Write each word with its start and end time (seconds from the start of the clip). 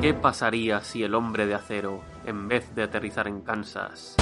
¿Qué 0.00 0.12
pasaría 0.12 0.82
si 0.82 1.02
el 1.02 1.14
hombre 1.14 1.46
de 1.46 1.54
acero, 1.54 2.02
en 2.26 2.48
vez 2.48 2.74
de 2.74 2.82
aterrizar 2.82 3.26
en 3.26 3.40
Kansas, 3.40 4.14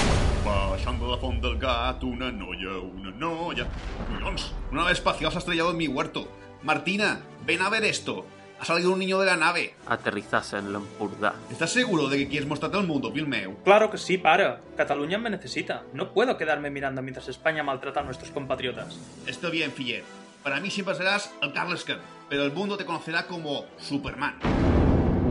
Bajando 0.45 1.11
la 1.11 1.16
font 1.16 1.43
del 1.43 1.58
gat, 1.58 2.03
una 2.04 2.30
noia, 2.30 2.79
una 2.79 3.11
noia. 3.11 3.66
Collons, 4.08 4.52
una 4.71 4.82
nave 4.82 4.92
espacial 4.92 5.30
se 5.32 5.38
ha 5.38 5.40
estrellado 5.40 5.71
en 5.71 5.79
mi 5.79 5.88
huerto. 5.88 6.29
Martina, 6.62 7.21
ven 7.46 7.62
a 7.62 7.71
ver 7.71 7.84
esto. 7.84 8.26
Ha 8.60 8.64
salido 8.64 8.92
un 8.92 8.98
niño 8.98 9.18
de 9.18 9.26
la 9.26 9.37
nave. 9.37 9.74
aterrizase 9.87 10.58
en 10.58 10.72
l'Empordà? 10.72 11.35
¿Estás 11.51 11.72
seguro 11.72 12.09
de 12.09 12.19
que 12.19 12.29
quieres 12.29 12.49
mostrarte 12.49 12.79
al 12.79 12.87
mundo, 12.87 13.11
fill 13.11 13.27
meu? 13.27 13.56
Claro 13.65 13.91
que 13.91 13.99
sí, 13.99 14.19
para. 14.19 14.61
Cataluña 14.77 15.19
me 15.19 15.31
necesita. 15.31 15.83
No 15.93 16.12
puedo 16.12 16.37
quedarme 16.37 16.70
mirando 16.70 17.02
mientras 17.02 17.29
España 17.29 17.62
maltrata 17.62 18.01
a 18.01 18.05
nuestros 18.05 18.30
compatriotas. 18.30 18.98
Está 19.27 19.48
bien, 19.48 19.73
Fillet. 19.73 20.05
Para 20.43 20.61
mí 20.61 20.70
siempre 20.70 20.95
serás 20.95 21.34
el 21.41 21.52
Carles 21.52 21.84
Kemp, 21.84 22.01
pero 22.29 22.45
el 22.45 22.52
mundo 22.52 22.77
te 22.77 22.84
conocerá 22.84 23.27
como 23.27 23.65
Superman. 23.79 24.34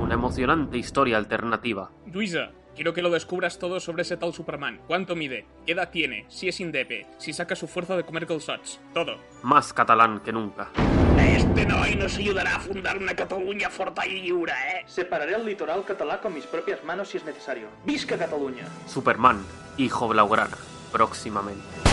Una 0.04 0.16
emocionante 0.16 0.78
historia 0.78 1.16
alternativa. 1.16 1.90
Luisa, 2.12 2.52
quiero 2.76 2.94
que 2.94 3.02
lo 3.02 3.10
descubras 3.10 3.58
todo 3.58 3.80
sobre 3.80 4.02
ese 4.02 4.18
tal 4.18 4.34
Superman. 4.34 4.82
¿Cuánto 4.86 5.16
mide? 5.16 5.46
¿Qué 5.66 5.72
edad 5.72 5.92
tiene? 5.92 6.26
Si 6.28 6.50
es 6.50 6.60
indepe, 6.60 7.08
si 7.18 7.32
saca 7.32 7.56
su 7.56 7.70
fuerza 7.70 7.96
de 7.96 8.04
comer 8.04 8.28
calçots. 8.28 8.82
Todo. 8.94 9.16
Más 9.44 9.72
catalán 9.72 10.20
que 10.20 10.34
nunca. 10.34 10.72
Este 11.18 11.66
noi 11.66 11.96
nos 11.96 12.18
ayudará 12.18 12.58
a 12.58 12.60
fundar 12.60 12.98
una 12.98 13.16
Cataluña 13.16 13.70
forta 13.70 14.06
y 14.06 14.24
lliure, 14.24 14.52
eh? 14.52 14.84
Separaré 14.88 15.36
el 15.36 15.46
litoral 15.46 15.86
catalá 15.86 16.20
con 16.20 16.34
mis 16.34 16.46
propias 16.46 16.84
manos 16.84 17.08
si 17.08 17.18
es 17.20 17.24
necesario. 17.24 17.70
¡Visca 17.86 18.18
Cataluña! 18.18 18.68
Superman, 18.88 19.40
hijo 19.78 20.10
blaugrana, 20.10 20.58
próximamente. 20.92 21.93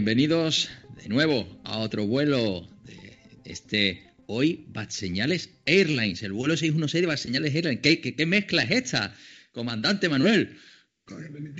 Bienvenidos 0.00 0.70
de 1.02 1.10
nuevo 1.10 1.60
a 1.62 1.76
otro 1.76 2.06
vuelo 2.06 2.66
de 2.86 3.18
este 3.44 4.14
hoy 4.24 4.64
Bad 4.72 4.88
Señales 4.88 5.50
Airlines, 5.66 6.22
el 6.22 6.32
vuelo 6.32 6.56
616 6.56 7.02
de 7.02 7.06
Bad 7.06 7.16
Señales 7.18 7.54
Airlines. 7.54 7.80
¿Qué, 7.82 8.24
mezcla 8.24 8.62
es 8.62 8.70
esta, 8.70 9.14
comandante 9.52 10.08
Manuel? 10.08 10.56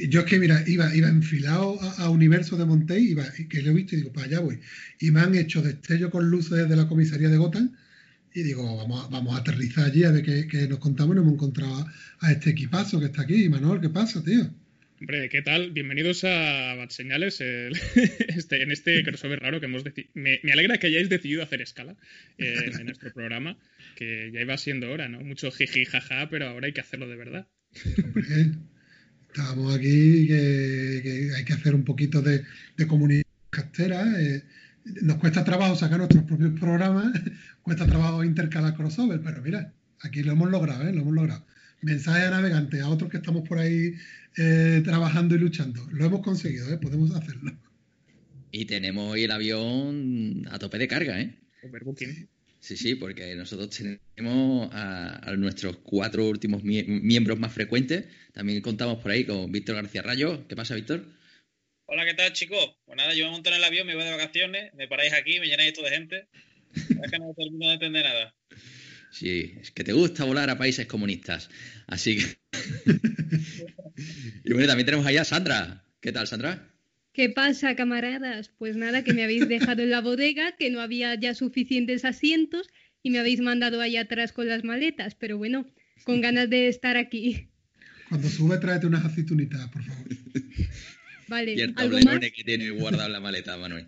Yo 0.09 0.21
es 0.21 0.27
que, 0.27 0.39
mira, 0.39 0.65
iba, 0.67 0.97
iba 0.97 1.11
enfilado 1.11 1.79
a, 1.83 2.09
Universo 2.09 2.56
de 2.56 2.65
Montey, 2.65 3.11
iba, 3.11 3.27
que 3.31 3.61
lo 3.61 3.73
he 3.73 3.75
visto 3.75 3.95
y 3.95 3.99
digo, 3.99 4.12
para 4.15 4.27
allá 4.27 4.41
voy. 4.41 4.59
Y 5.00 5.11
me 5.11 5.21
han 5.21 5.34
hecho 5.34 5.61
destello 5.61 6.11
con 6.11 6.31
luces 6.31 6.67
de 6.67 6.77
la 6.77 6.89
comisaría 6.89 7.29
de 7.29 7.37
Gotham 7.37 7.77
y 8.33 8.43
digo, 8.43 8.75
vamos 8.75 9.05
a, 9.05 9.09
vamos 9.09 9.34
a 9.34 9.41
aterrizar 9.41 9.84
allí 9.84 10.05
a 10.05 10.12
ver 10.12 10.25
qué, 10.25 10.49
qué 10.49 10.67
nos 10.67 10.79
contamos. 10.79 11.15
No 11.15 11.21
hemos 11.21 11.34
encontrado 11.34 11.75
a, 11.75 11.93
a 12.21 12.33
este 12.33 12.49
equipazo 12.49 13.00
que 13.00 13.06
está 13.06 13.21
aquí. 13.21 13.50
Manuel, 13.50 13.83
¿qué 13.83 13.91
pasa, 13.91 14.25
tío? 14.25 14.50
Hombre, 15.00 15.31
¿qué 15.31 15.41
tal? 15.41 15.71
Bienvenidos 15.71 16.25
a 16.25 16.75
Bad 16.75 16.91
Señales, 16.91 17.41
este, 17.41 18.62
en 18.62 18.71
este 18.71 19.03
crossover 19.03 19.41
raro 19.41 19.59
que 19.59 19.65
hemos 19.65 19.83
decidido. 19.83 20.12
Me, 20.12 20.41
alegra 20.53 20.77
que 20.77 20.88
hayáis 20.88 21.09
decidido 21.09 21.43
hacer 21.43 21.62
escala 21.62 21.97
eh, 22.37 22.71
en 22.78 22.84
nuestro 22.84 23.11
programa, 23.11 23.56
que 23.97 24.31
ya 24.31 24.43
iba 24.43 24.59
siendo 24.59 24.91
hora, 24.91 25.09
¿no? 25.09 25.21
Mucho 25.21 25.50
jiji, 25.50 25.87
jaja, 25.87 26.28
pero 26.28 26.49
ahora 26.49 26.66
hay 26.66 26.75
que 26.75 26.83
hacerlo 26.83 27.09
de 27.09 27.16
verdad. 27.16 27.49
Hombre, 28.05 28.53
estábamos 29.27 29.75
aquí 29.75 30.27
que, 30.28 31.00
que 31.03 31.31
hay 31.34 31.44
que 31.47 31.53
hacer 31.55 31.75
un 31.75 31.84
poquito 31.84 32.21
de, 32.21 32.44
de 32.77 32.87
comunidad 32.87 33.25
castera. 33.49 34.05
eh, 34.21 34.43
nos 34.84 35.17
cuesta 35.17 35.44
trabajo 35.44 35.77
sacar 35.77 35.97
nuestros 35.97 36.25
propios 36.25 36.61
programas, 36.61 37.19
cuesta 37.62 37.87
trabajo 37.87 38.22
intercalar 38.22 38.75
crossover, 38.75 39.22
pero 39.25 39.41
mira, 39.41 39.72
aquí 40.00 40.22
lo 40.22 40.32
hemos 40.32 40.50
logrado, 40.50 40.87
¿eh? 40.87 40.93
lo 40.93 41.00
hemos 41.00 41.15
logrado. 41.15 41.47
Mensaje 41.83 42.25
a 42.27 42.31
navegantes, 42.31 42.81
a 42.83 42.89
otros 42.89 43.11
que 43.11 43.17
estamos 43.19 43.49
por 43.49 43.59
ahí 43.59 43.95
eh, 44.37 44.83
trabajando 44.85 45.35
y 45.35 45.39
luchando. 45.39 45.87
Lo 45.93 46.05
hemos 46.05 46.21
conseguido, 46.23 46.73
¿eh? 46.73 46.79
podemos 46.79 47.15
hacerlo. 47.15 47.53
Y 48.53 48.65
tenemos 48.67 49.13
hoy 49.13 49.25
el 49.25 49.31
avión 49.31 50.47
a 50.51 50.59
tope 50.59 50.79
de 50.79 50.89
carga, 50.89 51.21
¿eh? 51.21 51.35
Overbooking. 51.63 52.29
Sí, 52.59 52.77
sí, 52.77 52.95
porque 52.97 53.35
nosotros 53.37 53.71
tenemos 54.15 54.69
a, 54.75 55.31
a 55.31 55.37
nuestros 55.37 55.79
cuatro 55.79 56.29
últimos 56.29 56.63
mie- 56.63 56.85
miembros 56.87 57.39
más 57.39 57.53
frecuentes. 57.53 58.05
También 58.35 58.61
contamos 58.61 58.99
por 59.03 59.12
ahí 59.12 59.25
con 59.25 59.51
Víctor 59.51 59.77
García 59.77 60.03
Rayo. 60.03 60.47
¿Qué 60.47 60.57
pasa, 60.57 60.75
Víctor? 60.75 61.07
Hola, 61.87 62.05
¿qué 62.05 62.12
tal, 62.15 62.33
chicos? 62.35 62.77
Pues 62.85 62.97
nada, 62.97 63.15
yo 63.15 63.25
me 63.25 63.31
monto 63.33 63.49
en 63.51 63.57
el 63.57 63.65
avión, 63.65 63.87
me 63.87 63.95
voy 63.95 64.05
de 64.05 64.11
vacaciones, 64.11 64.75
me 64.75 64.87
paráis 64.89 65.12
aquí, 65.15 65.41
me 65.41 65.47
llenáis 65.47 65.71
esto 65.73 65.83
de 65.83 65.91
gente. 65.91 66.29
Es 66.75 67.11
que 67.11 67.19
no 67.19 67.33
termino 67.35 67.69
de 67.69 67.75
entender 67.75 68.05
nada. 68.05 68.35
Sí, 69.10 69.54
es 69.60 69.71
que 69.71 69.84
te 69.84 69.93
gusta 69.93 70.25
volar 70.25 70.50
a 70.50 70.59
países 70.59 70.87
comunistas. 70.87 71.50
Así 71.87 72.19
que. 72.19 72.38
y 74.44 74.53
bueno, 74.53 74.69
también 74.69 74.87
tenemos 74.87 75.06
ahí 75.06 75.16
a 75.16 75.25
Sandra. 75.25 75.84
¿Qué 76.00 76.12
tal, 76.12 76.26
Sandra? 76.26 76.69
¿Qué 77.12 77.28
pasa, 77.28 77.75
camaradas? 77.75 78.50
Pues 78.56 78.76
nada, 78.76 79.03
que 79.03 79.12
me 79.12 79.25
habéis 79.25 79.49
dejado 79.49 79.82
en 79.82 79.91
la 79.91 80.00
bodega, 80.00 80.56
que 80.56 80.70
no 80.70 80.81
había 80.81 81.15
ya 81.16 81.34
suficientes 81.34 82.04
asientos 82.04 82.69
y 83.03 83.10
me 83.10 83.19
habéis 83.19 83.41
mandado 83.41 83.81
ahí 83.81 83.97
atrás 83.97 84.32
con 84.32 84.47
las 84.49 84.62
maletas, 84.62 85.16
pero 85.16 85.37
bueno, 85.37 85.66
con 86.04 86.20
ganas 86.20 86.49
de 86.49 86.69
estar 86.69 86.97
aquí. 86.97 87.49
Cuando 88.09 88.28
sube, 88.28 88.59
tráete 88.59 88.87
unas 88.87 89.04
aceitunitas, 89.04 89.69
por 89.70 89.82
favor. 89.82 90.06
Vale, 91.28 91.54
Y 91.54 91.60
el 91.60 91.75
¿algo 91.76 91.99
más? 92.00 92.20
que 92.20 92.44
tiene 92.44 92.70
guardado 92.70 93.06
en 93.06 93.12
la 93.12 93.20
maleta, 93.20 93.56
Manuel. 93.56 93.87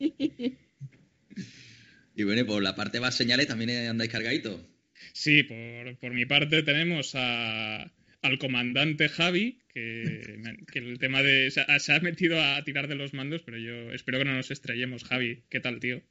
Y 2.14 2.24
bueno, 2.24 2.46
por 2.46 2.62
la 2.62 2.76
parte 2.76 3.00
más 3.00 3.16
señales 3.16 3.48
también 3.48 3.88
andáis 3.88 4.10
cargaditos. 4.10 4.60
Sí, 5.12 5.42
por, 5.42 5.98
por 5.98 6.14
mi 6.14 6.26
parte 6.26 6.62
tenemos 6.62 7.14
a, 7.14 7.92
al 8.22 8.38
comandante 8.38 9.08
Javi, 9.08 9.60
que, 9.74 10.38
el 10.74 10.98
tema 10.98 11.22
de... 11.22 11.50
Se 11.50 11.60
ha, 11.60 11.78
se 11.78 11.92
ha 11.92 12.00
metido 12.00 12.42
a 12.42 12.62
tirar 12.64 12.88
de 12.88 12.94
los 12.94 13.14
mandos, 13.14 13.42
pero 13.42 13.58
yo 13.58 13.92
espero 13.92 14.18
que 14.18 14.24
no 14.24 14.34
nos 14.34 14.50
estrellemos. 14.50 15.04
Javi, 15.04 15.44
¿qué 15.50 15.60
tal, 15.60 15.80
tío? 15.80 16.02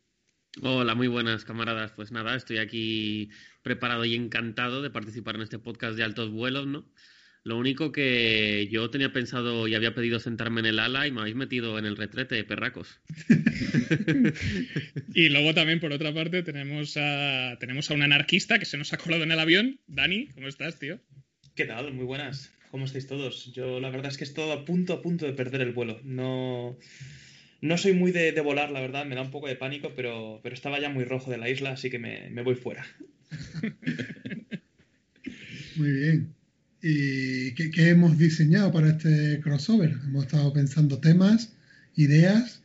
Hola, 0.62 0.94
muy 0.94 1.08
buenas 1.08 1.46
camaradas. 1.46 1.92
Pues 1.92 2.12
nada, 2.12 2.36
estoy 2.36 2.58
aquí 2.58 3.30
preparado 3.64 4.06
y 4.06 4.14
encantado 4.16 4.82
de 4.82 4.92
participar 4.92 5.36
en 5.36 5.42
este 5.42 5.58
podcast 5.58 5.98
de 5.98 6.04
altos 6.04 6.30
vuelos, 6.30 6.68
¿no? 6.68 6.88
Lo 7.46 7.58
único 7.58 7.92
que 7.92 8.70
yo 8.72 8.90
tenía 8.90 9.12
pensado 9.12 9.68
y 9.68 9.76
había 9.76 9.94
pedido 9.94 10.20
sentarme 10.20 10.62
en 10.62 10.68
el 10.68 10.80
ala 10.80 11.08
y 11.08 11.12
me 11.12 11.20
habéis 11.20 11.36
metido 11.36 11.78
en 11.78 11.86
el 11.86 11.98
retrete 11.98 12.36
de 12.36 12.44
perracos. 12.44 13.00
Y 15.16 15.30
luego 15.30 15.54
también, 15.54 15.80
por 15.80 15.92
otra 15.92 16.14
parte, 16.14 16.42
tenemos 16.42 16.98
a, 16.98 17.58
tenemos 17.60 17.92
a 17.92 17.94
un 17.94 18.02
anarquista 18.02 18.58
que 18.58 18.66
se 18.66 18.78
nos 18.78 18.94
ha 18.94 18.98
colado 18.98 19.24
en 19.24 19.32
el 19.32 19.40
avión. 19.40 19.80
Dani, 19.88 20.28
¿cómo 20.34 20.48
estás, 20.48 20.80
tío? 20.80 21.00
¿Qué 21.56 21.66
tal? 21.66 21.94
Muy 21.94 22.06
buenas. 22.06 22.52
¿Cómo 22.72 22.86
estáis 22.86 23.06
todos? 23.06 23.52
Yo 23.54 23.80
la 23.80 23.92
verdad 23.92 24.12
es 24.12 24.18
que 24.18 24.24
estoy 24.24 24.52
a 24.52 24.66
punto, 24.66 24.94
a 24.94 25.02
punto 25.02 25.26
de 25.26 25.34
perder 25.34 25.62
el 25.62 25.74
vuelo. 25.74 26.00
No, 26.04 26.78
no 27.62 27.78
soy 27.78 27.94
muy 27.94 28.12
de, 28.12 28.32
de 28.32 28.42
volar, 28.42 28.72
la 28.72 28.82
verdad, 28.82 29.06
me 29.06 29.16
da 29.16 29.22
un 29.22 29.32
poco 29.32 29.48
de 29.48 29.56
pánico, 29.56 29.94
pero, 29.96 30.40
pero 30.42 30.56
estaba 30.56 30.80
ya 30.80 30.90
muy 30.90 31.04
rojo 31.04 31.30
de 31.30 31.38
la 31.38 31.50
isla, 31.50 31.72
así 31.72 31.92
que 31.92 32.00
me, 32.00 32.30
me 32.32 32.42
voy 32.42 32.56
fuera. 32.56 32.86
Muy 35.76 35.92
bien. 35.92 36.34
¿Y 36.86 37.54
qué, 37.56 37.72
qué 37.72 37.90
hemos 37.90 38.18
diseñado 38.18 38.72
para 38.72 38.90
este 38.90 39.40
crossover? 39.42 39.92
Hemos 40.04 40.26
estado 40.26 40.52
pensando 40.52 41.00
temas, 41.00 41.54
ideas. 41.96 42.60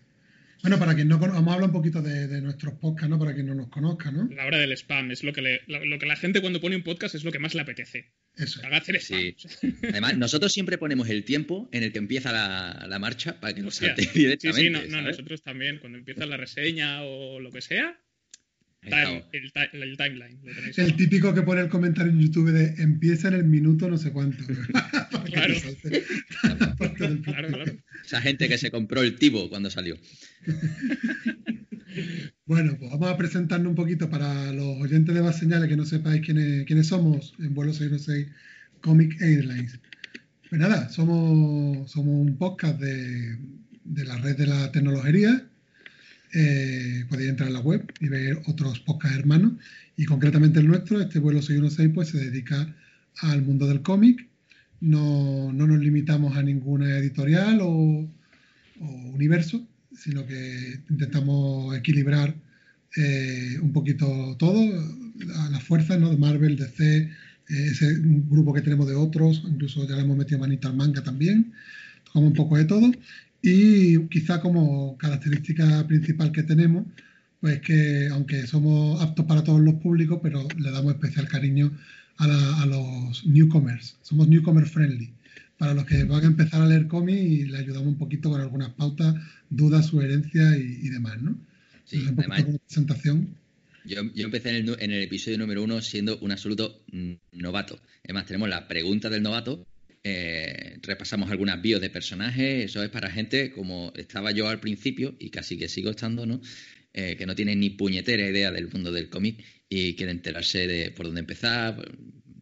Bueno, 0.60 0.76
para 0.80 0.96
quien 0.96 1.06
no 1.06 1.20
cono- 1.20 1.34
vamos 1.34 1.50
a 1.52 1.54
hablar 1.54 1.68
un 1.70 1.72
poquito 1.76 2.02
de, 2.02 2.26
de 2.26 2.40
nuestros 2.40 2.74
podcasts, 2.74 3.08
¿no? 3.08 3.16
Para 3.16 3.32
quien 3.32 3.46
no 3.46 3.54
nos 3.54 3.68
conozca, 3.68 4.10
¿no? 4.10 4.28
La 4.34 4.44
hora 4.44 4.58
del 4.58 4.72
spam 4.72 5.12
es 5.12 5.22
lo 5.22 5.32
que, 5.32 5.40
le- 5.40 5.60
lo, 5.68 5.84
lo 5.84 6.00
que 6.00 6.06
la 6.06 6.16
gente 6.16 6.40
cuando 6.40 6.60
pone 6.60 6.74
un 6.74 6.82
podcast 6.82 7.14
es 7.14 7.22
lo 7.22 7.30
que 7.30 7.38
más 7.38 7.54
le 7.54 7.60
apetece. 7.60 8.10
Eso. 8.34 8.60
Haga 8.66 8.78
hacer 8.78 8.96
spam. 8.96 9.20
Sí. 9.36 9.74
Además, 9.84 10.18
nosotros 10.18 10.52
siempre 10.52 10.76
ponemos 10.78 11.08
el 11.10 11.22
tiempo 11.22 11.68
en 11.70 11.84
el 11.84 11.92
que 11.92 11.98
empieza 11.98 12.32
la, 12.32 12.86
la 12.88 12.98
marcha 12.98 13.38
para 13.38 13.54
que 13.54 13.62
nos 13.62 13.76
salte 13.76 14.02
Sí, 14.02 14.18
directamente. 14.18 14.62
sí, 14.82 14.88
no, 14.90 14.96
no, 15.00 15.02
nosotros 15.08 15.42
también, 15.42 15.78
cuando 15.78 15.96
empieza 15.98 16.26
la 16.26 16.36
reseña 16.36 17.04
o 17.04 17.38
lo 17.38 17.52
que 17.52 17.60
sea, 17.60 17.96
time- 18.82 19.24
el, 19.32 19.52
ti- 19.52 19.60
el 19.72 19.96
timeline. 19.96 20.38
Lo 20.44 20.54
tenéis 20.54 20.78
El 20.78 20.84
abajo. 20.84 20.96
típico 20.98 21.34
que 21.34 21.42
pone 21.42 21.60
el 21.62 21.68
comentario 21.68 22.12
en 22.12 22.20
YouTube 22.20 22.50
de 22.52 22.82
empieza 22.82 23.28
en 23.28 23.34
el 23.34 23.44
minuto 23.44 23.88
no 23.88 23.98
sé 23.98 24.12
cuánto. 24.12 24.44
Claro. 25.28 25.54
Claro, 27.22 27.48
claro. 27.48 27.72
Esa 28.04 28.20
gente 28.22 28.48
que 28.48 28.56
se 28.56 28.70
compró 28.70 29.02
el 29.02 29.16
Tibo 29.16 29.48
cuando 29.50 29.68
salió. 29.70 29.96
Bueno, 32.46 32.76
pues 32.78 32.90
vamos 32.90 33.08
a 33.10 33.16
presentarnos 33.16 33.70
un 33.70 33.74
poquito 33.74 34.08
para 34.08 34.52
los 34.52 34.80
oyentes 34.80 35.14
de 35.14 35.20
Base 35.20 35.40
Señales 35.40 35.68
que 35.68 35.76
no 35.76 35.84
sepáis 35.84 36.22
quiénes, 36.24 36.64
quiénes 36.64 36.86
somos 36.86 37.34
en 37.40 37.54
vuelo 37.54 37.72
616 37.72 38.28
Comic 38.80 39.20
Airlines. 39.20 39.78
Pues 40.48 40.60
nada, 40.60 40.88
somos, 40.90 41.90
somos 41.90 42.26
un 42.26 42.38
podcast 42.38 42.80
de, 42.80 43.36
de 43.84 44.04
la 44.04 44.16
red 44.18 44.36
de 44.36 44.46
la 44.46 44.70
tecnología. 44.72 45.46
Eh, 46.32 47.04
podéis 47.08 47.30
entrar 47.30 47.48
en 47.48 47.54
la 47.54 47.60
web 47.60 47.90
y 48.00 48.08
ver 48.08 48.40
otros 48.46 48.80
podcasts 48.80 49.18
hermanos. 49.18 49.52
Y 49.96 50.04
concretamente 50.04 50.60
el 50.60 50.68
nuestro, 50.68 51.00
este 51.00 51.18
vuelo 51.18 51.40
616, 51.40 51.90
pues 51.94 52.08
se 52.08 52.18
dedica 52.18 52.74
al 53.20 53.42
mundo 53.42 53.66
del 53.66 53.82
cómic. 53.82 54.26
No, 54.80 55.52
no 55.52 55.66
nos 55.66 55.80
limitamos 55.80 56.36
a 56.36 56.42
ninguna 56.42 56.98
editorial 56.98 57.58
o, 57.62 58.08
universo, 58.80 59.66
sino 59.92 60.24
que 60.24 60.80
intentamos 60.88 61.76
equilibrar 61.76 62.32
eh, 62.96 63.58
un 63.60 63.72
poquito 63.72 64.36
todo, 64.38 64.60
a 65.34 65.50
las 65.50 65.64
fuerzas 65.64 65.98
¿no? 65.98 66.10
de 66.10 66.16
Marvel, 66.16 66.56
DC, 66.56 66.96
eh, 66.96 67.10
ese 67.48 67.96
grupo 68.00 68.54
que 68.54 68.60
tenemos 68.60 68.86
de 68.86 68.94
otros, 68.94 69.42
incluso 69.48 69.88
ya 69.88 69.96
le 69.96 70.02
hemos 70.02 70.16
metido 70.16 70.38
manita 70.38 70.68
al 70.68 70.76
manga 70.76 71.02
también, 71.02 71.52
como 72.12 72.28
un 72.28 72.34
poco 72.34 72.56
de 72.56 72.66
todo. 72.66 72.92
Y 73.42 74.06
quizá 74.08 74.40
como 74.40 74.96
característica 74.98 75.86
principal 75.86 76.32
que 76.32 76.42
tenemos, 76.42 76.86
pues 77.40 77.60
que 77.60 78.08
aunque 78.10 78.46
somos 78.46 79.00
aptos 79.00 79.26
para 79.26 79.44
todos 79.44 79.60
los 79.60 79.74
públicos, 79.74 80.18
pero 80.22 80.46
le 80.58 80.70
damos 80.70 80.92
especial 80.94 81.28
cariño 81.28 81.70
a, 82.16 82.26
la- 82.26 82.62
a 82.62 82.66
los 82.66 83.24
newcomers. 83.26 83.96
Somos 84.02 84.28
newcomer 84.28 84.66
friendly. 84.66 85.10
Para 85.56 85.74
los 85.74 85.84
que 85.86 86.04
van 86.04 86.22
a 86.24 86.26
empezar 86.26 86.62
a 86.62 86.66
leer 86.66 86.86
cómics 86.86 87.20
y 87.20 87.44
le 87.46 87.58
ayudamos 87.58 87.88
un 87.88 87.98
poquito 87.98 88.30
con 88.30 88.40
algunas 88.40 88.70
pautas, 88.70 89.14
dudas, 89.50 89.86
sugerencias 89.86 90.56
y, 90.56 90.86
y 90.86 90.88
demás, 90.90 91.20
¿no? 91.20 91.36
Sí, 91.84 91.96
Entonces, 92.06 92.26
además, 92.30 92.60
presentación. 92.66 93.28
yo, 93.84 94.02
yo 94.14 94.24
empecé 94.24 94.50
en 94.50 94.56
el, 94.68 94.76
en 94.80 94.90
el 94.92 95.02
episodio 95.02 95.38
número 95.38 95.62
uno 95.62 95.80
siendo 95.80 96.18
un 96.18 96.30
absoluto 96.32 96.80
novato. 97.32 97.80
Además, 98.04 98.26
tenemos 98.26 98.48
la 98.48 98.68
pregunta 98.68 99.08
del 99.10 99.22
novato. 99.22 99.66
Eh, 100.10 100.78
repasamos 100.82 101.30
algunas 101.30 101.60
bios 101.60 101.80
de 101.80 101.90
personajes. 101.90 102.64
Eso 102.64 102.82
es 102.82 102.88
para 102.88 103.10
gente 103.10 103.50
como 103.50 103.92
estaba 103.94 104.30
yo 104.32 104.48
al 104.48 104.60
principio 104.60 105.14
y 105.18 105.28
casi 105.30 105.58
que 105.58 105.68
sigo 105.68 105.90
estando, 105.90 106.24
¿no? 106.24 106.40
Eh, 106.94 107.16
que 107.16 107.26
no 107.26 107.34
tiene 107.34 107.54
ni 107.54 107.70
puñetera 107.70 108.26
idea 108.26 108.50
del 108.50 108.68
mundo 108.72 108.90
del 108.90 109.10
cómic 109.10 109.44
y 109.68 109.94
quiere 109.96 110.12
enterarse 110.12 110.66
de 110.66 110.90
por 110.92 111.06
dónde 111.06 111.20
empezar. 111.20 111.76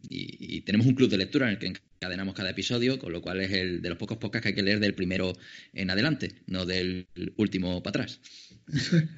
Y, 0.09 0.61
tenemos 0.61 0.87
un 0.87 0.95
club 0.95 1.09
de 1.09 1.17
lectura 1.17 1.47
en 1.47 1.53
el 1.53 1.59
que 1.59 1.67
encadenamos 1.67 2.33
cada 2.33 2.51
episodio, 2.51 2.97
con 2.97 3.11
lo 3.11 3.21
cual 3.21 3.41
es 3.41 3.51
el 3.51 3.81
de 3.81 3.89
los 3.89 3.97
pocos 3.97 4.17
podcasts 4.17 4.43
que 4.43 4.49
hay 4.49 4.55
que 4.55 4.63
leer 4.63 4.79
del 4.79 4.93
primero 4.93 5.33
en 5.73 5.89
adelante, 5.89 6.31
no 6.47 6.65
del 6.65 7.07
último 7.35 7.83
para 7.83 8.03
atrás. 8.03 8.21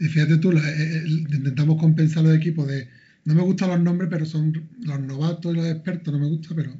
Y 0.00 0.06
fíjate 0.06 0.38
tú, 0.38 0.50
eh, 0.50 1.04
intentamos 1.06 1.80
compensar 1.80 2.24
los 2.24 2.36
equipos 2.36 2.66
de. 2.66 2.88
No 3.24 3.34
me 3.34 3.42
gustan 3.42 3.70
los 3.70 3.80
nombres, 3.80 4.10
pero 4.10 4.26
son 4.26 4.68
los 4.80 5.00
novatos 5.00 5.52
y 5.52 5.56
los 5.56 5.66
expertos, 5.66 6.12
no 6.12 6.18
me 6.18 6.26
gusta, 6.26 6.54
pero. 6.56 6.76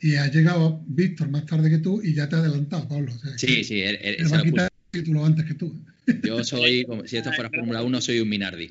Y 0.00 0.14
ha 0.16 0.26
llegado 0.30 0.82
Víctor 0.86 1.28
más 1.28 1.44
tarde 1.46 1.70
que 1.70 1.78
tú 1.78 2.00
y 2.02 2.14
ya 2.14 2.28
te 2.28 2.36
ha 2.36 2.38
adelantado, 2.38 2.86
Pablo. 2.88 3.12
O 3.12 3.18
sea, 3.18 3.32
que 3.32 3.38
Sí, 3.38 3.64
sí, 3.64 3.80
él- 3.82 3.98
él- 4.00 4.16
él 4.20 4.26
se 4.26 4.30
va 4.30 4.36
a 4.36 4.38
lo 4.38 4.44
puso. 4.44 4.52
quitar 4.52 4.70
el 4.92 5.00
título 5.00 5.24
antes 5.24 5.44
que 5.44 5.54
tú. 5.54 5.84
Yo 6.22 6.44
soy, 6.44 6.84
como- 6.84 7.06
si 7.06 7.16
esto 7.16 7.32
fuera 7.32 7.50
Fórmula 7.50 7.82
1, 7.82 8.00
soy 8.00 8.20
un 8.20 8.28
Minardi. 8.28 8.70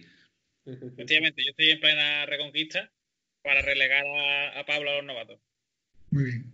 Efectivamente, 0.66 1.44
yo 1.44 1.52
estoy 1.52 1.70
en 1.70 1.80
plena 1.80 2.26
reconquista 2.26 2.92
para 3.44 3.62
relegar 3.62 4.04
a, 4.06 4.60
a 4.60 4.66
Pablo 4.66 4.90
a 4.92 4.96
los 4.98 5.06
novatos. 5.06 5.40
Muy 6.12 6.24
bien. 6.24 6.46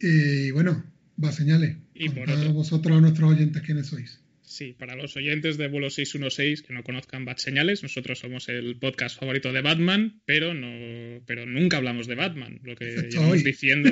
Y 0.00 0.50
bueno, 0.50 0.84
va 1.22 1.30
señales. 1.32 1.76
Y 1.94 2.08
por 2.08 2.28
otro- 2.28 2.52
vosotros 2.52 2.96
a 2.96 3.00
nuestros 3.00 3.30
oyentes 3.32 3.62
quiénes 3.62 3.86
sois. 3.86 4.20
Sí, 4.54 4.72
para 4.72 4.94
los 4.94 5.16
oyentes 5.16 5.58
de 5.58 5.66
vuelo 5.66 5.90
616 5.90 6.62
que 6.62 6.72
no 6.72 6.84
conozcan 6.84 7.24
Bat 7.24 7.38
Señales, 7.38 7.82
nosotros 7.82 8.20
somos 8.20 8.48
el 8.48 8.76
podcast 8.76 9.18
favorito 9.18 9.52
de 9.52 9.62
Batman, 9.62 10.20
pero 10.26 10.54
no, 10.54 11.20
pero 11.26 11.44
nunca 11.44 11.78
hablamos 11.78 12.06
de 12.06 12.14
Batman, 12.14 12.60
lo 12.62 12.76
que 12.76 12.84
Excepto 12.90 13.16
llevamos 13.16 13.42
diciendo. 13.42 13.90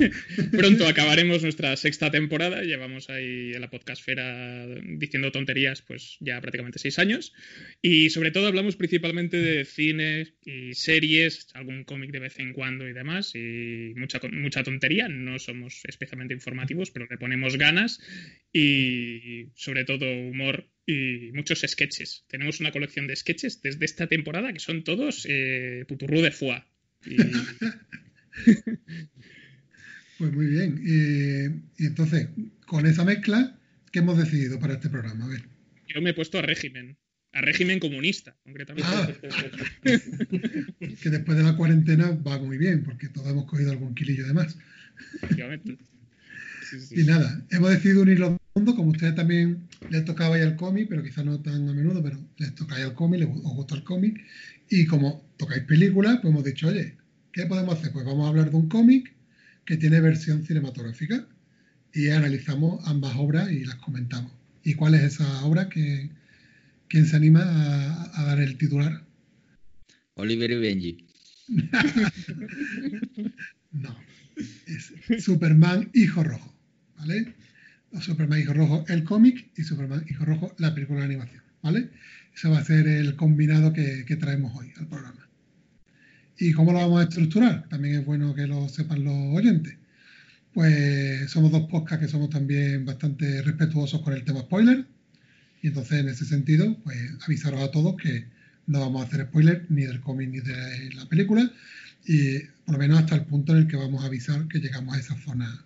Pronto 0.50 0.88
acabaremos 0.88 1.42
nuestra 1.42 1.76
sexta 1.76 2.10
temporada, 2.10 2.62
llevamos 2.62 3.10
ahí 3.10 3.52
en 3.52 3.60
la 3.60 3.68
podcastfera 3.68 4.66
diciendo 4.82 5.30
tonterías 5.30 5.82
pues 5.82 6.16
ya 6.20 6.40
prácticamente 6.40 6.78
seis 6.78 6.98
años, 6.98 7.34
y 7.82 8.08
sobre 8.08 8.30
todo 8.30 8.46
hablamos 8.46 8.76
principalmente 8.76 9.36
de 9.36 9.66
cine 9.66 10.28
y 10.42 10.72
series, 10.72 11.48
algún 11.52 11.84
cómic 11.84 12.12
de 12.12 12.20
vez 12.20 12.38
en 12.38 12.54
cuando 12.54 12.88
y 12.88 12.94
demás, 12.94 13.34
y 13.34 13.92
mucha, 13.94 14.20
mucha 14.32 14.62
tontería, 14.62 15.06
no 15.10 15.38
somos 15.38 15.82
especialmente 15.86 16.32
informativos, 16.32 16.90
pero 16.90 17.06
le 17.10 17.18
ponemos 17.18 17.58
ganas 17.58 18.00
y 18.54 19.48
sobre 19.54 19.84
todo 19.84 19.97
humor 20.06 20.68
y 20.86 21.32
muchos 21.32 21.64
sketches. 21.66 22.24
Tenemos 22.28 22.60
una 22.60 22.72
colección 22.72 23.06
de 23.06 23.16
sketches 23.16 23.60
desde 23.62 23.84
esta 23.84 24.06
temporada 24.06 24.52
que 24.52 24.60
son 24.60 24.84
todos 24.84 25.26
eh, 25.28 25.84
puturrú 25.86 26.22
de 26.22 26.30
foie. 26.30 26.64
Y 27.06 27.16
Pues 30.18 30.32
muy 30.32 30.46
bien. 30.46 30.80
Y, 30.82 31.82
y 31.82 31.86
entonces, 31.86 32.28
con 32.66 32.86
esa 32.86 33.04
mezcla, 33.04 33.56
¿qué 33.92 34.00
hemos 34.00 34.18
decidido 34.18 34.58
para 34.58 34.74
este 34.74 34.90
programa? 34.90 35.26
A 35.26 35.28
ver. 35.28 35.42
yo 35.86 36.02
me 36.02 36.10
he 36.10 36.14
puesto 36.14 36.38
a 36.38 36.42
régimen, 36.42 36.98
a 37.32 37.40
régimen 37.40 37.78
comunista, 37.78 38.36
concretamente. 38.42 38.90
Ah. 38.90 39.08
que 39.82 41.10
después 41.10 41.38
de 41.38 41.44
la 41.44 41.56
cuarentena 41.56 42.10
va 42.10 42.38
muy 42.38 42.58
bien, 42.58 42.82
porque 42.82 43.08
todos 43.08 43.30
hemos 43.30 43.46
cogido 43.46 43.70
algún 43.70 43.94
kilillo 43.94 44.26
de 44.26 44.34
más. 44.34 44.58
Sí, 46.68 46.80
sí. 46.80 47.00
Y 47.00 47.04
nada, 47.04 47.46
hemos 47.50 47.70
decidido 47.70 48.02
unir 48.02 48.18
los 48.18 48.36
como 48.64 48.90
ustedes 48.90 49.14
también 49.14 49.68
les 49.90 50.04
tocaba 50.04 50.38
ya 50.38 50.44
el 50.44 50.56
cómic, 50.56 50.88
pero 50.88 51.02
quizás 51.02 51.24
no 51.24 51.40
tan 51.40 51.68
a 51.68 51.72
menudo, 51.72 52.02
pero 52.02 52.18
les 52.38 52.54
tocáis 52.54 52.84
el 52.84 52.94
cómic, 52.94 53.20
les, 53.20 53.28
os 53.28 53.54
gusta 53.54 53.74
el 53.74 53.84
cómic, 53.84 54.20
y 54.70 54.86
como 54.86 55.24
tocáis 55.36 55.62
películas, 55.64 56.18
pues 56.20 56.32
hemos 56.32 56.44
dicho, 56.44 56.68
oye, 56.68 56.96
¿qué 57.32 57.46
podemos 57.46 57.78
hacer? 57.78 57.92
Pues 57.92 58.04
vamos 58.04 58.26
a 58.26 58.28
hablar 58.28 58.50
de 58.50 58.56
un 58.56 58.68
cómic 58.68 59.14
que 59.64 59.76
tiene 59.76 60.00
versión 60.00 60.44
cinematográfica 60.44 61.26
y 61.92 62.08
analizamos 62.08 62.86
ambas 62.86 63.14
obras 63.16 63.50
y 63.50 63.64
las 63.64 63.76
comentamos. 63.76 64.32
¿Y 64.62 64.74
cuál 64.74 64.94
es 64.94 65.02
esa 65.02 65.44
obra 65.44 65.68
que 65.68 66.10
quién 66.88 67.06
se 67.06 67.16
anima 67.16 67.42
a, 67.42 68.20
a 68.20 68.24
dar 68.24 68.40
el 68.40 68.56
titular? 68.58 69.04
Oliver 70.14 70.50
y 70.50 70.56
Benji. 70.56 71.06
No, 73.70 73.94
es 74.66 75.22
Superman 75.22 75.90
Hijo 75.92 76.24
Rojo, 76.24 76.54
¿vale? 76.96 77.34
Superman 78.00 78.40
Hijo 78.40 78.52
Rojo, 78.52 78.84
el 78.88 79.04
cómic, 79.04 79.50
y 79.56 79.62
Superman 79.62 80.04
Hijo 80.08 80.24
Rojo, 80.24 80.54
la 80.58 80.74
película 80.74 81.00
de 81.00 81.06
animación, 81.06 81.42
¿vale? 81.62 81.90
Ese 82.34 82.48
va 82.48 82.58
a 82.58 82.64
ser 82.64 82.86
el 82.86 83.16
combinado 83.16 83.72
que, 83.72 84.04
que 84.06 84.16
traemos 84.16 84.54
hoy 84.56 84.72
al 84.76 84.86
programa. 84.86 85.28
¿Y 86.38 86.52
cómo 86.52 86.72
lo 86.72 86.78
vamos 86.78 87.00
a 87.00 87.04
estructurar? 87.04 87.68
También 87.68 87.96
es 87.96 88.04
bueno 88.04 88.34
que 88.34 88.46
lo 88.46 88.68
sepan 88.68 89.02
los 89.02 89.36
oyentes. 89.36 89.76
Pues 90.54 91.30
somos 91.30 91.50
dos 91.50 91.68
podcasts 91.68 92.04
que 92.04 92.10
somos 92.10 92.30
también 92.30 92.84
bastante 92.84 93.42
respetuosos 93.42 94.02
con 94.02 94.12
el 94.12 94.24
tema 94.24 94.40
spoiler. 94.40 94.86
Y 95.62 95.68
entonces, 95.68 95.98
en 95.98 96.08
ese 96.08 96.24
sentido, 96.24 96.78
pues 96.84 96.96
avisaros 97.24 97.60
a 97.60 97.70
todos 97.72 97.96
que 97.96 98.26
no 98.66 98.80
vamos 98.80 99.02
a 99.02 99.06
hacer 99.06 99.26
spoiler 99.26 99.66
ni 99.68 99.82
del 99.82 100.00
cómic 100.00 100.28
ni 100.30 100.40
de 100.40 100.94
la 100.94 101.08
película. 101.08 101.50
Y 102.06 102.38
por 102.64 102.74
lo 102.74 102.78
menos 102.78 103.00
hasta 103.00 103.16
el 103.16 103.24
punto 103.24 103.52
en 103.52 103.62
el 103.62 103.66
que 103.66 103.76
vamos 103.76 104.04
a 104.04 104.06
avisar 104.06 104.46
que 104.46 104.60
llegamos 104.60 104.94
a 104.94 105.00
esa 105.00 105.16
zona 105.16 105.64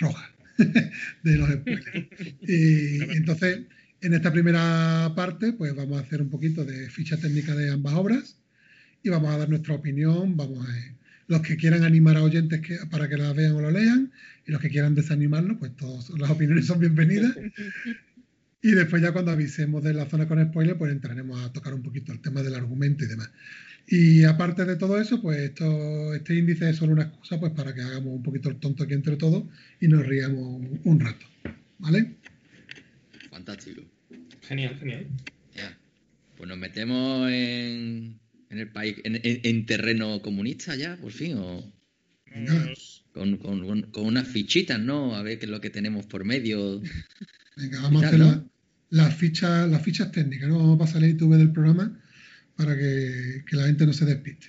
roja 0.00 0.28
de 1.22 1.36
los 1.36 1.50
spoilers. 1.50 2.34
Y 2.42 3.00
entonces, 3.16 3.60
en 4.00 4.14
esta 4.14 4.32
primera 4.32 5.12
parte, 5.14 5.52
pues 5.52 5.74
vamos 5.74 5.98
a 5.98 6.04
hacer 6.04 6.22
un 6.22 6.30
poquito 6.30 6.64
de 6.64 6.88
ficha 6.90 7.16
técnica 7.16 7.54
de 7.54 7.70
ambas 7.70 7.94
obras 7.94 8.36
y 9.02 9.08
vamos 9.08 9.32
a 9.34 9.38
dar 9.38 9.48
nuestra 9.48 9.74
opinión. 9.74 10.36
Vamos 10.36 10.66
a 10.68 10.72
los 11.26 11.42
que 11.42 11.56
quieran 11.56 11.84
animar 11.84 12.16
a 12.16 12.22
oyentes 12.22 12.60
que, 12.60 12.78
para 12.90 13.08
que 13.08 13.16
las 13.16 13.34
vean 13.36 13.52
o 13.52 13.60
lo 13.60 13.70
lean 13.70 14.10
y 14.46 14.50
los 14.50 14.60
que 14.60 14.68
quieran 14.68 14.94
desanimarlos, 14.94 15.58
pues 15.58 15.76
todas 15.76 16.10
las 16.10 16.30
opiniones 16.30 16.66
son 16.66 16.80
bienvenidas. 16.80 17.36
Y 18.62 18.72
después 18.72 19.00
ya 19.00 19.12
cuando 19.12 19.30
avisemos 19.30 19.82
de 19.82 19.94
la 19.94 20.04
zona 20.04 20.28
con 20.28 20.44
spoiler, 20.44 20.76
pues 20.76 20.92
entraremos 20.92 21.42
a 21.42 21.50
tocar 21.50 21.72
un 21.72 21.82
poquito 21.82 22.12
el 22.12 22.20
tema 22.20 22.42
del 22.42 22.54
argumento 22.54 23.04
y 23.04 23.08
demás. 23.08 23.30
Y 23.92 24.22
aparte 24.24 24.64
de 24.64 24.76
todo 24.76 25.00
eso, 25.00 25.20
pues 25.20 25.38
esto, 25.40 26.14
este 26.14 26.36
índice 26.36 26.70
es 26.70 26.76
solo 26.76 26.92
una 26.92 27.02
excusa 27.02 27.40
pues 27.40 27.52
para 27.52 27.74
que 27.74 27.80
hagamos 27.82 28.14
un 28.14 28.22
poquito 28.22 28.48
el 28.48 28.56
tonto 28.60 28.84
aquí 28.84 28.94
entre 28.94 29.16
todos 29.16 29.44
y 29.80 29.88
nos 29.88 30.06
riamos 30.06 30.62
un 30.84 31.00
rato. 31.00 31.26
¿Vale? 31.78 32.14
Fantástico. 33.30 33.82
Genial, 34.42 34.76
genial. 34.78 35.06
Ya. 35.56 35.76
Pues 36.36 36.48
nos 36.48 36.58
metemos 36.58 37.28
en, 37.30 38.18
en 38.48 38.58
el 38.58 38.68
país, 38.70 38.96
en, 39.04 39.16
en- 39.16 39.40
en 39.42 39.66
terreno 39.66 40.22
comunista 40.22 40.76
ya, 40.76 40.96
por 40.96 41.10
fin, 41.12 41.36
o 41.38 41.72
con, 43.12 43.36
con- 43.38 43.82
con- 43.90 44.06
unas 44.06 44.28
fichitas, 44.28 44.78
¿no? 44.78 45.16
A 45.16 45.22
ver 45.22 45.38
qué 45.38 45.46
es 45.46 45.50
lo 45.50 45.60
que 45.60 45.70
tenemos 45.70 46.06
por 46.06 46.24
medio. 46.24 46.80
Venga, 47.56 47.80
vamos 47.82 48.04
a 48.04 48.06
hacer 48.06 48.18
¿no? 48.20 48.26
la- 48.26 48.44
las 48.90 49.14
fichas, 49.16 49.68
las 49.68 49.82
fichas 49.82 50.12
técnicas, 50.12 50.48
¿no? 50.48 50.58
Vamos 50.58 50.76
a 50.76 50.78
pasar 50.78 51.02
el 51.02 51.10
ITV 51.10 51.36
del 51.36 51.52
programa 51.52 52.00
para 52.60 52.76
que, 52.76 53.42
que 53.48 53.56
la 53.56 53.66
gente 53.66 53.86
no 53.86 53.92
se 53.92 54.04
despiste. 54.04 54.46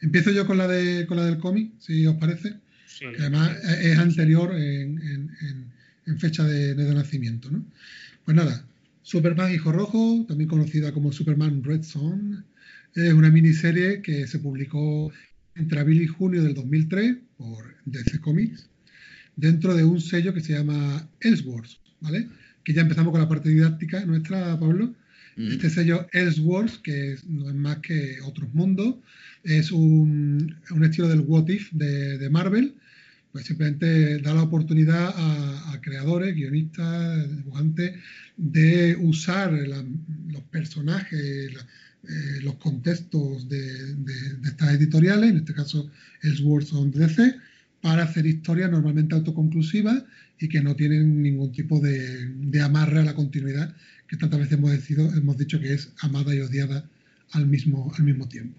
Empiezo 0.00 0.30
yo 0.30 0.46
con 0.46 0.56
la 0.58 0.68
de 0.68 1.06
con 1.06 1.16
la 1.16 1.24
del 1.26 1.38
cómic, 1.38 1.72
si 1.80 2.06
os 2.06 2.16
parece. 2.16 2.54
sí. 2.86 3.04
que 3.14 3.20
además 3.22 3.50
es 3.82 3.98
anterior 3.98 4.54
en, 4.54 4.98
en- 5.10 5.30
en- 5.46 5.68
en 6.06 6.18
fecha 6.18 6.44
de, 6.44 6.74
de 6.74 6.94
nacimiento, 6.94 7.50
¿no? 7.50 7.64
Pues 8.24 8.34
nada, 8.36 8.64
Superman 9.02 9.52
Hijo 9.52 9.72
Rojo, 9.72 10.24
también 10.28 10.48
conocida 10.48 10.92
como 10.92 11.12
Superman 11.12 11.62
Red 11.64 11.82
Son, 11.82 12.44
es 12.94 13.12
una 13.12 13.30
miniserie 13.30 14.00
que 14.02 14.26
se 14.26 14.38
publicó 14.38 15.12
entre 15.54 15.80
abril 15.80 16.00
y 16.02 16.06
junio 16.06 16.42
del 16.42 16.54
2003 16.54 17.16
por 17.36 17.74
DC 17.84 18.20
Comics, 18.20 18.68
dentro 19.36 19.74
de 19.74 19.84
un 19.84 20.00
sello 20.00 20.32
que 20.32 20.40
se 20.40 20.54
llama 20.54 21.06
Elseworlds, 21.20 21.78
¿vale? 22.00 22.28
Que 22.64 22.72
ya 22.72 22.82
empezamos 22.82 23.10
con 23.12 23.20
la 23.20 23.28
parte 23.28 23.48
didáctica 23.50 24.04
nuestra, 24.06 24.58
Pablo. 24.58 24.94
Este 25.38 25.70
sello 25.70 26.08
Elseworlds, 26.12 26.78
que 26.78 27.16
no 27.28 27.48
es 27.48 27.54
más 27.54 27.78
que 27.78 28.20
otros 28.24 28.52
mundos, 28.54 28.96
es 29.44 29.70
un, 29.70 30.56
estilo 30.82 31.08
del 31.08 31.20
What 31.20 31.48
If 31.48 31.70
de, 31.72 32.28
Marvel, 32.28 32.74
pues 33.30 33.46
simplemente 33.46 34.18
da 34.18 34.34
la 34.34 34.42
oportunidad 34.42 35.14
a, 35.16 35.80
creadores, 35.80 36.34
guionistas, 36.34 37.36
dibujantes, 37.36 38.00
de 38.36 38.96
usar 38.96 39.52
los 39.52 40.42
personajes, 40.50 41.52
eh, 41.52 42.40
los 42.42 42.56
contextos 42.56 43.48
de, 43.48 43.96
estas 44.44 44.74
editoriales, 44.74 45.30
en 45.30 45.36
este 45.36 45.54
caso 45.54 45.88
Elseworlds 46.22 46.72
de 46.92 47.06
DC, 47.06 47.34
para 47.80 48.02
hacer 48.02 48.26
historias 48.26 48.72
normalmente 48.72 49.14
autoconclusivas 49.14 50.02
y 50.40 50.48
que 50.48 50.60
no 50.60 50.74
tienen 50.74 51.22
ningún 51.22 51.52
tipo 51.52 51.78
de 51.80 52.60
amarre 52.60 53.00
a 53.00 53.04
la 53.04 53.14
continuidad, 53.14 53.72
que 54.08 54.16
tantas 54.16 54.40
veces 54.40 54.54
hemos, 54.58 54.70
decido- 54.72 55.12
hemos 55.14 55.36
dicho 55.38 55.60
que 55.60 55.74
es 55.74 55.90
amada 56.00 56.34
y 56.34 56.40
odiada 56.40 56.88
al 57.32 57.46
mismo, 57.46 57.92
al 57.96 58.04
mismo 58.04 58.28
tiempo. 58.28 58.58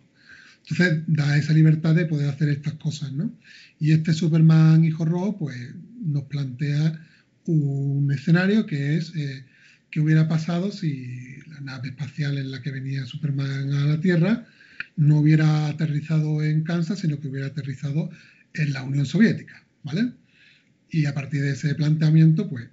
Entonces 0.69 1.03
da 1.07 1.37
esa 1.37 1.53
libertad 1.53 1.95
de 1.95 2.05
poder 2.05 2.29
hacer 2.29 2.49
estas 2.49 2.73
cosas, 2.73 3.11
¿no? 3.13 3.31
Y 3.79 3.91
este 3.91 4.13
Superman 4.13 4.85
Hijo 4.85 5.05
Rojo, 5.05 5.37
pues 5.39 5.57
nos 6.01 6.23
plantea 6.25 6.99
un 7.45 8.11
escenario 8.11 8.65
que 8.65 8.97
es 8.97 9.15
eh, 9.15 9.45
qué 9.89 9.99
hubiera 10.01 10.27
pasado 10.27 10.71
si 10.71 11.37
la 11.47 11.61
nave 11.61 11.89
espacial 11.89 12.37
en 12.37 12.51
la 12.51 12.61
que 12.61 12.71
venía 12.71 13.05
Superman 13.05 13.73
a 13.73 13.85
la 13.85 13.99
Tierra 13.99 14.45
no 14.95 15.19
hubiera 15.19 15.67
aterrizado 15.67 16.43
en 16.43 16.63
Kansas, 16.63 16.99
sino 16.99 17.19
que 17.19 17.29
hubiera 17.29 17.47
aterrizado 17.47 18.09
en 18.53 18.73
la 18.73 18.83
Unión 18.83 19.05
Soviética, 19.05 19.63
¿vale? 19.83 20.11
Y 20.91 21.05
a 21.05 21.13
partir 21.13 21.41
de 21.41 21.51
ese 21.51 21.73
planteamiento, 21.75 22.49
pues 22.49 22.67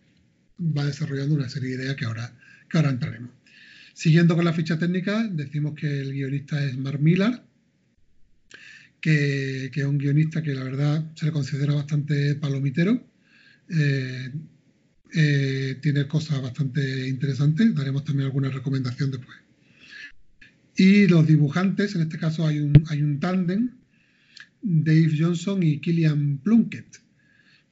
va 0.60 0.84
desarrollando 0.84 1.34
una 1.34 1.48
serie 1.48 1.76
de 1.76 1.84
ideas 1.84 1.96
que 1.96 2.04
ahora, 2.04 2.35
que 2.68 2.76
ahora 2.78 2.90
entraremos. 2.90 3.30
Siguiendo 3.96 4.36
con 4.36 4.44
la 4.44 4.52
ficha 4.52 4.78
técnica, 4.78 5.26
decimos 5.26 5.74
que 5.74 5.86
el 5.86 6.12
guionista 6.12 6.62
es 6.62 6.76
Mark 6.76 7.00
Millar, 7.00 7.42
que, 9.00 9.70
es 9.74 9.84
un 9.84 9.96
guionista 9.96 10.42
que 10.42 10.54
la 10.54 10.64
verdad 10.64 11.12
se 11.14 11.26
le 11.26 11.32
considera 11.32 11.72
bastante 11.72 12.34
palomitero. 12.34 13.02
Eh, 13.70 14.32
eh, 15.14 15.78
tiene 15.80 16.06
cosas 16.06 16.42
bastante 16.42 17.08
interesantes, 17.08 17.74
daremos 17.74 18.04
también 18.04 18.26
alguna 18.26 18.50
recomendación 18.50 19.12
después. 19.12 19.38
Y 20.76 21.06
los 21.06 21.26
dibujantes, 21.26 21.94
en 21.94 22.02
este 22.02 22.18
caso 22.18 22.46
hay 22.46 22.58
un, 22.58 23.18
tándem, 23.18 23.70
Dave 24.60 25.16
Johnson 25.18 25.62
y 25.62 25.80
Killian 25.80 26.38
Plunkett, 26.38 27.00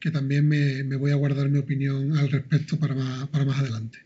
que 0.01 0.11
también 0.11 0.49
me, 0.49 0.97
voy 0.97 1.11
a 1.11 1.17
guardar 1.17 1.51
mi 1.51 1.59
opinión 1.59 2.17
al 2.17 2.31
respecto 2.31 2.79
para 2.79 2.95
más 2.95 3.59
adelante. 3.59 4.04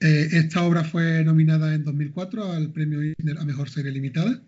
Eh, 0.00 0.28
esta 0.32 0.62
obra 0.64 0.82
fue 0.84 1.22
nominada 1.24 1.74
en 1.74 1.84
2004 1.84 2.52
al 2.52 2.72
premio 2.72 3.02
Eisner 3.02 3.38
a 3.38 3.44
Mejor 3.44 3.68
Serie 3.68 3.92
Limitada, 3.92 4.40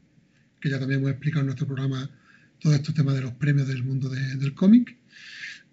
que 0.61 0.71
ya 0.71 0.79
también 0.79 1.01
hemos 1.01 1.11
explicado 1.13 1.41
en 1.41 1.47
nuestro 1.47 1.67
programa 1.67 2.11
todo 2.59 2.75
estos 2.75 2.95
temas 2.95 3.15
de 3.17 3.23
los 3.23 3.33
premios 3.33 3.69
del 3.69 3.85
mundo 3.85 4.09
de- 4.09 4.37
del 4.37 4.55
cómic. 4.55 4.97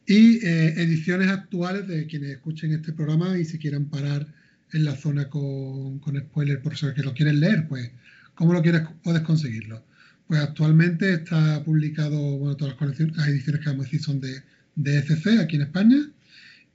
Y 0.05 0.45
eh, 0.45 0.73
ediciones 0.81 1.29
actuales 1.29 1.87
de 1.87 2.07
quienes 2.07 2.31
escuchen 2.31 2.71
este 2.73 2.91
programa 2.93 3.37
y 3.37 3.45
si 3.45 3.57
quieren 3.59 3.85
parar 3.85 4.27
en 4.73 4.83
la 4.85 4.95
zona 4.95 5.29
con, 5.29 5.99
con 5.99 6.17
spoiler 6.19 6.61
por 6.61 6.75
si 6.77 6.87
que 6.93 7.03
lo 7.03 7.13
quieren 7.13 7.39
leer, 7.39 7.67
pues 7.67 7.91
¿cómo 8.35 8.53
lo 8.53 8.61
quieres, 8.61 8.81
puedes 9.03 9.21
conseguirlo? 9.21 9.85
Pues 10.27 10.41
actualmente 10.41 11.13
está 11.13 11.63
publicado, 11.63 12.17
bueno, 12.37 12.55
todas 12.57 12.73
las, 12.73 12.79
colecciones, 12.79 13.15
las 13.17 13.27
ediciones 13.29 13.61
que 13.61 13.69
vamos 13.69 13.85
a 13.85 13.89
decir 13.89 14.01
son 14.03 14.19
de, 14.19 14.41
de 14.75 14.97
ECC 14.99 15.39
aquí 15.39 15.55
en 15.55 15.61
España 15.63 15.97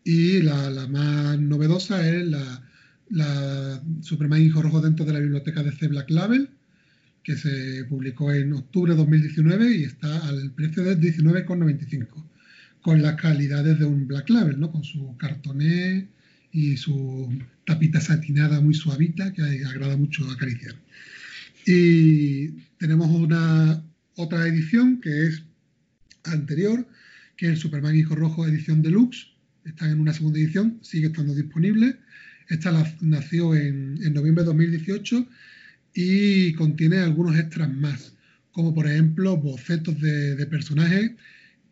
y 0.05 0.43
la, 0.43 0.71
la 0.71 0.87
más 0.89 1.39
novedosa 1.39 2.07
es 2.09 2.27
la, 2.27 2.63
la 3.11 3.83
Superman 4.01 4.43
Hijo 4.43 4.63
Rojo 4.63 4.81
dentro 4.81 5.05
de 5.05 5.13
la 5.13 5.21
biblioteca 5.21 5.63
de 5.63 5.73
C 5.73 5.89
Black 5.89 6.11
Label, 6.11 6.49
que 7.23 7.37
se 7.37 7.85
publicó 7.89 8.33
en 8.33 8.53
octubre 8.53 8.93
de 8.93 8.99
2019 8.99 9.77
y 9.77 9.85
está 9.85 10.29
al 10.29 10.53
precio 10.53 10.85
de 10.85 10.99
19,95, 10.99 12.07
con 12.83 13.01
las 13.03 13.17
calidades 13.17 13.79
de 13.79 13.87
un 13.87 14.07
Black 14.07 14.29
Label, 14.31 14.61
¿no? 14.61 14.71
con 14.71 14.85
su 14.85 15.17
cartoné 15.17 16.09
y 16.53 16.77
su 16.77 17.33
tapita 17.65 18.01
satinada 18.01 18.61
muy 18.61 18.75
suavita 18.75 19.33
que 19.33 19.43
agrada 19.43 19.97
mucho 19.97 20.31
acariciar. 20.31 20.75
Y 21.67 22.49
tenemos 22.79 23.09
una 23.09 23.83
otra 24.17 24.47
edición 24.47 25.01
que 25.01 25.29
es 25.29 25.43
anterior, 26.25 26.87
que 27.37 27.47
es 27.47 27.53
el 27.53 27.59
Superman 27.59 27.97
Hijo 27.97 28.15
Rojo 28.15 28.47
edición 28.47 28.83
deluxe. 28.83 29.29
Está 29.65 29.91
en 29.91 30.01
una 30.01 30.13
segunda 30.13 30.39
edición, 30.39 30.79
sigue 30.83 31.07
estando 31.07 31.35
disponible. 31.35 31.97
Esta 32.49 32.73
nació 33.01 33.55
en, 33.55 33.99
en 34.03 34.15
noviembre 34.15 34.43
de 34.45 34.49
2018 34.49 35.27
y 35.95 36.53
contiene 36.55 36.99
algunos 36.99 37.39
extras 37.39 37.73
más, 37.73 38.15
como 38.53 38.75
por 38.75 38.87
ejemplo 38.87 39.37
bocetos 39.37 40.01
de, 40.01 40.47
personajes 40.47 41.13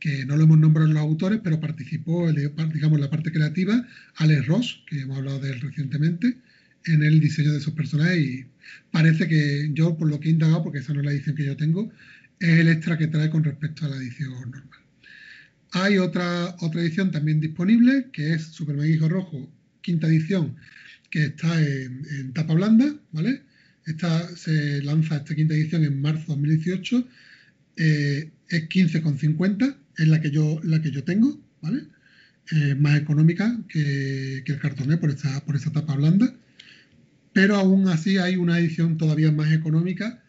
que 0.00 0.25
no 0.26 0.37
lo 0.37 0.45
hemos 0.45 0.59
nombrado 0.59 0.88
los 0.93 1.00
autores, 1.02 1.41
pero 1.45 1.61
participó, 1.61 2.29
el- 2.29 2.52
digamos, 2.73 3.00
la 3.00 3.11
parte 3.11 3.31
creativa, 3.31 3.87
Alex 4.17 4.47
Ross, 4.47 4.83
que 4.88 5.00
hemos 5.00 5.19
hablado 5.19 5.38
de 5.41 5.50
él 5.52 5.61
recientemente, 5.61 6.38
en 6.87 7.02
el 7.05 7.21
diseño 7.21 7.52
de 7.52 7.59
esos 7.59 7.75
personajes 7.75 8.19
y 8.19 8.47
parece 8.91 9.29
que 9.29 9.71
yo, 9.73 9.97
por 9.97 10.09
lo 10.09 10.19
que 10.19 10.29
he 10.29 10.33
indagado, 10.33 10.64
porque 10.64 10.81
esa 10.81 10.93
no 10.93 11.00
es 11.00 11.07
la 11.07 11.12
edición 11.12 11.37
que 11.37 11.45
yo 11.47 11.57
tengo, 11.57 11.93
es 12.41 12.59
el 12.59 12.69
extra 12.69 12.99
que 12.99 13.07
trae 13.07 13.31
con 13.31 13.45
respecto 13.45 13.87
a 13.87 13.91
la 13.91 13.97
edición 13.97 14.33
normal. 14.33 14.64
Hay 15.73 15.99
otra, 15.99 16.57
otra 16.61 16.81
edición 16.83 17.11
también 17.11 17.41
disponible, 17.41 18.09
que 18.12 18.35
es 18.35 18.43
Superman 18.43 18.88
Hijo 18.91 19.09
Rojo, 19.09 19.50
quinta 19.82 20.06
edición, 20.06 20.56
que 21.10 21.24
está 21.26 21.60
en, 21.62 22.32
tapa 22.32 22.54
blanda, 22.54 22.94
¿vale? 23.12 23.42
Esta 23.84 24.34
se 24.36 24.82
lanza 24.82 25.16
esta 25.16 25.34
quinta 25.34 25.54
edición 25.54 25.84
en 25.84 26.00
marzo 26.00 26.20
de 26.22 26.26
2018, 26.28 27.08
eh, 27.76 28.30
es 28.48 28.68
15,50, 28.68 29.76
es 29.98 30.08
la 30.08 30.20
que 30.20 30.30
yo, 30.30 30.60
la 30.64 30.80
que 30.80 30.90
yo 30.90 31.04
tengo, 31.04 31.40
¿vale? 31.60 31.84
Eh, 32.52 32.74
más 32.74 32.98
económica 33.00 33.56
que, 33.68 34.42
que 34.44 34.52
el 34.52 34.58
cartoné 34.58 34.96
por 34.96 35.10
esta, 35.10 35.44
por 35.44 35.56
esta 35.56 35.70
tapa 35.72 35.96
blanda, 35.96 36.34
pero 37.32 37.56
aún 37.56 37.88
así 37.88 38.18
hay 38.18 38.36
una 38.36 38.58
edición 38.58 38.98
todavía 38.98 39.32
más 39.32 39.52
económica 39.52 40.22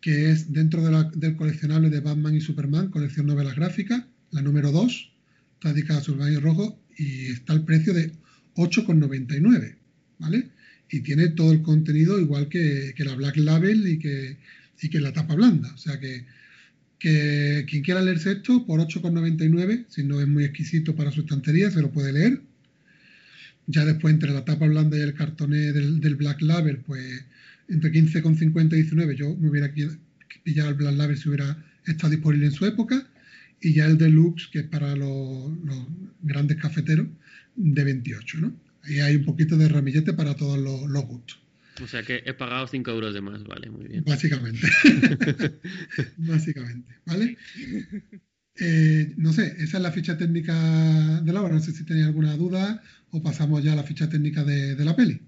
que 0.00 0.30
es 0.30 0.52
dentro 0.52 0.84
de 0.84 0.90
la- 0.92 1.10
del 1.14 1.36
coleccionable 1.36 1.88
de 1.88 2.00
Batman 2.00 2.34
y 2.34 2.40
Superman, 2.40 2.90
colección 2.90 3.26
novelas 3.26 3.56
gráficas, 3.56 4.04
la 4.32 4.42
número 4.42 4.70
2, 4.70 5.12
está 5.54 5.72
dedicada 5.72 6.00
a 6.00 6.02
Superman 6.02 6.32
y 6.34 6.36
Rojo 6.36 6.78
y 6.98 7.26
está 7.32 7.54
al 7.54 7.64
precio 7.64 7.94
de 7.94 8.12
8,99, 8.56 9.76
¿vale? 10.18 10.48
Y 10.90 11.00
tiene 11.00 11.28
todo 11.28 11.52
el 11.52 11.62
contenido 11.62 12.20
igual 12.20 12.48
que, 12.48 12.94
que 12.96 13.04
la 13.04 13.14
Black 13.14 13.36
Label 13.36 13.86
y 13.88 13.98
que, 13.98 14.36
y 14.80 14.88
que 14.88 15.00
la 15.00 15.12
tapa 15.12 15.34
blanda. 15.34 15.72
O 15.74 15.78
sea 15.78 15.98
que, 15.98 16.24
que 16.98 17.66
quien 17.68 17.82
quiera 17.82 18.02
leerse 18.02 18.32
esto 18.32 18.64
por 18.66 18.80
8,99, 18.80 19.86
si 19.88 20.04
no 20.04 20.20
es 20.20 20.28
muy 20.28 20.44
exquisito 20.44 20.94
para 20.94 21.10
su 21.10 21.22
estantería, 21.22 21.70
se 21.70 21.80
lo 21.80 21.90
puede 21.90 22.12
leer. 22.12 22.40
Ya 23.66 23.84
después 23.84 24.12
entre 24.14 24.32
la 24.32 24.44
tapa 24.44 24.66
blanda 24.66 24.96
y 24.98 25.00
el 25.00 25.14
cartoné 25.14 25.72
del, 25.72 26.00
del 26.00 26.16
Black 26.16 26.42
Label, 26.42 26.78
pues 26.78 27.24
entre 27.68 27.92
15,50 27.92 28.72
y 28.72 28.76
19, 28.76 29.16
yo 29.16 29.34
me 29.36 29.48
hubiera 29.48 29.72
pillado 30.42 30.68
el 30.68 30.74
Black 30.74 30.96
Label 30.96 31.16
si 31.16 31.28
hubiera 31.28 31.64
estado 31.86 32.10
disponible 32.10 32.46
en 32.46 32.52
su 32.52 32.66
época. 32.66 33.06
Y 33.60 33.72
ya 33.72 33.86
el 33.86 33.96
Deluxe, 33.96 34.48
que 34.52 34.58
es 34.60 34.66
para 34.66 34.94
los 34.94 35.50
grandes 36.22 36.58
cafeteros, 36.58 37.06
de 37.56 37.84
28, 37.84 38.38
¿no? 38.38 38.54
Ahí 38.82 39.00
hay 39.00 39.16
un 39.16 39.24
poquito 39.24 39.56
de 39.56 39.68
ramillete 39.68 40.12
para 40.12 40.34
todos 40.36 40.58
los, 40.58 40.88
los 40.90 41.04
gustos, 41.06 41.40
O 41.82 41.86
sea 41.86 42.02
que 42.02 42.22
he 42.26 42.34
pagado 42.34 42.66
5 42.66 42.90
euros 42.90 43.14
de 43.14 43.20
más, 43.22 43.42
vale, 43.44 43.70
muy 43.70 43.86
bien. 43.86 44.04
básicamente. 44.04 44.66
básicamente, 46.18 46.94
¿vale? 47.06 47.36
Eh, 48.60 49.12
no 49.16 49.32
sé, 49.32 49.54
esa 49.58 49.78
es 49.78 49.82
la 49.82 49.90
ficha 49.92 50.16
técnica 50.16 51.20
de 51.22 51.32
la 51.32 51.42
obra. 51.42 51.54
No 51.54 51.60
sé 51.60 51.72
si 51.72 51.84
tenéis 51.84 52.06
alguna 52.06 52.36
duda 52.36 52.82
o 53.10 53.22
pasamos 53.22 53.64
ya 53.64 53.72
a 53.72 53.76
la 53.76 53.82
ficha 53.84 54.08
técnica 54.08 54.44
de, 54.44 54.74
de 54.76 54.84
la 54.84 54.94
peli. 54.94 55.20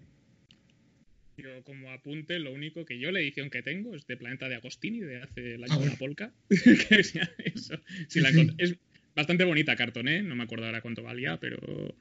Yo 1.38 1.62
como 1.64 1.90
apunte, 1.90 2.38
lo 2.38 2.52
único 2.52 2.84
que 2.84 2.98
yo 2.98 3.10
la 3.10 3.20
edición 3.20 3.50
que 3.50 3.62
tengo 3.62 3.94
es 3.94 4.06
de 4.06 4.16
Planeta 4.16 4.48
de 4.48 4.54
Agostini 4.56 5.00
de 5.00 5.22
hace 5.22 5.54
el 5.54 5.64
año 5.64 5.74
Ah, 5.74 5.78
de 5.78 5.86
la 5.86 5.96
polca. 5.96 6.32
Que 6.48 7.02
sea 7.04 7.30
eso. 7.38 7.74
Si 8.08 8.18
Sí, 8.18 8.20
la 8.20 8.30
sí. 8.30 8.36
encont- 8.38 8.54
Es 8.58 8.76
bastante 9.14 9.44
bonita 9.44 9.76
cartoné, 9.76 10.22
no 10.22 10.34
me 10.36 10.44
acuerdo 10.44 10.66
ahora 10.66 10.80
cuánto 10.80 11.02
valía, 11.02 11.38
pero 11.38 11.94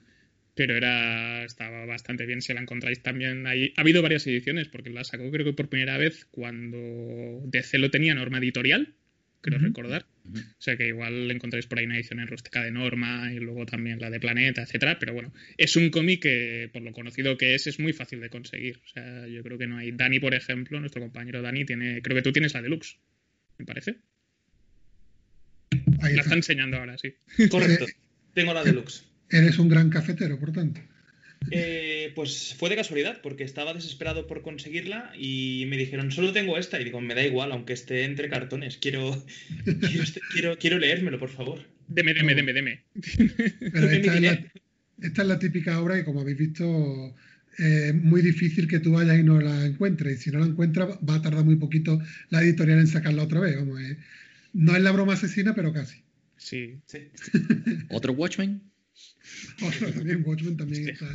pero 0.55 0.75
era 0.75 1.43
estaba 1.43 1.85
bastante 1.85 2.25
bien 2.25 2.41
si 2.41 2.53
la 2.53 2.61
encontráis 2.61 3.01
también 3.01 3.45
ahí. 3.45 3.73
Ha 3.75 3.81
habido 3.81 4.01
varias 4.01 4.25
ediciones 4.25 4.67
porque 4.69 4.89
la 4.89 5.03
sacó 5.03 5.29
creo 5.29 5.45
que 5.45 5.53
por 5.53 5.69
primera 5.69 5.97
vez 5.97 6.25
cuando 6.31 7.41
DC 7.45 7.77
lo 7.77 7.91
tenía 7.91 8.15
Norma 8.15 8.39
Editorial, 8.39 8.95
creo 9.41 9.59
recordar. 9.59 10.07
O 10.25 10.61
sea 10.61 10.75
que 10.75 10.87
igual 10.87 11.29
encontráis 11.29 11.67
por 11.67 11.77
ahí 11.77 11.85
una 11.85 11.97
edición 11.97 12.19
en 12.19 12.27
rústica 12.27 12.63
de 12.63 12.71
Norma 12.71 13.31
y 13.31 13.37
luego 13.37 13.65
también 13.65 13.99
la 13.99 14.09
de 14.09 14.19
Planeta, 14.19 14.63
etcétera. 14.63 14.97
Pero 14.97 15.13
bueno, 15.13 15.31
es 15.57 15.75
un 15.75 15.91
cómic 15.91 16.23
que, 16.23 16.69
por 16.73 16.81
lo 16.81 16.93
conocido 16.93 17.37
que 17.37 17.53
es, 17.53 17.67
es 17.67 17.79
muy 17.79 17.93
fácil 17.93 18.21
de 18.21 18.29
conseguir. 18.29 18.79
O 18.83 18.87
sea, 18.87 19.27
yo 19.27 19.43
creo 19.43 19.57
que 19.59 19.67
no 19.67 19.77
hay. 19.77 19.91
Dani, 19.91 20.19
por 20.19 20.33
ejemplo, 20.33 20.79
nuestro 20.79 21.01
compañero 21.01 21.43
Dani, 21.43 21.63
tiene. 21.65 22.01
Creo 22.01 22.15
que 22.15 22.23
tú 22.23 22.31
tienes 22.31 22.53
la 22.55 22.63
deluxe. 22.63 22.97
Me 23.59 23.65
parece. 23.65 23.97
Ahí 25.71 25.79
La 26.01 26.07
está. 26.07 26.21
está 26.21 26.35
enseñando 26.35 26.77
ahora, 26.77 26.97
sí. 26.97 27.13
Correcto. 27.49 27.85
Tengo 28.33 28.53
la 28.53 28.63
deluxe. 28.63 29.05
Eres 29.29 29.57
un 29.59 29.69
gran 29.69 29.89
cafetero, 29.89 30.39
por 30.39 30.51
tanto. 30.51 30.81
Eh, 31.51 32.11
pues 32.15 32.55
fue 32.57 32.69
de 32.69 32.75
casualidad, 32.75 33.21
porque 33.21 33.43
estaba 33.43 33.73
desesperado 33.73 34.25
por 34.25 34.41
conseguirla 34.41 35.11
y 35.17 35.65
me 35.67 35.77
dijeron, 35.77 36.11
solo 36.11 36.31
tengo 36.31 36.57
esta. 36.57 36.79
Y 36.79 36.83
digo, 36.85 37.01
me 37.01 37.15
da 37.15 37.23
igual, 37.23 37.51
aunque 37.51 37.73
esté 37.73 38.03
entre 38.03 38.29
cartones. 38.29 38.77
Quiero, 38.77 39.23
quiero, 39.63 40.03
este- 40.03 40.21
quiero, 40.31 40.57
quiero 40.57 40.79
leérmelo, 40.79 41.19
por 41.19 41.29
favor. 41.29 41.61
Deme, 41.87 42.13
deme, 42.13 42.33
deme, 42.35 42.53
deme. 42.53 42.83
Pero 42.93 43.89
esta 43.89 43.97
es, 43.97 44.05
la, 44.05 44.13
dinero. 44.13 44.41
esta 45.01 45.21
es 45.21 45.27
la 45.27 45.39
típica 45.39 45.79
obra 45.79 45.95
que, 45.95 46.03
como 46.05 46.21
habéis 46.21 46.37
visto, 46.37 47.15
es 47.57 47.93
muy 47.93 48.21
difícil 48.21 48.67
que 48.67 48.79
tú 48.79 48.93
vayas 48.93 49.19
y 49.19 49.23
no 49.23 49.39
la 49.39 49.65
encuentres. 49.65 50.19
Y 50.19 50.23
si 50.23 50.31
no 50.31 50.39
la 50.39 50.47
encuentras, 50.47 50.97
va 51.07 51.15
a 51.15 51.21
tardar 51.21 51.45
muy 51.45 51.57
poquito 51.57 51.99
la 52.29 52.41
editorial 52.41 52.79
en 52.79 52.87
sacarla 52.87 53.23
otra 53.23 53.39
vez. 53.39 53.55
Vamos, 53.55 53.81
eh, 53.81 53.97
no 54.53 54.75
es 54.75 54.81
la 54.81 54.91
broma 54.91 55.13
asesina, 55.13 55.53
pero 55.53 55.73
casi. 55.73 56.01
Sí. 56.37 56.79
Sí. 56.87 57.09
¿Otro 57.89 58.13
Watchmen? 58.13 58.61
También, 59.95 60.23
Watchmen 60.25 60.57
también 60.57 60.89
está 60.89 61.05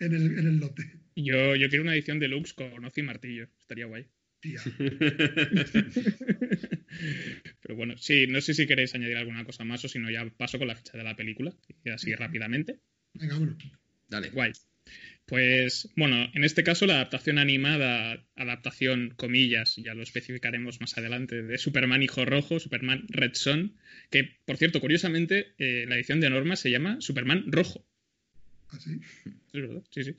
en 0.00 0.12
el, 0.14 0.38
en 0.38 0.46
el 0.46 0.58
lote. 0.58 0.82
Yo, 1.16 1.54
yo 1.56 1.68
quiero 1.68 1.82
una 1.82 1.94
edición 1.94 2.18
deluxe 2.18 2.54
con 2.54 2.84
hoz 2.84 2.98
y 2.98 3.02
martillo. 3.02 3.48
Estaría 3.60 3.86
guay. 3.86 4.06
Tía. 4.40 4.60
Pero 7.62 7.76
bueno, 7.76 7.96
sí, 7.96 8.26
no 8.26 8.40
sé 8.40 8.52
si 8.54 8.66
queréis 8.66 8.94
añadir 8.94 9.16
alguna 9.16 9.44
cosa 9.44 9.64
más 9.64 9.84
o 9.84 9.88
si 9.88 9.98
no, 9.98 10.10
ya 10.10 10.28
paso 10.36 10.58
con 10.58 10.68
la 10.68 10.76
ficha 10.76 10.98
de 10.98 11.04
la 11.04 11.16
película. 11.16 11.54
Y 11.84 11.90
así 11.90 12.14
rápidamente. 12.14 12.78
Venga, 13.14 13.34
vámonos. 13.34 13.56
Dale. 14.08 14.30
Guay. 14.30 14.52
Pues 15.26 15.88
bueno, 15.96 16.28
en 16.34 16.44
este 16.44 16.64
caso 16.64 16.86
la 16.86 16.94
adaptación 16.94 17.38
animada, 17.38 18.22
adaptación 18.36 19.14
comillas, 19.16 19.76
ya 19.76 19.94
lo 19.94 20.02
especificaremos 20.02 20.80
más 20.80 20.98
adelante, 20.98 21.42
de 21.42 21.56
Superman 21.56 22.02
Hijo 22.02 22.26
Rojo, 22.26 22.60
Superman 22.60 23.06
Red 23.08 23.32
Son, 23.34 23.74
que 24.10 24.36
por 24.44 24.58
cierto, 24.58 24.80
curiosamente, 24.80 25.54
eh, 25.58 25.86
la 25.88 25.96
edición 25.96 26.20
de 26.20 26.28
Norma 26.28 26.56
se 26.56 26.70
llama 26.70 27.00
Superman 27.00 27.44
Rojo. 27.46 27.86
Así. 28.68 29.00
Es 29.24 29.60
verdad, 29.60 29.82
sí, 29.90 30.04
sí. 30.04 30.14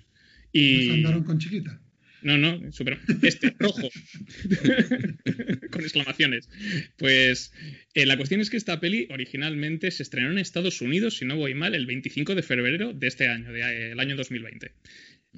Y... 0.52 0.90
andaron 0.90 1.24
con 1.24 1.38
chiquita. 1.38 1.80
No, 2.26 2.40
no, 2.40 2.72
Superman. 2.72 3.06
Este, 3.22 3.56
rojo. 3.60 3.88
Con 5.72 5.82
exclamaciones. 5.82 6.50
Pues 6.98 7.54
eh, 7.94 8.08
la 8.08 8.18
cuestión 8.18 8.42
es 8.42 8.50
que 8.50 8.58
esta 8.58 8.80
peli 8.80 9.08
originalmente 9.12 9.92
se 9.92 10.02
estrenó 10.02 10.32
en 10.32 10.40
Estados 10.40 10.82
Unidos, 10.82 11.18
si 11.18 11.26
no 11.26 11.36
voy 11.36 11.54
mal, 11.54 11.76
el 11.76 11.86
25 11.86 12.34
de 12.34 12.42
febrero 12.42 12.94
de 12.94 13.06
este 13.06 13.28
año, 13.28 13.54
del 13.54 14.00
año 14.00 14.16
2020. 14.16 14.72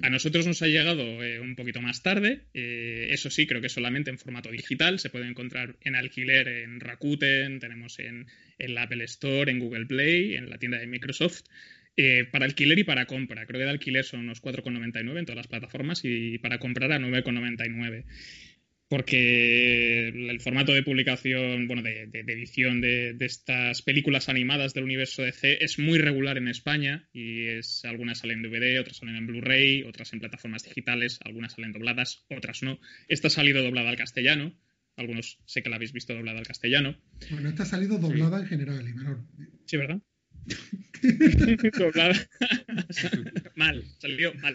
A 0.00 0.08
nosotros 0.08 0.46
nos 0.46 0.62
ha 0.62 0.66
llegado 0.66 1.22
eh, 1.22 1.40
un 1.40 1.56
poquito 1.56 1.82
más 1.82 2.02
tarde, 2.02 2.46
eh, 2.54 3.08
eso 3.10 3.28
sí, 3.28 3.46
creo 3.46 3.60
que 3.60 3.68
solamente 3.68 4.08
en 4.08 4.18
formato 4.18 4.50
digital, 4.50 4.98
se 4.98 5.10
puede 5.10 5.28
encontrar 5.28 5.76
en 5.82 5.94
alquiler 5.94 6.48
en 6.48 6.80
Rakuten, 6.80 7.58
tenemos 7.58 7.98
en, 7.98 8.28
en 8.58 8.74
la 8.74 8.84
Apple 8.84 9.04
Store, 9.04 9.50
en 9.50 9.58
Google 9.58 9.84
Play, 9.84 10.36
en 10.36 10.48
la 10.48 10.58
tienda 10.58 10.78
de 10.78 10.86
Microsoft, 10.86 11.42
eh, 11.98 12.24
para 12.30 12.46
alquiler 12.46 12.78
y 12.78 12.84
para 12.84 13.04
compra. 13.06 13.44
Creo 13.44 13.58
que 13.58 13.64
de 13.64 13.70
alquiler 13.70 14.04
son 14.04 14.20
unos 14.20 14.40
4,99 14.40 15.18
en 15.18 15.24
todas 15.26 15.36
las 15.36 15.48
plataformas 15.48 16.00
y 16.04 16.38
para 16.38 16.58
comprar 16.58 16.92
a 16.92 16.98
9,99. 16.98 18.04
Porque 18.88 20.08
el 20.08 20.40
formato 20.40 20.72
de 20.72 20.82
publicación, 20.82 21.66
bueno, 21.68 21.82
de, 21.82 22.06
de- 22.06 22.22
de 22.22 22.32
edición 22.32 22.80
de, 22.80 23.12
de 23.12 23.26
estas 23.26 23.82
películas 23.82 24.30
animadas 24.30 24.72
del 24.72 24.84
universo 24.84 25.22
DC 25.22 25.62
es 25.62 25.78
muy 25.78 25.98
regular 25.98 26.38
en 26.38 26.48
España 26.48 27.06
y 27.12 27.48
es 27.48 27.84
algunas 27.84 28.20
salen 28.20 28.38
en 28.38 28.50
DVD, 28.50 28.80
otras 28.80 28.96
salen 28.96 29.16
en 29.16 29.26
Blu-ray, 29.26 29.82
otras 29.82 30.12
en 30.14 30.20
plataformas 30.20 30.62
digitales, 30.64 31.18
algunas 31.24 31.52
salen 31.52 31.72
dobladas, 31.72 32.24
otras 32.30 32.62
no. 32.62 32.80
Esta 33.08 33.26
ha 33.26 33.30
salido 33.30 33.62
doblada 33.62 33.90
al 33.90 33.96
castellano. 33.96 34.54
Algunos 34.96 35.38
sé 35.44 35.62
que 35.62 35.68
la 35.68 35.76
habéis 35.76 35.92
visto 35.92 36.14
doblada 36.14 36.38
al 36.38 36.46
castellano. 36.46 36.96
Bueno, 37.30 37.50
esta 37.50 37.64
ha 37.64 37.66
salido 37.66 37.98
doblada 37.98 38.40
en 38.40 38.46
general, 38.46 38.88
y 38.88 38.94
menor. 38.94 39.20
Sí, 39.66 39.76
¿verdad? 39.76 40.00
mal, 43.56 43.84
salió 43.98 44.34
mal. 44.34 44.54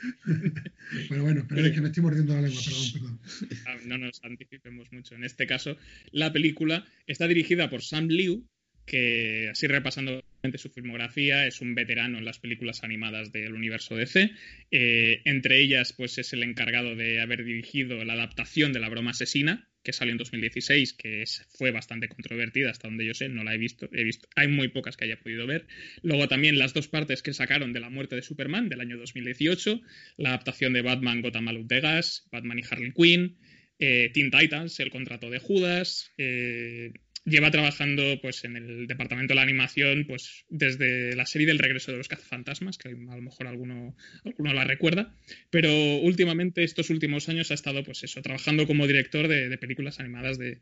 Bueno, 1.07 1.23
bueno, 1.23 1.45
pero 1.47 1.65
es 1.65 1.71
que 1.71 1.79
me 1.81 1.87
estoy 1.87 2.03
mordiendo 2.03 2.35
la 2.35 2.41
lengua, 2.41 2.61
perdón, 2.63 2.91
perdón. 2.93 3.19
Ah, 3.67 3.77
no 3.85 3.97
nos 3.97 4.23
anticipemos 4.23 4.91
mucho. 4.91 5.15
En 5.15 5.23
este 5.23 5.47
caso, 5.47 5.77
la 6.11 6.33
película 6.33 6.85
está 7.07 7.27
dirigida 7.27 7.69
por 7.69 7.81
Sam 7.81 8.07
Liu, 8.07 8.45
que 8.85 9.47
así 9.51 9.67
repasando 9.67 10.21
su 10.57 10.69
filmografía, 10.69 11.47
es 11.47 11.61
un 11.61 11.73
veterano 11.73 12.17
en 12.17 12.25
las 12.25 12.39
películas 12.39 12.83
animadas 12.83 13.31
del 13.31 13.53
universo 13.53 13.95
DC. 13.95 14.31
Eh, 14.71 15.21
entre 15.23 15.61
ellas, 15.61 15.93
pues 15.93 16.17
es 16.17 16.33
el 16.33 16.43
encargado 16.43 16.93
de 16.95 17.21
haber 17.21 17.45
dirigido 17.45 18.03
la 18.03 18.11
adaptación 18.13 18.73
de 18.73 18.81
La 18.81 18.89
broma 18.89 19.11
asesina, 19.11 19.69
que 19.83 19.93
salió 19.93 20.13
en 20.13 20.17
2016, 20.17 20.93
que 20.93 21.23
fue 21.49 21.71
bastante 21.71 22.07
controvertida 22.07 22.71
hasta 22.71 22.87
donde 22.87 23.05
yo 23.05 23.13
sé, 23.13 23.29
no 23.29 23.43
la 23.43 23.53
he 23.53 23.57
visto, 23.57 23.89
he 23.91 24.03
visto, 24.03 24.27
hay 24.35 24.47
muy 24.47 24.69
pocas 24.69 24.97
que 24.97 25.05
haya 25.05 25.19
podido 25.19 25.45
ver. 25.45 25.67
Luego 26.01 26.27
también 26.27 26.57
las 26.57 26.73
dos 26.73 26.87
partes 26.87 27.21
que 27.21 27.33
sacaron 27.33 27.73
de 27.73 27.79
la 27.79 27.89
muerte 27.89 28.15
de 28.15 28.21
Superman 28.21 28.69
del 28.69 28.81
año 28.81 28.97
2018, 28.97 29.81
la 30.17 30.29
adaptación 30.29 30.73
de 30.73 30.81
Batman 30.81 31.21
Gotham 31.21 31.67
de 31.67 31.81
Gas, 31.81 32.27
Batman 32.31 32.59
y 32.59 32.63
Harley 32.69 32.93
Quinn, 32.93 33.37
eh, 33.79 34.11
Teen 34.13 34.31
Titans, 34.31 34.79
el 34.79 34.89
contrato 34.89 35.29
de 35.29 35.39
Judas. 35.39 36.11
eh, 36.17 36.93
lleva 37.25 37.51
trabajando 37.51 38.19
pues 38.21 38.43
en 38.43 38.57
el 38.57 38.87
departamento 38.87 39.31
de 39.31 39.35
la 39.35 39.43
animación 39.43 40.05
pues 40.07 40.45
desde 40.49 41.15
la 41.15 41.25
serie 41.25 41.47
del 41.47 41.59
regreso 41.59 41.91
de 41.91 41.97
los 41.97 42.07
cazafantasmas, 42.07 42.77
que 42.77 42.89
a 42.89 42.91
lo 42.91 43.21
mejor 43.21 43.47
alguno, 43.47 43.95
alguno 44.25 44.53
la 44.53 44.65
recuerda, 44.65 45.15
pero 45.49 45.71
últimamente, 45.97 46.63
estos 46.63 46.89
últimos 46.89 47.29
años, 47.29 47.51
ha 47.51 47.53
estado 47.53 47.83
pues 47.83 48.03
eso, 48.03 48.21
trabajando 48.21 48.67
como 48.67 48.87
director 48.87 49.27
de, 49.27 49.49
de 49.49 49.57
películas 49.57 49.99
animadas 49.99 50.37
de, 50.37 50.61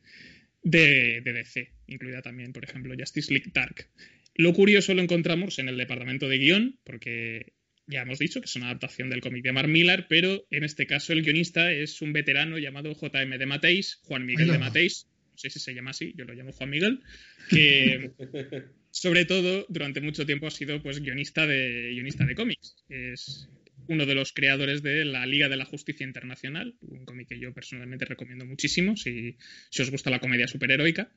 de, 0.63 1.21
de 1.21 1.33
DC, 1.33 1.71
incluida 1.87 2.21
también, 2.21 2.53
por 2.53 2.63
ejemplo, 2.63 2.93
Justice 2.97 3.33
League 3.33 3.51
Dark. 3.53 3.89
Lo 4.35 4.53
curioso 4.53 4.93
lo 4.93 5.01
encontramos 5.01 5.59
en 5.59 5.67
el 5.67 5.77
departamento 5.77 6.29
de 6.29 6.37
guion, 6.37 6.79
porque 6.83 7.53
ya 7.87 8.01
hemos 8.03 8.19
dicho 8.19 8.39
que 8.39 8.45
es 8.45 8.55
una 8.55 8.67
adaptación 8.67 9.09
del 9.09 9.21
cómic 9.21 9.43
de 9.43 9.51
Mark 9.51 9.67
Millar, 9.67 10.07
pero 10.07 10.45
en 10.49 10.63
este 10.63 10.87
caso 10.87 11.13
el 11.13 11.23
guionista 11.23 11.71
es 11.71 12.01
un 12.01 12.13
veterano 12.13 12.57
llamado 12.57 12.93
JM 12.93 13.37
de 13.37 13.45
Mateis, 13.45 13.99
Juan 14.03 14.25
Miguel 14.25 14.47
de. 14.47 14.59
Mateis, 14.59 15.10
sé 15.41 15.49
si 15.49 15.59
se 15.59 15.73
llama 15.73 15.91
así, 15.91 16.13
yo 16.15 16.25
lo 16.25 16.33
llamo 16.33 16.51
Juan 16.51 16.69
Miguel, 16.69 17.01
que 17.49 18.11
sobre 18.91 19.25
todo 19.25 19.65
durante 19.69 20.01
mucho 20.01 20.25
tiempo 20.25 20.47
ha 20.47 20.51
sido 20.51 20.81
pues 20.81 20.99
guionista 21.01 21.47
de 21.47 21.91
guionista 21.93 22.25
de 22.25 22.35
cómics. 22.35 22.75
Es 22.89 23.49
uno 23.87 24.05
de 24.05 24.15
los 24.15 24.31
creadores 24.31 24.83
de 24.83 25.03
la 25.05 25.25
Liga 25.25 25.49
de 25.49 25.57
la 25.57 25.65
Justicia 25.65 26.05
Internacional, 26.05 26.75
un 26.81 27.05
cómic 27.05 27.29
que 27.29 27.39
yo 27.39 27.53
personalmente 27.53 28.05
recomiendo 28.05 28.45
muchísimo 28.45 28.95
si, 28.95 29.37
si 29.69 29.81
os 29.81 29.89
gusta 29.89 30.09
la 30.09 30.19
comedia 30.19 30.47
superheroica. 30.47 31.11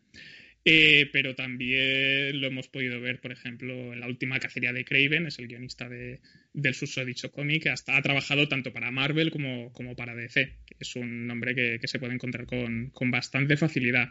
Eh, 0.67 1.11
pero 1.13 1.35
también 1.35 2.41
lo 2.41 2.47
hemos 2.47 2.69
podido 2.69 2.99
ver, 2.99 3.21
por 3.21 3.33
ejemplo, 3.33 3.93
en 3.93 4.01
la 4.01 4.07
última 4.07 4.39
cacería 4.39 4.73
de 4.73 4.85
Craven, 4.85 5.27
es 5.27 5.39
el 5.39 5.47
guionista 5.47 5.91
de, 5.91 6.21
del 6.55 6.75
susodicho 6.75 7.31
cómic, 7.31 7.67
hasta 7.67 7.97
ha 7.97 8.03
trabajado 8.03 8.49
tanto 8.49 8.73
para 8.73 8.91
Marvel 8.91 9.31
como, 9.31 9.71
para 9.95 10.15
DC, 10.15 10.55
es 10.81 10.97
un 10.97 11.27
nombre 11.27 11.55
que, 11.55 11.79
que 11.79 11.89
se 11.89 11.99
puede 11.99 12.15
encontrar 12.15 12.47
con, 12.47 12.91
con 12.95 13.11
bastante 13.11 13.59
facilidad. 13.59 14.11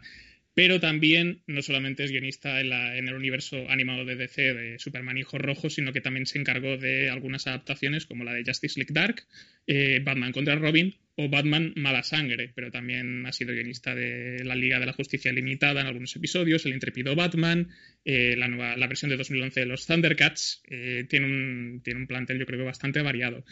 Pero 0.56 0.80
también 0.80 1.42
no 1.48 1.64
solamente 1.64 2.04
es 2.04 2.12
guionista 2.12 2.62
en, 2.62 3.08
el 3.08 3.16
universo 3.16 3.68
animado 3.70 4.06
de 4.06 4.16
DC 4.16 4.54
de 4.54 4.80
Superman 4.80 5.18
Hijo 5.18 5.40
Rojo, 5.40 5.70
sino 5.70 5.94
que 5.94 6.02
también 6.02 6.28
se 6.28 6.38
encargó 6.38 6.78
de 6.78 7.10
algunas 7.10 7.48
adaptaciones 7.48 8.06
como 8.06 8.24
la 8.24 8.34
de 8.34 8.44
Justice 8.46 8.80
League 8.80 8.94
Dark, 8.94 9.24
eh, 9.66 10.00
Batman 10.04 10.32
contra 10.32 10.56
Robin 10.56 10.96
o 11.16 11.28
Batman 11.28 11.74
Mala 11.76 12.04
Sangre, 12.04 12.52
pero 12.54 12.70
también 12.70 13.26
ha 13.26 13.32
sido 13.32 13.54
guionista 13.54 13.96
de 13.96 14.44
la 14.44 14.56
Liga 14.56 14.80
de 14.80 14.86
la 14.86 14.94
Justicia 14.94 15.32
Limitada 15.32 15.82
en 15.82 15.88
algunos 15.88 16.16
episodios, 16.16 16.66
El 16.66 16.74
Intrépido 16.74 17.16
Batman, 17.16 17.70
eh, 18.06 18.36
la, 18.38 18.48
nueva, 18.48 18.78
la 18.78 18.88
versión 18.88 19.10
de 19.10 19.18
2011 19.18 19.60
de 19.62 19.66
los 19.66 19.88
Thundercats, 19.88 20.62
eh, 20.70 21.06
tiene, 21.10 21.26
un, 21.26 21.82
tiene 21.84 22.00
un 22.00 22.08
plantel 22.08 22.38
yo 22.40 22.46
creo 22.46 22.60
que 22.60 22.66
bastante 22.66 23.02
variado. 23.02 23.44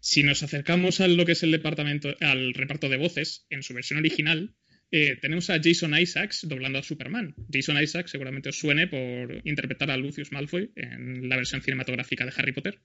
Si 0.00 0.22
nos 0.22 0.42
acercamos 0.42 1.00
a 1.00 1.08
lo 1.08 1.26
que 1.26 1.32
es 1.32 1.42
el 1.42 1.50
departamento, 1.50 2.16
al 2.20 2.54
reparto 2.54 2.88
de 2.88 2.96
voces, 2.96 3.46
en 3.50 3.62
su 3.62 3.74
versión 3.74 3.98
original, 3.98 4.54
eh, 4.92 5.16
tenemos 5.20 5.50
a 5.50 5.60
Jason 5.62 5.96
Isaacs 5.96 6.46
doblando 6.48 6.78
a 6.78 6.82
Superman. 6.82 7.34
Jason 7.52 7.80
Isaacs 7.80 8.10
seguramente 8.10 8.48
os 8.48 8.58
suene 8.58 8.88
por 8.88 9.40
interpretar 9.44 9.90
a 9.90 9.96
Lucius 9.96 10.32
Malfoy 10.32 10.70
en 10.74 11.28
la 11.28 11.36
versión 11.36 11.62
cinematográfica 11.62 12.24
de 12.24 12.32
Harry 12.36 12.52
Potter. 12.52 12.78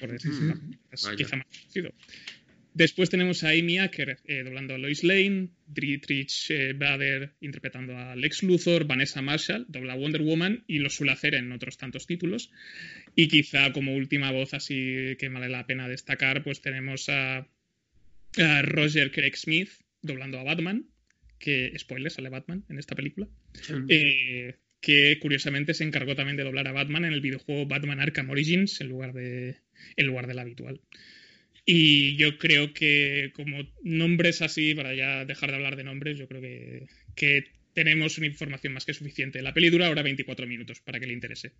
Por 0.00 0.10
decir, 0.10 0.32
sí. 0.32 0.50
es 0.90 1.04
Vaya. 1.04 1.16
quizá 1.16 1.36
más 1.36 1.46
conocido. 1.46 1.92
Después 2.74 3.10
tenemos 3.10 3.44
a 3.44 3.50
Amy 3.50 3.78
Acker 3.78 4.18
eh, 4.24 4.42
doblando 4.42 4.74
a 4.74 4.78
Lois 4.78 5.04
Lane, 5.04 5.50
Dietrich 5.66 6.50
eh, 6.50 6.72
Bader 6.72 7.34
interpretando 7.42 7.96
a 7.98 8.16
Lex 8.16 8.42
Luthor, 8.42 8.86
Vanessa 8.86 9.20
Marshall 9.20 9.66
dobla 9.68 9.92
a 9.92 9.96
Wonder 9.96 10.22
Woman 10.22 10.64
y 10.66 10.78
lo 10.78 10.88
suele 10.88 11.12
hacer 11.12 11.34
en 11.34 11.52
otros 11.52 11.76
tantos 11.76 12.06
títulos. 12.06 12.50
Y 13.14 13.28
quizá 13.28 13.72
como 13.72 13.94
última 13.94 14.32
voz 14.32 14.54
así 14.54 15.16
que 15.18 15.28
vale 15.28 15.50
la 15.50 15.66
pena 15.66 15.86
destacar, 15.86 16.42
pues 16.42 16.62
tenemos 16.62 17.10
a, 17.10 17.46
a 18.38 18.62
Roger 18.62 19.12
Craig 19.12 19.36
Smith 19.36 19.81
doblando 20.02 20.38
a 20.38 20.44
Batman, 20.44 20.86
que, 21.38 21.72
spoiler, 21.78 22.10
sale 22.10 22.28
Batman 22.28 22.64
en 22.68 22.78
esta 22.78 22.94
película, 22.94 23.28
eh, 23.88 24.56
que 24.80 25.18
curiosamente 25.20 25.74
se 25.74 25.84
encargó 25.84 26.14
también 26.14 26.36
de 26.36 26.44
doblar 26.44 26.68
a 26.68 26.72
Batman 26.72 27.04
en 27.04 27.12
el 27.12 27.20
videojuego 27.20 27.66
Batman 27.66 28.00
Arkham 28.00 28.30
Origins 28.30 28.80
en 28.80 28.88
lugar 28.88 29.12
de 29.12 29.56
en 29.96 30.06
lugar 30.06 30.26
del 30.26 30.38
habitual. 30.38 30.80
Y 31.64 32.16
yo 32.16 32.38
creo 32.38 32.72
que 32.74 33.30
como 33.34 33.68
nombres 33.82 34.42
así, 34.42 34.74
para 34.74 34.94
ya 34.94 35.24
dejar 35.24 35.50
de 35.50 35.56
hablar 35.56 35.76
de 35.76 35.84
nombres, 35.84 36.18
yo 36.18 36.26
creo 36.26 36.40
que, 36.40 36.86
que 37.14 37.44
tenemos 37.72 38.18
una 38.18 38.26
información 38.26 38.72
más 38.72 38.84
que 38.84 38.94
suficiente. 38.94 39.42
La 39.42 39.54
peli 39.54 39.70
dura 39.70 39.86
ahora 39.86 40.02
24 40.02 40.46
minutos, 40.46 40.80
para 40.80 41.00
que 41.00 41.06
le 41.06 41.12
interese. 41.12 41.52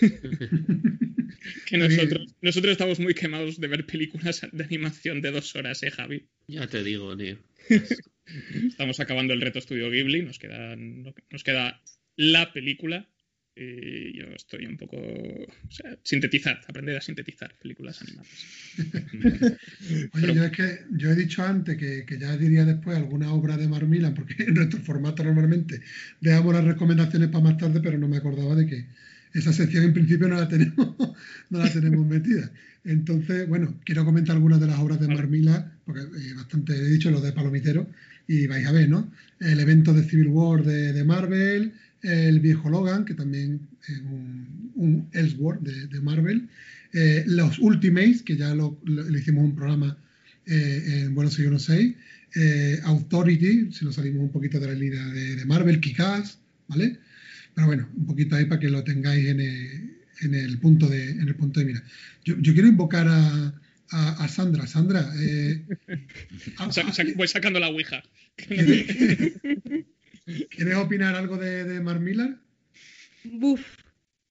que 1.66 1.78
nosotros, 1.78 2.34
nosotros 2.40 2.72
estamos 2.72 3.00
muy 3.00 3.14
quemados 3.14 3.60
de 3.60 3.68
ver 3.68 3.86
películas 3.86 4.46
de 4.50 4.64
animación 4.64 5.20
de 5.20 5.30
dos 5.30 5.54
horas, 5.56 5.82
¿eh, 5.82 5.90
Javi? 5.90 6.26
Ya 6.46 6.66
te 6.66 6.82
digo, 6.82 7.16
tío. 7.16 7.38
Estamos 8.66 9.00
acabando 9.00 9.32
el 9.32 9.40
reto 9.40 9.58
Estudio 9.58 9.90
Ghibli, 9.90 10.22
nos 10.22 10.38
queda, 10.38 10.76
nos 10.76 11.44
queda 11.44 11.82
la 12.16 12.52
película 12.52 13.08
y 13.58 14.16
yo 14.16 14.26
estoy 14.34 14.66
un 14.66 14.76
poco. 14.76 14.96
O 14.96 15.70
sea, 15.70 15.98
sintetizar, 16.02 16.60
aprender 16.68 16.96
a 16.96 17.00
sintetizar 17.00 17.54
películas 17.60 18.00
animadas. 18.02 18.28
Oye, 20.14 20.34
yo 20.34 20.44
es 20.44 20.52
que 20.52 20.78
yo 20.92 21.10
he 21.10 21.16
dicho 21.16 21.42
antes 21.42 21.76
que, 21.76 22.04
que, 22.06 22.18
ya 22.18 22.36
diría 22.36 22.64
después 22.64 22.96
alguna 22.96 23.32
obra 23.32 23.56
de 23.56 23.68
Marmila, 23.68 24.14
porque 24.14 24.44
en 24.44 24.54
nuestro 24.54 24.80
formato 24.80 25.24
normalmente 25.24 25.80
dejamos 26.20 26.54
las 26.54 26.64
recomendaciones 26.64 27.28
para 27.30 27.44
más 27.44 27.56
tarde, 27.58 27.80
pero 27.82 27.98
no 27.98 28.08
me 28.08 28.18
acordaba 28.18 28.54
de 28.54 28.66
que 28.66 28.86
esa 29.34 29.52
sección 29.52 29.84
en 29.84 29.92
principio 29.92 30.28
no 30.28 30.36
la 30.36 30.48
tenemos, 30.48 30.96
no 31.50 31.58
la 31.58 31.72
tenemos 31.72 32.06
metida. 32.06 32.50
Entonces, 32.84 33.48
bueno, 33.48 33.78
quiero 33.84 34.04
comentar 34.04 34.36
algunas 34.36 34.60
de 34.60 34.68
las 34.68 34.78
obras 34.78 35.00
de 35.00 35.08
Marmila, 35.08 35.72
porque 35.84 36.02
eh, 36.02 36.34
bastante 36.34 36.74
he 36.74 36.88
dicho 36.88 37.10
lo 37.10 37.20
de 37.20 37.32
Palomitero, 37.32 37.88
y 38.26 38.46
vais 38.46 38.66
a 38.66 38.72
ver, 38.72 38.88
¿no? 38.88 39.10
El 39.40 39.58
evento 39.58 39.92
de 39.94 40.04
Civil 40.04 40.28
War 40.28 40.62
de, 40.62 40.92
de 40.92 41.04
Marvel 41.04 41.72
el 42.02 42.40
viejo 42.40 42.70
Logan, 42.70 43.04
que 43.04 43.14
también 43.14 43.68
es 43.88 43.98
un, 44.00 44.72
un 44.74 45.08
Ellsworth 45.12 45.60
de, 45.60 45.86
de 45.86 46.00
Marvel, 46.00 46.48
eh, 46.92 47.24
los 47.26 47.58
Ultimates, 47.58 48.22
que 48.22 48.36
ya 48.36 48.54
lo, 48.54 48.80
lo, 48.84 49.08
le 49.08 49.18
hicimos 49.18 49.44
un 49.44 49.54
programa 49.54 49.98
eh, 50.46 51.02
en 51.04 51.14
Vuelo 51.14 51.30
616, 51.30 51.94
eh, 52.36 52.80
Authority, 52.84 53.72
si 53.72 53.84
nos 53.84 53.96
salimos 53.96 54.22
un 54.22 54.32
poquito 54.32 54.58
de 54.60 54.66
la 54.68 54.74
línea 54.74 55.04
de, 55.06 55.36
de 55.36 55.44
Marvel, 55.44 55.80
Kikaz, 55.80 56.38
¿vale? 56.68 56.98
Pero 57.54 57.66
bueno, 57.66 57.88
un 57.96 58.06
poquito 58.06 58.36
ahí 58.36 58.44
para 58.44 58.60
que 58.60 58.70
lo 58.70 58.84
tengáis 58.84 59.26
en 59.26 59.40
el, 59.40 59.96
en 60.22 60.34
el 60.34 60.58
punto, 60.58 60.88
de, 60.88 61.10
en 61.10 61.28
el 61.28 61.34
punto 61.34 61.60
de 61.60 61.66
mira. 61.66 61.82
Yo, 62.24 62.36
yo 62.38 62.52
quiero 62.52 62.68
invocar 62.68 63.08
a, 63.08 63.54
a, 63.90 64.24
a, 64.24 64.28
Sandra. 64.28 64.66
Sandra, 64.66 65.10
eh, 65.18 65.64
a, 66.58 66.68
voy 67.16 67.28
sacando 67.28 67.58
la 67.58 67.68
ouija. 67.68 68.02
¿Quieres 70.50 70.76
opinar 70.76 71.14
algo 71.14 71.36
de, 71.38 71.64
de 71.64 71.80
Mark 71.80 72.00
Millar? 72.00 72.38
Buf, 73.24 73.64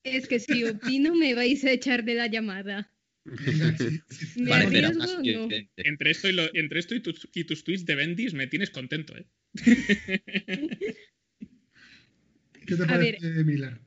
es 0.03 0.27
que 0.27 0.39
si 0.39 0.63
opino 0.63 1.15
me 1.15 1.33
vais 1.33 1.63
a 1.65 1.71
echar 1.71 2.03
de 2.03 2.13
la 2.13 2.27
llamada. 2.27 2.91
¿Me 4.38 4.51
Vale, 4.51 4.65
arriesgo 4.65 5.03
no? 5.23 5.49
Entre 5.77 6.12
esto 6.12 6.29
y, 6.29 6.33
lo- 6.33 6.53
entre 6.55 6.79
esto 6.79 6.95
y, 6.95 6.99
tus, 7.01 7.27
y 7.33 7.43
tus 7.43 7.63
tweets 7.63 7.86
de 7.86 7.95
Bendis 7.95 8.33
me 8.33 8.47
tienes 8.47 8.69
contento, 8.69 9.17
¿eh? 9.17 9.25
¿Qué 12.65 12.75
te 12.75 12.83
A 12.83 12.88
parece 12.88 13.43
Millar? 13.43 13.79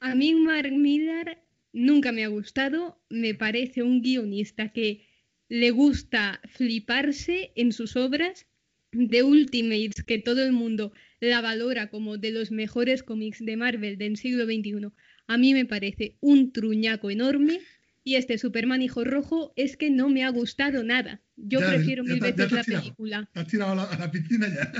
A 0.00 0.14
mí 0.14 0.34
Mark 0.34 0.72
Millar 0.72 1.42
nunca 1.72 2.12
me 2.12 2.24
ha 2.24 2.28
gustado. 2.28 3.00
Me 3.08 3.34
parece 3.34 3.82
un 3.82 4.02
guionista 4.02 4.72
que 4.72 5.06
le 5.48 5.70
gusta 5.70 6.40
fliparse 6.48 7.52
en 7.56 7.72
sus 7.72 7.96
obras 7.96 8.46
de 8.92 9.22
Ultimates, 9.22 10.02
que 10.04 10.18
todo 10.18 10.44
el 10.44 10.52
mundo 10.52 10.92
la 11.28 11.40
valora 11.40 11.88
como 11.90 12.18
de 12.18 12.30
los 12.32 12.50
mejores 12.50 13.02
cómics 13.02 13.44
de 13.44 13.56
Marvel 13.56 13.98
del 13.98 14.16
siglo 14.16 14.44
XXI. 14.44 14.88
A 15.26 15.38
mí 15.38 15.54
me 15.54 15.64
parece 15.64 16.16
un 16.20 16.52
truñaco 16.52 17.10
enorme. 17.10 17.60
Y 18.04 18.16
este 18.16 18.36
Superman 18.36 18.82
Hijo 18.82 19.04
Rojo 19.04 19.52
es 19.54 19.76
que 19.76 19.88
no 19.90 20.08
me 20.08 20.24
ha 20.24 20.30
gustado 20.30 20.82
nada. 20.82 21.22
Yo 21.36 21.60
Ya, 21.60 21.68
prefiero 21.68 22.04
ya 22.04 22.12
mil 22.14 22.20
veces 22.20 22.50
la 22.50 22.64
tirado. 22.64 22.82
película. 22.82 23.30
¿Te 23.32 23.40
has 23.40 23.46
tirado 23.46 23.72
a 23.72 23.74
la, 23.76 23.84
a 23.84 23.98
la 23.98 24.10
piscina 24.10 24.48
ya? 24.48 24.72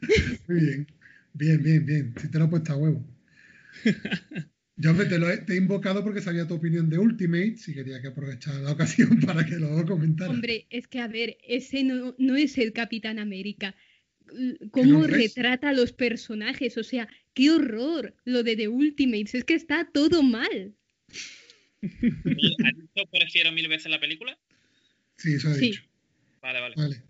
Muy 0.48 0.60
bien. 0.60 0.86
Bien, 1.32 1.62
bien, 1.62 1.86
bien. 1.86 2.14
Si 2.20 2.28
te 2.28 2.38
lo 2.38 2.46
he 2.46 2.48
puesto 2.48 2.72
a 2.72 2.76
huevo. 2.76 3.06
Yo 4.78 4.94
te, 4.94 5.18
lo 5.18 5.30
he, 5.30 5.38
te 5.38 5.54
he 5.54 5.56
invocado 5.56 6.04
porque 6.04 6.20
sabía 6.20 6.46
tu 6.46 6.54
opinión 6.54 6.90
de 6.90 6.98
Ultimate 6.98 7.56
y 7.66 7.72
quería 7.72 8.02
que 8.02 8.08
aprovechara 8.08 8.58
la 8.58 8.72
ocasión 8.72 9.20
para 9.26 9.46
que 9.46 9.56
lo 9.56 9.86
comentara. 9.86 10.30
Hombre, 10.30 10.66
es 10.68 10.86
que 10.86 11.00
a 11.00 11.08
ver, 11.08 11.38
ese 11.46 11.82
no, 11.82 12.14
no 12.18 12.36
es 12.36 12.58
el 12.58 12.72
Capitán 12.74 13.18
América. 13.18 13.74
¿Cómo 14.70 15.06
retrata 15.06 15.68
a 15.70 15.72
los 15.72 15.92
personajes? 15.92 16.76
O 16.78 16.82
sea, 16.84 17.08
qué 17.34 17.50
horror 17.50 18.14
lo 18.24 18.42
de 18.42 18.56
The 18.56 18.68
Ultimates. 18.68 19.34
Es 19.34 19.44
que 19.44 19.54
está 19.54 19.88
todo 19.92 20.22
mal. 20.22 20.74
¿Y 21.82 21.86
¿Has 22.66 22.74
dicho 22.76 23.08
prefiero 23.10 23.52
mil 23.52 23.68
veces 23.68 23.90
la 23.90 24.00
película? 24.00 24.36
Sí, 25.16 25.34
eso 25.34 25.50
he 25.50 25.54
Sí. 25.54 25.60
dicho. 25.66 25.82
Vale, 26.42 26.60
vale. 26.60 26.74
Vale. 26.76 27.02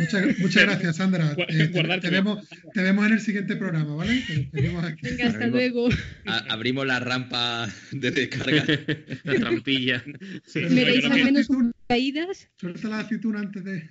Muchas, 0.00 0.38
muchas 0.40 0.62
gracias, 0.64 0.96
Sandra. 0.96 1.32
Eh, 1.48 1.68
te, 2.00 2.10
vemos, 2.10 2.48
te 2.74 2.82
vemos 2.82 3.06
en 3.06 3.12
el 3.12 3.20
siguiente 3.20 3.54
programa, 3.54 3.94
¿vale? 3.94 4.20
Te 4.26 4.68
aquí. 4.68 5.00
Venga, 5.02 5.26
hasta 5.26 5.38
Arriba. 5.44 5.46
luego. 5.48 5.88
A- 6.26 6.38
abrimos 6.52 6.86
la 6.86 6.98
rampa 6.98 7.68
de 7.92 8.10
descarga. 8.10 8.64
La 9.24 9.34
trampilla. 9.36 10.02
Sí, 10.44 10.58
¿Me 10.60 10.84
veis 10.84 11.04
al 11.04 11.24
menos 11.24 11.48
caídas? 11.88 12.48
Suelta 12.56 12.88
la 12.88 12.98
aceituna 13.00 13.40
antes 13.40 13.62
de. 13.62 13.88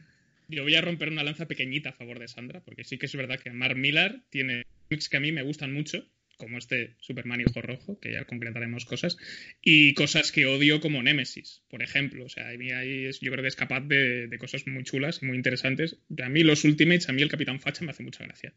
Yo 0.50 0.64
voy 0.64 0.76
a 0.76 0.82
romper 0.82 1.10
una 1.10 1.24
lanza 1.24 1.48
pequeñita 1.48 1.90
a 1.90 1.94
favor 1.94 2.20
de 2.20 2.28
Sandra, 2.28 2.62
porque 2.64 2.84
sí 2.84 2.98
que 2.98 3.06
es 3.06 3.16
verdad 3.16 3.40
que 3.40 3.52
Mark 3.52 3.78
Millar 3.78 4.24
tiene 4.30 4.64
cómics 4.90 5.08
que 5.10 5.18
a 5.18 5.20
mí 5.20 5.32
me 5.32 5.44
gustan 5.44 5.72
mucho, 5.72 6.06
como 6.38 6.58
este 6.58 6.96
Superman 7.02 7.42
Hijo 7.42 7.62
Rojo, 7.62 8.00
que 8.00 8.14
ya 8.14 8.24
concretaremos 8.26 8.86
cosas, 8.86 9.18
y 9.62 9.94
cosas 9.94 10.32
que 10.32 10.46
odio 10.46 10.80
como 10.80 11.04
Nemesis, 11.04 11.64
por 11.70 11.84
ejemplo. 11.84 12.26
O 12.26 12.30
sea, 12.30 12.50
a 12.50 12.54
mí 12.54 12.72
ahí 12.72 13.06
es- 13.06 13.20
yo 13.20 13.30
creo 13.32 13.42
que 13.44 13.50
es 13.50 13.56
capaz 13.58 13.82
de, 13.82 14.28
de 14.28 14.38
cosas 14.38 14.66
muy 14.66 14.84
chulas 14.86 15.22
y 15.22 15.26
muy 15.26 15.36
interesantes. 15.36 15.98
A 16.24 16.30
mí 16.30 16.44
los 16.44 16.64
Ultimates, 16.64 17.10
a 17.10 17.12
mí 17.14 17.22
el 17.22 17.30
Capitán 17.30 17.60
Facha 17.60 17.84
me 17.84 17.92
hace 17.92 18.04
mucha 18.04 18.24
gracia. 18.24 18.54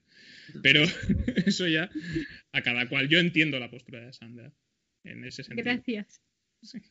Pero 0.63 0.85
eso 1.47 1.67
ya, 1.67 1.91
a 2.53 2.63
cada 2.63 2.89
cual. 2.89 3.09
Yo 3.09 3.19
entiendo 3.19 3.59
la 3.59 3.69
postura 3.71 4.01
de 4.07 4.13
Sandra 4.13 4.53
en 5.05 5.25
ese 5.25 5.43
sentido. 5.43 5.65
Gracias. 5.65 6.23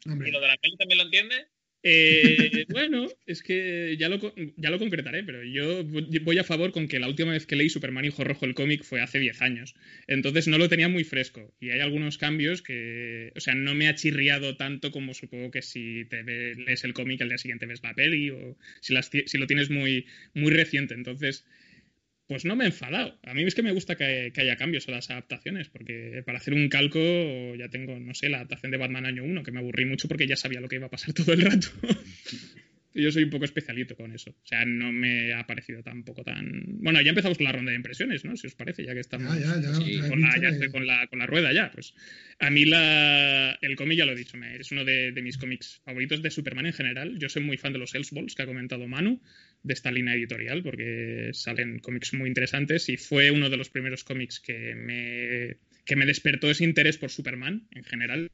Hombre, 0.05 0.27
¿Y 0.27 0.31
lo 0.33 0.41
de 0.41 0.47
la 0.47 0.57
peli 0.57 0.75
también 0.75 0.97
lo 0.97 1.05
entiendes? 1.05 1.47
Eh, 1.83 2.65
bueno, 2.69 3.07
es 3.25 3.41
que 3.41 3.95
ya 3.97 4.07
lo, 4.07 4.19
ya 4.57 4.69
lo 4.69 4.77
concretaré, 4.77 5.23
pero 5.23 5.43
yo 5.43 5.83
voy 5.83 6.37
a 6.37 6.43
favor 6.43 6.71
con 6.71 6.87
que 6.87 6.99
la 6.99 7.07
última 7.07 7.31
vez 7.31 7.45
que 7.47 7.55
leí 7.55 7.69
Superman 7.69 8.05
Hijo 8.05 8.23
Rojo 8.23 8.45
el 8.45 8.53
cómic 8.53 8.83
fue 8.83 9.01
hace 9.01 9.19
10 9.19 9.41
años. 9.41 9.73
Entonces 10.07 10.47
no 10.47 10.57
lo 10.57 10.69
tenía 10.69 10.89
muy 10.89 11.03
fresco. 11.03 11.53
Y 11.59 11.71
hay 11.71 11.79
algunos 11.79 12.17
cambios 12.17 12.61
que, 12.61 13.31
o 13.35 13.39
sea, 13.39 13.55
no 13.55 13.73
me 13.73 13.87
ha 13.87 13.95
chirriado 13.95 14.57
tanto 14.57 14.91
como 14.91 15.13
supongo 15.13 15.49
que 15.49 15.61
si 15.61 16.05
te 16.05 16.23
lees 16.23 16.83
el 16.83 16.93
cómic 16.93 17.21
al 17.21 17.29
día 17.29 17.37
siguiente 17.37 17.65
ves 17.65 17.81
la 17.83 17.95
peli 17.95 18.29
o 18.29 18.57
si, 18.79 18.93
las 18.93 19.09
si 19.09 19.37
lo 19.37 19.47
tienes 19.47 19.69
muy, 19.69 20.05
muy 20.33 20.51
reciente. 20.51 20.93
Entonces, 20.93 21.45
pues 22.31 22.45
no 22.45 22.55
me 22.55 22.63
he 22.63 22.67
enfadado. 22.67 23.19
A 23.23 23.33
mí 23.33 23.43
es 23.43 23.55
que 23.55 23.61
me 23.61 23.73
gusta 23.73 23.97
que, 23.97 24.31
que 24.33 24.39
haya 24.39 24.55
cambios 24.55 24.87
a 24.87 24.91
las 24.91 25.09
adaptaciones, 25.09 25.67
porque 25.67 26.23
para 26.25 26.37
hacer 26.37 26.53
un 26.53 26.69
calco 26.69 26.97
ya 27.57 27.67
tengo, 27.67 27.99
no 27.99 28.13
sé, 28.13 28.29
la 28.29 28.37
adaptación 28.37 28.71
de 28.71 28.77
Batman 28.77 29.05
año 29.05 29.25
1, 29.25 29.43
que 29.43 29.51
me 29.51 29.59
aburrí 29.59 29.83
mucho 29.83 30.07
porque 30.07 30.27
ya 30.27 30.37
sabía 30.37 30.61
lo 30.61 30.69
que 30.69 30.77
iba 30.77 30.85
a 30.85 30.89
pasar 30.89 31.13
todo 31.13 31.33
el 31.33 31.41
rato. 31.41 31.67
Yo 32.93 33.09
soy 33.09 33.23
un 33.23 33.29
poco 33.29 33.45
especialito 33.45 33.95
con 33.95 34.11
eso. 34.13 34.31
O 34.31 34.45
sea, 34.45 34.65
no 34.65 34.91
me 34.91 35.33
ha 35.33 35.45
parecido 35.47 35.81
tampoco 35.81 36.23
tan. 36.25 36.61
Bueno, 36.81 37.01
ya 37.01 37.09
empezamos 37.09 37.37
con 37.37 37.45
la 37.45 37.53
ronda 37.53 37.71
de 37.71 37.77
impresiones, 37.77 38.25
¿no? 38.25 38.35
Si 38.35 38.47
os 38.47 38.55
parece, 38.55 38.83
ya 38.85 38.93
que 38.93 38.99
estamos. 38.99 39.33
ya, 39.39 39.55
ya, 39.55 39.61
ya. 39.61 39.73
Sí, 39.75 39.97
ya 39.97 40.05
he 40.05 40.09
con 40.09 40.19
la, 40.21 40.29
estoy 40.35 40.69
con 40.71 40.85
la, 40.87 41.07
con 41.07 41.19
la 41.19 41.25
rueda 41.25 41.53
ya. 41.53 41.71
Pues 41.71 41.93
a 42.39 42.49
mí 42.49 42.65
la, 42.65 43.57
el 43.61 43.77
cómic 43.77 43.97
ya 43.97 44.05
lo 44.05 44.11
he 44.11 44.15
dicho, 44.15 44.35
me- 44.37 44.57
es 44.57 44.71
uno 44.73 44.83
de, 44.83 45.13
de 45.13 45.21
mis 45.21 45.37
cómics 45.37 45.81
favoritos 45.85 46.21
de 46.21 46.31
Superman 46.31 46.65
en 46.65 46.73
general. 46.73 47.17
Yo 47.17 47.29
soy 47.29 47.43
muy 47.43 47.55
fan 47.55 47.71
de 47.71 47.79
los 47.79 47.95
Elseballs 47.95 48.35
que 48.35 48.43
ha 48.43 48.45
comentado 48.45 48.85
Manu, 48.89 49.21
de 49.63 49.73
esta 49.73 49.91
línea 49.91 50.15
editorial, 50.15 50.63
porque 50.63 51.31
salen 51.33 51.79
cómics 51.79 52.13
muy 52.13 52.27
interesantes 52.27 52.89
y 52.89 52.97
fue 52.97 53.31
uno 53.31 53.49
de 53.49 53.57
los 53.57 53.69
primeros 53.69 54.03
cómics 54.03 54.39
que 54.39 54.75
me, 54.75 55.57
que 55.85 55.95
me 55.95 56.05
despertó 56.05 56.49
ese 56.49 56.63
interés 56.63 56.97
por 56.97 57.11
Superman 57.11 57.67
en 57.71 57.83
general 57.83 58.31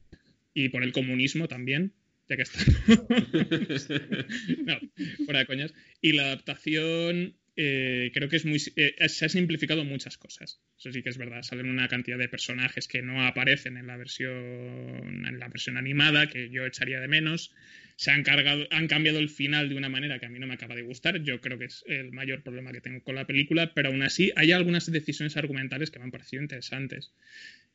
y 0.53 0.69
por 0.69 0.83
el 0.83 0.91
comunismo 0.91 1.47
también, 1.47 1.93
ya 2.29 2.35
que 2.35 2.43
está. 2.43 2.59
no, 4.65 4.79
fuera 5.25 5.39
de 5.39 5.45
coñas. 5.45 5.73
Y 6.01 6.13
la 6.13 6.23
adaptación 6.23 7.35
eh, 7.59 8.11
creo 8.13 8.29
que 8.29 8.35
es 8.35 8.45
muy 8.45 8.61
eh, 8.75 9.09
se 9.09 9.25
ha 9.25 9.29
simplificado 9.29 9.83
muchas 9.83 10.17
cosas. 10.17 10.61
Eso 10.77 10.91
sí 10.91 11.01
que 11.01 11.09
es 11.09 11.17
verdad. 11.17 11.41
Salen 11.41 11.69
una 11.69 11.87
cantidad 11.87 12.17
de 12.17 12.29
personajes 12.29 12.87
que 12.87 13.01
no 13.01 13.25
aparecen 13.25 13.77
en 13.77 13.87
la 13.87 13.97
versión 13.97 15.25
en 15.25 15.39
la 15.39 15.47
versión 15.47 15.77
animada, 15.77 16.27
que 16.27 16.49
yo 16.49 16.65
echaría 16.65 16.99
de 16.99 17.07
menos. 17.07 17.53
Se 17.97 18.11
han 18.11 18.21
cargado, 18.23 18.67
han 18.69 18.87
cambiado 18.87 19.17
el 19.17 19.27
final 19.27 19.69
de 19.69 19.75
una 19.75 19.89
manera 19.89 20.19
que 20.19 20.27
a 20.27 20.29
mí 20.29 20.37
no 20.37 20.45
me 20.45 20.53
acaba 20.53 20.75
de 20.75 20.83
gustar. 20.83 21.23
Yo 21.23 21.41
creo 21.41 21.57
que 21.57 21.65
es 21.65 21.83
el 21.87 22.11
mayor 22.11 22.43
problema 22.43 22.71
que 22.71 22.79
tengo 22.79 23.01
con 23.01 23.15
la 23.15 23.25
película, 23.25 23.73
pero 23.73 23.89
aún 23.89 24.03
así 24.03 24.31
hay 24.35 24.51
algunas 24.51 24.89
decisiones 24.91 25.35
argumentales 25.35 25.89
que 25.89 25.97
me 25.97 26.05
han 26.05 26.11
parecido 26.11 26.43
interesantes. 26.43 27.11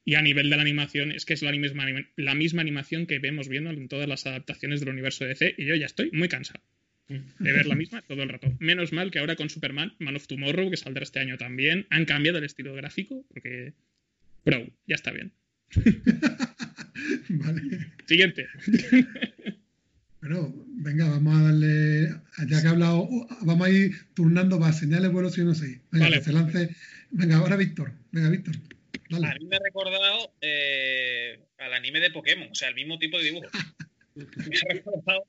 Y 0.04 0.14
a 0.14 0.22
nivel 0.22 0.48
de 0.48 0.56
la 0.56 0.62
animación, 0.62 1.10
es 1.10 1.24
que 1.24 1.34
es 1.34 1.42
la 1.42 1.50
misma, 1.50 1.86
la 2.16 2.34
misma 2.36 2.62
animación 2.62 3.06
que 3.06 3.18
vemos 3.18 3.48
viendo 3.48 3.70
en 3.70 3.88
todas 3.88 4.08
las 4.08 4.24
adaptaciones 4.24 4.78
del 4.78 4.90
universo 4.90 5.24
DC 5.24 5.56
y 5.58 5.66
yo 5.66 5.74
ya 5.74 5.86
estoy 5.86 6.10
muy 6.12 6.28
cansado 6.28 6.60
de 7.08 7.52
ver 7.52 7.66
la 7.66 7.74
misma 7.74 8.00
todo 8.02 8.22
el 8.22 8.28
rato. 8.28 8.54
Menos 8.60 8.92
mal 8.92 9.10
que 9.10 9.18
ahora 9.18 9.34
con 9.34 9.50
Superman, 9.50 9.94
Man 9.98 10.16
of 10.16 10.28
Tomorrow, 10.28 10.70
que 10.70 10.76
saldrá 10.76 11.02
este 11.02 11.18
año 11.18 11.36
también, 11.36 11.86
han 11.90 12.04
cambiado 12.04 12.38
el 12.38 12.44
estilo 12.44 12.74
gráfico 12.74 13.24
porque... 13.28 13.72
Bro, 14.44 14.68
ya 14.86 14.94
está 14.94 15.10
bien. 15.10 15.32
vale. 17.28 17.62
Siguiente. 18.06 18.46
Bueno, 20.22 20.52
venga, 20.68 21.08
vamos 21.10 21.36
a 21.36 21.42
darle, 21.42 22.08
ya 22.48 22.62
que 22.62 22.68
ha 22.68 22.70
hablado, 22.70 23.08
vamos 23.40 23.66
a 23.66 23.70
ir 23.70 23.90
turnando 24.14 24.60
para 24.60 24.72
señales 24.72 25.10
no 25.12 25.54
sé. 25.54 25.80
Venga, 25.90 26.06
Vale. 26.06 26.18
que 26.18 26.24
se 26.24 26.32
lance. 26.32 26.76
Venga, 27.10 27.36
ahora 27.38 27.56
Víctor. 27.56 27.92
Venga, 28.12 28.30
Víctor. 28.30 28.54
Dale. 29.10 29.26
A 29.26 29.34
mí 29.34 29.46
me 29.46 29.56
ha 29.56 29.60
recordado 29.64 30.32
eh, 30.40 31.40
al 31.58 31.74
anime 31.74 31.98
de 31.98 32.12
Pokémon, 32.12 32.48
o 32.50 32.54
sea, 32.54 32.68
el 32.68 32.76
mismo 32.76 33.00
tipo 33.00 33.18
de 33.18 33.24
dibujo. 33.24 33.48
me 34.14 34.56
ha 34.56 34.72
recordado 34.72 35.26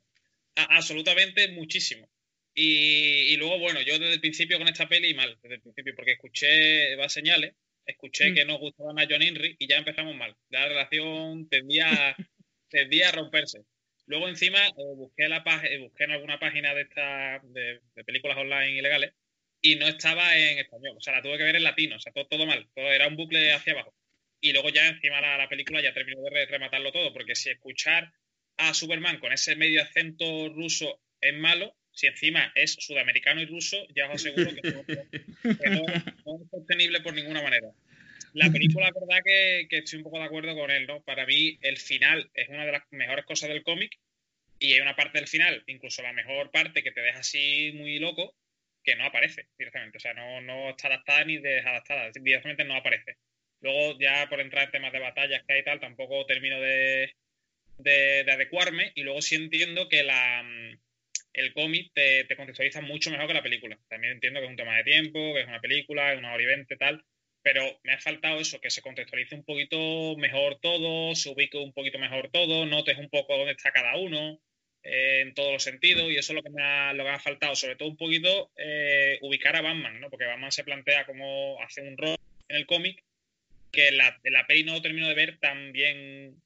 a- 0.58 0.76
absolutamente 0.78 1.48
muchísimo. 1.54 2.08
Y, 2.54 3.34
y 3.34 3.38
luego, 3.38 3.58
bueno, 3.58 3.82
yo 3.82 3.98
desde 3.98 4.14
el 4.14 4.22
principio 4.22 4.60
con 4.60 4.68
esta 4.68 4.88
peli, 4.88 5.16
mal, 5.16 5.40
desde 5.42 5.56
el 5.56 5.62
principio, 5.62 5.94
porque 5.96 6.12
escuché 6.12 6.96
va 6.98 7.10
señales, 7.10 7.56
escuché 7.84 8.30
Mm. 8.30 8.36
que 8.36 8.46
no 8.46 8.60
gustaban 8.60 9.00
a 9.00 9.08
John 9.10 9.24
Henry 9.24 9.56
y 9.58 9.68
ya 9.68 9.78
empezamos 9.78 10.16
mal. 10.16 10.36
La 10.52 10.68
relación 10.68 11.50
tendía, 11.50 12.16
tendía 12.70 13.10
a 13.10 13.14
romperse. 13.14 13.64
Luego 14.06 14.28
encima 14.28 14.60
eh, 14.68 14.74
busqué, 14.96 15.28
la 15.28 15.44
eh, 15.64 15.78
busqué 15.80 16.04
en 16.04 16.12
alguna 16.12 16.40
página 16.40 16.74
de, 16.74 16.82
esta, 16.82 17.40
de, 17.44 17.80
películas 18.06 18.38
online 18.38 18.78
ilegales 18.78 19.14
y 19.62 19.76
no 19.76 19.88
estaba 19.88 20.38
en 20.38 20.60
español. 20.60 20.98
O 20.98 21.02
sea, 21.02 21.14
la 21.14 21.22
tuve 21.22 21.38
que 21.38 21.44
ver 21.44 21.56
en 21.56 21.64
latino. 21.64 21.96
O 21.96 22.00
sea, 22.00 22.12
todo, 22.12 22.46
mal. 22.46 22.68
Todo 22.76 22.92
era 22.92 23.08
un 23.08 23.16
bucle 23.16 23.54
hacia 23.54 23.74
abajo. 23.74 23.94
Y 24.42 24.52
luego 24.52 24.70
ya 24.70 24.88
encima 24.90 25.22
la, 25.22 25.38
la 25.38 25.48
película 25.48 25.82
ya 25.82 25.94
terminó 25.94 26.22
de 26.22 26.30
re- 26.30 26.46
rematarlo 26.48 26.92
todo. 26.92 27.14
Porque 27.14 27.36
si 27.36 27.50
escuchar 27.50 28.12
a 28.58 28.74
Superman 28.74 29.20
con 29.20 29.32
ese 29.32 29.56
medio 29.56 29.82
acento 29.82 30.50
ruso 30.50 31.00
es 31.22 31.34
malo, 31.34 31.76
si 31.92 32.08
encima 32.08 32.52
es 32.56 32.76
sudamericano 32.80 33.42
y 33.42 33.46
ruso, 33.46 33.78
ya 33.96 34.08
os 34.08 34.16
aseguro 34.16 34.50
que 34.54 34.72
no 35.70 35.86
es 35.88 36.50
sostenible 36.52 37.02
por 37.02 37.14
ninguna 37.14 37.42
manera. 37.42 37.70
La 38.34 38.50
película, 38.50 38.88
la 38.88 39.00
verdad 39.00 39.24
que, 39.24 39.68
estoy 39.78 39.98
un 39.98 40.04
poco 40.04 40.18
de 40.18 40.26
acuerdo 40.26 40.56
con 40.56 40.72
él, 40.72 40.88
¿no? 40.88 41.04
Para 41.04 41.26
mí, 41.28 41.60
el 41.62 41.78
final 41.78 42.32
es 42.34 42.50
una 42.50 42.66
de 42.66 42.72
las 42.72 42.84
mejores 42.92 43.26
cosas 43.26 43.50
del 43.50 43.64
cómic 43.64 44.00
y 44.58 44.74
hay 44.74 44.82
una 44.82 44.96
parte 44.96 45.20
del 45.20 45.28
final, 45.28 45.64
incluso 45.68 46.02
la 46.02 46.14
mejor 46.14 46.50
parte, 46.50 46.82
que 46.82 46.92
te 46.92 47.02
deja 47.02 47.20
así 47.20 47.72
muy 47.76 48.00
loco, 48.00 48.36
que 48.84 48.96
no 48.96 49.06
aparece 49.06 49.48
directamente. 49.58 49.98
O 49.98 50.02
sea, 50.02 50.16
no, 50.16 50.42
no 50.42 50.72
está 50.72 50.88
adaptada 50.88 51.26
ni 51.26 51.38
desadaptada, 51.38 52.10
directamente 52.12 52.64
no 52.64 52.76
aparece. 52.76 53.18
Luego, 53.62 54.00
ya 54.00 54.28
por 54.30 54.42
entrar 54.42 54.66
en 54.66 54.72
temas 54.72 54.94
de 54.94 55.00
batallas 55.00 55.44
que 55.46 55.54
hay 55.54 55.60
y 55.62 55.64
tal, 55.64 55.80
tampoco 55.80 56.26
termino 56.26 56.60
de, 56.60 57.14
de, 57.78 58.24
de 58.24 58.32
adecuarme. 58.32 58.92
Y 58.96 59.04
luego 59.04 59.22
sí 59.22 59.36
entiendo 59.36 59.88
que 59.90 60.04
la, 60.04 60.42
mm, 60.44 60.80
el 61.34 61.54
cómic 61.54 61.92
te, 61.94 62.24
te 62.26 62.36
contextualiza 62.36 62.82
mucho 62.82 63.12
mejor 63.12 63.28
que 63.28 63.34
la 63.36 63.44
película. 63.44 63.78
También 63.90 64.14
entiendo 64.14 64.40
que 64.40 64.46
es 64.48 64.52
un 64.52 64.58
tema 64.58 64.76
de 64.78 64.84
tiempo, 64.84 65.34
que 65.34 65.42
es 65.42 65.48
una 65.48 65.62
película, 65.62 66.14
es 66.14 66.20
una 66.20 66.34
hora 66.34 66.44
y 66.44 66.46
veinte, 66.48 66.78
tal. 66.78 67.04
Pero 67.44 67.80
me 67.84 67.94
ha 67.94 68.00
faltado 68.00 68.40
eso, 68.40 68.62
que 68.62 68.72
se 68.72 68.82
contextualice 68.82 69.36
un 69.36 69.44
poquito 69.44 70.16
mejor 70.18 70.60
todo, 70.62 71.14
se 71.14 71.30
ubique 71.30 71.58
un 71.58 71.74
poquito 71.74 72.00
mejor 72.00 72.30
todo, 72.32 72.66
notes 72.66 72.98
un 72.98 73.10
poco 73.10 73.38
dónde 73.38 73.52
está 73.52 73.72
cada 73.72 73.98
uno, 73.98 74.40
eh, 74.82 75.22
en 75.22 75.34
todos 75.34 75.52
los 75.52 75.64
sentidos, 75.64 76.10
y 76.10 76.16
eso 76.16 76.34
es 76.34 76.36
lo 76.36 76.44
que 76.44 76.50
me 76.50 76.64
ha, 76.64 76.94
lo 76.94 77.04
que 77.04 77.10
ha 77.10 77.20
faltado. 77.20 77.56
Sobre 77.56 77.76
todo 77.76 77.90
un 77.90 77.98
poquito 77.98 78.52
eh, 78.58 79.20
ubicar 79.22 79.56
a 79.56 79.62
Batman, 79.62 80.00
¿no? 80.00 80.10
Porque 80.10 80.26
Batman 80.26 80.52
se 80.52 80.64
plantea 80.64 81.06
como 81.06 81.62
hace 81.62 81.82
un 81.82 81.98
rol 81.98 82.16
en 82.48 82.56
el 82.56 82.66
cómic 82.66 83.04
que 83.74 83.92
la, 83.92 84.18
la 84.24 84.46
peli 84.46 84.64
no 84.64 84.82
termino 84.82 85.08
de 85.08 85.16
ver 85.16 85.40
tan 85.40 85.74
bien, 85.74 86.42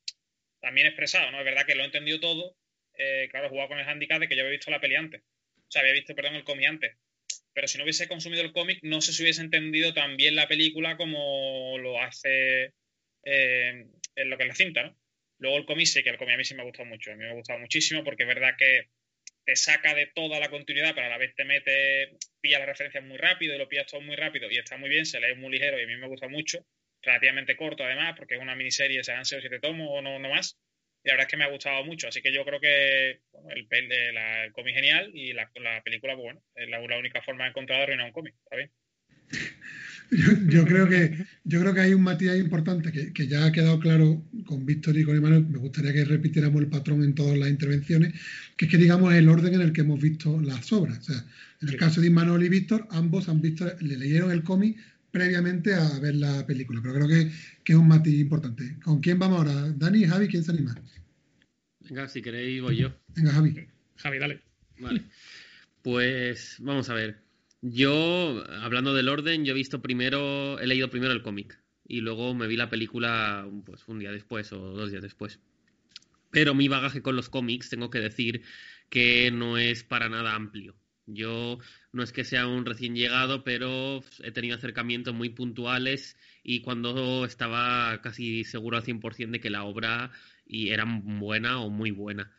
expresado, 0.61 1.29
¿no? 1.29 1.39
Es 1.39 1.45
verdad 1.45 1.65
que 1.65 1.75
lo 1.75 1.83
he 1.83 1.85
entendido 1.85 2.19
todo. 2.19 2.55
Eh, 2.97 3.27
claro, 3.29 3.47
he 3.47 3.49
jugado 3.49 3.69
con 3.69 3.79
el 3.79 3.87
handicap 3.87 4.19
de 4.19 4.27
que 4.27 4.35
yo 4.35 4.41
había 4.41 4.53
visto 4.53 4.71
la 4.71 4.79
peli 4.79 4.95
antes. 4.95 5.21
O 5.21 5.71
sea, 5.71 5.81
había 5.81 5.93
visto, 5.93 6.15
perdón, 6.15 6.35
el 6.35 6.43
cómic 6.43 6.67
antes. 6.67 6.95
Pero 7.57 7.67
si 7.67 7.79
no 7.79 7.85
hubiese 7.85 8.07
consumido 8.07 8.43
el 8.43 8.51
cómic, 8.51 8.77
no 8.83 9.01
sé 9.01 9.11
si 9.11 9.23
hubiese 9.23 9.41
entendido 9.41 9.91
tan 9.91 10.15
bien 10.15 10.35
la 10.35 10.47
película 10.47 10.95
como 10.95 11.75
lo 11.79 11.99
hace 11.99 12.75
eh, 13.23 13.87
en 14.15 14.29
lo 14.29 14.37
que 14.37 14.43
es 14.43 14.49
la 14.49 14.53
cinta, 14.53 14.83
¿no? 14.83 14.95
Luego 15.39 15.57
el 15.57 15.65
cómic 15.65 15.87
sí, 15.87 16.03
que 16.03 16.11
el 16.11 16.19
cómic 16.19 16.35
a 16.35 16.37
mí 16.37 16.43
sí 16.43 16.53
me 16.53 16.61
ha 16.61 16.65
gustado 16.65 16.87
mucho. 16.87 17.11
A 17.11 17.15
mí 17.15 17.23
me 17.23 17.31
ha 17.31 17.33
gustado 17.33 17.57
muchísimo 17.57 18.03
porque 18.03 18.25
es 18.25 18.27
verdad 18.27 18.53
que 18.55 18.89
te 19.43 19.55
saca 19.55 19.95
de 19.95 20.05
toda 20.05 20.39
la 20.39 20.49
continuidad, 20.49 20.93
pero 20.93 21.07
a 21.07 21.09
la 21.09 21.17
vez 21.17 21.33
te 21.33 21.45
mete, 21.45 22.11
pilla 22.39 22.59
las 22.59 22.67
referencias 22.67 23.03
muy 23.03 23.17
rápido 23.17 23.55
y 23.55 23.57
lo 23.57 23.67
pillas 23.67 23.87
todo 23.87 24.01
muy 24.01 24.15
rápido 24.15 24.51
y 24.51 24.59
está 24.59 24.77
muy 24.77 24.89
bien, 24.89 25.07
se 25.07 25.19
lee 25.19 25.33
muy 25.33 25.49
ligero 25.49 25.79
y 25.79 25.83
a 25.85 25.87
mí 25.87 25.97
me 25.97 26.07
gusta 26.07 26.27
mucho. 26.27 26.63
Relativamente 27.01 27.55
corto 27.55 27.83
además, 27.83 28.13
porque 28.15 28.35
es 28.35 28.39
una 28.39 28.55
miniserie, 28.55 29.03
se 29.03 29.13
han 29.13 29.25
sido 29.25 29.41
siete 29.41 29.59
tomos 29.59 29.87
o 29.89 30.03
no, 30.03 30.19
no 30.19 30.29
más. 30.29 30.59
Y 31.03 31.07
la 31.09 31.13
verdad 31.13 31.27
es 31.27 31.31
que 31.31 31.37
me 31.37 31.43
ha 31.45 31.49
gustado 31.51 31.83
mucho, 31.85 32.07
así 32.07 32.21
que 32.21 32.33
yo 32.33 32.43
creo 32.43 32.59
que 32.59 33.21
bueno, 33.31 33.49
el, 33.55 33.67
pel- 33.69 33.91
eh, 33.91 34.11
la- 34.13 34.45
el 34.45 34.51
cómic 34.51 34.75
genial 34.75 35.11
y 35.13 35.33
la, 35.33 35.49
la 35.61 35.81
película, 35.83 36.15
pues 36.15 36.23
bueno, 36.25 36.43
es 36.55 36.69
la, 36.69 36.79
la 36.79 36.97
única 36.99 37.21
forma 37.21 37.43
de 37.45 37.51
encontrar 37.51 37.77
de 37.79 37.83
arruinar 37.83 38.07
un 38.07 38.11
cómic, 38.13 38.35
¿está 38.43 38.55
bien? 38.57 38.71
Yo, 40.09 40.31
yo 40.47 40.65
creo 40.65 40.87
que 40.87 41.17
yo 41.43 41.59
creo 41.59 41.73
que 41.73 41.81
hay 41.81 41.93
un 41.93 42.01
matiz 42.01 42.33
importante 42.37 42.93
que, 42.93 43.11
que 43.11 43.27
ya 43.27 43.43
ha 43.45 43.51
quedado 43.51 43.77
claro 43.77 44.23
con 44.45 44.65
Víctor 44.65 44.97
y 44.97 45.03
con 45.03 45.17
Emanuel. 45.17 45.45
Me 45.47 45.57
gustaría 45.57 45.91
que 45.91 46.05
repitiéramos 46.05 46.61
el 46.61 46.69
patrón 46.69 47.03
en 47.03 47.13
todas 47.13 47.37
las 47.37 47.49
intervenciones, 47.49 48.13
que 48.55 48.65
es 48.65 48.71
que 48.71 48.77
digamos 48.77 49.13
el 49.13 49.27
orden 49.27 49.53
en 49.55 49.61
el 49.61 49.73
que 49.73 49.81
hemos 49.81 49.99
visto 49.99 50.39
las 50.41 50.71
obras. 50.71 50.99
O 50.99 51.03
sea, 51.11 51.17
en 51.61 51.67
el 51.67 51.71
Sí. 51.73 51.77
caso 51.77 51.99
de 51.99 52.07
Emanuel 52.07 52.43
y 52.45 52.49
Víctor, 52.49 52.87
ambos 52.89 53.27
han 53.27 53.41
visto, 53.41 53.65
le 53.81 53.97
leyeron 53.97 54.31
el 54.31 54.43
cómic 54.43 54.77
previamente 55.11 55.73
a 55.73 55.99
ver 55.99 56.15
la 56.15 56.45
película. 56.45 56.81
Pero 56.81 56.95
creo 56.95 57.07
que, 57.07 57.31
que 57.63 57.73
es 57.73 57.79
un 57.79 57.87
matiz 57.87 58.19
importante. 58.19 58.77
¿Con 58.83 58.99
quién 58.99 59.19
vamos 59.19 59.39
ahora? 59.39 59.71
Dani, 59.75 60.05
Javi, 60.05 60.27
¿quién 60.27 60.43
se 60.43 60.51
anima? 60.51 60.75
Venga, 61.81 62.07
si 62.07 62.21
queréis 62.21 62.61
voy 62.61 62.77
yo. 62.77 62.93
Venga, 63.15 63.31
Javi. 63.31 63.67
Javi, 63.97 64.19
dale. 64.19 64.41
Vale. 64.79 65.03
Pues 65.81 66.57
vamos 66.59 66.89
a 66.89 66.93
ver. 66.93 67.21
Yo, 67.61 68.43
hablando 68.61 68.93
del 68.93 69.09
orden, 69.09 69.45
yo 69.45 69.51
he 69.51 69.55
visto 69.55 69.81
primero, 69.81 70.59
he 70.59 70.67
leído 70.67 70.89
primero 70.89 71.13
el 71.13 71.23
cómic 71.23 71.59
y 71.87 72.01
luego 72.01 72.33
me 72.33 72.47
vi 72.47 72.57
la 72.57 72.69
película 72.69 73.49
pues 73.65 73.87
un 73.87 73.99
día 73.99 74.11
después 74.11 74.51
o 74.51 74.57
dos 74.57 74.91
días 74.91 75.01
después. 75.01 75.39
Pero 76.29 76.53
mi 76.53 76.67
bagaje 76.67 77.01
con 77.01 77.15
los 77.15 77.29
cómics, 77.29 77.69
tengo 77.69 77.89
que 77.89 77.99
decir 77.99 78.43
que 78.89 79.31
no 79.31 79.57
es 79.57 79.83
para 79.83 80.09
nada 80.09 80.35
amplio. 80.35 80.75
Yo 81.07 81.57
no 81.93 82.03
es 82.03 82.11
que 82.11 82.25
sea 82.25 82.47
un 82.47 82.65
recién 82.65 82.95
llegado, 82.95 83.43
pero 83.43 84.03
he 84.23 84.31
tenido 84.31 84.57
acercamientos 84.57 85.15
muy 85.15 85.29
puntuales 85.29 86.17
y 86.43 86.61
cuando 86.61 87.25
estaba 87.25 88.01
casi 88.01 88.43
seguro 88.43 88.77
al 88.77 88.83
100% 88.83 89.31
de 89.31 89.39
que 89.39 89.49
la 89.49 89.63
obra 89.63 90.11
y 90.45 90.69
era 90.69 90.85
buena 90.85 91.61
o 91.61 91.69
muy 91.69 91.91
buena. 91.91 92.31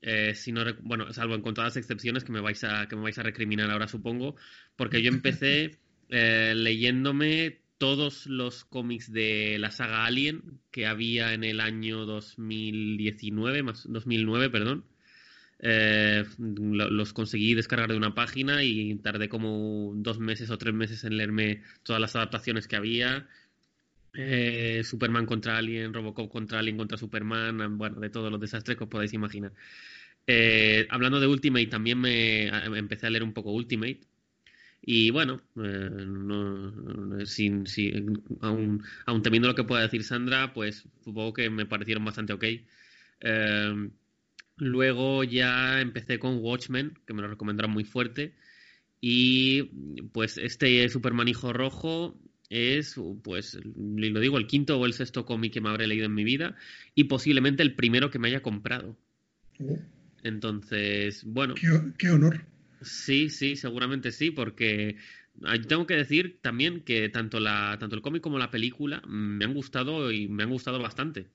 Eh, 0.00 0.34
si 0.34 0.52
no, 0.52 0.62
bueno, 0.82 1.12
salvo 1.12 1.34
en 1.34 1.42
contadas 1.42 1.76
excepciones 1.76 2.24
que 2.24 2.32
me 2.32 2.40
vais 2.40 2.62
a, 2.64 2.86
que 2.88 2.94
me 2.96 3.02
vais 3.02 3.18
a 3.18 3.22
recriminar 3.22 3.70
ahora, 3.70 3.88
supongo, 3.88 4.36
porque 4.76 5.02
yo 5.02 5.08
empecé 5.08 5.78
eh, 6.10 6.52
leyéndome 6.54 7.60
todos 7.78 8.26
los 8.26 8.64
cómics 8.64 9.10
de 9.12 9.58
la 9.58 9.70
saga 9.70 10.04
Alien 10.04 10.60
que 10.70 10.86
había 10.86 11.34
en 11.34 11.42
el 11.42 11.60
año 11.60 12.06
2019, 12.06 13.62
más 13.62 13.90
2009, 13.90 14.50
perdón. 14.50 14.84
Eh, 15.66 16.24
lo- 16.38 16.90
los 16.90 17.12
conseguí 17.14 17.54
descargar 17.54 17.90
de 17.90 17.96
una 17.96 18.14
página 18.14 18.62
y 18.64 18.96
tardé 18.96 19.28
como 19.30 19.92
dos 19.96 20.18
meses 20.18 20.50
o 20.50 20.58
tres 20.58 20.74
meses 20.74 21.04
en 21.04 21.16
leerme 21.16 21.62
todas 21.82 22.00
las 22.00 22.14
adaptaciones 22.16 22.68
que 22.68 22.76
había. 22.76 23.26
Eh, 24.14 24.82
Superman 24.84 25.26
contra 25.26 25.58
Alien, 25.58 25.92
Robocop 25.94 26.30
contra 26.30 26.60
Alien 26.60 26.76
contra 26.78 26.98
Superman, 26.98 27.78
bueno, 27.78 28.00
de 28.00 28.10
todos 28.10 28.30
los 28.30 28.40
desastres 28.40 28.76
que 28.78 28.84
os 28.84 28.90
podáis 28.90 29.12
imaginar. 29.14 29.52
Eh, 30.26 30.86
hablando 30.90 31.20
de 31.20 31.26
Ultimate, 31.28 31.66
también 31.68 32.00
me 32.00 32.48
empecé 32.78 33.06
a 33.06 33.10
leer 33.10 33.24
un 33.24 33.32
poco 33.34 33.52
Ultimate. 33.52 34.00
Y 34.82 35.10
bueno, 35.10 35.42
no- 35.54 36.70
no- 36.72 37.26
sin, 37.26 37.66
sin- 37.66 38.22
aún, 38.42 38.82
aún 39.06 39.22
temiendo 39.22 39.48
lo 39.48 39.54
que 39.54 39.64
pueda 39.64 39.82
decir 39.82 40.04
Sandra, 40.04 40.52
pues 40.54 40.84
supongo 41.04 41.32
que 41.34 41.50
me 41.50 41.66
parecieron 41.66 42.04
bastante 42.04 42.32
ok. 42.34 42.44
Luego 44.56 45.24
ya 45.24 45.80
empecé 45.80 46.18
con 46.18 46.38
Watchmen, 46.38 46.98
que 47.06 47.14
me 47.14 47.22
lo 47.22 47.28
recomendaron 47.28 47.72
muy 47.72 47.84
fuerte. 47.84 48.34
Y 49.00 49.64
pues 50.12 50.38
este 50.38 50.88
Superman 50.88 51.28
Hijo 51.28 51.52
Rojo 51.52 52.18
es, 52.50 52.96
pues, 53.22 53.58
lo 53.64 54.20
digo, 54.20 54.38
el 54.38 54.46
quinto 54.46 54.78
o 54.78 54.86
el 54.86 54.94
sexto 54.94 55.26
cómic 55.26 55.52
que 55.52 55.60
me 55.60 55.70
habré 55.70 55.86
leído 55.86 56.06
en 56.06 56.14
mi 56.14 56.24
vida 56.24 56.56
y 56.94 57.04
posiblemente 57.04 57.62
el 57.62 57.74
primero 57.76 58.10
que 58.10 58.18
me 58.18 58.28
haya 58.28 58.42
comprado. 58.42 58.96
Oh, 59.60 59.78
Entonces, 60.22 61.22
bueno, 61.24 61.54
qué, 61.54 61.68
qué 61.98 62.10
honor. 62.10 62.40
sí, 62.82 63.30
sí, 63.30 63.56
seguramente 63.56 64.12
sí, 64.12 64.30
porque 64.30 64.96
tengo 65.68 65.86
que 65.86 65.96
decir 65.96 66.40
también 66.42 66.82
que 66.84 67.08
tanto 67.08 67.40
la, 67.40 67.76
tanto 67.78 67.96
el 67.96 68.02
cómic 68.02 68.22
como 68.22 68.38
la 68.38 68.50
película 68.50 69.02
me 69.06 69.44
han 69.44 69.54
gustado 69.54 70.12
y 70.12 70.28
me 70.28 70.44
han 70.44 70.50
gustado 70.50 70.78
bastante. 70.80 71.28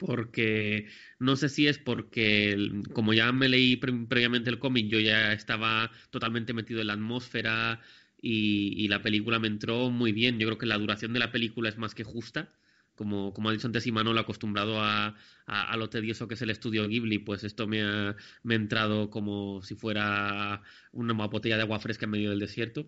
Porque 0.00 0.86
no 1.18 1.36
sé 1.36 1.50
si 1.50 1.68
es 1.68 1.78
porque, 1.78 2.56
como 2.94 3.12
ya 3.12 3.30
me 3.32 3.48
leí 3.50 3.76
pre- 3.76 4.06
previamente 4.08 4.48
el 4.50 4.58
cómic, 4.58 4.88
yo 4.88 4.98
ya 4.98 5.32
estaba 5.34 5.92
totalmente 6.10 6.54
metido 6.54 6.80
en 6.80 6.86
la 6.86 6.94
atmósfera 6.94 7.80
y, 8.22 8.88
la 8.88 9.02
película 9.02 9.38
me 9.38 9.48
entró 9.48 9.90
muy 9.90 10.12
bien. 10.12 10.38
Yo 10.38 10.46
creo 10.46 10.58
que 10.58 10.66
la 10.66 10.78
duración 10.78 11.12
de 11.12 11.18
la 11.20 11.30
película 11.32 11.68
es 11.68 11.76
más 11.78 11.94
que 11.94 12.04
justa. 12.04 12.48
Como, 12.94 13.32
como 13.34 13.48
ha 13.48 13.52
dicho 13.52 13.66
antes 13.66 13.86
Imanol, 13.86 14.18
acostumbrado 14.18 14.80
a, 14.82 15.16
lo 15.76 15.90
tedioso 15.90 16.28
que 16.28 16.34
es 16.34 16.42
el 16.42 16.50
estudio 16.50 16.86
Ghibli, 16.88 17.18
pues 17.18 17.44
esto 17.44 17.66
me 17.66 17.82
ha, 17.82 18.16
me 18.42 18.54
entrado 18.54 19.10
como 19.10 19.62
si 19.62 19.74
fuera 19.74 20.62
una 20.92 21.12
botella 21.26 21.56
de 21.56 21.62
agua 21.62 21.80
fresca 21.80 22.06
en 22.06 22.10
medio 22.12 22.30
del 22.30 22.40
desierto. 22.40 22.86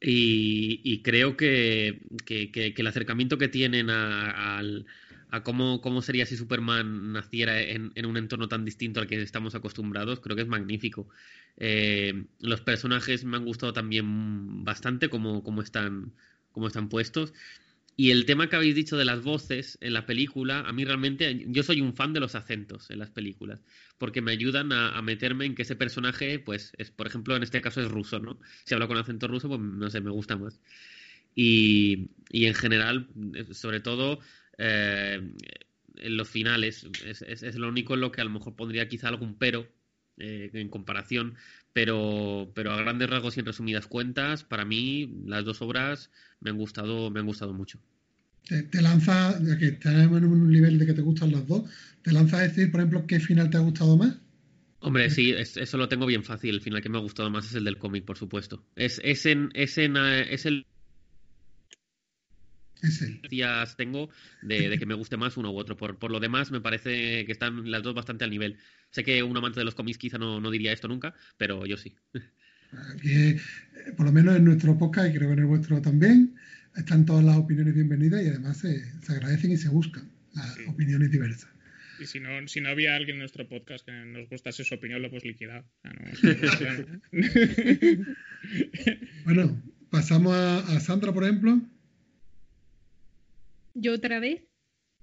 Y, 0.00 1.02
creo 1.02 1.36
que- 1.36 2.00
que 2.26 2.74
el 2.76 2.86
acercamiento 2.86 3.38
que 3.38 3.48
tienen 3.48 3.90
a, 3.90 4.58
al- 4.58 4.86
a 5.32 5.42
cómo, 5.42 5.80
cómo 5.80 6.02
sería 6.02 6.26
si 6.26 6.36
Superman 6.36 7.12
naciera 7.14 7.58
en, 7.58 7.90
en 7.94 8.04
un 8.04 8.18
entorno 8.18 8.48
tan 8.48 8.66
distinto 8.66 9.00
al 9.00 9.06
que 9.06 9.20
estamos 9.20 9.54
acostumbrados, 9.54 10.20
creo 10.20 10.36
que 10.36 10.42
es 10.42 10.48
magnífico. 10.48 11.08
Eh, 11.56 12.26
los 12.38 12.60
personajes 12.60 13.24
me 13.24 13.38
han 13.38 13.46
gustado 13.46 13.72
también 13.72 14.62
bastante 14.62 15.08
como, 15.08 15.42
como 15.42 15.62
están, 15.62 16.12
como 16.52 16.66
están 16.66 16.90
puestos. 16.90 17.32
Y 17.96 18.10
el 18.10 18.26
tema 18.26 18.48
que 18.50 18.56
habéis 18.56 18.74
dicho 18.74 18.98
de 18.98 19.06
las 19.06 19.22
voces 19.22 19.78
en 19.80 19.94
la 19.94 20.04
película, 20.04 20.60
a 20.60 20.72
mí 20.74 20.84
realmente, 20.84 21.46
yo 21.48 21.62
soy 21.62 21.80
un 21.80 21.94
fan 21.94 22.12
de 22.12 22.20
los 22.20 22.34
acentos 22.34 22.90
en 22.90 22.98
las 22.98 23.10
películas, 23.10 23.60
porque 23.96 24.20
me 24.20 24.32
ayudan 24.32 24.70
a, 24.72 24.90
a 24.90 25.00
meterme 25.00 25.46
en 25.46 25.54
que 25.54 25.62
ese 25.62 25.76
personaje, 25.76 26.40
pues, 26.40 26.72
es, 26.76 26.90
por 26.90 27.06
ejemplo, 27.06 27.34
en 27.36 27.42
este 27.42 27.62
caso 27.62 27.80
es 27.80 27.90
ruso, 27.90 28.18
¿no? 28.20 28.38
Si 28.64 28.74
hablo 28.74 28.86
con 28.86 28.98
acento 28.98 29.28
ruso, 29.28 29.48
pues, 29.48 29.60
no 29.60 29.88
sé, 29.88 30.02
me 30.02 30.10
gusta 30.10 30.36
más. 30.36 30.60
Y, 31.34 32.10
y 32.30 32.46
en 32.46 32.54
general, 32.54 33.08
eh, 33.34 33.54
sobre 33.54 33.80
todo, 33.80 34.20
eh, 34.58 35.20
en 35.96 36.16
los 36.16 36.28
finales, 36.28 36.86
es, 37.04 37.22
es- 37.22 37.42
es 37.42 37.54
lo 37.56 37.68
único 37.68 37.94
en 37.94 38.00
lo 38.00 38.12
que 38.12 38.20
a 38.20 38.24
lo 38.24 38.30
mejor 38.30 38.54
pondría 38.56 38.88
quizá 38.88 39.08
algún 39.08 39.36
pero 39.38 39.66
eh, 40.18 40.50
en 40.52 40.68
comparación, 40.68 41.36
pero, 41.72 42.50
pero 42.54 42.72
a 42.72 42.76
grandes 42.76 43.08
rasgos 43.10 43.36
y 43.36 43.40
en 43.40 43.46
resumidas 43.46 43.86
cuentas, 43.86 44.44
para 44.44 44.64
mí 44.64 45.22
las 45.26 45.44
dos 45.44 45.62
obras 45.62 46.10
me 46.40 46.50
han 46.50 46.56
gustado, 46.56 47.10
me 47.10 47.20
han 47.20 47.26
gustado 47.26 47.52
mucho. 47.54 47.80
Te, 48.46 48.62
te 48.64 48.82
lanza, 48.82 49.38
ya 49.42 49.56
que 49.58 49.72
tenemos 49.72 50.18
en 50.18 50.24
un 50.26 50.50
nivel 50.50 50.78
de 50.78 50.86
que 50.86 50.92
te 50.94 51.02
gustan 51.02 51.32
las 51.32 51.46
dos, 51.46 51.70
te 52.02 52.12
lanza 52.12 52.38
a 52.38 52.42
decir, 52.42 52.70
por 52.70 52.80
ejemplo, 52.80 53.06
qué 53.06 53.20
final 53.20 53.50
te 53.50 53.56
ha 53.56 53.60
gustado 53.60 53.96
más. 53.96 54.16
Hombre, 54.80 55.10
sí, 55.10 55.30
es- 55.30 55.56
eso 55.56 55.76
lo 55.78 55.88
tengo 55.88 56.06
bien 56.06 56.24
fácil. 56.24 56.54
El 56.56 56.60
final 56.60 56.82
que 56.82 56.88
me 56.88 56.98
ha 56.98 57.00
gustado 57.00 57.30
más 57.30 57.46
es 57.46 57.54
el 57.54 57.64
del 57.64 57.78
cómic, 57.78 58.04
por 58.04 58.18
supuesto. 58.18 58.64
Es, 58.74 59.00
es, 59.04 59.26
en, 59.26 59.50
es, 59.54 59.78
en, 59.78 59.96
eh, 59.96 60.34
es 60.34 60.44
el 60.44 60.66
Es 62.82 63.00
él. 63.02 63.20
días 63.30 63.76
tengo 63.76 64.10
de, 64.42 64.68
de 64.68 64.78
que 64.78 64.86
me 64.86 64.94
guste 64.94 65.16
más 65.16 65.36
uno 65.36 65.52
u 65.52 65.56
otro. 65.56 65.76
Por, 65.76 65.98
por 65.98 66.10
lo 66.10 66.20
demás, 66.20 66.50
me 66.50 66.60
parece 66.60 67.24
que 67.24 67.32
están 67.32 67.70
las 67.70 67.82
dos 67.82 67.94
bastante 67.94 68.24
al 68.24 68.30
nivel. 68.30 68.58
Sé 68.90 69.04
que 69.04 69.22
un 69.22 69.36
amante 69.36 69.60
de 69.60 69.64
los 69.64 69.74
cómics 69.74 69.98
quizá 69.98 70.18
no, 70.18 70.40
no 70.40 70.50
diría 70.50 70.72
esto 70.72 70.88
nunca, 70.88 71.14
pero 71.36 71.64
yo 71.64 71.76
sí. 71.76 71.94
Aquí, 72.94 73.12
eh, 73.12 73.40
por 73.96 74.06
lo 74.06 74.12
menos 74.12 74.36
en 74.36 74.44
nuestro 74.44 74.76
podcast 74.76 75.10
y 75.10 75.16
creo 75.16 75.28
que 75.28 75.34
en 75.34 75.38
el 75.40 75.46
vuestro 75.46 75.80
también, 75.80 76.34
están 76.76 77.04
todas 77.06 77.24
las 77.24 77.36
opiniones 77.36 77.74
bienvenidas 77.74 78.22
y 78.22 78.28
además 78.28 78.58
se, 78.58 78.84
se 79.02 79.12
agradecen 79.12 79.52
y 79.52 79.56
se 79.56 79.68
buscan 79.68 80.10
las 80.34 80.56
opiniones 80.66 81.10
diversas. 81.10 81.50
Y 82.00 82.06
si 82.06 82.18
no, 82.18 82.48
si 82.48 82.60
no 82.60 82.70
había 82.70 82.96
alguien 82.96 83.16
en 83.16 83.20
nuestro 83.20 83.48
podcast 83.48 83.84
que 83.86 83.92
nos 83.92 84.28
gustase 84.28 84.64
su 84.64 84.74
opinión, 84.74 85.02
lo 85.02 85.08
hemos 85.08 85.24
liquidado. 85.24 85.64
No-. 85.84 85.92
Bueno, 89.24 89.62
pasamos 89.88 90.34
a, 90.34 90.58
a 90.58 90.80
Sandra, 90.80 91.12
por 91.12 91.22
ejemplo. 91.22 91.60
¿Yo 93.74 93.94
otra 93.94 94.20
vez? 94.20 94.42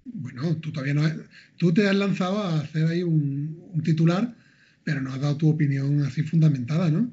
Bueno, 0.05 0.55
tú 0.57 0.71
todavía 0.71 0.93
no 0.93 1.03
has- 1.03 1.17
tú 1.57 1.73
te 1.73 1.87
has 1.87 1.95
lanzado 1.95 2.39
a 2.39 2.61
hacer 2.61 2.85
ahí 2.87 3.03
un, 3.03 3.57
un 3.73 3.83
titular, 3.83 4.35
pero 4.83 5.01
no 5.01 5.11
has 5.13 5.21
dado 5.21 5.37
tu 5.37 5.49
opinión 5.49 6.01
así 6.03 6.23
fundamentada, 6.23 6.89
¿no? 6.89 7.11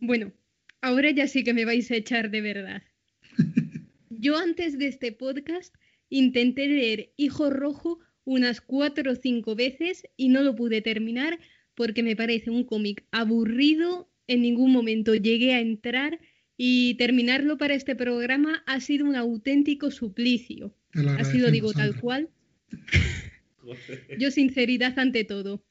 Bueno, 0.00 0.32
ahora 0.80 1.10
ya 1.10 1.26
sí 1.26 1.42
que 1.42 1.54
me 1.54 1.64
vais 1.64 1.90
a 1.90 1.96
echar 1.96 2.30
de 2.30 2.40
verdad. 2.40 2.82
Yo 4.10 4.36
antes 4.38 4.78
de 4.78 4.86
este 4.88 5.12
podcast 5.12 5.74
intenté 6.08 6.66
leer 6.68 7.12
Hijo 7.16 7.50
Rojo 7.50 7.98
unas 8.24 8.60
cuatro 8.60 9.12
o 9.12 9.14
cinco 9.16 9.54
veces 9.54 10.02
y 10.16 10.28
no 10.28 10.42
lo 10.42 10.54
pude 10.56 10.82
terminar 10.82 11.38
porque 11.74 12.02
me 12.02 12.16
parece 12.16 12.50
un 12.50 12.64
cómic 12.64 13.04
aburrido, 13.10 14.10
en 14.26 14.42
ningún 14.42 14.72
momento 14.72 15.14
llegué 15.14 15.54
a 15.54 15.60
entrar 15.60 16.18
y 16.56 16.94
terminarlo 16.94 17.58
para 17.58 17.74
este 17.74 17.94
programa 17.94 18.62
ha 18.66 18.80
sido 18.80 19.06
un 19.06 19.16
auténtico 19.16 19.90
suplicio. 19.90 20.74
Así 21.18 21.38
lo 21.38 21.50
digo 21.50 21.72
tal 21.72 22.00
cual. 22.00 22.30
Yo 24.18 24.30
sinceridad 24.30 24.98
ante 24.98 25.24
todo. 25.24 25.62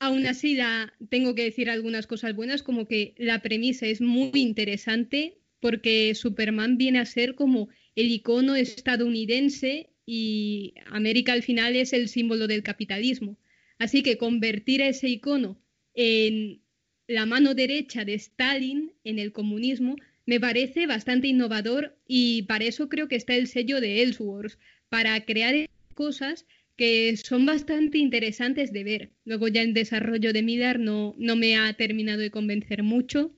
Aún 0.00 0.26
así, 0.26 0.54
la, 0.54 0.94
tengo 1.10 1.34
que 1.34 1.44
decir 1.44 1.68
algunas 1.68 2.06
cosas 2.06 2.34
buenas, 2.34 2.62
como 2.62 2.86
que 2.86 3.14
la 3.18 3.42
premisa 3.42 3.86
es 3.86 4.00
muy 4.00 4.30
interesante 4.34 5.38
porque 5.60 6.14
Superman 6.14 6.78
viene 6.78 7.00
a 7.00 7.04
ser 7.04 7.34
como 7.34 7.68
el 7.96 8.10
icono 8.10 8.54
estadounidense 8.54 9.90
y 10.06 10.74
América 10.86 11.32
al 11.32 11.42
final 11.42 11.74
es 11.74 11.92
el 11.92 12.08
símbolo 12.08 12.46
del 12.46 12.62
capitalismo. 12.62 13.36
Así 13.78 14.02
que 14.02 14.16
convertir 14.18 14.82
a 14.82 14.88
ese 14.88 15.08
icono 15.08 15.60
en 15.94 16.60
la 17.08 17.24
mano 17.26 17.54
derecha 17.54 18.04
de 18.04 18.14
Stalin 18.14 18.92
en 19.02 19.18
el 19.18 19.32
comunismo 19.32 19.96
me 20.26 20.38
parece 20.38 20.86
bastante 20.86 21.26
innovador 21.26 21.96
y 22.06 22.42
para 22.42 22.66
eso 22.66 22.90
creo 22.90 23.08
que 23.08 23.16
está 23.16 23.34
el 23.34 23.48
sello 23.48 23.80
de 23.80 24.02
Ellsworth, 24.02 24.58
para 24.90 25.18
crear 25.24 25.68
cosas 25.94 26.46
que 26.76 27.16
son 27.16 27.46
bastante 27.46 27.98
interesantes 27.98 28.72
de 28.72 28.84
ver. 28.84 29.10
Luego 29.24 29.48
ya 29.48 29.62
el 29.62 29.72
desarrollo 29.72 30.34
de 30.34 30.42
Miller 30.42 30.78
no, 30.78 31.14
no 31.18 31.34
me 31.34 31.56
ha 31.56 31.72
terminado 31.72 32.20
de 32.20 32.30
convencer 32.30 32.82
mucho, 32.82 33.34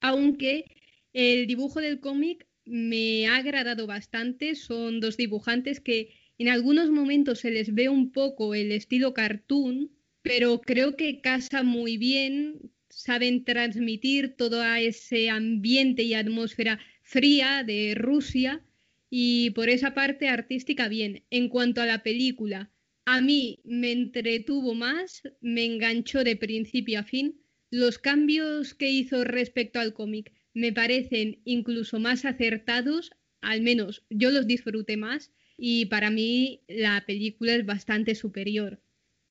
aunque 0.00 0.66
el 1.14 1.46
dibujo 1.46 1.80
del 1.80 2.00
cómic 2.00 2.46
me 2.66 3.26
ha 3.26 3.36
agradado 3.36 3.86
bastante. 3.86 4.54
Son 4.54 5.00
dos 5.00 5.16
dibujantes 5.16 5.80
que 5.80 6.10
en 6.36 6.48
algunos 6.48 6.90
momentos 6.90 7.40
se 7.40 7.50
les 7.50 7.74
ve 7.74 7.88
un 7.88 8.12
poco 8.12 8.54
el 8.54 8.70
estilo 8.70 9.14
cartoon, 9.14 9.90
pero 10.22 10.60
creo 10.60 10.94
que 10.94 11.20
casa 11.22 11.62
muy 11.62 11.96
bien, 11.96 12.70
saben 12.98 13.44
transmitir 13.44 14.34
todo 14.36 14.64
ese 14.74 15.30
ambiente 15.30 16.02
y 16.02 16.14
atmósfera 16.14 16.80
fría 17.02 17.62
de 17.64 17.94
Rusia 17.94 18.60
y 19.08 19.50
por 19.50 19.68
esa 19.68 19.94
parte 19.94 20.28
artística 20.28 20.88
bien. 20.88 21.22
En 21.30 21.48
cuanto 21.48 21.80
a 21.80 21.86
la 21.86 22.02
película, 22.02 22.72
a 23.04 23.20
mí 23.20 23.60
me 23.64 23.92
entretuvo 23.92 24.74
más, 24.74 25.22
me 25.40 25.64
enganchó 25.64 26.24
de 26.24 26.34
principio 26.34 26.98
a 26.98 27.04
fin. 27.04 27.40
Los 27.70 27.98
cambios 27.98 28.74
que 28.74 28.90
hizo 28.90 29.22
respecto 29.22 29.78
al 29.78 29.92
cómic 29.92 30.32
me 30.52 30.72
parecen 30.72 31.40
incluso 31.44 32.00
más 32.00 32.24
acertados, 32.24 33.12
al 33.40 33.62
menos 33.62 34.02
yo 34.10 34.32
los 34.32 34.48
disfruté 34.48 34.96
más 34.96 35.30
y 35.56 35.86
para 35.86 36.10
mí 36.10 36.62
la 36.66 37.04
película 37.06 37.54
es 37.54 37.64
bastante 37.64 38.16
superior. 38.16 38.80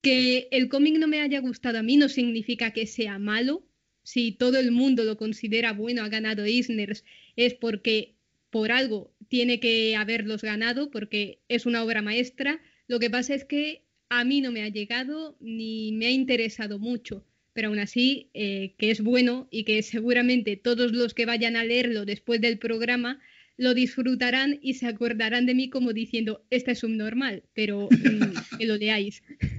Que 0.08 0.48
el 0.52 0.70
cómic 0.70 0.96
no 1.00 1.08
me 1.10 1.20
haya 1.20 1.42
gustado 1.42 1.80
a 1.80 1.84
mí 1.84 1.98
no 1.98 2.08
significa 2.08 2.72
que 2.72 2.88
sea 2.88 3.20
malo. 3.20 3.68
Si 4.04 4.32
todo 4.32 4.58
el 4.58 4.72
mundo 4.72 5.04
lo 5.04 5.18
considera 5.18 5.74
bueno, 5.74 6.02
ha 6.02 6.08
ganado 6.08 6.46
Eisners, 6.46 7.04
es 7.36 7.56
porque 7.56 8.16
por 8.50 8.72
algo 8.72 9.14
tiene 9.28 9.60
que 9.60 9.98
haberlos 9.98 10.44
ganado, 10.44 10.92
porque 10.92 11.42
es 11.50 11.66
una 11.66 11.84
obra 11.84 12.02
maestra. 12.02 12.62
Lo 12.88 13.00
que 13.00 13.10
pasa 13.10 13.36
es 13.36 13.44
que 13.44 13.84
a 14.08 14.24
mí 14.24 14.40
no 14.40 14.54
me 14.54 14.64
ha 14.64 14.70
llegado 14.70 15.36
ni 15.42 15.92
me 15.92 16.06
ha 16.06 16.12
interesado 16.12 16.80
mucho, 16.80 17.26
pero 17.52 17.68
aún 17.68 17.80
así 17.80 18.30
eh, 18.34 18.76
que 18.78 18.92
es 18.92 19.02
bueno 19.02 19.50
y 19.52 19.66
que 19.66 19.84
seguramente 19.84 20.56
todos 20.56 20.94
los 20.94 21.14
que 21.16 21.26
vayan 21.26 21.58
a 21.58 21.66
leerlo 21.66 22.06
después 22.06 22.40
del 22.40 22.60
programa 22.60 23.20
lo 23.58 23.74
disfrutarán 23.74 24.58
y 24.62 24.76
se 24.76 24.88
acordarán 24.88 25.46
de 25.46 25.54
mí 25.54 25.70
como 25.70 25.92
diciendo, 25.92 26.46
esta 26.50 26.72
es 26.72 26.80
subnormal, 26.80 27.44
pero 27.54 27.90
mm, 27.92 28.58
que 28.58 28.66
lo 28.66 28.78
leáis. 28.78 29.22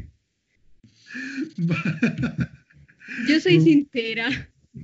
Yo 3.28 3.40
soy 3.40 3.60
sincera. 3.60 4.28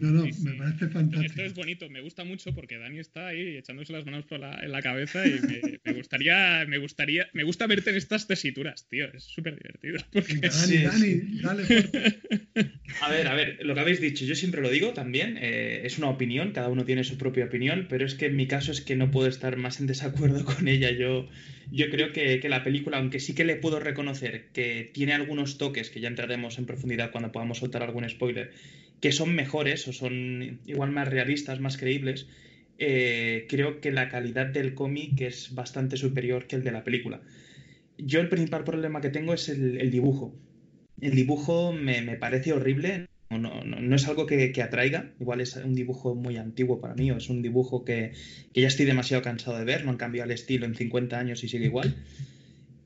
No, 0.01 0.11
no, 0.11 0.25
Sí, 0.25 0.33
sí. 0.33 0.43
me 0.45 0.55
parece 0.55 0.85
Esto 0.87 0.91
fantástico. 0.99 1.43
es 1.43 1.55
bonito, 1.55 1.91
me 1.91 2.01
gusta 2.01 2.25
mucho 2.25 2.55
porque 2.55 2.79
Dani 2.79 2.99
está 2.99 3.29
ahí 3.29 3.57
echándose 3.57 3.93
las 3.93 4.05
manos 4.05 4.25
por 4.25 4.41
la, 4.41 4.59
en 4.63 4.73
la 4.73 4.83
cabeza 4.83 5.27
y 5.27 5.33
me, 5.41 5.61
me 5.85 5.93
gustaría, 5.93 6.65
me 6.67 6.79
gustaría, 6.79 7.29
me 7.33 7.45
gusta 7.45 7.67
verte 7.67 7.91
en 7.91 7.97
estas 7.97 8.27
tesituras, 8.27 8.89
tío, 8.89 9.07
es 9.13 9.25
súper 9.25 9.57
divertido. 9.57 9.99
Porque 10.13 10.35
Dani, 10.37 10.51
Sí, 10.51 10.79
Dani, 10.83 11.41
dale 11.43 11.65
fuerte. 11.65 12.21
A 13.01 13.11
ver, 13.11 13.27
a 13.27 13.35
ver, 13.35 13.59
lo 13.65 13.75
que 13.75 13.81
habéis 13.81 14.01
dicho, 14.01 14.25
yo 14.25 14.37
siempre 14.37 14.61
lo 14.63 14.71
digo 14.71 14.93
también, 14.93 15.37
eh, 15.41 15.81
es 15.85 15.99
una 15.99 16.09
opinión, 16.09 16.53
cada 16.53 16.69
uno 16.69 16.85
tiene 16.85 17.03
su 17.03 17.19
propia 17.19 17.47
opinión, 17.47 17.87
pero 17.91 18.07
es 18.07 18.15
que 18.15 18.27
en 18.27 18.37
mi 18.37 18.47
caso 18.47 18.71
es 18.71 18.81
que 18.81 18.95
no 18.95 19.11
puedo 19.11 19.27
estar 19.29 19.57
más 19.57 19.81
en 19.81 19.89
desacuerdo 19.89 20.45
con 20.45 20.69
ella. 20.69 20.93
Yo, 20.93 21.29
yo 21.73 21.91
creo 21.91 22.13
que, 22.13 22.39
que 22.39 22.49
la 22.49 22.63
película, 22.63 22.99
aunque 22.99 23.19
sí 23.19 23.35
que 23.35 23.45
le 23.45 23.57
puedo 23.57 23.81
reconocer 23.81 24.47
que 24.53 24.89
tiene 24.95 25.13
algunos 25.13 25.59
toques, 25.59 25.91
que 25.91 26.01
ya 26.01 26.09
entraremos 26.09 26.57
en 26.59 26.67
profundidad 26.67 27.11
cuando 27.11 27.33
podamos 27.33 27.59
soltar 27.59 27.83
algún 27.83 28.09
spoiler, 28.09 28.53
que 29.05 29.13
son 29.13 29.35
mejores 29.35 29.87
o 29.87 29.93
son 29.93 30.61
igual 30.65 30.91
más 30.91 31.07
realistas, 31.07 31.61
más 31.61 31.77
creíbles, 31.77 32.27
eh, 32.79 33.45
creo 33.51 33.83
que 33.83 33.93
la 33.93 34.09
calidad 34.09 34.47
del 34.47 34.73
cómic 34.73 35.21
es 35.21 35.55
bastante 35.55 35.99
superior 35.99 36.47
que 36.47 36.57
el 36.57 36.65
de 36.65 36.73
la 36.73 36.85
película. 36.85 37.21
Yo 37.99 38.23
el 38.23 38.31
principal 38.31 38.65
problema 38.65 39.03
que 39.03 39.11
tengo 39.11 39.35
es 39.35 39.51
el, 39.51 39.91
dibujo. 39.91 40.35
El 41.03 41.15
dibujo 41.15 41.75
me, 41.75 42.01
me 42.01 42.17
parece 42.17 42.55
horrible, 42.55 43.05
no, 43.29 43.37
no, 43.37 43.63
no, 43.63 43.79
no 43.79 43.95
es 43.95 44.09
algo 44.09 44.25
que, 44.25 44.53
que, 44.53 44.63
atraiga, 44.63 45.13
igual 45.21 45.43
es 45.43 45.55
un 45.57 45.75
dibujo 45.75 46.15
muy 46.15 46.39
antiguo 46.39 46.81
para 46.81 46.95
mí, 46.95 47.11
o 47.11 47.19
es 47.19 47.29
un 47.29 47.43
dibujo 47.43 47.85
que, 47.85 48.13
que, 48.55 48.63
ya 48.63 48.69
estoy 48.69 48.87
demasiado 48.87 49.23
cansado 49.23 49.59
de 49.59 49.67
ver, 49.67 49.85
no 49.85 49.91
han 49.91 49.99
cambiado 49.99 50.31
el 50.31 50.35
estilo 50.35 50.65
en 50.65 50.77
50 50.77 51.19
años 51.19 51.45
y 51.45 51.49
sigue 51.49 51.67
igual. 51.67 51.95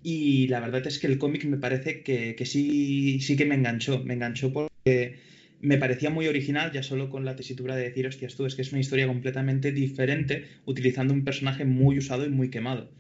Y 0.03 0.49
la 0.49 0.59
verdad 0.59 0.85
es 0.85 0.99
que 0.99 1.07
el 1.07 1.19
cómic 1.19 1.45
me 1.45 1.59
parece 1.59 2.03
que, 2.03 2.35
que 2.35 2.45
sí, 2.45 3.21
sí 3.21 3.37
que 3.37 3.47
me 3.47 3.55
enganchó, 3.55 4.03
me 4.03 4.14
enganchó 4.14 4.53
porque 4.53 5.28
me 5.61 5.79
parecía 5.79 6.11
muy 6.11 6.29
original, 6.29 6.73
ya 6.73 6.83
solo 6.83 7.11
con 7.11 7.25
la 7.25 7.37
tesitura 7.37 7.77
de 7.77 7.85
decir, 7.85 8.07
hostias, 8.07 8.35
tú, 8.37 8.47
es 8.47 8.55
que 8.55 8.63
es 8.63 8.73
una 8.73 8.81
historia 8.81 9.07
completamente 9.07 9.73
diferente, 9.73 10.45
utilizando 10.67 11.15
un 11.15 11.25
personaje 11.25 11.65
muy 11.65 11.99
usado 11.99 12.25
y 12.25 12.31
muy 12.31 12.51
quemado. 12.51 12.91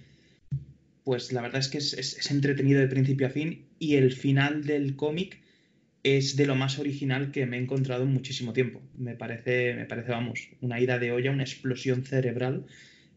Pues 1.04 1.32
la 1.32 1.40
verdad 1.40 1.60
es 1.60 1.68
que 1.68 1.78
es, 1.78 2.30
entretenido 2.30 2.80
de 2.80 2.88
principio 2.88 3.26
a 3.26 3.30
fin 3.30 3.66
y 3.78 3.94
el 3.94 4.12
final 4.12 4.64
del 4.64 4.96
cómic 4.96 5.40
es 6.02 6.36
de 6.36 6.46
lo 6.46 6.54
más 6.54 6.78
original 6.78 7.30
que 7.30 7.46
me 7.46 7.56
he 7.56 7.60
encontrado 7.60 8.04
en 8.04 8.12
muchísimo 8.12 8.52
tiempo. 8.52 8.82
Me 8.96 9.14
parece, 9.14 9.74
me 9.74 9.86
parece 9.86 10.10
vamos, 10.10 10.50
una 10.60 10.80
ida 10.80 10.98
de 10.98 11.12
olla, 11.12 11.30
una 11.30 11.44
explosión 11.44 12.04
cerebral 12.04 12.66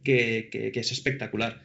que, 0.03 0.49
que 0.51 0.79
es 0.79 0.91
espectacular. 0.91 1.61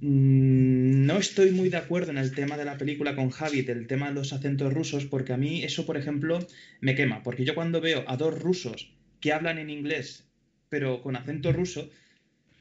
Mm, 0.00 1.04
no 1.06 1.18
estoy 1.18 1.50
muy 1.50 1.68
de 1.68 1.76
acuerdo 1.76 2.10
en 2.10 2.18
el 2.18 2.34
tema 2.34 2.56
de 2.56 2.64
la 2.64 2.78
película 2.78 3.14
con 3.14 3.30
Javi, 3.30 3.62
del 3.62 3.86
tema 3.86 4.08
de 4.08 4.14
los 4.14 4.32
acentos 4.32 4.72
rusos, 4.72 5.04
porque 5.04 5.32
a 5.32 5.36
mí 5.36 5.62
eso, 5.62 5.84
por 5.84 5.96
ejemplo, 5.96 6.38
me 6.80 6.94
quema. 6.94 7.22
Porque 7.22 7.44
yo 7.44 7.54
cuando 7.54 7.80
veo 7.80 8.04
a 8.06 8.16
dos 8.16 8.40
rusos 8.40 8.92
que 9.20 9.32
hablan 9.32 9.58
en 9.58 9.70
inglés, 9.70 10.26
pero 10.68 11.02
con 11.02 11.16
acento 11.16 11.52
ruso, 11.52 11.90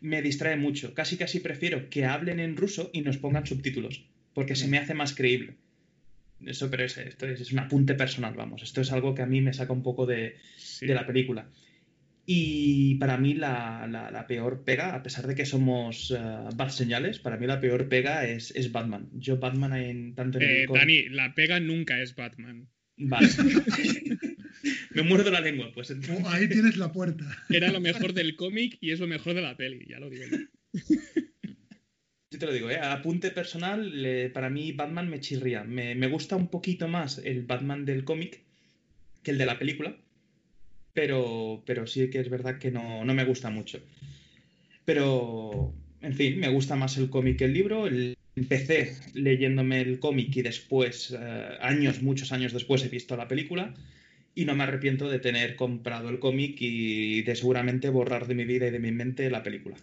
me 0.01 0.21
distrae 0.21 0.57
mucho. 0.57 0.93
Casi 0.93 1.17
casi 1.17 1.39
prefiero 1.39 1.89
que 1.89 2.05
hablen 2.05 2.39
en 2.39 2.57
ruso 2.57 2.89
y 2.93 3.01
nos 3.01 3.17
pongan 3.17 3.45
subtítulos, 3.45 4.05
porque 4.33 4.55
se 4.55 4.67
me 4.67 4.77
hace 4.77 4.93
más 4.93 5.13
creíble. 5.13 5.55
Eso, 6.45 6.69
pero 6.69 6.83
es, 6.85 6.97
esto 6.97 7.27
es, 7.27 7.41
es 7.41 7.51
un 7.51 7.59
apunte 7.59 7.95
personal, 7.95 8.33
vamos. 8.33 8.63
Esto 8.63 8.81
es 8.81 8.91
algo 8.91 9.13
que 9.13 9.21
a 9.21 9.25
mí 9.25 9.41
me 9.41 9.53
saca 9.53 9.73
un 9.73 9.83
poco 9.83 10.05
de, 10.05 10.37
sí. 10.57 10.85
de 10.87 10.93
la 10.93 11.05
película. 11.05 11.49
Y 12.31 12.93
para 12.99 13.17
mí 13.17 13.33
la, 13.33 13.87
la, 13.89 14.11
la, 14.11 14.27
peor 14.27 14.63
pega, 14.63 14.93
a 14.93 15.01
pesar 15.01 15.25
de 15.25 15.33
que 15.33 15.47
somos 15.47 16.11
uh, 16.11 16.55
bad 16.55 16.69
señales, 16.69 17.17
para 17.17 17.37
mí 17.37 17.47
la 17.47 17.59
peor 17.59 17.89
pega 17.89 18.23
es, 18.23 18.51
es 18.55 18.71
Batman. 18.71 19.09
Yo 19.13 19.39
Batman 19.39 19.73
en 19.73 20.13
tanto 20.13 20.39
en 20.39 20.47
eh, 20.47 20.67
Dani, 20.71 21.09
la 21.09 21.33
pega 21.33 21.59
nunca 21.59 21.99
es 21.99 22.15
Batman. 22.15 22.69
Vale. 22.97 23.27
Me 24.91 25.01
muerdo 25.01 25.31
la 25.31 25.41
lengua, 25.41 25.71
pues. 25.73 25.89
Oh, 25.89 26.29
ahí 26.29 26.47
tienes 26.47 26.77
la 26.77 26.91
puerta. 26.91 27.25
Era 27.49 27.71
lo 27.71 27.79
mejor 27.79 28.13
del 28.13 28.35
cómic 28.35 28.77
y 28.79 28.91
es 28.91 28.99
lo 28.99 29.07
mejor 29.07 29.33
de 29.33 29.41
la 29.41 29.57
peli, 29.57 29.87
ya 29.89 29.97
lo 29.97 30.11
digo 30.11 30.25
yo. 30.29 30.37
Yo 32.29 32.37
te 32.37 32.45
lo 32.45 32.53
digo, 32.53 32.69
¿eh? 32.69 32.77
apunte 32.77 33.31
personal, 33.31 33.91
para 34.35 34.51
mí 34.51 34.71
Batman 34.71 35.09
me 35.09 35.19
chirría. 35.19 35.63
Me, 35.63 35.95
me 35.95 36.05
gusta 36.05 36.35
un 36.35 36.49
poquito 36.51 36.87
más 36.87 37.17
el 37.17 37.41
Batman 37.41 37.85
del 37.85 38.03
cómic 38.03 38.43
que 39.23 39.31
el 39.31 39.39
de 39.39 39.47
la 39.47 39.57
película 39.57 39.97
pero, 40.93 41.63
pero 41.65 41.87
sí 41.87 42.09
que 42.09 42.19
es 42.19 42.29
verdad 42.29 42.57
que 42.57 42.71
no, 42.71 43.03
no 43.05 43.13
me 43.13 43.25
gusta 43.25 43.49
mucho. 43.49 43.79
Pero, 44.85 45.73
en 46.01 46.13
fin, 46.13 46.39
me 46.39 46.49
gusta 46.49 46.75
más 46.75 46.97
el 46.97 47.09
cómic 47.09 47.37
que 47.37 47.45
el 47.45 47.53
libro. 47.53 47.87
El, 47.87 48.17
empecé 48.35 48.95
leyéndome 49.13 49.81
el 49.81 49.99
cómic 49.99 50.35
y 50.37 50.41
después, 50.41 51.15
eh, 51.17 51.57
años, 51.61 52.01
muchos 52.01 52.31
años 52.31 52.53
después, 52.53 52.83
he 52.83 52.89
visto 52.89 53.15
la 53.17 53.27
película 53.27 53.73
y 54.33 54.45
no 54.45 54.55
me 54.55 54.63
arrepiento 54.63 55.09
de 55.09 55.19
tener 55.19 55.55
comprado 55.55 56.09
el 56.09 56.19
cómic 56.19 56.57
y 56.59 57.21
de 57.23 57.35
seguramente 57.35 57.89
borrar 57.89 58.27
de 58.27 58.35
mi 58.35 58.45
vida 58.45 58.67
y 58.67 58.71
de 58.71 58.79
mi 58.79 58.91
mente 58.91 59.29
la 59.29 59.43
película. 59.43 59.75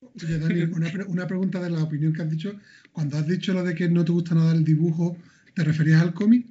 Oye, 0.00 0.38
Dani, 0.38 0.62
una, 0.62 0.90
una 1.06 1.26
pregunta 1.26 1.60
de 1.60 1.70
la 1.70 1.82
opinión 1.82 2.12
que 2.12 2.22
has 2.22 2.30
dicho. 2.30 2.58
Cuando 2.92 3.18
has 3.18 3.26
dicho 3.26 3.52
lo 3.52 3.62
de 3.62 3.74
que 3.74 3.88
no 3.88 4.04
te 4.04 4.12
gusta 4.12 4.34
nada 4.34 4.54
el 4.54 4.64
dibujo, 4.64 5.16
¿te 5.54 5.64
referías 5.64 6.00
al 6.00 6.14
cómic? 6.14 6.46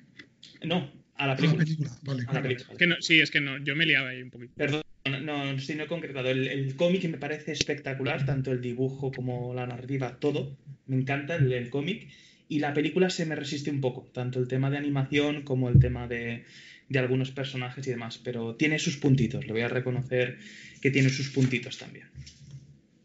No, 0.64 0.90
a 1.16 1.28
la 1.28 1.36
película. 1.36 1.64
A 1.64 1.66
la 1.66 1.66
película, 1.66 1.98
vale. 2.04 2.24
A 2.28 2.34
la 2.34 2.42
película. 2.42 2.68
Es 2.72 2.78
que 2.78 2.88
no, 2.88 2.96
sí, 3.00 3.20
es 3.20 3.32
que 3.32 3.42
no, 3.42 3.58
yo 3.58 3.76
me 3.76 3.86
liaba 3.86 4.10
ahí 4.10 4.22
un 4.22 4.30
poquito. 4.30 4.54
Perdón, 4.56 4.82
no, 5.22 5.60
sí, 5.60 5.76
no 5.76 5.84
he 5.84 5.88
concretado. 5.88 6.30
El, 6.30 6.48
el 6.48 6.76
cómic 6.76 7.04
me 7.06 7.18
parece 7.18 7.52
espectacular, 7.52 8.26
tanto 8.26 8.52
el 8.52 8.62
dibujo 8.62 9.12
como 9.12 9.54
la 9.54 9.68
narrativa, 9.68 10.20
todo. 10.20 10.58
Me 10.88 10.96
encanta 10.96 11.36
el, 11.36 11.52
el 11.52 11.70
cómic. 11.70 12.10
Y 12.50 12.60
la 12.60 12.74
película 12.74 13.10
se 13.10 13.26
me 13.26 13.36
resiste 13.36 13.72
un 13.72 13.82
poco, 13.82 14.12
tanto 14.14 14.40
el 14.40 14.48
tema 14.48 14.70
de 14.70 14.78
animación 14.78 15.44
como 15.44 15.70
el 15.70 15.80
tema 15.80 16.08
de, 16.08 16.44
de 16.90 17.00
algunos 17.00 17.32
personajes 17.32 17.88
y 17.88 17.92
demás. 17.92 18.20
Pero 18.24 18.56
tiene 18.56 18.80
sus 18.80 18.98
puntitos, 18.98 19.46
le 19.48 19.54
voy 19.54 19.62
a 19.62 19.70
reconocer 19.70 20.38
que 20.82 20.92
tiene 20.92 21.10
sus 21.10 21.30
puntitos 21.30 21.78
también. 21.78 22.08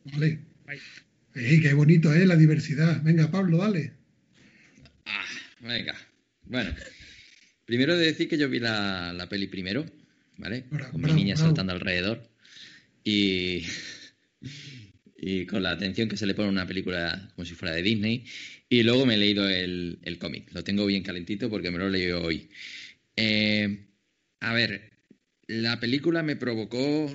Vale. 0.05 0.41
Ey, 1.35 1.61
qué 1.61 1.73
bonito, 1.73 2.13
¿eh? 2.13 2.27
La 2.27 2.37
diversidad. 2.37 3.01
Venga, 3.03 3.31
Pablo, 3.31 3.59
dale. 3.59 3.93
Ah, 5.07 5.25
venga. 5.61 5.95
Bueno. 6.45 6.71
Primero 7.69 7.99
de 7.99 8.07
decir 8.07 8.31
que 8.31 8.39
yo 8.39 8.49
vi 8.49 8.61
la, 8.61 9.13
la 9.13 9.29
peli 9.29 9.47
primero, 9.47 9.85
¿vale? 10.39 10.65
Bravo, 10.71 10.93
con 10.93 11.03
mi 11.03 11.13
niña 11.13 11.35
bravo. 11.35 11.49
saltando 11.49 11.75
alrededor. 11.75 12.27
Y, 13.05 13.63
y 15.19 15.45
con 15.45 15.63
la 15.63 15.73
atención 15.73 16.09
que 16.09 16.17
se 16.17 16.25
le 16.25 16.33
pone 16.33 16.49
a 16.49 16.51
una 16.53 16.67
película 16.67 17.31
como 17.37 17.45
si 17.45 17.55
fuera 17.55 17.75
de 17.75 17.83
Disney. 17.83 18.25
Y 18.71 18.85
luego 18.85 19.05
me 19.05 19.17
he 19.17 19.19
leído 19.19 19.47
el, 19.47 19.99
el 20.03 20.19
cómic. 20.19 20.51
Lo 20.55 20.65
tengo 20.65 20.87
bien 20.87 21.03
calentito 21.03 21.51
porque 21.51 21.71
me 21.71 21.77
lo 21.77 21.89
he 21.89 21.91
leído 21.91 22.23
hoy. 22.23 22.49
Eh, 23.17 23.85
a 24.41 24.55
ver, 24.55 24.91
la 25.47 25.79
película 25.79 26.23
me 26.23 26.37
provocó. 26.37 27.15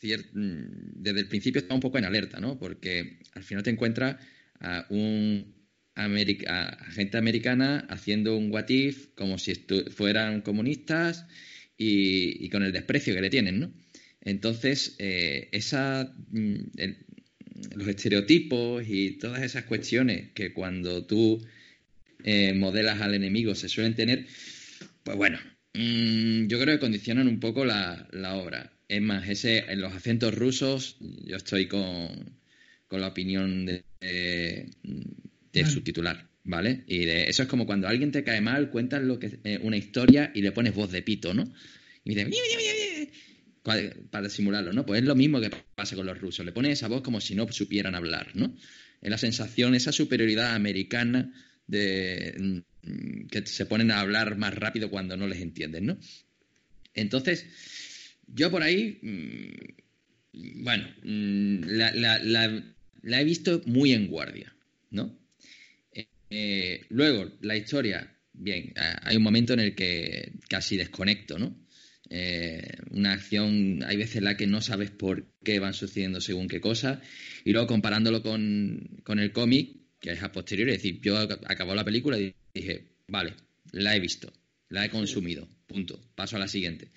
Desde 0.00 1.20
el 1.20 1.26
principio 1.26 1.58
estaba 1.58 1.74
un 1.74 1.80
poco 1.80 1.98
en 1.98 2.04
alerta, 2.04 2.38
¿no? 2.38 2.56
Porque 2.56 3.18
al 3.32 3.42
final 3.42 3.64
te 3.64 3.70
encuentras 3.70 4.14
a 4.60 4.86
un 4.90 5.57
America, 5.98 6.78
gente 6.90 7.18
americana 7.18 7.86
haciendo 7.90 8.36
un 8.36 8.50
what 8.52 8.68
if 8.68 9.08
como 9.14 9.38
si 9.38 9.54
fueran 9.90 10.42
comunistas 10.42 11.26
y, 11.76 12.48
con 12.50 12.62
el 12.62 12.72
desprecio 12.72 13.14
que 13.14 13.20
le 13.20 13.30
tienen, 13.30 13.60
¿no? 13.60 13.72
Entonces, 14.20 14.96
eh, 14.98 15.48
esa, 15.52 16.12
el, 16.76 16.96
los 17.74 17.88
estereotipos 17.88 18.84
y 18.88 19.12
todas 19.12 19.42
esas 19.42 19.64
cuestiones 19.64 20.30
que 20.32 20.52
cuando 20.52 21.04
tú 21.04 21.44
eh, 22.24 22.52
modelas 22.54 23.00
al 23.00 23.14
enemigo 23.14 23.54
se 23.54 23.68
suelen 23.68 23.94
tener, 23.94 24.26
pues 25.02 25.16
bueno, 25.16 25.38
mmm, 25.74 26.46
yo 26.46 26.60
creo 26.60 26.76
que 26.76 26.80
condicionan 26.80 27.28
un 27.28 27.40
poco 27.40 27.64
la, 27.64 28.08
obra. 28.34 28.72
Es 28.88 29.02
más, 29.02 29.28
ese, 29.28 29.58
en 29.70 29.80
los 29.80 29.94
acentos 29.94 30.34
rusos, 30.34 30.96
yo 31.00 31.36
estoy 31.36 31.66
con, 31.66 32.38
con 32.86 33.00
la 33.00 33.08
opinión 33.08 33.66
de, 33.66 33.84
de 35.64 35.70
su 35.70 35.80
titular, 35.82 36.28
¿vale? 36.44 36.84
Y 36.86 37.04
de, 37.04 37.28
eso 37.28 37.42
es 37.42 37.48
como 37.48 37.66
cuando 37.66 37.88
alguien 37.88 38.12
te 38.12 38.24
cae 38.24 38.40
mal, 38.40 38.70
cuentas 38.70 39.02
lo 39.02 39.18
que, 39.18 39.38
eh, 39.44 39.58
una 39.62 39.76
historia 39.76 40.30
y 40.34 40.42
le 40.42 40.52
pones 40.52 40.74
voz 40.74 40.90
de 40.90 41.02
pito, 41.02 41.34
¿no? 41.34 41.52
Y 42.04 42.14
dice, 42.14 42.30
para 44.10 44.28
simularlo, 44.28 44.72
¿no? 44.72 44.86
Pues 44.86 45.00
es 45.00 45.06
lo 45.06 45.14
mismo 45.14 45.40
que 45.40 45.50
pasa 45.74 45.96
con 45.96 46.06
los 46.06 46.18
rusos, 46.18 46.44
le 46.44 46.52
pones 46.52 46.72
esa 46.72 46.88
voz 46.88 47.02
como 47.02 47.20
si 47.20 47.34
no 47.34 47.50
supieran 47.52 47.94
hablar, 47.94 48.34
¿no? 48.34 48.56
Es 49.00 49.10
la 49.10 49.18
sensación, 49.18 49.74
esa 49.74 49.92
superioridad 49.92 50.54
americana 50.54 51.32
de 51.66 52.62
mm, 52.82 53.26
que 53.26 53.46
se 53.46 53.66
ponen 53.66 53.90
a 53.90 54.00
hablar 54.00 54.36
más 54.36 54.54
rápido 54.54 54.90
cuando 54.90 55.16
no 55.16 55.26
les 55.26 55.40
entienden, 55.40 55.86
¿no? 55.86 55.98
Entonces, 56.94 57.46
yo 58.26 58.50
por 58.50 58.62
ahí, 58.62 58.98
mmm, 59.02 60.62
bueno, 60.62 60.88
mmm, 61.02 61.60
la, 61.66 61.92
la, 61.92 62.18
la, 62.18 62.74
la 63.02 63.20
he 63.20 63.24
visto 63.24 63.62
muy 63.66 63.92
en 63.92 64.08
guardia, 64.08 64.54
¿no? 64.90 65.17
Eh, 66.30 66.86
luego, 66.90 67.30
la 67.40 67.56
historia, 67.56 68.16
bien, 68.32 68.72
hay 68.76 69.16
un 69.16 69.22
momento 69.22 69.52
en 69.54 69.60
el 69.60 69.74
que 69.74 70.32
casi 70.48 70.76
desconecto, 70.76 71.38
¿no? 71.38 71.66
Eh, 72.10 72.78
una 72.90 73.12
acción, 73.12 73.82
hay 73.84 73.96
veces 73.96 74.16
en 74.16 74.24
la 74.24 74.36
que 74.36 74.46
no 74.46 74.60
sabes 74.60 74.90
por 74.90 75.26
qué 75.44 75.58
van 75.58 75.74
sucediendo 75.74 76.20
según 76.20 76.48
qué 76.48 76.60
cosas, 76.60 77.00
y 77.44 77.52
luego 77.52 77.66
comparándolo 77.66 78.22
con, 78.22 79.00
con 79.04 79.18
el 79.18 79.32
cómic, 79.32 79.76
que 80.00 80.12
es 80.12 80.22
a 80.22 80.32
posteriori, 80.32 80.72
es 80.72 80.78
decir, 80.78 81.00
yo 81.02 81.18
acabó 81.18 81.74
la 81.74 81.84
película 81.84 82.18
y 82.18 82.34
dije, 82.54 82.92
vale, 83.08 83.34
la 83.72 83.94
he 83.94 84.00
visto, 84.00 84.32
la 84.70 84.86
he 84.86 84.90
consumido, 84.90 85.48
punto, 85.66 86.00
paso 86.14 86.36
a 86.36 86.38
la 86.38 86.48
siguiente. 86.48 86.90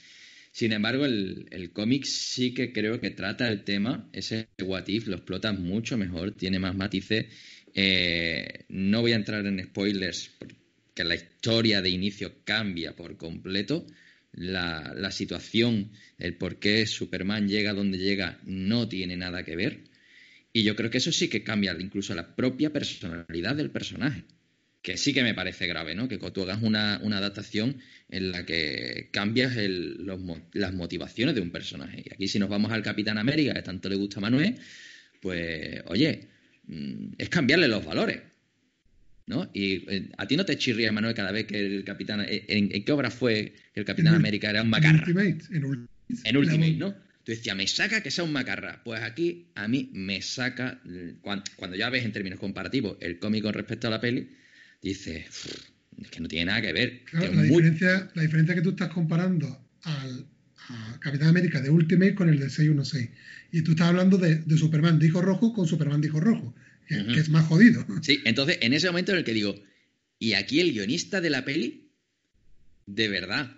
Sin 0.53 0.73
embargo, 0.73 1.05
el, 1.05 1.47
el 1.51 1.71
cómic 1.71 2.03
sí 2.03 2.53
que 2.53 2.73
creo 2.73 2.99
que 2.99 3.09
trata 3.09 3.49
el 3.49 3.63
tema, 3.63 4.09
ese 4.13 4.49
what 4.61 4.87
if, 4.87 5.07
lo 5.07 5.15
explota 5.15 5.53
mucho 5.53 5.97
mejor, 5.97 6.33
tiene 6.33 6.59
más 6.59 6.75
matices 6.75 7.25
eh, 7.73 8.65
no 8.69 9.01
voy 9.01 9.13
a 9.13 9.15
entrar 9.15 9.45
en 9.45 9.63
spoilers 9.63 10.31
porque 10.37 10.55
la 11.03 11.15
historia 11.15 11.81
de 11.81 11.89
inicio 11.89 12.43
cambia 12.43 12.95
por 12.95 13.17
completo. 13.17 13.85
La, 14.33 15.11
situación, 15.11 15.91
el 16.17 16.37
por 16.37 16.57
qué 16.59 16.85
Superman 16.85 17.49
llega 17.49 17.73
donde 17.73 17.97
llega, 17.97 18.39
no 18.45 18.87
tiene 18.87 19.17
nada 19.17 19.43
que 19.43 19.55
ver. 19.55 19.83
Y 20.53 20.63
yo 20.63 20.75
creo 20.75 20.89
que 20.89 20.99
eso 20.99 21.11
sí 21.11 21.27
que 21.27 21.43
cambia 21.43 21.75
incluso 21.79 22.15
la 22.15 22.35
propia 22.35 22.71
personalidad 22.71 23.55
del 23.55 23.71
personaje. 23.71 24.23
Que 24.81 24.97
sí 24.97 25.13
que 25.13 25.21
me 25.21 25.33
parece 25.33 25.67
grave, 25.67 25.95
¿no? 25.95 26.07
Que 26.07 26.17
tú 26.17 26.41
hagas 26.41 26.63
una, 26.63 26.95
adaptación 26.95 27.77
en 28.09 28.31
la 28.31 28.45
que 28.45 29.09
cambias 29.11 29.55
las 29.55 30.73
motivaciones 30.73 31.35
de 31.35 31.41
un 31.41 31.51
personaje. 31.51 32.03
Y 32.05 32.13
aquí, 32.13 32.27
si 32.27 32.39
nos 32.39 32.49
vamos 32.49 32.71
al 32.71 32.81
Capitán 32.81 33.17
América, 33.17 33.53
que 33.53 33.61
tanto 33.61 33.89
le 33.89 33.95
gusta 33.95 34.19
a 34.19 34.21
Manuel, 34.21 34.55
pues, 35.21 35.83
oye, 35.85 36.29
es 37.17 37.29
cambiarle 37.29 37.67
los 37.67 37.85
valores. 37.85 38.21
¿no? 39.27 39.49
Y 39.53 39.89
eh, 39.89 40.09
a 40.17 40.27
ti 40.27 40.35
no 40.35 40.45
te 40.45 40.57
chirría, 40.57 40.91
Manuel, 40.91 41.13
cada 41.15 41.31
vez 41.31 41.45
que 41.45 41.59
el 41.59 41.83
Capitán... 41.85 42.21
eh, 42.27 42.43
¿En, 42.49 42.73
en 42.75 42.83
qué 42.83 42.91
obra 42.91 43.09
fue 43.11 43.53
que 43.73 43.79
el 43.79 43.85
Capitán 43.85 44.13
En 44.13 44.19
América 44.19 44.49
era 44.49 44.61
un 44.61 44.67
En 44.67 44.71
macarra? 44.71 44.97
Ultimate, 45.07 45.37
en 45.55 45.63
Ultimate. 45.63 46.29
En 46.29 46.37
Ultimate, 46.37 46.73
¿no? 46.73 46.91
Tú 47.23 47.31
decías, 47.31 47.55
me 47.55 47.67
saca 47.67 48.01
que 48.01 48.11
sea 48.11 48.23
un 48.25 48.33
macarra. 48.33 48.81
Pues 48.83 49.01
aquí 49.03 49.51
a 49.55 49.67
mí 49.67 49.89
me 49.93 50.21
saca, 50.21 50.81
eh, 50.89 51.15
cuan- 51.21 51.43
cuando, 51.55 51.77
ya 51.77 51.89
ves 51.89 52.03
en 52.03 52.11
términos 52.11 52.39
comparativos 52.39 52.97
el 52.99 53.19
cómic 53.19 53.43
con 53.43 53.53
respecto 53.53 53.87
a 53.87 53.91
la 53.91 54.01
peli, 54.01 54.27
dices, 54.81 55.27
"Uf, 55.29 55.55
es 56.01 56.09
que 56.09 56.19
no 56.19 56.27
tiene 56.27 56.45
nada 56.45 56.61
que 56.61 56.73
ver. 56.73 57.03
Claro, 57.05 57.27
la, 57.27 57.43
muy- 57.43 57.47
diferencia, 57.47 58.11
la 58.15 58.21
diferencia 58.23 58.55
que 58.55 58.61
tú 58.61 58.71
estás 58.71 58.89
comparando 58.89 59.65
al 59.83 60.25
a 60.69 60.99
Capitán 60.99 61.29
América 61.29 61.61
de 61.61 61.69
Ultimate 61.69 62.15
con 62.15 62.29
el 62.29 62.39
de 62.39 62.49
616. 62.49 63.09
Y 63.51 63.61
tú 63.63 63.71
estás 63.71 63.87
hablando 63.87 64.17
de, 64.17 64.35
de 64.37 64.57
Superman 64.57 64.99
de 64.99 65.07
hijo 65.07 65.21
rojo 65.21 65.53
con 65.53 65.67
Superman 65.67 66.01
de 66.01 66.07
hijo 66.07 66.19
rojo, 66.19 66.55
que, 66.87 67.19
es 67.19 67.29
más 67.29 67.45
jodido. 67.47 67.85
Sí, 68.01 68.21
entonces 68.25 68.57
en 68.61 68.73
ese 68.73 68.87
momento 68.87 69.11
en 69.11 69.19
el 69.19 69.23
que 69.23 69.33
digo, 69.33 69.55
y 70.19 70.33
aquí 70.33 70.59
el 70.59 70.71
guionista 70.71 71.19
de 71.21 71.29
la 71.29 71.43
peli, 71.45 71.89
de 72.85 73.07
verdad, 73.09 73.57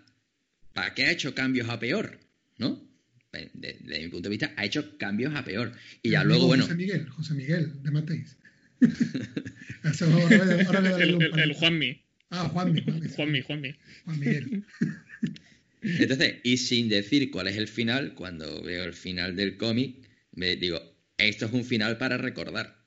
¿para 0.74 0.94
qué 0.94 1.06
ha 1.06 1.12
hecho 1.12 1.36
cambios 1.36 1.70
a 1.70 1.80
peor? 1.80 2.20
¿No? 2.58 2.88
De- 3.32 3.50
de- 3.54 3.78
Desde 3.84 4.04
mi 4.04 4.10
punto 4.10 4.30
de 4.30 4.32
vista, 4.32 4.54
ha 4.58 4.66
hecho 4.66 4.98
cambios 4.98 5.34
a 5.36 5.44
peor. 5.44 5.74
Y 6.02 6.12
ya 6.12 6.24
luego, 6.24 6.48
bueno, 6.48 6.64
José 6.64 6.76
Miguel, 6.76 7.08
José 7.10 7.34
Miguel 7.34 7.82
de 7.84 7.92
Mateis. 7.92 8.38
Eso, 9.84 10.06
ahora, 10.06 10.46
le- 10.46 10.64
ahora 10.66 10.82
le 10.82 10.90
daré 10.90 11.44
El, 11.44 11.54
Juanmi. 11.54 12.02
Ah, 12.30 12.50
Juanmi, 12.50 12.82
Juanmi. 12.82 13.08
Juanmi, 13.10 13.42
Juanmi. 13.42 13.76
Juan 14.06 14.20
Miguel. 14.20 14.64
Entonces, 15.84 16.36
y 16.44 16.58
sin 16.58 16.90
decir 16.90 17.30
cuál 17.32 17.48
es 17.48 17.58
el 17.58 17.68
final, 17.68 18.14
cuando 18.16 18.62
veo 18.64 18.84
el 18.86 18.94
final 18.94 19.36
del 19.36 19.58
cómic, 19.58 20.08
me 20.32 20.56
digo, 20.56 20.82
esto 21.18 21.46
es 21.46 21.54
un 21.54 21.66
final 21.66 21.98
para 21.98 22.18
recordar. 22.18 22.84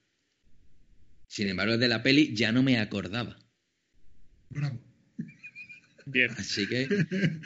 Sin 1.28 1.48
embargo, 1.48 1.74
el 1.74 1.80
de 1.80 1.88
la 1.88 2.02
peli 2.02 2.34
ya 2.34 2.52
no 2.52 2.62
me 2.62 2.78
acordaba. 2.78 3.36
Bravo. 4.50 4.80
Bien. 6.06 6.30
Así 6.38 6.66
que. 6.66 6.88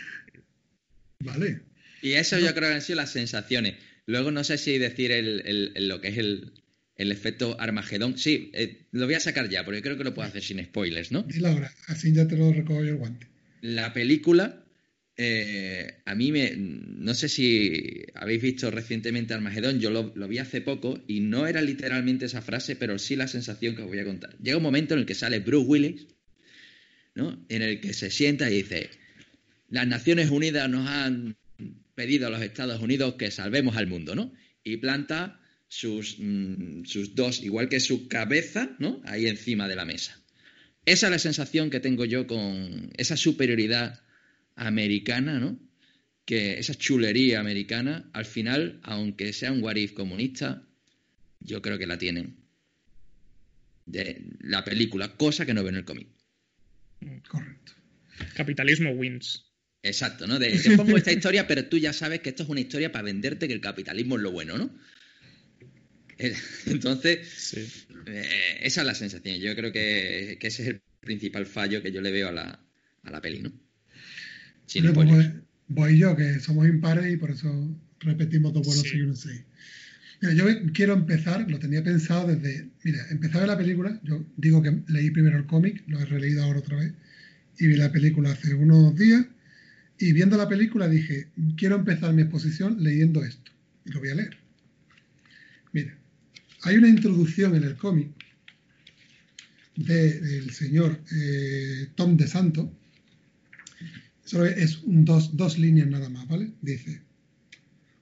Vale. 1.20 1.62
Y 2.03 2.12
eso 2.12 2.38
yo 2.38 2.55
creo 2.55 2.68
que 2.68 2.74
han 2.76 2.82
sido 2.82 2.96
las 2.96 3.11
sensaciones. 3.11 3.74
Luego 4.07 4.30
no 4.30 4.44
sé 4.44 4.59
si 4.59 4.78
decir 4.78 5.12
el, 5.12 5.42
el- 5.46 5.72
el- 5.74 5.88
lo 5.88 6.01
que 6.01 6.09
es 6.09 6.18
el, 6.18 6.53
el 6.96 7.12
efecto 7.12 7.57
Armagedón. 7.61 8.16
Sí, 8.18 8.51
eh, 8.55 8.86
lo 8.92 9.07
voy 9.07 9.14
a 9.14 9.20
sacar 9.20 9.48
ya, 9.48 9.64
porque 9.64 9.82
creo 9.82 9.96
que 9.98 10.05
lo 10.05 10.14
puedo 10.14 10.28
hacer 10.28 10.42
sin 10.42 10.64
spoilers, 10.64 11.12
¿no? 11.12 11.22
Dile 11.22 11.48
ahora, 11.48 11.74
así 11.88 12.12
ya 12.12 12.26
te 12.26 12.36
lo 12.36 12.53
recojo 12.53 12.82
yo 12.82 12.90
el 12.92 12.96
guante. 12.96 13.26
La 13.61 13.92
película, 13.92 14.64
eh, 15.16 16.00
a 16.04 16.14
mí 16.14 16.32
me. 16.32 16.54
No 16.56 17.14
sé 17.14 17.28
si 17.28 18.04
habéis 18.14 18.40
visto 18.40 18.70
recientemente 18.70 19.34
Armagedón, 19.34 19.80
yo 19.80 19.90
lo, 19.90 20.28
vi 20.28 20.38
hace 20.38 20.61
poco 20.61 21.02
y 21.06 21.20
no 21.20 21.46
era 21.46 21.61
literalmente 21.62 22.26
esa 22.26 22.42
frase, 22.42 22.76
pero 22.76 22.98
sí 22.98 23.16
la 23.16 23.28
sensación 23.28 23.76
que 23.76 23.82
os 23.82 23.88
voy 23.88 23.98
a 23.98 24.04
contar. 24.04 24.36
Llega 24.38 24.56
un 24.56 24.62
momento 24.62 24.94
en 24.94 25.00
el 25.00 25.06
que 25.06 25.14
sale 25.14 25.40
Bruce 25.40 25.66
Willis, 25.66 26.06
¿no? 27.14 27.44
En 27.48 27.62
el 27.62 27.80
que 27.80 27.92
se 27.92 28.11
sienta 28.11 28.50
y 28.50 28.56
dice: 28.56 28.90
Las 29.68 29.86
Naciones 29.86 30.30
Unidas 30.30 30.70
nos 30.70 30.88
han 30.88 31.36
pedido 31.94 32.26
a 32.26 32.30
los 32.30 32.40
Estados 32.40 32.80
Unidos 32.80 33.14
que 33.14 33.30
salvemos 33.30 33.76
al 33.76 33.88
mundo, 33.88 34.14
¿no? 34.14 34.32
Y 34.64 34.78
planta 34.78 35.40
sus, 35.68 36.16
mm, 36.18 36.84
sus 36.84 37.14
dos, 37.14 37.42
igual 37.42 37.68
que 37.68 37.80
su 37.80 38.08
cabeza, 38.08 38.74
¿no? 38.78 39.02
Ahí 39.04 39.26
encima 39.26 39.68
de 39.68 39.76
la 39.76 39.84
mesa. 39.84 40.18
Esa 40.86 41.06
es 41.08 41.11
la 41.11 41.18
sensación 41.18 41.68
que 41.68 41.80
tengo 41.80 42.06
yo 42.06 42.26
con 42.26 42.90
esa 42.96 43.16
superioridad 43.16 44.00
americana, 44.61 45.40
¿no? 45.40 45.58
Que 46.24 46.58
esa 46.58 46.74
chulería 46.74 47.40
americana, 47.40 48.08
al 48.12 48.26
final, 48.26 48.78
aunque 48.82 49.32
sea 49.32 49.52
un 49.52 49.62
Warif 49.62 49.94
comunista, 49.94 50.62
yo 51.40 51.62
creo 51.62 51.78
que 51.78 51.86
la 51.86 51.98
tienen. 51.98 52.36
De 53.86 54.22
la 54.40 54.62
película, 54.62 55.16
cosa 55.16 55.46
que 55.46 55.54
no 55.54 55.62
veo 55.62 55.70
en 55.70 55.76
el 55.76 55.84
cómic. 55.84 56.08
Correcto. 57.26 57.72
Capitalismo 58.34 58.90
wins. 58.92 59.46
Exacto, 59.82 60.26
¿no? 60.26 60.38
De, 60.38 60.50
te 60.58 60.76
pongo 60.76 60.96
esta 60.96 61.11
historia, 61.11 61.46
pero 61.46 61.64
tú 61.64 61.78
ya 61.78 61.94
sabes 61.94 62.20
que 62.20 62.28
esto 62.28 62.42
es 62.42 62.48
una 62.50 62.61
historia 62.61 62.92
para 62.92 63.04
venderte 63.04 63.48
que 63.48 63.54
el 63.54 63.62
capitalismo 63.62 64.16
es 64.16 64.22
lo 64.22 64.30
bueno, 64.30 64.58
¿no? 64.58 64.78
Eh, 66.18 66.36
Entonces, 66.66 67.86
eh, 68.06 68.58
esa 68.61 68.82
es 68.82 68.86
la 68.86 68.94
sensación. 68.94 69.40
Yo 69.40 69.56
creo 69.56 69.72
que, 69.72 70.36
que 70.38 70.48
ese 70.48 70.62
es 70.62 70.68
el 70.68 70.82
principal 71.00 71.46
fallo 71.46 71.82
que 71.82 71.92
yo 71.92 72.02
le 72.02 72.12
veo 72.12 72.28
a 72.28 72.32
la, 72.32 72.62
a 73.04 73.11
la 73.11 73.22
peli, 73.22 73.40
¿no? 73.40 73.70
Sin 74.71 74.85
Bueno, 74.85 74.95
pues 74.95 75.09
spoilers. 75.09 75.35
voy, 75.68 75.89
voy 75.91 75.99
yo, 75.99 76.16
que 76.16 76.39
somos 76.39 76.68
impares 76.68 77.12
y 77.12 77.16
por 77.16 77.33
eso 77.33 77.77
repetimos 77.99 78.53
dos 78.53 78.64
buenos 78.66 78.85
Sí. 78.89 78.99
y 78.99 79.01
uno 79.03 79.16
seis. 79.16 79.43
Mira, 80.23 80.35
yo 80.35 80.45
quiero 80.73 80.93
empezar, 80.95 81.51
lo 81.51 81.59
tenía 81.59 81.83
pensado 81.83 82.29
desde. 82.29 82.68
Mira, 82.85 83.05
empecé 83.11 83.37
a 83.37 83.41
ver 83.41 83.49
la 83.49 83.59
película. 83.59 83.99
Yo 84.05 84.25
digo 84.37 84.62
que 84.62 84.81
leí 84.87 85.11
primero 85.11 85.37
el 85.39 85.47
cómic, 85.47 85.83
lo 85.89 85.99
he 85.99 86.05
releído 86.05 86.45
ahora 86.45 86.61
otra 86.61 86.77
vez. 86.77 86.93
Y 87.59 87.66
vi 87.66 87.75
la 87.77 87.91
película 87.91 88.31
hace 88.31 88.55
unos 88.55 88.95
días. 88.97 89.27
Y 89.99 90.12
viendo 90.12 90.37
la 90.37 90.49
película 90.49 90.89
dije: 90.89 91.29
Quiero 91.57 91.77
empezar 91.77 92.12
mi 92.14 92.23
exposición 92.23 92.83
leyendo 92.85 93.25
esto. 93.25 93.51
Y 93.87 93.91
lo 93.93 93.99
voy 94.01 94.11
a 94.11 94.14
leer. 94.14 94.37
Mira, 95.73 95.97
hay 96.62 96.77
una 96.77 96.89
introducción 96.89 97.57
en 97.57 97.64
el 97.64 97.75
cómic 97.77 98.09
de- 99.77 100.21
del 100.21 100.51
señor 100.51 101.01
eh, 101.12 101.89
Tom 101.97 102.16
de 102.16 102.27
Santo. 102.27 102.73
Solo 104.31 104.47
es 104.47 104.78
dos, 104.87 105.37
dos 105.37 105.59
líneas 105.59 105.89
nada 105.89 106.09
más, 106.09 106.28
¿vale? 106.28 106.53
Dice, 106.62 107.01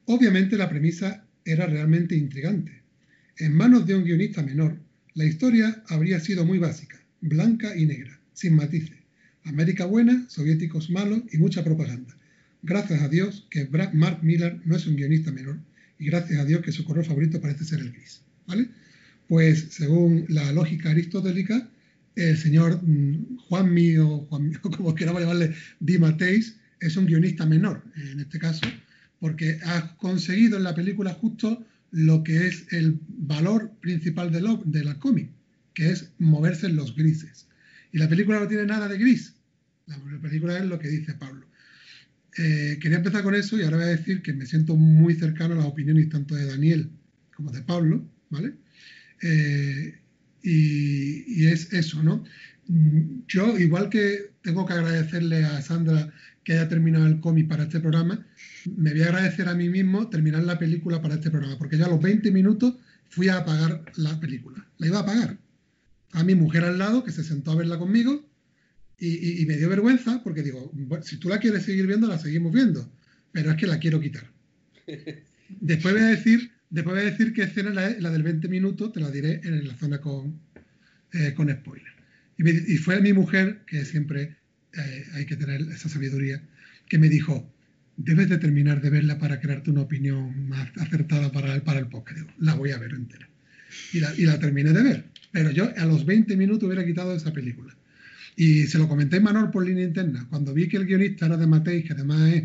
obviamente 0.05 0.59
la 0.59 0.68
premisa 0.68 1.24
era 1.43 1.64
realmente 1.64 2.16
intrigante. 2.16 2.83
En 3.39 3.55
manos 3.55 3.87
de 3.87 3.95
un 3.95 4.05
guionista 4.05 4.43
menor, 4.43 4.79
la 5.14 5.24
historia 5.24 5.83
habría 5.89 6.20
sido 6.20 6.45
muy 6.45 6.59
básica, 6.59 7.01
blanca 7.22 7.74
y 7.74 7.87
negra, 7.87 8.20
sin 8.35 8.57
matices. 8.57 8.99
América 9.45 9.87
buena, 9.87 10.26
soviéticos 10.29 10.91
malos 10.91 11.22
y 11.33 11.39
mucha 11.39 11.64
propaganda. 11.64 12.14
Gracias 12.62 13.01
a 13.01 13.09
Dios 13.09 13.47
que 13.49 13.66
Mark 13.95 14.18
Miller 14.20 14.61
no 14.66 14.76
es 14.76 14.87
un 14.87 14.97
guionista 14.97 15.33
menor 15.33 15.59
y 15.99 16.05
gracias 16.05 16.41
a 16.41 16.45
Dios 16.45 16.61
que 16.61 16.72
su 16.72 16.85
color 16.85 17.07
favorito 17.07 17.41
parece 17.41 17.64
ser 17.64 17.81
el 17.81 17.93
gris, 17.93 18.20
¿vale? 18.47 18.68
Pues 19.29 19.68
según 19.70 20.26
la 20.29 20.53
lógica 20.53 20.91
aristotélica, 20.91 21.70
el 22.19 22.37
señor 22.37 22.83
mm, 22.83 23.37
Juanmi 23.49 23.97
o, 23.99 24.19
Juanmi, 24.29 24.55
como 24.77 24.95
queramos 24.95 25.23
llamarle, 25.23 25.55
Di 25.81 25.99
Mateis, 25.99 26.57
es 26.81 26.97
un 26.97 27.07
guionista 27.07 27.47
menor 27.47 27.83
en 27.97 28.21
este 28.21 28.39
caso, 28.39 28.66
porque 29.21 29.59
ha 29.64 29.97
conseguido 29.97 30.57
en 30.57 30.64
la 30.64 30.75
película 30.75 31.12
justo 31.14 31.64
lo 31.91 32.23
que 32.23 32.47
es 32.47 32.66
el 32.73 32.99
valor 33.09 33.73
principal 33.81 34.31
de, 34.31 34.41
lo, 34.41 34.62
de 34.64 34.85
la 34.85 34.99
cómic, 34.99 35.31
que 35.75 35.91
es 35.91 36.11
moverse 36.19 36.66
en 36.66 36.77
los 36.77 36.95
grises. 36.95 37.47
Y 37.93 37.99
la 37.99 38.09
película 38.09 38.41
no 38.41 38.49
tiene 38.49 38.66
nada 38.66 38.89
de 38.89 38.99
gris. 38.99 39.35
La 39.87 39.99
película 40.21 40.59
es 40.59 40.66
lo 40.66 40.79
que 40.79 40.89
dice 40.89 41.14
Pablo. 41.14 41.47
Eh, 42.37 42.79
quería 42.81 42.99
empezar 42.99 43.23
con 43.23 43.35
eso 43.35 43.59
y 43.59 43.62
ahora 43.62 43.79
voy 43.79 43.87
a 43.87 43.97
decir 43.97 44.23
que 44.23 44.33
me 44.33 44.47
siento 44.47 44.77
muy 44.77 45.14
cercano 45.14 45.55
a 45.55 45.59
las 45.59 45.66
opiniones 45.66 46.09
tanto 46.11 46.35
de 46.35 46.47
Daniel 46.47 46.91
como 47.35 47.51
de 47.51 47.62
Pablo, 47.62 48.05
¿vale? 48.31 48.53
Eh, 49.23 49.99
y, 50.43 51.24
y 51.43 51.47
es 51.49 51.72
eso, 51.72 52.03
¿no? 52.03 52.24
Mm, 52.68 53.22
Yo, 53.28 53.59
igual 53.59 53.89
que 53.91 54.30
tengo 54.43 54.66
que 54.66 54.72
agradecerle 54.74 55.45
a 55.45 55.61
Sandra 55.62 56.12
que 56.45 56.55
haya 56.55 56.68
terminado 56.68 57.07
el 57.07 57.20
cómic 57.20 57.49
para 57.49 57.64
este 57.64 57.80
programa, 57.80 58.24
me 58.76 58.93
voy 58.93 59.03
a 59.03 59.07
agradecer 59.07 59.49
a 59.49 59.55
mí 59.55 59.68
mismo 59.68 60.09
terminar 60.09 60.43
la 60.45 60.59
película 60.59 61.01
para 61.03 61.14
este 61.14 61.30
programa, 61.30 61.59
porque 61.59 61.76
ya 61.78 61.86
a 61.86 61.91
los 61.91 62.01
20 62.01 62.30
minutos 62.30 62.74
fui 63.11 63.28
a 63.28 63.39
apagar 63.39 63.84
la 63.97 64.18
película. 64.20 64.66
La 64.78 64.86
iba 64.86 64.99
a 64.99 65.03
apagar. 65.03 65.39
A 66.12 66.24
mi 66.24 66.34
mujer 66.34 66.64
al 66.64 66.78
lado, 66.78 67.05
que 67.05 67.12
se 67.12 67.22
sentó 67.24 67.51
a 67.53 67.57
verla 67.57 67.78
conmigo, 67.78 68.26
y, 68.99 69.09
y- 69.09 69.43
y 69.43 69.47
me 69.47 69.57
dio 69.57 69.68
vergüenza, 69.68 70.22
porque 70.24 70.43
digo, 70.43 70.70
"Bueno, 70.74 71.05
si 71.05 71.18
tú 71.18 71.28
la 71.28 71.39
quieres 71.39 71.64
seguir 71.64 71.86
viendo, 71.86 72.07
la 72.09 72.18
seguimos 72.18 72.53
viendo, 72.53 72.91
pero 73.32 73.51
es 73.51 73.57
que 73.57 73.66
la 73.66 73.78
quiero 73.78 74.01
quitar. 74.01 74.30
Después 75.61 75.95
voy 75.95 76.03
a 76.03 76.07
decir, 76.07 76.51
después 76.71 76.97
voy 76.97 77.07
a 77.07 77.11
decir 77.11 77.33
qué 77.33 77.43
escena 77.43 77.71
la, 77.71 77.91
la 77.99 78.11
del 78.11 78.23
20 78.23 78.49
minutos, 78.49 78.93
te 78.93 79.01
la 79.01 79.11
diré 79.11 79.41
en 79.45 79.66
la 79.66 79.75
zona 79.75 80.01
con, 80.01 80.41
eh, 81.12 81.33
con 81.35 81.51
spoiler. 81.51 81.99
Y, 82.39 82.77
fue 82.77 83.01
mi 83.01 83.12
mujer, 83.12 83.62
que 83.66 83.85
siempre 83.85 84.37
eh, 84.73 85.05
hay 85.14 85.27
que 85.27 85.37
tener 85.37 85.61
esa 85.62 85.89
sabiduría, 85.89 86.41
que 86.89 86.99
me 86.99 87.09
dijo, 87.09 87.53
debes 87.97 88.29
de 88.29 88.39
terminar 88.39 88.81
de 88.81 88.91
verla 88.91 89.19
para 89.19 89.41
crearte 89.41 89.71
una 89.71 89.83
opinión 89.83 90.49
más 90.49 90.71
acertada 90.77 91.33
para 91.33 91.55
el, 91.55 91.62
para 91.62 91.81
el 91.81 91.89
la 92.39 92.55
voy 92.55 92.71
a 92.71 92.79
ver 92.79 92.93
entera. 92.93 93.29
Y 93.93 94.25
la, 94.25 94.39
terminé 94.39 94.73
de 94.73 94.83
ver. 94.83 95.05
Pero 95.33 95.51
yo 95.51 95.71
a 95.77 95.85
los 95.85 96.07
20 96.07 96.37
minutos 96.37 96.64
hubiera 96.64 96.87
quitado 96.87 97.14
esa 97.14 97.33
película. 97.33 97.77
Y 98.37 98.66
se 98.66 98.79
lo 98.79 98.89
comenté 98.89 99.16
a 99.16 99.21
Manol 99.21 99.51
por 99.51 99.66
línea 99.66 99.85
interna. 99.85 100.27
Cuando 100.31 100.55
vi 100.55 100.69
que 100.69 100.77
el 100.77 100.87
guionista 100.87 101.27
era 101.27 101.37
de 101.37 101.47
Mateis, 101.47 101.85
que 101.85 101.93
además 101.93 102.33
es 102.33 102.45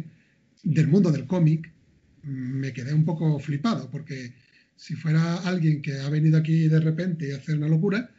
del 0.64 0.88
mundo 0.88 1.12
del 1.12 1.28
cómic, 1.28 1.72
me 2.24 2.74
quedé 2.74 2.94
un 2.94 3.06
poco 3.06 3.40
flipado, 3.40 3.90
porque 3.90 4.34
si 4.76 4.96
fuera 4.96 5.36
alguien 5.38 5.82
que 5.82 6.00
ha 6.00 6.10
venido 6.10 6.38
aquí 6.38 6.68
de 6.68 6.80
repente 6.80 7.28
y 7.28 7.32
hace 7.32 7.54
una 7.54 7.68
locura, 7.68 8.10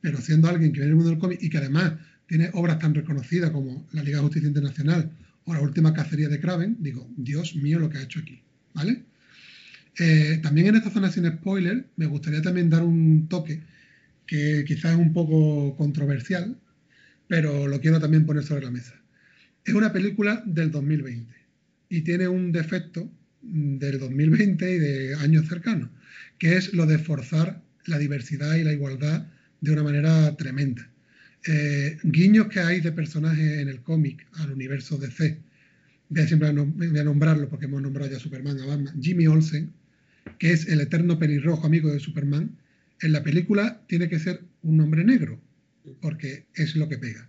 pero 0.00 0.20
siendo 0.20 0.48
alguien 0.48 0.72
que 0.72 0.80
viene 0.80 0.88
del 0.88 0.96
mundo 0.96 1.10
del 1.10 1.18
cómic 1.18 1.42
y 1.42 1.50
que 1.50 1.58
además 1.58 1.94
tiene 2.26 2.50
obras 2.54 2.78
tan 2.78 2.94
reconocidas 2.94 3.50
como 3.50 3.86
la 3.92 4.02
Liga 4.02 4.18
de 4.18 4.24
Justicia 4.24 4.48
Internacional 4.48 5.10
o 5.44 5.54
la 5.54 5.60
última 5.60 5.92
cacería 5.92 6.28
de 6.28 6.40
Kraven, 6.40 6.76
digo, 6.80 7.08
Dios 7.16 7.54
mío 7.56 7.78
lo 7.78 7.90
que 7.90 7.98
ha 7.98 8.02
hecho 8.02 8.20
aquí, 8.20 8.40
¿vale? 8.72 9.02
Eh, 9.98 10.40
también 10.42 10.68
en 10.68 10.76
esta 10.76 10.90
zona 10.90 11.10
sin 11.10 11.26
spoiler 11.26 11.86
me 11.96 12.06
gustaría 12.06 12.42
también 12.42 12.68
dar 12.68 12.82
un 12.82 13.28
toque 13.28 13.62
que 14.26 14.64
quizás 14.66 14.92
es 14.92 14.98
un 14.98 15.12
poco 15.12 15.76
controversial, 15.76 16.56
pero 17.28 17.68
lo 17.68 17.80
quiero 17.80 18.00
también 18.00 18.26
poner 18.26 18.42
sobre 18.42 18.64
la 18.64 18.70
mesa. 18.70 18.94
Es 19.64 19.74
una 19.74 19.92
película 19.92 20.42
del 20.46 20.70
2020 20.70 21.32
y 21.88 22.00
tiene 22.02 22.28
un 22.28 22.52
defecto 22.52 23.10
del 23.44 23.98
2020 23.98 24.74
y 24.74 24.78
de 24.78 25.14
años 25.16 25.48
cercanos, 25.48 25.90
que 26.38 26.56
es 26.56 26.72
lo 26.72 26.86
de 26.86 26.98
forzar 26.98 27.62
la 27.86 27.98
diversidad 27.98 28.54
y 28.56 28.64
la 28.64 28.72
igualdad 28.72 29.26
de 29.60 29.72
una 29.72 29.82
manera 29.82 30.36
tremenda. 30.36 30.90
Eh, 31.46 31.98
guiños 32.02 32.48
que 32.48 32.60
hay 32.60 32.80
de 32.80 32.92
personajes 32.92 33.58
en 33.58 33.68
el 33.68 33.82
cómic 33.82 34.26
al 34.34 34.52
universo 34.52 34.96
DC. 34.96 35.38
Voy 36.08 36.26
siempre 36.26 36.48
a 36.48 36.52
nombrarlo 36.52 37.48
porque 37.48 37.66
hemos 37.66 37.82
nombrado 37.82 38.10
ya 38.10 38.16
a 38.16 38.20
Superman, 38.20 38.58
a 38.60 38.66
Batman. 38.66 39.00
Jimmy 39.00 39.26
Olsen, 39.26 39.72
que 40.38 40.52
es 40.52 40.68
el 40.68 40.80
eterno 40.80 41.18
pelirrojo 41.18 41.66
amigo 41.66 41.90
de 41.92 42.00
Superman, 42.00 42.56
en 43.00 43.12
la 43.12 43.22
película 43.22 43.82
tiene 43.88 44.08
que 44.08 44.18
ser 44.18 44.42
un 44.62 44.80
hombre 44.80 45.04
negro, 45.04 45.40
porque 46.00 46.46
es 46.54 46.76
lo 46.76 46.88
que 46.88 46.98
pega. 46.98 47.28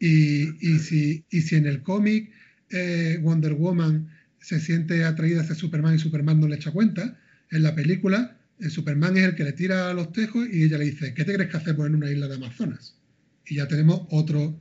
Y, 0.00 0.46
si, 0.78 1.24
si, 1.30 1.56
en 1.56 1.66
el 1.66 1.82
cómic 1.82 2.30
eh, 2.70 3.18
Wonder 3.20 3.52
Woman 3.52 4.08
se 4.40 4.60
siente 4.60 5.04
atraída 5.04 5.42
hacia 5.42 5.54
Superman 5.54 5.94
y 5.94 5.98
Superman 5.98 6.40
no 6.40 6.48
le 6.48 6.56
echa 6.56 6.72
cuenta, 6.72 7.18
en 7.50 7.62
la 7.62 7.74
película 7.74 8.36
el 8.60 8.70
Superman 8.70 9.16
es 9.16 9.24
el 9.24 9.34
que 9.34 9.44
le 9.44 9.52
tira 9.52 9.92
los 9.94 10.12
tejos 10.12 10.46
y 10.50 10.64
ella 10.64 10.78
le 10.78 10.86
dice, 10.86 11.14
¿qué 11.14 11.24
te 11.24 11.34
crees 11.34 11.50
que 11.50 11.56
hacemos 11.56 11.86
en 11.86 11.94
una 11.94 12.10
isla 12.10 12.28
de 12.28 12.34
Amazonas? 12.34 12.94
Y 13.46 13.56
ya 13.56 13.68
tenemos 13.68 14.02
otro, 14.10 14.58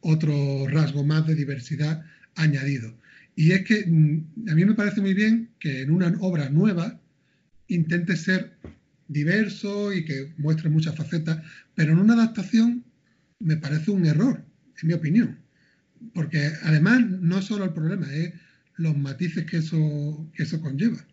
otro 0.00 0.66
rasgo 0.68 1.04
más 1.04 1.26
de 1.26 1.34
diversidad 1.34 2.04
añadido. 2.36 2.94
Y 3.36 3.52
es 3.52 3.64
que 3.64 3.84
mm, 3.86 4.48
a 4.50 4.54
mí 4.54 4.64
me 4.64 4.74
parece 4.74 5.00
muy 5.00 5.14
bien 5.14 5.50
que 5.58 5.82
en 5.82 5.90
una 5.90 6.14
obra 6.20 6.48
nueva 6.48 7.00
intente 7.68 8.16
ser 8.16 8.56
diverso 9.08 9.92
y 9.92 10.04
que 10.04 10.32
muestre 10.38 10.70
muchas 10.70 10.96
facetas, 10.96 11.42
pero 11.74 11.92
en 11.92 11.98
una 11.98 12.14
adaptación 12.14 12.84
me 13.40 13.56
parece 13.56 13.90
un 13.90 14.06
error, 14.06 14.42
en 14.80 14.88
mi 14.88 14.94
opinión. 14.94 15.38
Porque 16.14 16.50
además 16.62 17.02
no 17.20 17.38
es 17.38 17.44
solo 17.44 17.64
el 17.64 17.72
problema, 17.72 18.12
es 18.12 18.32
los 18.76 18.96
matices 18.96 19.44
que 19.44 19.58
eso, 19.58 20.30
que 20.34 20.42
eso 20.42 20.60
conlleva. 20.60 21.04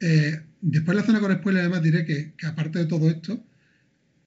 Eh, 0.00 0.40
después 0.60 0.96
de 0.96 1.00
la 1.00 1.06
zona 1.06 1.20
con 1.20 1.34
spoiler 1.34 1.62
además 1.62 1.82
diré 1.82 2.04
que, 2.04 2.34
aparte 2.46 2.80
de 2.80 2.86
todo 2.86 3.10
esto, 3.10 3.44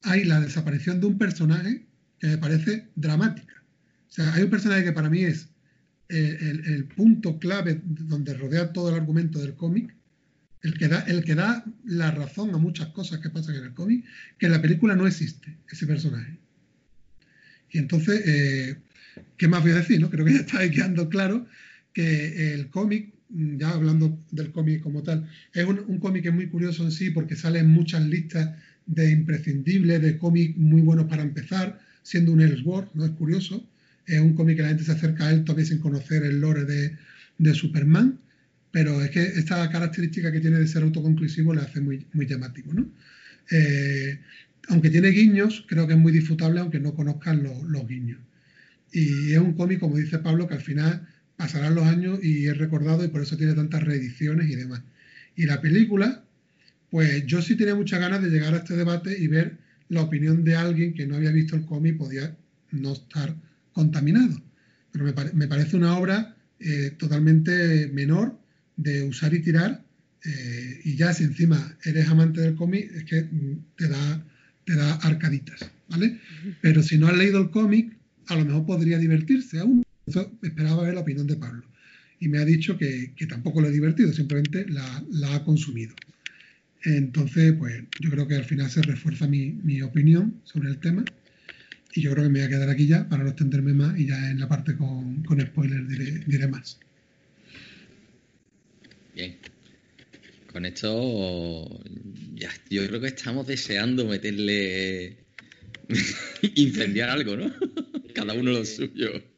hay 0.03 0.23
la 0.25 0.39
desaparición 0.39 0.99
de 0.99 1.07
un 1.07 1.17
personaje 1.17 1.86
que 2.19 2.27
me 2.27 2.38
parece 2.38 2.88
dramática. 2.95 3.63
O 4.09 4.11
sea, 4.13 4.34
hay 4.34 4.43
un 4.43 4.49
personaje 4.49 4.84
que 4.84 4.91
para 4.91 5.09
mí 5.09 5.23
es 5.23 5.49
eh, 6.09 6.38
el, 6.65 6.86
punto 6.86 7.39
clave 7.39 7.82
donde 7.84 8.34
rodea 8.34 8.73
todo 8.73 8.89
el 8.89 8.95
argumento 8.95 9.39
del 9.39 9.55
cómic, 9.55 9.95
el 10.63 10.77
que, 10.77 10.88
da, 10.88 10.99
el 11.01 11.23
que 11.23 11.36
da 11.36 11.63
la 11.86 12.11
razón 12.11 12.53
a 12.53 12.57
muchas 12.57 12.88
cosas 12.89 13.19
que 13.19 13.29
pasan 13.29 13.55
en 13.55 13.63
el 13.63 13.73
cómic, 13.73 14.05
que 14.38 14.47
en 14.47 14.51
la 14.51 14.61
película 14.61 14.95
no 14.95 15.07
existe 15.07 15.57
ese 15.69 15.88
personaje. 15.88 16.38
Y 17.69 17.77
entonces, 17.77 18.21
eh, 18.25 18.77
¿qué 19.38 19.47
más 19.47 19.61
voy 19.61 19.71
a 19.71 19.75
decir? 19.75 20.01
No? 20.01 20.09
Creo 20.09 20.25
que 20.25 20.34
ya 20.34 20.39
está 20.39 20.69
quedando 20.69 21.07
claro 21.09 21.47
que 21.94 22.54
el 22.54 22.70
cómic 22.70 23.14
Mm, 23.32 23.58
ya 23.58 23.70
hablando 23.72 24.20
del 24.32 24.52
cómic 24.52 24.82
como 24.82 25.04
tal, 25.04 25.30
es 25.54 25.66
un, 25.66 26.00
cómic 26.00 26.32
muy 26.34 26.48
curioso 26.48 26.84
en 26.84 26.92
sí 26.92 27.12
porque 27.12 27.36
sale 27.36 27.60
en 27.60 27.68
muchas 27.68 28.06
listas 28.06 28.58
de 28.86 29.12
imprescindibles, 29.12 30.02
de 30.02 30.18
cómics 30.18 30.58
muy 30.58 30.82
buenos 30.82 31.06
para 31.08 31.24
empezar, 31.24 31.80
siendo 32.04 32.34
un 32.34 32.42
Elseworld, 32.42 32.89
¿no? 32.94 33.06
Es 33.06 33.12
curioso. 33.12 33.66
Es 34.06 34.20
un 34.20 34.34
cómic 34.34 34.58
que 34.58 34.64
la 34.64 34.70
gente 34.70 34.84
se 34.84 34.92
acerca 34.92 35.28
a 35.28 35.32
él 35.32 35.44
todavía 35.46 35.66
sin 35.66 35.80
conocer 35.80 36.24
el 36.24 36.42
lore 36.42 36.66
de, 36.66 36.98
de 37.38 37.54
Superman, 37.54 38.20
pero 38.72 39.02
es 39.02 39.12
que 39.12 39.22
esta 39.24 39.70
característica 39.70 40.32
que 40.32 40.39
tiene 40.42 40.60
de 40.60 40.68
ser 40.68 40.84
autoconclusivo 40.84 41.54
le 41.54 41.62
hace 41.62 41.80
muy, 41.80 42.06
muy 42.14 42.26
llamativo, 42.28 42.74
¿no? 42.74 42.89
Eh, 43.52 44.20
aunque 44.70 44.89
tiene 44.89 45.10
guiños, 45.10 45.66
creo 45.68 45.88
que 45.88 45.94
es 45.94 46.00
muy 46.00 46.12
disfrutable 46.12 46.60
aunque 46.60 46.80
no 46.80 46.94
conozcan 46.94 47.44
los 47.44 47.88
guiños. 47.88 48.20
Y 48.92 49.34
es 49.34 49.39
un 49.39 49.54
cómic, 49.54 49.80
como 49.80 49.98
dice 49.98 50.20
Pablo, 50.20 50.48
que 50.48 50.56
al 50.56 50.62
final 50.62 51.08
pasarán 51.42 51.74
los 51.74 51.88
años 51.88 52.20
y 52.22 52.46
es 52.46 52.56
recordado 52.56 53.04
y 53.04 53.08
por 53.08 53.24
eso 53.24 53.36
tiene 53.36 53.56
tantas 53.56 53.82
reediciones 53.82 54.48
y 54.48 54.56
demás. 54.56 54.84
Y 55.36 55.48
la 55.48 55.60
película, 55.60 56.24
pues 56.92 57.26
yo 57.26 57.42
sí 57.42 57.56
tenía 57.56 57.74
muchas 57.74 58.00
ganas 58.00 58.22
de 58.22 58.30
llegar 58.30 58.54
a 58.54 58.58
este 58.58 58.76
debate 58.76 59.18
y 59.18 59.26
ver 59.26 59.58
la 59.89 60.04
opinión 60.04 60.44
de 60.44 60.56
alguien 60.56 60.94
que 60.94 61.08
no 61.08 61.16
había 61.16 61.32
visto 61.32 61.56
el 61.56 61.66
cómic 61.66 61.98
podía 61.98 62.38
no 62.70 62.94
estar 62.94 63.36
contaminado. 63.74 64.39
Pero 64.92 65.04
me, 65.34 65.48
parece 65.48 65.78
una 65.78 65.98
obra 65.98 66.36
eh, 66.60 66.92
totalmente 67.00 67.88
menor 67.88 68.38
de 68.78 69.02
usar 69.02 69.34
y 69.34 69.39
tirar. 69.39 69.84
Eh, 70.24 70.82
y 70.84 70.96
ya 70.96 71.12
si 71.12 71.24
encima 71.24 71.76
eres 71.84 72.08
amante 72.08 72.42
del 72.42 72.54
cómic, 72.54 72.92
es 72.94 73.04
que 73.06 73.28
te 73.78 73.88
da, 73.88 74.24
te 74.64 74.76
da 74.76 74.94
arcaditas, 74.98 75.72
¿vale? 75.89 76.20
Pero 76.62 76.84
si 76.84 77.00
no 77.00 77.08
has 77.08 77.18
leído 77.18 77.42
el 77.42 77.50
cómic, 77.50 77.98
a 78.28 78.36
lo 78.36 78.46
mejor 78.46 78.68
podría 78.68 79.00
divertirse 79.00 79.58
aún 79.58 79.82
esperaba 80.06 80.84
ver 80.84 80.93
la 80.93 81.02
opinión 81.02 81.28
de 81.28 81.36
Pablo. 81.36 81.64
Y 82.20 82.28
me 82.28 82.38
ha 82.38 82.45
dicho 82.45 82.78
que, 82.78 83.14
tampoco 83.28 83.62
lo 83.62 83.68
he 83.68 83.72
divertido, 83.72 84.14
simplemente 84.14 84.66
la, 84.70 85.36
ha 85.36 85.43
consumido. 85.43 85.95
Entonces, 86.84 87.54
pues 87.54 87.84
yo 87.99 88.10
creo 88.10 88.28
que 88.28 88.36
al 88.36 88.45
final 88.45 88.70
se 88.70 88.82
refuerza 88.82 89.28
mi, 89.28 89.82
opinión 89.82 90.41
sobre 90.43 90.70
el 90.70 90.80
tema. 90.80 91.04
Y 91.93 92.02
yo 92.02 92.12
creo 92.12 92.24
que 92.24 92.30
me 92.30 92.39
voy 92.39 92.47
a 92.47 92.49
quedar 92.49 92.70
aquí 92.70 92.88
ya 92.88 93.10
para 93.10 93.24
no 93.24 93.30
extenderme 93.30 93.74
más 93.74 93.99
y 93.99 94.08
ya 94.08 94.32
en 94.32 94.39
la 94.39 94.47
parte 94.47 94.78
con, 94.78 95.24
con 95.24 95.41
spoilers 95.41 95.88
diré, 96.28 96.47
más. 96.47 96.80
Bien. 99.14 99.38
Con 100.54 100.66
esto, 100.66 101.82
ya, 102.36 102.49
yo 102.70 102.88
creo 102.88 103.02
que 103.02 103.08
estamos 103.08 103.47
deseando 103.47 104.06
meterle. 104.06 105.18
incendiar 106.56 107.10
algo, 107.10 107.36
¿no? 107.36 107.52
Cada 108.14 108.34
uno 108.34 108.52
lo 108.52 108.64
suyo. 108.64 109.30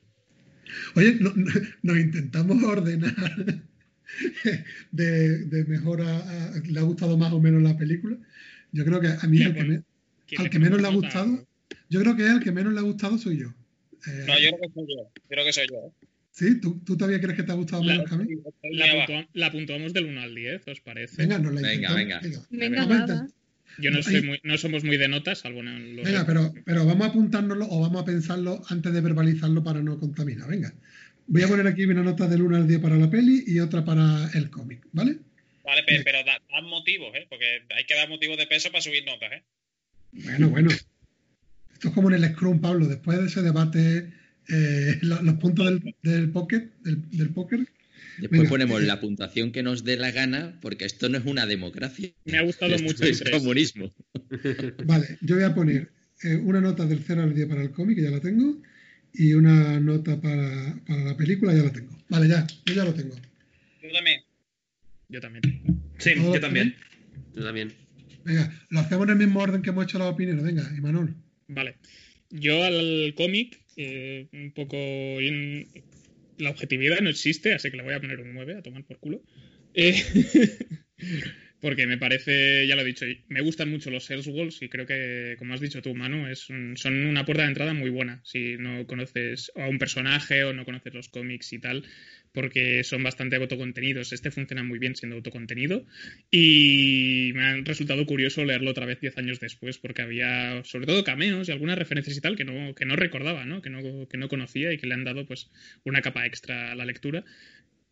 Oye, 0.95 1.19
nos 1.84 1.97
intentamos 1.97 2.63
ordenar 2.63 3.63
de, 4.91 5.65
mejor 5.67 6.01
a, 6.01 6.51
¿Le 6.65 6.80
ha 6.80 6.84
gustado 6.84 7.17
más 7.17 7.34
o 7.34 7.39
menos 7.39 7.61
la 7.61 7.78
película? 7.78 8.17
Yo 8.71 8.86
creo 8.86 8.99
que 9.01 9.07
a 9.07 9.28
mí 9.28 9.41
el 9.41 9.53
que 10.26 10.38
al 10.38 10.49
que 10.49 10.59
menos 10.59 10.82
le 10.82 10.88
ha 10.88 10.91
gustado, 10.91 11.47
yo 11.89 11.99
creo 12.01 12.15
que 12.15 12.28
el 12.28 12.39
que 12.39 12.51
menos 12.51 12.74
le 12.74 12.80
ha 12.80 12.84
gustado 12.84 13.17
soy 13.17 13.39
yo. 13.39 13.53
Eh, 14.07 14.26
no, 14.28 14.39
yo 14.39 14.49
creo 14.57 14.61
que 14.61 14.74
soy 14.74 14.86
yo. 14.88 15.11
Creo 15.30 15.45
que 15.45 15.53
soy 15.53 15.67
yo. 15.69 15.76
¿eh? 15.76 16.07
¿Sí? 16.32 16.59
¿Tú, 16.59 16.82
¿Tú, 16.84 16.97
todavía 16.97 17.21
crees 17.21 17.38
que 17.38 17.43
te 17.43 17.51
ha 17.51 17.55
gustado 17.55 17.84
menos 17.84 18.09
que 18.09 18.15
a 18.15 18.17
mí? 18.17 18.28
La, 19.34 19.51
puntuamos 19.51 19.93
del 19.93 20.05
1 20.05 20.21
al 20.21 20.34
10, 20.34 20.67
¿os 20.67 20.82
parece? 20.82 21.21
Venga, 21.21 21.38
no 21.38 21.51
la 21.51 21.61
venga, 21.61 21.93
venga. 21.93 22.21
Venga, 22.49 22.86
venga. 22.86 23.28
Yo 23.78 23.91
no, 23.91 24.03
soy 24.03 24.21
muy, 24.21 24.39
no 24.43 24.57
somos 24.57 24.84
muy 24.84 24.97
de 24.97 25.07
notas, 25.07 25.39
salvo 25.39 25.61
en 25.61 25.95
los 25.95 26.05
Venga, 26.05 26.26
pero, 26.26 26.53
pero 26.65 26.86
vamos 26.86 27.07
a 27.07 27.09
apuntárnoslo 27.09 27.67
o 27.69 27.82
vamos 27.82 28.01
a 28.01 28.05
pensarlo 28.05 28.61
antes 28.69 28.93
de 28.93 29.01
verbalizarlo 29.01 29.63
para 29.63 29.82
no 29.82 29.99
contaminar. 29.99 30.49
Venga. 30.49 30.74
Voy 31.28 31.41
a 31.41 31.47
poner 31.47 31.67
aquí 31.67 31.86
una 31.86 32.03
nota 32.03 32.28
del 32.28 32.41
1 32.41 32.57
al 32.57 32.67
10 32.67 32.80
para 32.80 32.97
la 32.97 33.09
peli 33.09 33.43
y 33.47 33.59
otra 33.59 33.84
para 33.86 34.30
el 34.34 34.49
cómic, 34.49 34.86
¿vale? 34.91 35.17
Vale, 35.63 35.84
pero, 35.86 36.19
dan 36.24 36.65
motivos, 36.65 37.15
¿eh? 37.15 37.26
Porque 37.30 37.63
hay 37.76 37.86
que 37.86 37.95
dar 37.95 38.09
motivos 38.09 38.38
de 38.38 38.47
peso 38.47 38.69
para 38.69 38.82
subir 38.82 39.05
notas, 39.05 39.32
¿eh? 39.32 39.43
Bueno, 40.11 40.49
bueno. 40.49 40.69
Esto 40.71 41.88
es 41.88 41.93
como 41.93 42.11
en 42.11 42.21
el 42.21 42.32
Scrum, 42.34 42.59
Pablo. 42.59 42.88
Después 42.88 43.19
de 43.19 43.28
ese 43.28 43.41
debate, 43.41 44.11
eh, 44.49 44.99
los, 45.01 45.36
puntos 45.36 45.65
del, 45.65 45.95
del, 46.01 46.30
pocket, 46.32 46.69
del, 46.84 47.09
del 47.09 47.30
póker 47.30 47.67
Después 48.20 48.49
ponemos 48.49 48.82
la 48.84 48.99
puntuación 48.99 49.51
que 49.51 49.64
nos 49.64 49.84
dé 49.84 49.97
la 49.97 50.11
gana, 50.11 50.57
porque 50.61 50.86
esto 50.86 51.09
no 51.09 51.18
es 51.18 51.26
una 51.26 51.45
democracia. 51.45 52.11
Me 52.26 52.38
ha 52.38 52.43
gustado 52.43 52.78
mucho. 52.80 53.03
Es 53.03 53.24
comunismo. 53.32 53.91
Vale, 54.86 55.18
yo 55.22 55.36
voy 55.36 55.43
a 55.43 55.55
poner 55.55 55.91
eh, 56.24 56.36
una 56.36 56.61
nota 56.61 56.86
del 56.86 57.03
0 57.05 57.24
al 57.24 57.34
10 57.34 57.47
para 57.47 57.61
el 57.61 57.72
cómic, 57.72 57.97
que 57.97 58.03
ya 58.03 58.11
la 58.11 58.20
tengo, 58.20 58.61
y 59.14 59.34
una 59.34 59.80
nota 59.80 60.20
para, 60.20 60.76
la 60.88 61.18
película, 61.18 61.53
ya 61.53 61.64
la 61.64 61.72
tengo. 61.72 61.97
Vale, 62.09 62.28
ya, 62.28 62.45
yo 62.66 62.74
ya 62.74 62.86
lo 62.86 62.93
tengo. 62.93 63.16
Yo 63.82 63.91
también. 63.91 64.22
Yo 65.09 65.22
también. 65.22 65.43
Sí, 65.97 66.11
yo 66.16 66.39
también. 66.39 66.76
Yo 67.36 67.43
también. 67.43 67.74
Venga, 68.24 68.51
lo 68.70 68.80
hacemos 68.80 69.05
en 69.05 69.11
el 69.11 69.18
mismo 69.18 69.41
orden 69.41 69.61
que 69.61 69.72
hemos 69.72 69.84
hecho 69.84 69.99
las 69.99 70.07
opiniones. 70.07 70.43
Venga, 70.43 70.72
Imanol. 70.78 71.14
Vale. 71.47 71.76
Yo 72.30 72.64
al 72.64 73.14
cómic, 73.16 73.59
eh, 73.76 74.28
un 74.32 74.51
poco 74.51 74.78
la 76.38 76.49
objetividad 76.49 76.99
no 77.01 77.09
existe, 77.09 77.53
así 77.53 77.71
que 77.71 77.77
le 77.77 77.84
voy 77.84 77.93
a 77.93 77.99
poner 77.99 78.19
un 78.19 78.34
9 78.34 78.55
a 78.57 78.61
tomar 78.61 78.84
por 78.86 78.99
culo. 78.99 79.21
Eh, 79.73 79.95
porque 81.63 81.88
me 81.88 81.97
parece, 81.97 82.67
ya 82.67 82.75
lo 82.75 82.81
he 82.81 82.86
dicho, 82.86 83.05
me 83.29 83.41
gustan 83.41 83.69
mucho 83.69 83.89
los 83.89 84.09
Elseworlds 84.09 84.61
y 84.61 84.69
creo 84.69 84.86
que, 84.86 85.36
como 85.39 85.53
has 85.53 85.61
dicho 85.61 85.81
tú, 85.81 85.95
Manu, 85.95 86.27
es 86.27 86.41
son 86.41 87.05
una 87.05 87.25
puerta 87.25 87.43
de 87.43 87.47
entrada 87.47 87.73
muy 87.73 87.89
buena. 87.89 88.21
Si 88.25 88.57
no 88.57 88.86
conoces 88.86 89.51
a 89.55 89.67
un 89.69 89.79
personaje 89.79 90.43
o 90.43 90.53
no 90.53 90.65
conoces 90.65 90.93
los 90.93 91.07
cómics 91.07 91.53
y 91.53 91.59
tal, 91.59 91.86
porque 92.34 92.84
son 92.84 93.03
bastante 93.03 93.36
autocontenidos. 93.36 94.11
Este 94.11 94.31
funciona 94.31 94.63
muy 94.63 94.79
bien 94.79 94.95
siendo 94.95 95.15
autocontenido 95.15 95.86
y 96.31 97.31
me 97.36 97.43
ha 97.43 97.55
resultado 97.63 98.05
curioso 98.05 98.43
leerlo 98.43 98.71
otra 98.71 98.86
vez 98.86 98.99
10 98.99 99.17
años 99.17 99.39
después 99.39 99.77
porque 99.77 100.01
había 100.01 100.63
sobre 100.63 100.88
todo 100.88 101.03
cameos 101.03 101.47
y 101.47 101.51
algunas 101.51 101.77
referencias 101.77 102.17
y 102.17 102.21
tal 102.21 102.36
que 102.36 102.43
no, 102.43 102.73
que 102.75 102.86
no 102.86 102.95
recordaba, 102.95 103.45
¿no? 103.45 103.61
Que, 103.61 103.69
no, 103.69 104.07
que 104.07 104.17
no 104.17 104.27
conocía 104.27 104.73
y 104.73 104.77
que 104.77 104.88
le 104.88 104.95
han 104.95 105.03
dado 105.03 105.25
pues 105.25 105.49
una 105.84 106.01
capa 106.01 106.25
extra 106.25 106.71
a 106.71 106.75
la 106.75 106.86
lectura. 106.86 107.23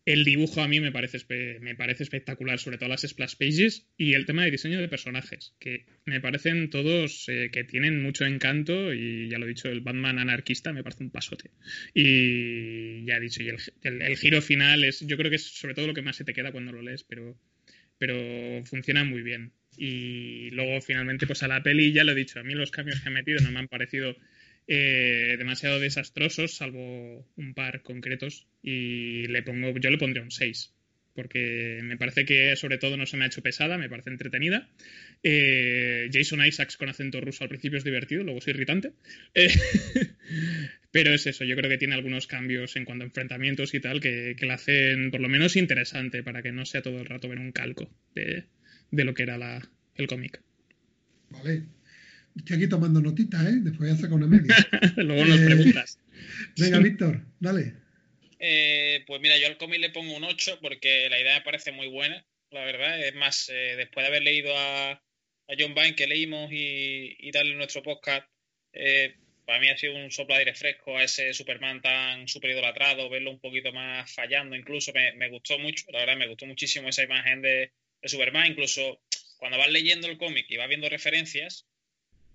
El 0.03 0.23
dibujo 0.25 0.61
a 0.61 0.67
mí 0.67 0.79
me 0.79 0.91
parece, 0.91 1.19
me 1.59 1.75
parece 1.75 2.03
espectacular, 2.03 2.57
sobre 2.59 2.77
todo 2.79 2.89
las 2.89 3.01
splash 3.01 3.35
pages 3.37 3.87
y 3.97 4.13
el 4.15 4.25
tema 4.25 4.43
de 4.43 4.51
diseño 4.51 4.79
de 4.81 4.87
personajes, 4.87 5.53
que 5.59 5.85
me 6.05 6.19
parecen 6.19 6.71
todos 6.71 7.25
eh, 7.29 7.49
que 7.51 7.63
tienen 7.63 8.01
mucho 8.01 8.25
encanto 8.25 8.93
y 8.95 9.29
ya 9.29 9.37
lo 9.37 9.45
he 9.45 9.49
dicho, 9.49 9.69
el 9.69 9.81
Batman 9.81 10.17
anarquista 10.17 10.73
me 10.73 10.81
parece 10.83 11.03
un 11.03 11.11
pasote. 11.11 11.51
Y 11.93 13.05
ya 13.05 13.17
he 13.17 13.19
dicho, 13.19 13.43
y 13.43 13.49
el, 13.49 13.57
el- 13.83 14.01
el 14.01 14.17
giro 14.17 14.41
final 14.41 14.83
es, 14.83 15.01
yo 15.05 15.17
creo 15.17 15.29
que 15.29 15.35
es 15.35 15.43
sobre 15.45 15.75
todo 15.75 15.87
lo 15.87 15.93
que 15.93 16.01
más 16.01 16.15
se 16.15 16.23
te 16.25 16.33
queda 16.33 16.51
cuando 16.51 16.71
lo 16.71 16.81
lees, 16.81 17.03
pero, 17.03 17.37
pero 17.97 18.63
funciona 18.65 19.03
muy 19.03 19.21
bien. 19.21 19.53
Y 19.77 20.49
luego 20.51 20.81
finalmente 20.81 21.27
pues 21.27 21.43
a 21.43 21.47
la 21.47 21.63
peli 21.63 21.93
ya 21.93 22.03
lo 22.03 22.11
he 22.11 22.15
dicho, 22.15 22.39
a 22.39 22.43
mí 22.43 22.53
los 22.55 22.71
cambios 22.71 22.99
que 23.01 23.07
han 23.07 23.13
metido 23.13 23.39
no 23.41 23.51
me 23.51 23.59
han 23.59 23.67
parecido 23.67 24.15
eh, 24.73 25.35
demasiado 25.37 25.81
desastrosos, 25.81 26.55
salvo 26.55 27.27
un 27.35 27.53
par 27.53 27.81
concretos, 27.81 28.47
y 28.63 29.27
le 29.27 29.43
pongo, 29.43 29.77
yo 29.77 29.89
le 29.89 29.97
pondría 29.97 30.23
un 30.23 30.31
6, 30.31 30.73
porque 31.13 31.81
me 31.83 31.97
parece 31.97 32.23
que 32.23 32.55
sobre 32.55 32.77
todo 32.77 32.95
no 32.95 33.05
se 33.05 33.17
me 33.17 33.25
ha 33.25 33.27
hecho 33.27 33.41
pesada, 33.41 33.77
me 33.77 33.89
parece 33.89 34.11
entretenida. 34.11 34.69
Eh, 35.23 36.09
Jason 36.13 36.45
Isaacs 36.45 36.77
con 36.77 36.87
acento 36.87 37.19
ruso 37.19 37.43
al 37.43 37.49
principio 37.49 37.79
es 37.79 37.83
divertido, 37.83 38.23
luego 38.23 38.39
es 38.39 38.47
irritante. 38.47 38.93
Eh, 39.33 39.49
pero 40.91 41.13
es 41.13 41.27
eso, 41.27 41.43
yo 41.43 41.57
creo 41.57 41.69
que 41.69 41.77
tiene 41.77 41.95
algunos 41.95 42.25
cambios 42.25 42.77
en 42.77 42.85
cuanto 42.85 43.03
a 43.03 43.07
enfrentamientos 43.07 43.73
y 43.73 43.81
tal 43.81 43.99
que, 43.99 44.37
que 44.37 44.45
la 44.45 44.53
hacen 44.53 45.11
por 45.11 45.19
lo 45.19 45.27
menos 45.27 45.57
interesante 45.57 46.23
para 46.23 46.41
que 46.41 46.53
no 46.53 46.65
sea 46.65 46.81
todo 46.81 47.01
el 47.01 47.07
rato 47.07 47.27
ver 47.27 47.39
un 47.39 47.51
calco 47.51 47.93
de, 48.15 48.45
de 48.89 49.03
lo 49.03 49.13
que 49.13 49.23
era 49.23 49.37
la, 49.37 49.69
el 49.95 50.07
cómic. 50.07 50.41
Vale. 51.29 51.80
Estoy 52.35 52.57
aquí 52.57 52.67
tomando 52.69 53.01
notitas, 53.01 53.45
¿eh? 53.45 53.59
Después 53.61 53.89
voy 53.89 53.91
a 53.91 53.95
sacar 53.95 54.13
una 54.13 54.27
media. 54.27 54.55
luego 54.97 55.25
nos 55.25 55.39
Eh, 55.39 55.45
preguntas. 55.45 55.99
Venga, 56.57 56.79
Víctor, 56.79 57.21
dale. 57.39 57.73
Eh, 58.39 59.03
pues 59.05 59.21
mira, 59.21 59.37
yo 59.37 59.47
al 59.47 59.57
cómic 59.57 59.79
le 59.79 59.89
pongo 59.91 60.15
un 60.15 60.23
8 60.23 60.59
porque 60.61 61.07
la 61.09 61.19
idea 61.19 61.35
me 61.35 61.45
parece 61.45 61.71
muy 61.71 61.87
buena, 61.87 62.25
la 62.49 62.65
verdad. 62.65 62.99
Es 63.05 63.13
más, 63.15 63.49
eh, 63.49 63.75
después 63.77 64.03
de 64.03 64.07
haber 64.07 64.23
leído 64.23 64.57
a, 64.57 64.91
a 64.91 65.55
John 65.57 65.75
Byrne 65.75 65.95
que 65.95 66.07
leímos 66.07 66.51
y, 66.51 67.15
y 67.19 67.37
en 67.37 67.57
nuestro 67.57 67.83
podcast, 67.83 68.27
eh, 68.73 69.15
para 69.45 69.59
mí 69.59 69.69
ha 69.69 69.77
sido 69.77 69.95
un 69.95 70.11
soplo 70.11 70.35
de 70.35 70.39
aire 70.39 70.55
fresco 70.55 70.97
a 70.97 71.03
ese 71.03 71.33
Superman 71.33 71.81
tan 71.81 72.27
súper 72.27 72.51
idolatrado, 72.51 73.09
verlo 73.09 73.31
un 73.31 73.39
poquito 73.39 73.73
más 73.73 74.11
fallando 74.13 74.55
incluso, 74.55 74.93
me, 74.93 75.13
me 75.13 75.29
gustó 75.29 75.59
mucho, 75.59 75.85
la 75.91 75.99
verdad 75.99 76.15
me 76.17 76.27
gustó 76.27 76.45
muchísimo 76.45 76.89
esa 76.89 77.03
imagen 77.03 77.41
de, 77.41 77.71
de 78.01 78.09
Superman, 78.09 78.51
incluso 78.51 79.01
cuando 79.37 79.57
vas 79.57 79.69
leyendo 79.69 80.07
el 80.07 80.17
cómic 80.17 80.45
y 80.49 80.57
vas 80.57 80.69
viendo 80.69 80.87
referencias, 80.87 81.67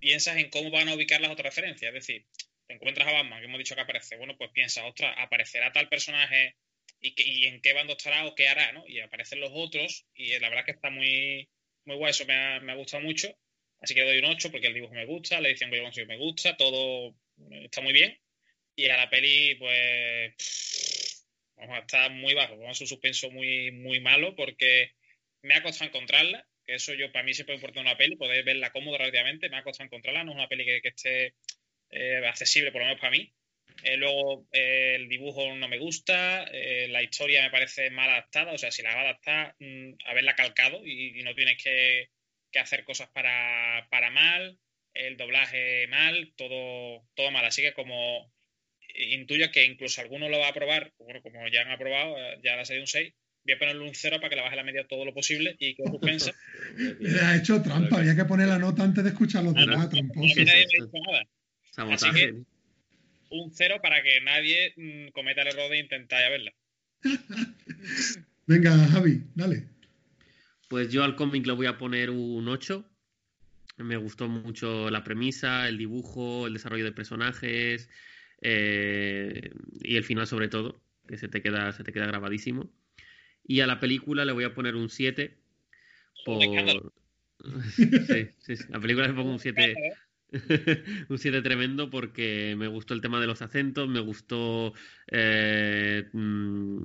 piensas 0.06 0.36
en 0.36 0.50
cómo 0.50 0.70
van 0.70 0.88
a 0.88 0.94
ubicar 0.94 1.20
las 1.20 1.32
otras 1.32 1.46
referencias, 1.46 1.88
es 1.88 1.94
decir, 2.06 2.24
te 2.68 2.74
encuentras 2.74 3.08
a 3.08 3.10
Batman, 3.10 3.40
que 3.40 3.46
hemos 3.46 3.58
dicho 3.58 3.74
que 3.74 3.80
aparece, 3.80 4.16
bueno, 4.16 4.36
pues 4.38 4.52
piensas, 4.52 4.84
ostras, 4.84 5.12
aparecerá 5.18 5.72
tal 5.72 5.88
personaje 5.88 6.54
y, 7.00 7.46
en 7.46 7.60
qué 7.60 7.72
bando 7.72 7.94
estará 7.94 8.24
o 8.24 8.36
qué 8.36 8.46
hará, 8.46 8.70
¿no? 8.70 8.86
Y 8.86 9.00
aparecen 9.00 9.40
los 9.40 9.50
otros 9.52 10.06
y 10.14 10.38
la 10.38 10.48
verdad 10.48 10.64
que 10.64 10.70
está 10.70 10.90
muy, 10.90 11.48
muy 11.86 11.96
guay, 11.96 12.12
eso 12.12 12.24
me 12.24 12.34
ha, 12.34 12.60
me 12.60 12.76
gustado 12.76 13.02
mucho. 13.02 13.36
Así 13.80 13.94
que 13.94 14.02
doy 14.02 14.18
un 14.18 14.26
8 14.26 14.52
porque 14.52 14.68
el 14.68 14.74
dibujo 14.74 14.94
me 14.94 15.06
gusta, 15.06 15.40
la 15.40 15.48
edición 15.48 15.70
que 15.70 15.78
yo 15.78 15.82
consigo 15.82 16.06
me 16.06 16.18
gusta, 16.18 16.56
todo 16.56 17.16
está 17.64 17.80
muy 17.80 17.92
bien. 17.92 18.16
Y 18.76 18.88
a 18.88 18.96
la 18.98 19.10
peli, 19.10 19.56
pues, 19.56 21.26
vamos 21.56 21.78
a 21.78 21.80
estar 21.80 22.12
muy 22.12 22.34
bajo, 22.34 22.56
vamos 22.56 22.80
a 22.80 22.84
un 22.84 22.88
suspenso 22.88 23.32
muy, 23.32 23.72
muy 23.72 23.98
malo 23.98 24.36
porque 24.36 24.92
me 25.42 25.54
ha 25.54 25.64
costado 25.64 25.88
encontrarla, 25.88 26.46
que 26.66 26.74
eso 26.74 26.92
yo 26.94 27.12
para 27.12 27.24
mí 27.24 27.32
siempre 27.32 27.54
me 27.54 27.58
importa 27.58 27.80
una 27.80 27.96
peli, 27.96 28.16
poder 28.16 28.44
verla 28.44 28.72
cómoda 28.72 28.98
relativamente, 28.98 29.48
me 29.48 29.56
ha 29.56 29.62
costado 29.62 29.86
encontrarla, 29.86 30.24
no 30.24 30.32
es 30.32 30.36
una 30.36 30.48
peli 30.48 30.64
que, 30.64 30.80
esté 30.88 31.34
eh, 31.90 32.22
accesible, 32.26 32.72
por 32.72 32.80
lo 32.80 32.86
menos 32.86 33.00
para 33.00 33.12
mí. 33.12 33.32
Eh, 33.82 33.96
luego 33.96 34.46
eh, 34.52 34.94
el 34.96 35.08
dibujo 35.08 35.54
no 35.54 35.68
me 35.68 35.78
gusta, 35.78 36.46
la 36.50 37.02
historia 37.02 37.42
me 37.42 37.50
parece 37.50 37.90
mal 37.90 38.08
adaptada, 38.10 38.52
o 38.52 38.58
sea, 38.58 38.70
si 38.70 38.82
la 38.82 38.94
va 38.94 39.00
a 39.00 39.04
adaptar, 39.04 39.54
mm, 39.58 39.94
haberla 40.06 40.34
calcado 40.34 40.84
y, 40.84 41.22
no 41.22 41.34
tienes 41.34 41.62
que, 41.62 42.10
que 42.50 42.58
hacer 42.58 42.84
cosas 42.84 43.08
para, 43.10 43.86
para 43.90 44.10
mal, 44.10 44.58
el 44.94 45.16
doblaje 45.16 45.86
mal, 45.88 46.32
todo, 46.36 47.06
todo 47.14 47.30
mal. 47.30 47.44
Así 47.44 47.62
que 47.62 47.74
como 47.74 48.32
intuyo 48.94 49.50
que 49.50 49.64
incluso 49.64 50.00
alguno 50.00 50.28
lo 50.28 50.38
va 50.38 50.48
a 50.48 50.54
probar, 50.54 50.92
bueno, 50.98 51.22
como 51.22 51.46
ya 51.48 51.62
han 51.62 51.70
aprobado, 51.70 52.16
ya 52.42 52.56
la 52.56 52.64
serie 52.64 52.80
un 52.80 52.86
6, 52.86 53.12
voy 53.46 53.54
a 53.54 53.58
ponerle 53.58 53.88
un 53.88 53.94
0 53.94 54.16
para 54.18 54.28
que 54.28 54.36
la 54.36 54.42
baje 54.42 54.56
la 54.56 54.64
media 54.64 54.86
todo 54.86 55.04
lo 55.04 55.14
posible 55.14 55.56
y 55.58 55.74
que 55.74 55.84
suspensa. 55.84 56.32
Le 57.00 57.20
ha 57.20 57.36
hecho 57.36 57.62
trampa, 57.62 57.98
había 57.98 58.16
que 58.16 58.24
poner 58.24 58.48
la 58.48 58.58
nota 58.58 58.82
antes 58.82 59.04
de 59.04 59.10
escuchar 59.10 59.44
los 59.44 59.54
demás, 59.54 59.88
tramposo. 59.88 60.40
Y 60.40 60.44
nadie 60.44 60.66
me 60.66 60.84
dice 60.84 60.98
nada. 61.06 61.94
Así 61.94 62.10
que 62.10 62.34
un 63.30 63.52
0 63.52 63.76
para 63.82 64.02
que 64.02 64.20
nadie 64.20 64.72
mm, 64.76 65.12
cometa 65.12 65.42
el 65.42 65.48
error 65.48 65.70
de 65.70 65.78
intentar 65.78 66.20
ya 66.20 66.30
verla. 66.30 66.52
Venga, 68.46 68.76
Javi, 68.88 69.22
dale. 69.34 69.68
Pues 70.68 70.90
yo 70.90 71.04
al 71.04 71.16
cómic 71.16 71.46
le 71.46 71.52
voy 71.52 71.66
a 71.66 71.78
poner 71.78 72.10
un 72.10 72.48
8. 72.48 72.84
Me 73.78 73.96
gustó 73.96 74.28
mucho 74.28 74.90
la 74.90 75.04
premisa, 75.04 75.68
el 75.68 75.78
dibujo, 75.78 76.46
el 76.46 76.54
desarrollo 76.54 76.84
de 76.84 76.92
personajes 76.92 77.90
eh, 78.40 79.50
y 79.82 79.96
el 79.96 80.04
final 80.04 80.26
sobre 80.26 80.48
todo, 80.48 80.80
que 81.06 81.18
se 81.18 81.28
te 81.28 81.42
queda, 81.42 81.72
se 81.72 81.84
te 81.84 81.92
queda 81.92 82.06
grabadísimo. 82.06 82.70
Y 83.46 83.60
a 83.60 83.66
la 83.66 83.80
película 83.80 84.24
le 84.24 84.32
voy 84.32 84.44
a 84.44 84.54
poner 84.54 84.74
un 84.74 84.88
7 84.88 85.36
por... 86.24 86.92
sí, 87.70 88.28
sí, 88.38 88.56
sí. 88.56 88.64
A 88.70 88.72
la 88.72 88.80
película 88.80 89.06
le 89.08 89.14
pongo 89.14 89.30
un 89.30 89.38
7 89.38 89.74
un 91.08 91.18
7 91.18 91.40
tremendo 91.42 91.88
porque 91.88 92.54
me 92.58 92.66
gustó 92.66 92.94
el 92.94 93.00
tema 93.00 93.20
de 93.20 93.26
los 93.28 93.42
acentos, 93.42 93.88
me 93.88 94.00
gustó 94.00 94.72
eh, 95.08 96.08
mm, 96.12 96.78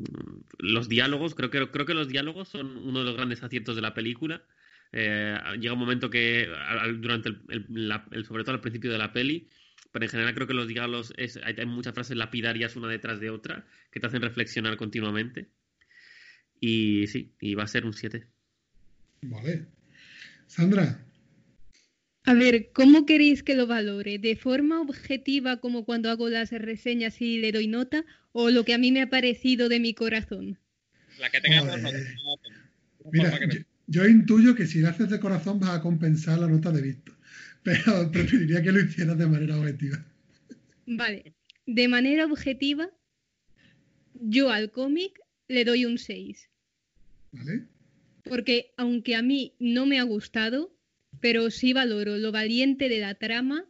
los 0.59 0.88
diálogos, 0.89 1.34
creo 1.36 1.49
que, 1.49 1.72
creo 1.72 1.86
que 1.86 1.93
los 1.95 2.07
diálogos 2.07 2.49
son 2.49 2.78
uno 2.78 2.99
de 2.99 3.05
los 3.05 3.16
grandes 3.16 3.41
aciertos 3.43 3.76
de 3.76 3.82
la 3.82 3.93
película. 3.93 4.43
Eh, 4.91 5.36
llega 5.59 5.74
un 5.74 5.80
momento 5.80 6.09
que 6.09 6.49
durante 6.97 7.30
el, 7.30 7.41
el- 7.49 7.66
la- 7.70 8.05
el- 8.12 8.26
sobre 8.26 8.43
todo 8.43 8.55
al 8.55 8.62
principio 8.62 8.91
de 8.91 8.97
la 8.97 9.14
peli, 9.14 9.47
pero 9.91 10.05
en 10.05 10.12
general 10.12 10.34
creo 10.36 10.47
que 10.47 10.53
los 10.53 10.68
diálogos 10.68 11.14
es, 11.18 11.38
hay, 11.38 11.55
hay 11.57 11.66
muchas 11.66 11.93
frases 11.93 12.18
lapidarias 12.18 12.76
una 12.76 12.88
detrás 12.89 13.20
de 13.20 13.30
otra 13.30 13.66
que 13.89 13.99
te 13.99 14.07
hacen 14.07 14.22
reflexionar 14.22 14.78
continuamente. 14.78 15.49
Y 16.62 17.07
sí, 17.07 17.34
y 17.41 17.55
va 17.55 17.64
a 17.64 17.68
ser 17.68 17.86
un 17.86 17.93
7. 17.93 18.28
Vale. 19.24 19.66
Sandra, 20.47 21.03
A 22.24 22.34
ver, 22.34 22.72
¿cómo 22.72 23.05
queréis 23.05 23.41
que 23.41 23.55
lo 23.55 23.66
valore? 23.66 24.20
¿De 24.20 24.36
forma 24.36 24.80
objetiva 24.80 25.59
como 25.59 25.86
cuando 25.86 26.09
hago 26.12 26.30
las 26.30 26.51
reseñas 26.51 27.20
y 27.20 27.39
le 27.39 27.51
doy 27.51 27.68
nota? 27.68 28.05
¿O 28.32 28.51
lo 28.51 28.64
que 28.64 28.74
a 28.74 28.78
mí 28.78 28.91
me 28.91 29.01
ha 29.01 29.09
parecido 29.09 29.70
de 29.70 29.80
mi 29.80 29.93
corazón? 29.95 30.59
La 31.20 31.30
que 31.32 31.41
tenga 31.41 31.62
Joder. 31.62 32.16
mira, 33.12 33.39
yo, 33.49 33.59
yo 33.88 34.07
intuyo 34.07 34.55
que 34.55 34.68
si 34.68 34.82
lo 34.82 34.89
haces 34.89 35.09
de 35.09 35.20
corazón 35.20 35.59
vas 35.59 35.72
a 35.72 35.82
compensar 35.82 36.38
la 36.38 36.47
nota 36.47 36.72
de 36.72 36.82
Víctor, 36.82 37.16
pero 37.64 38.12
preferiría 38.12 38.62
que 38.62 38.72
lo 38.72 38.82
hicieras 38.82 39.18
de 39.18 39.28
manera 39.28 39.57
objetiva. 39.57 40.05
Vale, 40.86 41.34
de 41.66 41.88
manera 41.88 42.26
objetiva, 42.26 42.89
yo 44.14 44.51
al 44.51 44.70
cómic 44.72 45.20
le 45.47 45.66
doy 45.66 45.86
un 45.86 45.97
6. 45.97 46.51
Porque 48.23 48.73
aunque 48.77 49.15
a 49.15 49.21
mí 49.21 49.55
no 49.59 49.86
me 49.86 49.99
ha 49.99 50.03
gustado, 50.03 50.75
pero 51.19 51.49
sí 51.51 51.73
valoro 51.73 52.17
lo 52.17 52.32
valiente 52.32 52.89
de 52.89 52.99
la 52.99 53.15
trama, 53.15 53.65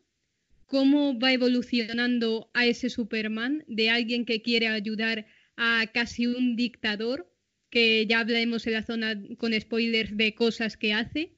cómo 0.65 1.19
va 1.19 1.33
evolucionando 1.33 2.49
a 2.53 2.65
ese 2.65 2.89
Superman 2.89 3.63
de 3.67 3.89
alguien 3.89 4.25
que 4.25 4.41
quiere 4.41 4.67
ayudar 4.67 5.25
a 5.57 5.85
casi 5.93 6.27
un 6.27 6.55
dictador, 6.55 7.29
que 7.69 8.05
ya 8.07 8.19
hablaremos 8.19 8.65
en 8.67 8.73
la 8.73 8.83
zona 8.83 9.21
con 9.37 9.59
spoilers 9.59 10.15
de 10.15 10.33
cosas 10.33 10.77
que 10.77 10.93
hace, 10.93 11.33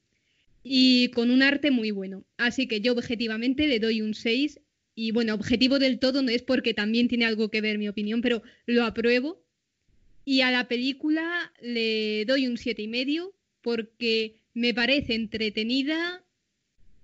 y 0.64 1.10
con 1.10 1.30
un 1.30 1.44
arte 1.44 1.72
muy 1.72 1.92
bueno. 1.92 2.26
Así 2.38 2.68
que 2.68 2.80
yo 2.82 2.94
objetivamente 2.94 3.68
le 3.68 3.80
doy 3.80 4.02
un 4.02 4.14
6 4.14 4.62
y 4.96 5.12
bueno, 5.12 5.34
objetivo 5.34 5.80
del 5.80 6.00
todo 6.00 6.22
no 6.22 6.30
es 6.30 6.44
porque 6.44 6.74
también 6.74 7.08
tiene 7.08 7.26
algo 7.26 7.50
que 7.50 7.62
ver 7.62 7.78
mi 7.78 7.90
opinión, 7.90 8.22
pero 8.22 8.44
lo 8.66 8.84
apruebo. 8.86 9.43
Y 10.26 10.42
a 10.42 10.52
la 10.52 10.68
película 10.68 11.52
le 11.62 12.26
doy 12.26 12.48
un 12.48 12.58
siete 12.58 12.82
y 12.82 12.88
medio 12.88 13.36
porque 13.62 14.42
me 14.54 14.74
parece 14.74 15.16
entretenida 15.16 16.24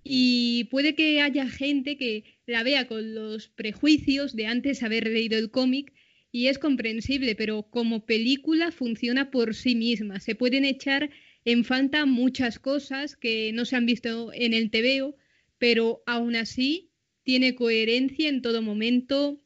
y 0.04 0.66
puede 0.66 0.96
que 0.96 1.22
haya 1.22 1.48
gente 1.48 1.98
que 1.98 2.24
la 2.46 2.64
vea 2.64 2.88
con 2.88 3.14
los 3.14 3.50
prejuicios 3.50 4.36
de 4.36 4.46
antes 4.46 4.84
haber 4.84 5.08
leído 5.08 5.38
el 5.38 5.52
cómic 5.52 5.94
y 6.32 6.48
es 6.48 6.60
comprensible, 6.60 7.36
pero 7.36 7.64
como 7.64 8.06
película 8.06 8.72
funciona 8.72 9.32
por 9.32 9.56
sí 9.56 9.76
misma. 9.76 10.20
Se 10.20 10.36
pueden 10.36 10.64
echar 10.64 11.10
en 11.46 11.64
falta 11.64 12.06
muchas 12.06 12.60
cosas 12.60 13.16
que 13.16 13.52
no 13.54 13.66
se 13.66 13.76
han 13.76 13.86
visto 13.86 14.32
en 14.34 14.54
el 14.54 14.70
TVO, 14.70 15.16
pero 15.58 16.04
aún 16.06 16.36
así 16.36 16.92
tiene 17.24 17.56
coherencia 17.56 18.30
en 18.30 18.42
todo 18.42 18.62
momento. 18.62 19.42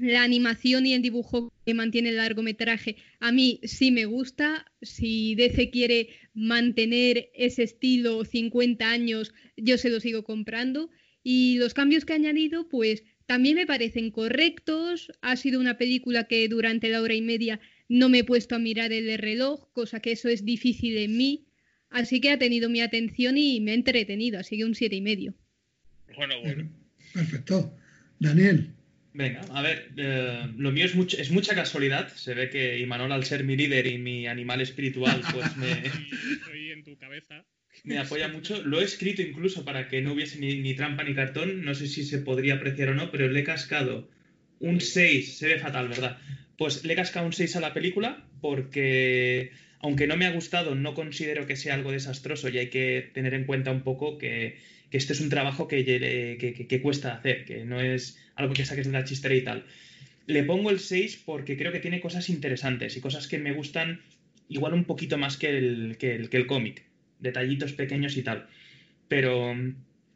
La 0.00 0.22
animación 0.22 0.86
y 0.86 0.94
el 0.94 1.02
dibujo 1.02 1.52
que 1.66 1.74
mantiene 1.74 2.10
el 2.10 2.16
largometraje 2.16 2.96
a 3.20 3.32
mí 3.32 3.60
sí 3.64 3.90
me 3.90 4.04
gusta. 4.04 4.64
Si 4.80 5.34
DC 5.34 5.70
quiere 5.70 6.10
mantener 6.34 7.30
ese 7.34 7.64
estilo 7.64 8.24
50 8.24 8.88
años, 8.88 9.34
yo 9.56 9.76
se 9.76 9.90
lo 9.90 10.00
sigo 10.00 10.22
comprando. 10.22 10.90
Y 11.22 11.58
los 11.58 11.74
cambios 11.74 12.04
que 12.04 12.12
ha 12.12 12.16
añadido, 12.16 12.68
pues 12.68 13.02
también 13.26 13.56
me 13.56 13.66
parecen 13.66 14.10
correctos. 14.10 15.12
Ha 15.20 15.36
sido 15.36 15.60
una 15.60 15.76
película 15.78 16.24
que 16.24 16.48
durante 16.48 16.88
la 16.88 17.02
hora 17.02 17.14
y 17.14 17.22
media 17.22 17.60
no 17.88 18.08
me 18.08 18.20
he 18.20 18.24
puesto 18.24 18.54
a 18.54 18.58
mirar 18.58 18.92
el 18.92 19.18
reloj, 19.18 19.72
cosa 19.72 20.00
que 20.00 20.12
eso 20.12 20.28
es 20.28 20.44
difícil 20.44 20.96
en 20.96 21.16
mí. 21.16 21.46
Así 21.90 22.20
que 22.20 22.30
ha 22.30 22.38
tenido 22.38 22.68
mi 22.68 22.80
atención 22.80 23.36
y 23.36 23.60
me 23.60 23.72
ha 23.72 23.74
entretenido, 23.74 24.38
así 24.38 24.58
que 24.58 24.64
un 24.64 24.74
siete 24.74 24.96
y 24.96 25.00
medio. 25.00 25.34
Bueno, 26.14 26.40
bueno. 26.42 26.70
Perfecto. 27.12 27.74
Daniel. 28.20 28.77
Venga, 29.14 29.40
a 29.52 29.62
ver, 29.62 29.90
eh, 29.96 30.46
lo 30.56 30.70
mío 30.70 30.84
es, 30.84 30.94
mucho, 30.94 31.16
es 31.18 31.30
mucha 31.30 31.54
casualidad. 31.54 32.08
Se 32.14 32.34
ve 32.34 32.50
que 32.50 32.78
Imanol, 32.78 33.10
al 33.12 33.24
ser 33.24 33.42
mi 33.42 33.56
líder 33.56 33.86
y 33.86 33.98
mi 33.98 34.26
animal 34.26 34.60
espiritual, 34.60 35.20
pues 35.32 35.56
me, 35.56 35.72
Estoy 36.32 36.70
en 36.72 36.84
tu 36.84 36.96
cabeza. 36.98 37.44
me 37.84 37.98
apoya 37.98 38.28
mucho. 38.28 38.62
Lo 38.62 38.80
he 38.80 38.84
escrito 38.84 39.22
incluso 39.22 39.64
para 39.64 39.88
que 39.88 40.02
no 40.02 40.12
hubiese 40.12 40.38
ni, 40.38 40.58
ni 40.60 40.74
trampa 40.74 41.02
ni 41.04 41.14
cartón. 41.14 41.64
No 41.64 41.74
sé 41.74 41.88
si 41.88 42.04
se 42.04 42.18
podría 42.18 42.54
apreciar 42.54 42.90
o 42.90 42.94
no, 42.94 43.10
pero 43.10 43.28
le 43.28 43.40
he 43.40 43.44
cascado 43.44 44.08
un 44.60 44.80
6. 44.80 45.38
Se 45.38 45.46
ve 45.48 45.58
fatal, 45.58 45.88
¿verdad? 45.88 46.18
Pues 46.56 46.84
le 46.84 46.92
he 46.92 46.96
cascado 46.96 47.26
un 47.26 47.32
6 47.32 47.56
a 47.56 47.60
la 47.60 47.72
película 47.74 48.24
porque, 48.40 49.50
aunque 49.80 50.06
no 50.06 50.16
me 50.16 50.26
ha 50.26 50.32
gustado, 50.32 50.74
no 50.74 50.94
considero 50.94 51.46
que 51.46 51.56
sea 51.56 51.74
algo 51.74 51.92
desastroso 51.92 52.48
y 52.48 52.58
hay 52.58 52.68
que 52.68 53.10
tener 53.14 53.34
en 53.34 53.44
cuenta 53.44 53.70
un 53.70 53.82
poco 53.82 54.18
que, 54.18 54.58
que 54.90 54.96
este 54.98 55.12
es 55.12 55.20
un 55.20 55.28
trabajo 55.30 55.68
que, 55.68 55.84
que- 55.84 56.54
que- 56.56 56.66
que 56.66 56.80
cuesta 56.82 57.14
hacer, 57.14 57.44
que 57.44 57.64
no 57.64 57.80
es 57.80 58.18
algo 58.38 58.54
que 58.54 58.64
saques 58.64 58.86
de 58.86 58.92
la 58.92 59.04
chistera 59.04 59.34
y 59.34 59.42
tal. 59.42 59.66
Le 60.26 60.44
pongo 60.44 60.70
el 60.70 60.78
6 60.78 61.22
porque 61.26 61.56
creo 61.56 61.72
que 61.72 61.80
tiene 61.80 62.00
cosas 62.00 62.28
interesantes 62.30 62.96
y 62.96 63.00
cosas 63.00 63.26
que 63.26 63.38
me 63.38 63.52
gustan 63.52 64.00
igual 64.48 64.74
un 64.74 64.84
poquito 64.84 65.18
más 65.18 65.36
que 65.36 65.58
el, 65.58 65.96
que 65.98 66.14
el, 66.14 66.46
cómic. 66.46 66.84
Detallitos 67.18 67.72
pequeños 67.72 68.16
y 68.16 68.22
tal. 68.22 68.46
Pero, 69.08 69.54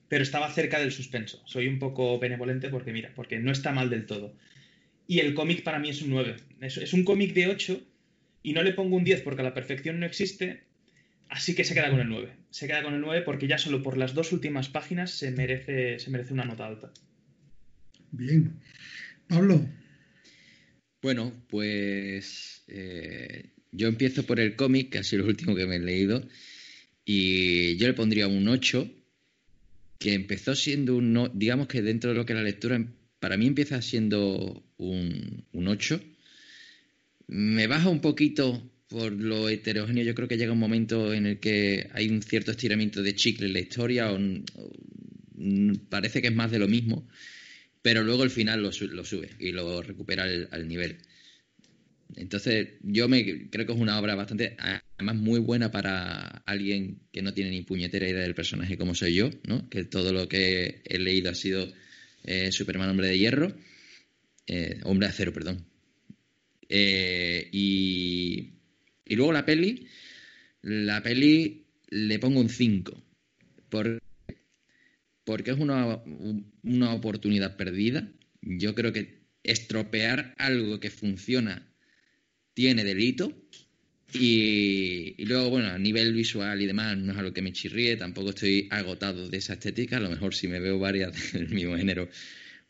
pero 0.08 0.22
estaba 0.22 0.50
cerca 0.50 0.78
del 0.78 0.92
suspenso. 0.92 1.42
Soy 1.46 1.66
un 1.66 1.78
poco 1.78 2.18
benevolente 2.18 2.68
porque, 2.68 2.92
mira, 2.92 3.10
porque 3.14 3.38
no 3.40 3.50
está 3.50 3.72
mal 3.72 3.90
del 3.90 4.06
todo. 4.06 4.34
Y 5.08 5.18
el 5.18 5.34
cómic 5.34 5.64
para 5.64 5.80
mí 5.80 5.90
es 5.90 6.00
un 6.02 6.10
9. 6.10 6.36
Es, 6.60 6.76
es 6.76 6.92
un 6.92 7.04
cómic 7.04 7.34
de 7.34 7.48
8 7.48 7.82
y 8.44 8.52
no 8.52 8.62
le 8.62 8.72
pongo 8.72 8.96
un 8.96 9.04
10 9.04 9.22
porque 9.22 9.42
la 9.42 9.54
perfección 9.54 9.98
no 9.98 10.06
existe. 10.06 10.62
Así 11.28 11.54
que 11.54 11.64
se 11.64 11.74
queda 11.74 11.90
con 11.90 12.00
el 12.00 12.08
9. 12.08 12.30
Se 12.50 12.68
queda 12.68 12.82
con 12.84 12.94
el 12.94 13.00
9 13.00 13.22
porque 13.22 13.48
ya 13.48 13.58
solo 13.58 13.82
por 13.82 13.96
las 13.96 14.14
dos 14.14 14.32
últimas 14.32 14.68
páginas 14.68 15.10
se 15.10 15.32
merece, 15.32 15.98
se 15.98 16.10
merece 16.10 16.34
una 16.34 16.44
nota 16.44 16.66
alta. 16.66 16.92
Bien. 18.12 18.60
Pablo. 19.28 19.68
Bueno, 21.00 21.32
pues 21.48 22.62
eh, 22.68 23.50
yo 23.72 23.88
empiezo 23.88 24.24
por 24.24 24.38
el 24.40 24.54
cómic, 24.56 24.90
que 24.90 24.98
ha 24.98 25.02
sido 25.04 25.22
el 25.24 25.30
último 25.30 25.54
que 25.54 25.66
me 25.66 25.76
he 25.76 25.80
leído, 25.80 26.26
y 27.04 27.76
yo 27.76 27.88
le 27.88 27.94
pondría 27.94 28.28
un 28.28 28.46
8, 28.48 28.88
que 29.98 30.14
empezó 30.14 30.54
siendo 30.54 30.96
un, 30.96 31.12
no- 31.12 31.28
digamos 31.28 31.66
que 31.68 31.82
dentro 31.82 32.10
de 32.10 32.16
lo 32.16 32.26
que 32.26 32.32
es 32.32 32.38
la 32.38 32.44
lectura, 32.44 32.84
para 33.20 33.36
mí 33.36 33.46
empieza 33.46 33.80
siendo 33.82 34.64
un, 34.76 35.44
un 35.52 35.68
8. 35.68 36.00
Me 37.26 37.66
baja 37.66 37.88
un 37.88 38.00
poquito 38.00 38.70
por 38.88 39.10
lo 39.12 39.48
heterogéneo, 39.48 40.04
yo 40.04 40.14
creo 40.14 40.28
que 40.28 40.36
llega 40.36 40.52
un 40.52 40.58
momento 40.58 41.12
en 41.14 41.26
el 41.26 41.40
que 41.40 41.88
hay 41.94 42.08
un 42.08 42.22
cierto 42.22 42.50
estiramiento 42.50 43.02
de 43.02 43.14
chicle 43.14 43.46
en 43.46 43.52
la 43.54 43.60
historia, 43.60 44.12
o- 44.12 44.18
parece 45.88 46.20
que 46.22 46.28
es 46.28 46.34
más 46.34 46.50
de 46.50 46.58
lo 46.58 46.68
mismo 46.68 47.08
pero 47.82 48.02
luego 48.04 48.22
al 48.22 48.30
final 48.30 48.62
lo, 48.62 48.72
su- 48.72 48.88
lo 48.88 49.04
sube 49.04 49.30
y 49.38 49.52
lo 49.52 49.82
recupera 49.82 50.24
al, 50.24 50.68
nivel. 50.68 50.98
Entonces, 52.16 52.68
yo 52.82 53.08
me 53.08 53.48
creo 53.48 53.66
que 53.66 53.72
es 53.72 53.78
una 53.78 53.98
obra 53.98 54.14
bastante, 54.14 54.56
además 54.58 55.16
muy 55.16 55.40
buena 55.40 55.70
para 55.70 56.42
alguien 56.44 57.00
que 57.10 57.22
no 57.22 57.32
tiene 57.32 57.50
ni 57.50 57.62
puñetera 57.62 58.06
idea 58.08 58.20
del 58.22 58.34
personaje 58.34 58.76
como 58.76 58.94
soy 58.94 59.14
yo, 59.14 59.30
¿no? 59.46 59.68
Que 59.70 59.84
todo 59.84 60.12
lo 60.12 60.28
que 60.28 60.82
he 60.84 60.98
leído 60.98 61.30
ha 61.30 61.34
sido 61.34 61.72
eh, 62.24 62.52
Superman 62.52 62.90
Hombre 62.90 63.08
de 63.08 63.18
Hierro, 63.18 63.54
eh, 64.46 64.80
Hombre 64.84 65.08
de 65.08 65.12
Acero, 65.12 65.32
perdón. 65.32 65.66
Eh, 66.68 67.48
y, 67.52 68.52
y 69.04 69.16
luego 69.16 69.32
la 69.32 69.44
peli, 69.44 69.86
la 70.62 71.02
peli 71.02 71.66
le 71.90 72.18
pongo 72.20 72.40
un 72.40 72.48
5. 72.50 73.02
Por, 73.70 74.01
porque 75.24 75.52
es 75.52 75.58
una, 75.58 76.02
una 76.62 76.94
oportunidad 76.94 77.56
perdida. 77.56 78.12
Yo 78.40 78.74
creo 78.74 78.92
que 78.92 79.22
estropear 79.42 80.34
algo 80.38 80.80
que 80.80 80.90
funciona 80.90 81.68
tiene 82.54 82.84
delito. 82.84 83.32
Y, 84.14 85.24
luego, 85.24 85.50
bueno, 85.50 85.68
a 85.68 85.78
nivel 85.78 86.12
visual 86.12 86.60
y 86.60 86.66
demás, 86.66 86.98
no 86.98 87.12
es 87.12 87.18
algo 87.18 87.32
que 87.32 87.40
me 87.40 87.52
chirríe, 87.52 87.96
tampoco 87.96 88.30
estoy 88.30 88.68
agotado 88.70 89.28
de 89.28 89.38
esa 89.38 89.54
estética. 89.54 89.96
A 89.96 90.00
lo 90.00 90.10
mejor 90.10 90.34
si 90.34 90.48
me 90.48 90.60
veo 90.60 90.78
varias 90.78 91.32
del 91.32 91.48
mismo 91.48 91.76
género, 91.76 92.08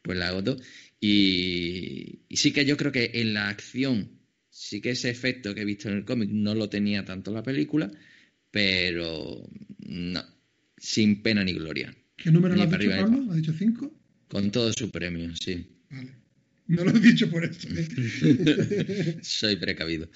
pues 0.02 0.18
la 0.18 0.28
agoto. 0.28 0.56
Y 1.00 2.20
sí 2.30 2.52
que 2.52 2.64
yo 2.64 2.76
creo 2.76 2.92
que 2.92 3.10
en 3.14 3.34
la 3.34 3.48
acción, 3.48 4.20
sí 4.50 4.80
que 4.80 4.90
ese 4.90 5.10
efecto 5.10 5.54
que 5.54 5.62
he 5.62 5.64
visto 5.64 5.88
en 5.88 5.96
el 5.96 6.04
cómic 6.04 6.30
no 6.30 6.54
lo 6.54 6.68
tenía 6.68 7.04
tanto 7.04 7.32
la 7.32 7.42
película, 7.42 7.90
pero 8.52 9.48
no, 9.78 10.24
sin 10.76 11.22
pena 11.22 11.42
ni 11.42 11.54
gloria. 11.54 11.92
¿Qué 12.22 12.30
número 12.30 12.54
le 12.54 12.62
has 12.62 12.70
dicho, 12.70 12.90
Pablo? 13.02 13.30
¿Has 13.30 13.36
dicho 13.36 13.52
5? 13.58 13.94
Con 14.28 14.50
todo 14.50 14.72
su 14.72 14.90
premio, 14.90 15.34
sí. 15.36 15.66
Vale. 15.90 16.10
No 16.68 16.84
lo 16.84 16.90
he 16.96 17.00
dicho 17.00 17.28
por 17.30 17.44
eso. 17.44 17.68
¿eh? 17.70 19.18
Soy 19.22 19.56
precavido. 19.56 20.08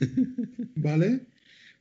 Vale. 0.76 1.26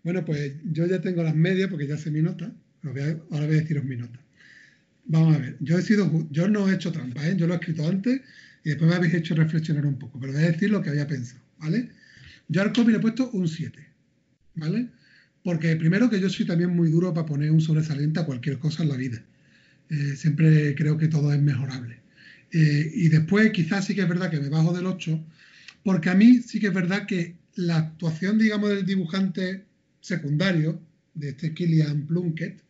Bueno, 0.03 0.23
pues 0.23 0.53
yo 0.71 0.85
ya 0.85 1.01
tengo 1.01 1.23
las 1.23 1.35
medias 1.35 1.69
porque 1.69 1.87
ya 1.87 1.97
sé 1.97 2.11
mi 2.11 2.21
nota. 2.21 2.53
Voy 2.83 3.01
a- 3.01 3.19
ahora 3.31 3.45
voy 3.47 3.55
a 3.57 3.61
deciros 3.61 3.83
mi 3.83 3.95
nota. 3.97 4.19
Vamos 5.05 5.35
a 5.35 5.39
ver. 5.39 5.57
Yo 5.59 5.77
he 5.77 5.81
sido, 5.81 6.27
yo 6.31 6.47
no 6.47 6.69
he 6.69 6.75
hecho 6.75 6.91
trampa, 6.91 7.27
¿eh? 7.27 7.35
Yo 7.37 7.47
lo 7.47 7.53
he 7.53 7.57
escrito 7.57 7.87
antes 7.87 8.21
y 8.63 8.69
después 8.69 8.89
me 8.89 8.95
habéis 8.95 9.13
hecho 9.15 9.35
reflexionar 9.35 9.85
un 9.85 9.97
poco. 9.97 10.19
Pero 10.19 10.33
voy 10.33 10.43
a 10.43 10.51
decir 10.51 10.69
lo 10.69 10.81
que 10.81 10.89
había 10.89 11.07
pensado, 11.07 11.41
¿vale? 11.59 11.89
Yo 12.47 12.61
al 12.61 12.71
cómic 12.71 12.91
le 12.91 12.97
he 12.97 13.01
puesto 13.01 13.29
un 13.31 13.47
7, 13.47 13.85
¿vale? 14.55 14.89
Porque 15.43 15.75
primero 15.75 16.09
que 16.09 16.19
yo 16.19 16.29
soy 16.29 16.45
también 16.45 16.69
muy 16.75 16.89
duro 16.89 17.13
para 17.13 17.25
poner 17.25 17.51
un 17.51 17.61
sobresaliente 17.61 18.19
a 18.19 18.25
cualquier 18.25 18.59
cosa 18.59 18.83
en 18.83 18.89
la 18.89 18.95
vida. 18.97 19.23
Eh, 19.89 20.15
siempre 20.15 20.75
creo 20.75 20.97
que 20.97 21.07
todo 21.07 21.33
es 21.33 21.41
mejorable. 21.41 21.99
Eh, 22.51 22.91
y 22.93 23.09
después 23.09 23.51
quizás 23.51 23.85
sí 23.85 23.95
que 23.95 24.01
es 24.01 24.09
verdad 24.09 24.29
que 24.29 24.39
me 24.39 24.49
bajo 24.49 24.73
del 24.73 24.85
8, 24.85 25.19
porque 25.83 26.09
a 26.09 26.15
mí 26.15 26.39
sí 26.39 26.59
que 26.59 26.67
es 26.67 26.73
verdad 26.73 27.05
que 27.05 27.35
la 27.55 27.77
actuación, 27.77 28.37
digamos, 28.37 28.69
del 28.69 28.85
dibujante 28.85 29.65
secundario, 30.01 30.81
de 31.13 31.29
este 31.29 31.53
Killian 31.53 32.05
Plunkett, 32.05 32.61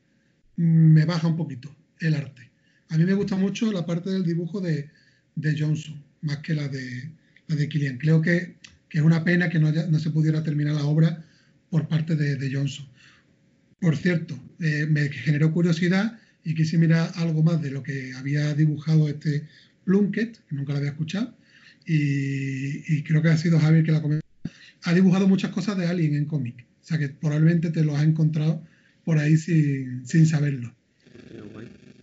mm, 0.56 0.64
me 0.64 1.06
baja 1.06 1.28
un 1.28 1.38
poquito 1.38 1.76
el 2.00 2.16
arte. 2.16 2.50
A 2.90 2.98
mí 2.98 3.04
me 3.04 3.14
gusta 3.14 3.36
mucho 3.36 3.72
la 3.72 3.86
parte 3.86 4.10
del 4.10 4.24
dibujo 4.24 4.62
de, 4.62 4.90
de 5.36 5.60
Johnson, 5.60 6.02
más 6.22 6.38
que 6.38 6.54
la 6.54 6.68
de, 6.68 7.12
la 7.48 7.56
de 7.56 7.68
Killian. 7.68 7.98
Creo 7.98 8.22
que, 8.22 8.56
que 8.90 9.00
es 9.00 9.04
una 9.04 9.24
pena 9.24 9.50
que 9.50 9.60
no, 9.60 10.00
se 10.00 10.10
pudiera 10.12 10.44
terminar 10.44 10.76
la 10.76 10.86
obra 10.86 11.26
por 11.70 11.88
parte 11.88 12.16
de, 12.16 12.38
de 12.38 12.54
Johnson. 12.54 12.88
Por 13.80 13.98
cierto, 13.98 14.40
eh, 14.60 14.88
me 14.90 15.10
generó 15.10 15.52
curiosidad 15.52 16.18
y 16.48 16.56
quise 16.56 16.78
mirar 16.78 17.12
algo 17.16 17.44
más 17.44 17.62
de 17.62 17.72
lo 17.72 17.84
que 17.84 18.14
había 18.14 18.54
dibujado 18.54 19.10
este 19.10 19.44
Plunkett, 19.84 20.40
que 20.48 20.56
nunca 20.56 20.72
lo 20.72 20.78
había 20.78 20.92
escuchado, 20.92 21.36
y, 21.86 22.96
y 22.96 23.04
creo 23.04 23.22
que 23.22 23.28
ha 23.28 23.38
sido 23.38 23.60
Javier 23.60 23.84
que 23.84 23.92
la 23.92 24.02
comentó. 24.02 24.26
Ha 24.84 24.94
dibujado 24.94 25.28
muchas 25.28 25.52
cosas 25.52 25.78
de 25.78 25.88
Alien 25.88 26.16
en 26.16 26.24
cómic, 26.24 26.66
o 26.82 26.86
sea 26.86 26.98
que 26.98 27.10
probablemente 27.10 27.70
te 27.70 27.84
los 27.84 27.98
has 27.98 28.06
encontrado 28.06 28.66
por 29.04 29.18
ahí 29.18 29.36
sin, 29.36 30.08
sin 30.08 30.26
saberlo. 30.26 30.74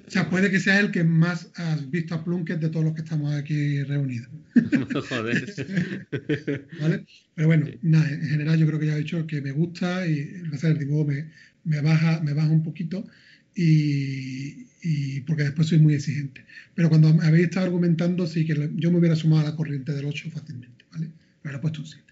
O 0.07 0.11
sea, 0.11 0.29
puede 0.29 0.51
que 0.51 0.61
sea 0.61 0.79
el 0.79 0.91
que 0.91 1.05
más 1.05 1.51
has 1.55 1.91
visto 1.91 2.15
a 2.15 2.23
Plunkett 2.23 2.61
de 2.61 2.69
todos 2.69 2.85
los 2.85 2.95
que 2.95 3.01
estamos 3.01 3.33
aquí 3.35 3.83
reunidos. 3.85 4.29
Joder. 5.09 6.69
¿Vale? 6.83 7.07
Pero 7.35 7.49
bueno, 7.49 7.67
nada, 7.81 8.11
en 8.11 8.29
general 8.29 8.59
yo 8.59 8.67
creo 8.67 8.79
que 8.79 8.87
ya 8.89 8.97
he 8.97 8.99
dicho 8.99 9.27
que 9.27 9.41
me 9.41 9.53
gusta 9.53 10.07
y 10.07 10.27
lo 10.43 10.69
el 10.69 10.79
dibujo 10.79 11.07
me, 11.07 11.31
me 11.65 11.81
baja, 11.81 12.21
me 12.21 12.35
baja 12.35 12.51
un 12.51 12.63
poquito 12.63 13.07
y, 13.55 15.21
porque 15.27 15.45
después 15.45 15.69
soy 15.69 15.79
muy 15.79 15.95
exigente. 15.95 16.45
Pero 16.75 16.89
cuando 16.89 17.15
me 17.15 17.25
habéis 17.25 17.45
estado 17.45 17.67
argumentando, 17.67 18.27
sí 18.27 18.45
que 18.45 18.71
yo 18.77 18.91
me 18.91 18.99
hubiera 18.99 19.17
sumado 19.17 19.47
a 19.47 19.51
la 19.51 19.57
corriente 19.57 19.93
del 19.93 20.05
8 20.05 20.31
fácilmente, 20.31 20.85
¿vale? 20.93 21.11
Le 21.45 21.53
he 21.53 21.59
puesto 21.59 21.81
un 21.81 21.87
7. 21.87 22.05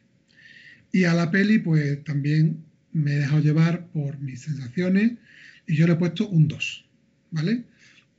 Y 0.93 1.05
a 1.05 1.15
la 1.15 1.31
peli, 1.31 1.59
pues 1.59 2.03
también 2.05 2.59
me 2.93 3.15
he 3.15 3.19
dejado 3.19 3.43
llevar 3.43 3.87
por 3.89 4.19
mis 4.21 4.43
sensaciones 4.43 5.13
y 5.67 5.77
yo 5.77 5.87
le 5.87 5.95
he 5.95 5.97
puesto 5.97 6.29
un 6.29 6.49
2, 6.49 6.85
¿vale? 7.31 7.65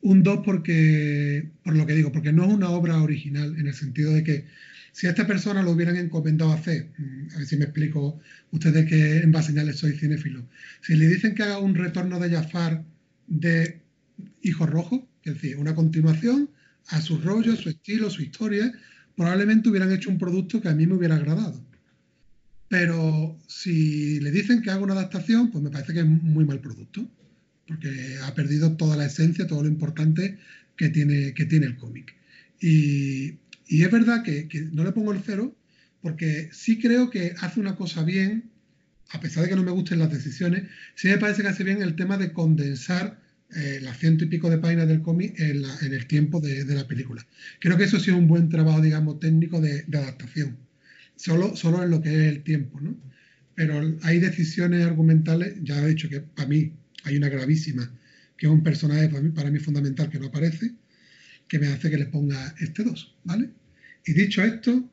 Un 0.01 0.23
2 0.23 0.41
porque, 0.43 1.49
por 1.63 1.75
lo 1.75 1.85
que 1.85 1.93
digo, 1.93 2.11
porque 2.11 2.33
no 2.33 2.45
es 2.45 2.53
una 2.53 2.69
obra 2.69 3.01
original 3.01 3.55
en 3.57 3.67
el 3.67 3.73
sentido 3.73 4.11
de 4.13 4.23
que 4.23 4.45
si 4.91 5.07
a 5.07 5.11
esta 5.11 5.25
persona 5.25 5.63
lo 5.63 5.71
hubieran 5.71 5.97
encomendado 5.97 6.53
hacer, 6.53 6.89
mm, 6.97 7.35
a 7.35 7.37
ver 7.39 7.47
si 7.47 7.57
me 7.57 7.65
explico, 7.65 8.19
ustedes 8.51 8.85
que 8.87 9.17
en 9.17 9.31
base 9.31 9.47
señales 9.47 9.77
soy 9.77 9.93
cinéfilo, 9.93 10.47
si 10.81 10.95
le 10.95 11.07
dicen 11.07 11.33
que 11.35 11.43
haga 11.43 11.59
un 11.59 11.75
retorno 11.75 12.19
de 12.19 12.29
Jafar 12.29 12.83
de 13.27 13.81
Hijo 14.41 14.65
Rojo, 14.65 15.07
es 15.23 15.35
decir, 15.35 15.57
una 15.57 15.75
continuación 15.75 16.49
a 16.87 17.01
su 17.01 17.17
rollo, 17.17 17.55
su 17.55 17.69
estilo, 17.69 18.09
su 18.09 18.21
historia, 18.21 18.71
probablemente 19.15 19.69
hubieran 19.69 19.91
hecho 19.91 20.09
un 20.09 20.17
producto 20.17 20.61
que 20.61 20.69
a 20.69 20.75
mí 20.75 20.85
me 20.85 20.95
hubiera 20.95 21.15
agradado. 21.15 21.63
Pero 22.67 23.37
si 23.47 24.19
le 24.19 24.31
dicen 24.31 24.61
que 24.61 24.71
haga 24.71 24.83
una 24.83 24.93
adaptación, 24.93 25.51
pues 25.51 25.63
me 25.63 25.69
parece 25.69 25.93
que 25.93 25.99
es 25.99 26.05
muy 26.05 26.45
mal 26.45 26.59
producto, 26.59 27.07
porque 27.67 28.17
ha 28.23 28.33
perdido 28.33 28.75
toda 28.75 28.97
la 28.97 29.05
esencia, 29.05 29.47
todo 29.47 29.63
lo 29.63 29.69
importante 29.69 30.39
que 30.75 30.89
tiene, 30.89 31.33
que 31.33 31.45
tiene 31.45 31.67
el 31.67 31.77
cómic. 31.77 32.15
Y, 32.59 33.37
y 33.67 33.83
es 33.83 33.91
verdad 33.91 34.23
que, 34.23 34.47
que 34.47 34.61
no 34.61 34.83
le 34.83 34.91
pongo 34.91 35.13
el 35.13 35.21
cero, 35.23 35.55
porque 36.01 36.49
sí 36.51 36.79
creo 36.79 37.09
que 37.09 37.35
hace 37.39 37.59
una 37.59 37.75
cosa 37.75 38.03
bien, 38.03 38.51
a 39.13 39.19
pesar 39.19 39.43
de 39.43 39.49
que 39.49 39.55
no 39.55 39.63
me 39.63 39.71
gusten 39.71 39.99
las 39.99 40.11
decisiones, 40.11 40.63
sí 40.95 41.07
me 41.07 41.19
parece 41.19 41.43
que 41.43 41.47
hace 41.47 41.63
bien 41.63 41.81
el 41.81 41.95
tema 41.95 42.17
de 42.17 42.33
condensar 42.33 43.21
eh, 43.55 43.79
las 43.81 43.99
ciento 43.99 44.23
y 44.23 44.27
pico 44.27 44.49
de 44.49 44.57
páginas 44.57 44.87
del 44.87 45.03
cómic 45.03 45.39
en, 45.39 45.63
el 45.93 46.07
tiempo 46.07 46.41
de, 46.41 46.65
la 46.65 46.87
película. 46.87 47.25
Creo 47.59 47.77
que 47.77 47.83
eso 47.83 47.99
sí 47.99 48.09
es 48.09 48.17
un 48.17 48.27
buen 48.27 48.49
trabajo, 48.49 48.81
digamos, 48.81 49.19
técnico 49.19 49.61
de, 49.61 49.83
de 49.83 49.97
adaptación. 49.99 50.57
Solo, 51.15 51.55
solo 51.55 51.83
en 51.83 51.91
lo 51.91 52.01
que 52.01 52.09
es 52.09 52.33
el 52.33 52.43
tiempo, 52.43 52.81
¿no? 52.81 52.97
Pero 53.53 53.95
hay 54.01 54.19
decisiones 54.19 54.83
argumentales, 54.83 55.53
ya 55.61 55.79
he 55.83 55.89
dicho 55.89 56.09
que 56.09 56.21
para 56.21 56.47
mí 56.47 56.73
hay 57.03 57.17
una 57.17 57.29
gravísima, 57.29 57.91
que 58.35 58.47
es 58.47 58.51
un 58.51 58.63
personaje 58.63 59.09
para 59.09 59.51
mí, 59.51 59.59
fundamental 59.59 60.09
que 60.09 60.19
no 60.19 60.27
aparece, 60.27 60.71
que 61.47 61.59
me 61.59 61.67
hace 61.67 61.91
que 61.91 61.97
le 61.97 62.07
ponga 62.07 62.55
este 62.59 62.83
2, 62.83 63.15
¿vale? 63.25 63.51
Y 64.07 64.13
dicho 64.13 64.41
esto, 64.43 64.89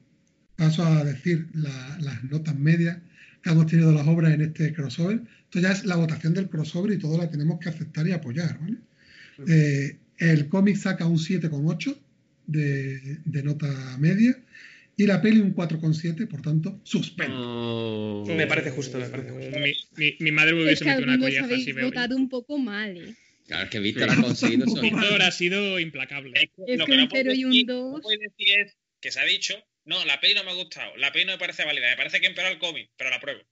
paso 0.57 0.85
a 0.85 1.05
decir 1.05 1.49
la- 1.55 1.99
las 2.01 2.23
notas 2.25 2.55
medias 2.59 2.99
que 3.43 3.51
hemos 3.51 3.67
tenido 3.67 3.93
las 3.93 4.07
obras 4.07 4.33
en 4.35 4.43
este 4.43 4.73
crossover. 4.73 5.21
Esto 5.45 5.61
ya 5.61 5.73
es 5.73 5.85
la 5.85 5.97
votación 5.97 6.35
del 6.35 6.49
crossover 6.49 6.93
y 6.93 6.99
todo 6.99 7.17
la 7.19 7.31
tenemos 7.31 7.59
que 7.59 7.69
aceptar 7.69 8.07
y 8.07 8.13
apoyar, 8.13 8.59
¿vale? 8.61 8.77
Eh, 9.49 9.97
el 10.19 10.49
cómic 10.49 10.77
saca 10.77 11.07
un 11.07 11.17
7,8 11.17 11.97
de, 12.47 13.19
de 13.25 13.43
nota 13.43 13.97
media 13.99 14.37
y 14.97 15.07
la 15.07 15.23
peli 15.23 15.41
un 15.41 15.55
4,7, 15.55 16.29
por 16.29 16.43
tanto, 16.43 16.79
suspendo. 16.83 17.37
Oh. 17.39 18.25
Me 18.27 18.47
parece 18.47 18.71
justo, 18.71 18.99
me 18.99 19.07
parece 19.09 19.31
justo. 19.31 19.59
Mi, 19.59 19.73
mi- 19.97 20.17
mi 20.21 20.31
madre 20.33 20.53
me 20.53 20.59
Es 20.61 20.65
hubiese 20.67 20.85
que 20.85 20.91
metido 20.91 21.05
una 21.17 21.45
habéis 21.45 21.65
si 21.65 21.73
veo. 21.73 21.87
votado 21.87 22.17
un 22.17 22.29
poco 22.29 22.59
mal, 22.59 22.97
¿eh? 22.99 23.15
Claro, 23.47 23.65
es 23.65 23.71
que 23.71 23.81
Víctor 23.81 24.11
ha 24.11 24.17
conseguido 24.17 24.65
eso. 24.67 24.81
Víctor 24.83 25.23
ha 25.23 25.31
sido 25.31 25.81
implacable. 25.81 26.33
Es 26.67 26.79
Lo 26.79 26.85
que 26.85 26.93
que 26.93 26.99
un 26.99 27.05
no 27.05 27.09
puedes 27.09 27.27
0 27.27 27.35
y 27.35 27.45
un 27.45 27.51
decir- 27.53 27.67
2. 27.67 27.93
no 27.95 28.01
puedes 28.03 28.21
decir 28.21 28.47
es 28.61 28.77
que 29.01 29.11
se 29.11 29.21
ha 29.21 29.25
dicho, 29.25 29.55
no, 29.85 30.05
la 30.05 30.21
peli 30.21 30.35
no 30.35 30.45
me 30.45 30.51
ha 30.51 30.55
gustado, 30.55 30.97
la 30.97 31.13
peli 31.13 31.25
no 31.25 31.33
me 31.33 31.39
parece 31.39 31.65
válida, 31.65 31.91
me 31.91 31.97
parece 31.97 32.21
que 32.21 32.27
empeora 32.27 32.51
el 32.51 32.59
cómic, 32.59 32.91
pero 32.97 33.11
la 33.11 33.21
pruebo. 33.21 33.43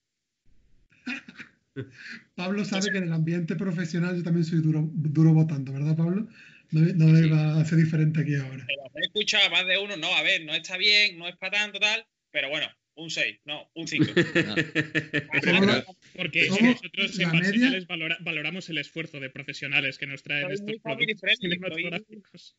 Pablo 2.35 2.65
sabe 2.65 2.91
que 2.91 2.99
en 2.99 3.05
el 3.05 3.13
ambiente 3.13 3.55
profesional 3.57 4.17
yo 4.17 4.23
también 4.23 4.45
soy 4.45 4.61
duro, 4.61 4.89
duro 4.93 5.33
votando, 5.33 5.73
¿verdad, 5.73 5.97
Pablo? 5.97 6.29
No, 6.71 6.81
no 6.81 7.07
me 7.07 7.29
va 7.29 7.61
a 7.61 7.65
ser 7.65 7.79
diferente 7.79 8.21
aquí 8.21 8.35
ahora. 8.35 8.65
Pero 8.67 8.83
he 8.97 9.07
escuchado 9.07 9.47
a 9.47 9.51
más 9.51 9.67
de 9.67 9.79
uno, 9.79 9.97
no, 9.97 10.13
a 10.15 10.23
ver, 10.23 10.45
no 10.45 10.55
está 10.55 10.77
bien, 10.77 11.19
no 11.19 11.29
es 11.29 11.37
para 11.37 11.53
tanto 11.59 11.79
tal, 11.79 12.05
pero 12.31 12.49
bueno, 12.51 12.67
un 12.97 13.11
6, 13.11 13.39
no, 13.45 13.71
un 13.75 13.87
5. 13.87 14.05
Somos- 15.45 15.85
Porque 16.17 16.49
nosotros 16.49 17.19
en 17.19 17.87
valora- 17.87 18.19
valoramos 18.21 18.69
el 18.69 18.79
esfuerzo 18.79 19.21
de 19.21 19.31
profesionales 19.31 19.99
que 19.99 20.07
nos 20.07 20.23
traen 20.23 20.51
estos 20.51 20.67
muy 20.67 21.59
productos. 21.59 22.57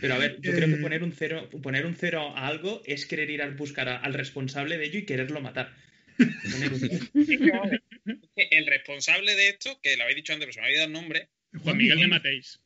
Pero 0.00 0.14
a 0.14 0.18
ver, 0.18 0.38
yo 0.40 0.52
Eh, 0.52 0.54
creo 0.56 0.68
que 0.68 0.76
poner 0.76 1.02
un 1.02 1.12
cero, 1.12 1.48
poner 1.62 1.86
un 1.86 1.96
cero 1.96 2.36
a 2.36 2.46
algo 2.48 2.82
es 2.86 3.06
querer 3.06 3.30
ir 3.30 3.42
a 3.42 3.48
buscar 3.50 3.88
a- 3.88 3.98
al 3.98 4.14
responsable 4.14 4.76
de 4.78 4.86
ello 4.86 4.98
y 4.98 5.06
quererlo 5.06 5.40
matar. 5.40 5.74
El 8.36 8.66
responsable 8.66 9.34
de 9.36 9.48
esto, 9.48 9.80
que 9.82 9.96
lo 9.96 10.02
habéis 10.04 10.16
dicho 10.16 10.32
antes, 10.32 10.46
pero 10.46 10.52
se 10.52 10.60
me 10.60 10.66
había 10.66 10.78
dado 10.78 10.86
el 10.88 10.92
nombre, 10.92 11.28
Juan 11.62 11.76
Miguel 11.76 12.00
de 12.00 12.06
Mateis. 12.08 12.60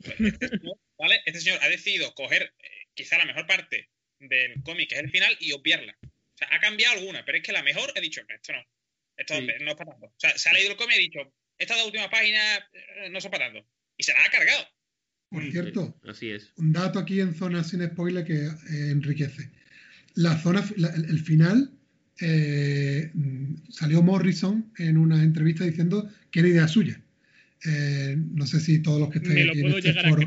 este 0.00 0.48
señor, 0.48 0.78
¿vale? 0.98 1.20
Este 1.24 1.40
señor 1.40 1.58
ha 1.62 1.68
decidido 1.68 2.14
coger 2.14 2.54
eh, 2.58 2.68
quizá 2.94 3.18
la 3.18 3.24
mejor 3.24 3.46
parte 3.46 3.88
del 4.18 4.62
cómic, 4.62 4.88
que 4.90 4.96
es 4.96 5.02
el 5.02 5.10
final, 5.10 5.36
y 5.40 5.52
obviarla. 5.52 5.96
O 6.02 6.36
sea, 6.36 6.48
ha 6.50 6.60
cambiado 6.60 6.98
alguna, 6.98 7.24
pero 7.24 7.38
es 7.38 7.44
que 7.44 7.52
la 7.52 7.62
mejor 7.62 7.92
he 7.94 8.00
dicho, 8.00 8.22
esto 8.28 8.52
no. 8.52 8.64
Esto 9.16 9.34
Sí. 9.38 9.46
no 9.60 9.70
es 9.70 9.76
para 9.76 9.92
tanto. 9.92 10.06
O 10.06 10.14
sea, 10.18 10.36
se 10.36 10.48
ha 10.48 10.52
leído 10.52 10.72
el 10.72 10.76
cómic 10.76 10.96
y 10.96 10.98
ha 10.98 11.02
dicho, 11.02 11.32
estas 11.58 11.76
dos 11.78 11.86
últimas 11.86 12.08
páginas 12.08 12.62
eh, 12.72 13.08
no 13.10 13.20
son 13.20 13.30
para 13.30 13.46
tanto. 13.52 13.66
Y 13.96 14.02
se 14.02 14.12
las 14.12 14.26
ha 14.26 14.30
cargado. 14.30 14.68
Por 15.30 15.42
cierto, 15.50 15.96
Así 16.08 16.30
es. 16.30 16.52
un 16.56 16.72
dato 16.72 16.98
aquí 16.98 17.20
en 17.20 17.34
zona 17.34 17.64
sin 17.64 17.84
spoiler 17.84 18.24
que 18.24 18.46
eh, 18.46 18.90
enriquece. 18.90 19.50
La 20.14 20.38
zona, 20.38 20.64
la- 20.76 20.94
el, 20.94 21.18
final, 21.20 21.72
eh, 22.20 23.10
salió 23.68 24.02
Morrison 24.02 24.70
en 24.78 24.96
una 24.96 25.22
entrevista 25.22 25.64
diciendo 25.64 26.08
que 26.30 26.40
era 26.40 26.48
idea 26.48 26.68
suya. 26.68 27.00
Eh, 27.66 28.16
no 28.32 28.46
sé 28.46 28.60
si 28.60 28.78
todos 28.80 29.00
los 29.00 29.10
que 29.10 29.18
estáis 29.18 29.48
aquí 29.50 29.60
en 29.60 29.66
este 29.74 29.92
foro, 30.08 30.24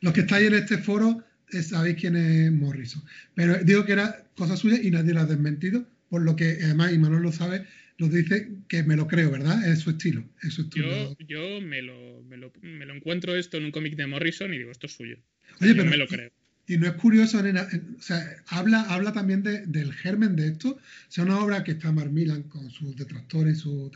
los 0.00 0.12
que 0.12 0.20
estáis 0.20 0.46
en 0.48 0.54
este 0.54 0.78
foro 0.78 1.24
eh, 1.50 1.62
sabéis 1.62 1.96
quién 1.98 2.14
es 2.16 2.52
Morrison. 2.52 3.02
Pero 3.34 3.56
digo 3.64 3.84
que 3.84 3.92
era 3.92 4.24
cosa 4.36 4.56
suya 4.56 4.78
y 4.80 4.90
nadie 4.90 5.14
lo 5.14 5.20
ha 5.20 5.26
desmentido, 5.26 5.86
por 6.08 6.22
lo 6.22 6.36
que 6.36 6.58
además, 6.62 6.92
y 6.92 6.98
Manuel 6.98 7.22
lo 7.22 7.32
sabe, 7.32 7.66
nos 7.98 8.10
dice 8.12 8.48
que 8.68 8.82
me 8.82 8.96
lo 8.96 9.06
creo, 9.06 9.30
¿verdad? 9.30 9.66
Es 9.68 9.80
su 9.80 9.90
estilo, 9.90 10.24
es 10.42 10.54
su 10.54 10.62
estilo. 10.62 10.88
Yo, 11.18 11.26
yo 11.26 11.60
me, 11.60 11.80
lo, 11.82 12.22
me, 12.28 12.36
lo, 12.36 12.52
me 12.62 12.84
lo 12.86 12.94
encuentro 12.94 13.36
esto 13.36 13.56
en 13.56 13.66
un 13.66 13.70
cómic 13.70 13.94
de 13.96 14.06
Morrison 14.06 14.52
y 14.52 14.58
digo, 14.58 14.70
esto 14.72 14.86
es 14.86 14.92
suyo. 14.92 15.16
Oye, 15.60 15.70
yo 15.70 15.76
pero- 15.76 15.90
me 15.90 15.96
lo 15.96 16.06
creo. 16.06 16.30
Y 16.66 16.78
no 16.78 16.86
es 16.86 16.94
curioso, 16.94 17.42
nena, 17.42 17.66
en- 17.72 17.94
o 17.98 18.02
sea, 18.02 18.18
habla, 18.48 18.80
habla 18.88 19.12
también 19.12 19.42
de- 19.42 19.66
del 19.66 19.92
germen 19.92 20.34
de 20.34 20.48
esto. 20.48 20.70
O 20.70 20.80
sea, 21.10 21.22
una 21.24 21.38
obra 21.38 21.62
que 21.62 21.72
está 21.72 21.92
Mark 21.92 22.10
Millan 22.10 22.44
con 22.44 22.70
sus 22.70 22.96
detractores 22.96 23.58
y 23.58 23.60
su. 23.60 23.90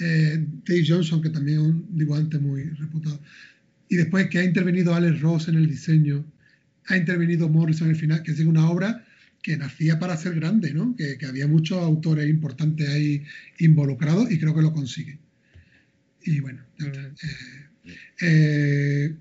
Eh, 0.00 0.38
Dave 0.66 0.84
Johnson, 0.88 1.20
que 1.20 1.28
también 1.28 1.58
es 1.60 1.64
un 1.66 1.86
dibujante 1.96 2.38
muy 2.38 2.64
reputado. 2.70 3.20
Y 3.90 3.96
después 3.96 4.28
que 4.30 4.38
ha 4.38 4.44
intervenido 4.44 4.94
Alex 4.94 5.20
Ross 5.20 5.48
en 5.48 5.56
el 5.56 5.68
diseño, 5.68 6.24
ha 6.86 6.96
intervenido 6.96 7.48
Morrison 7.50 7.88
en 7.88 7.94
el 7.94 8.00
final, 8.00 8.22
que 8.22 8.32
es 8.32 8.40
una 8.40 8.68
obra 8.70 9.05
que 9.46 9.56
nacía 9.56 9.96
para 10.00 10.16
ser 10.16 10.34
grande, 10.34 10.74
¿no? 10.74 10.96
Que, 10.96 11.16
que 11.18 11.24
había 11.26 11.46
muchos 11.46 11.78
autores 11.78 12.28
importantes 12.28 12.88
ahí 12.88 13.22
involucrados 13.60 14.28
y 14.32 14.40
creo 14.40 14.52
que 14.56 14.60
lo 14.60 14.72
consigue. 14.72 15.20
Y 16.24 16.40
bueno, 16.40 16.64
ya 16.80 16.86
está. 16.86 17.00
Eh, 17.06 17.96
eh, 18.22 19.14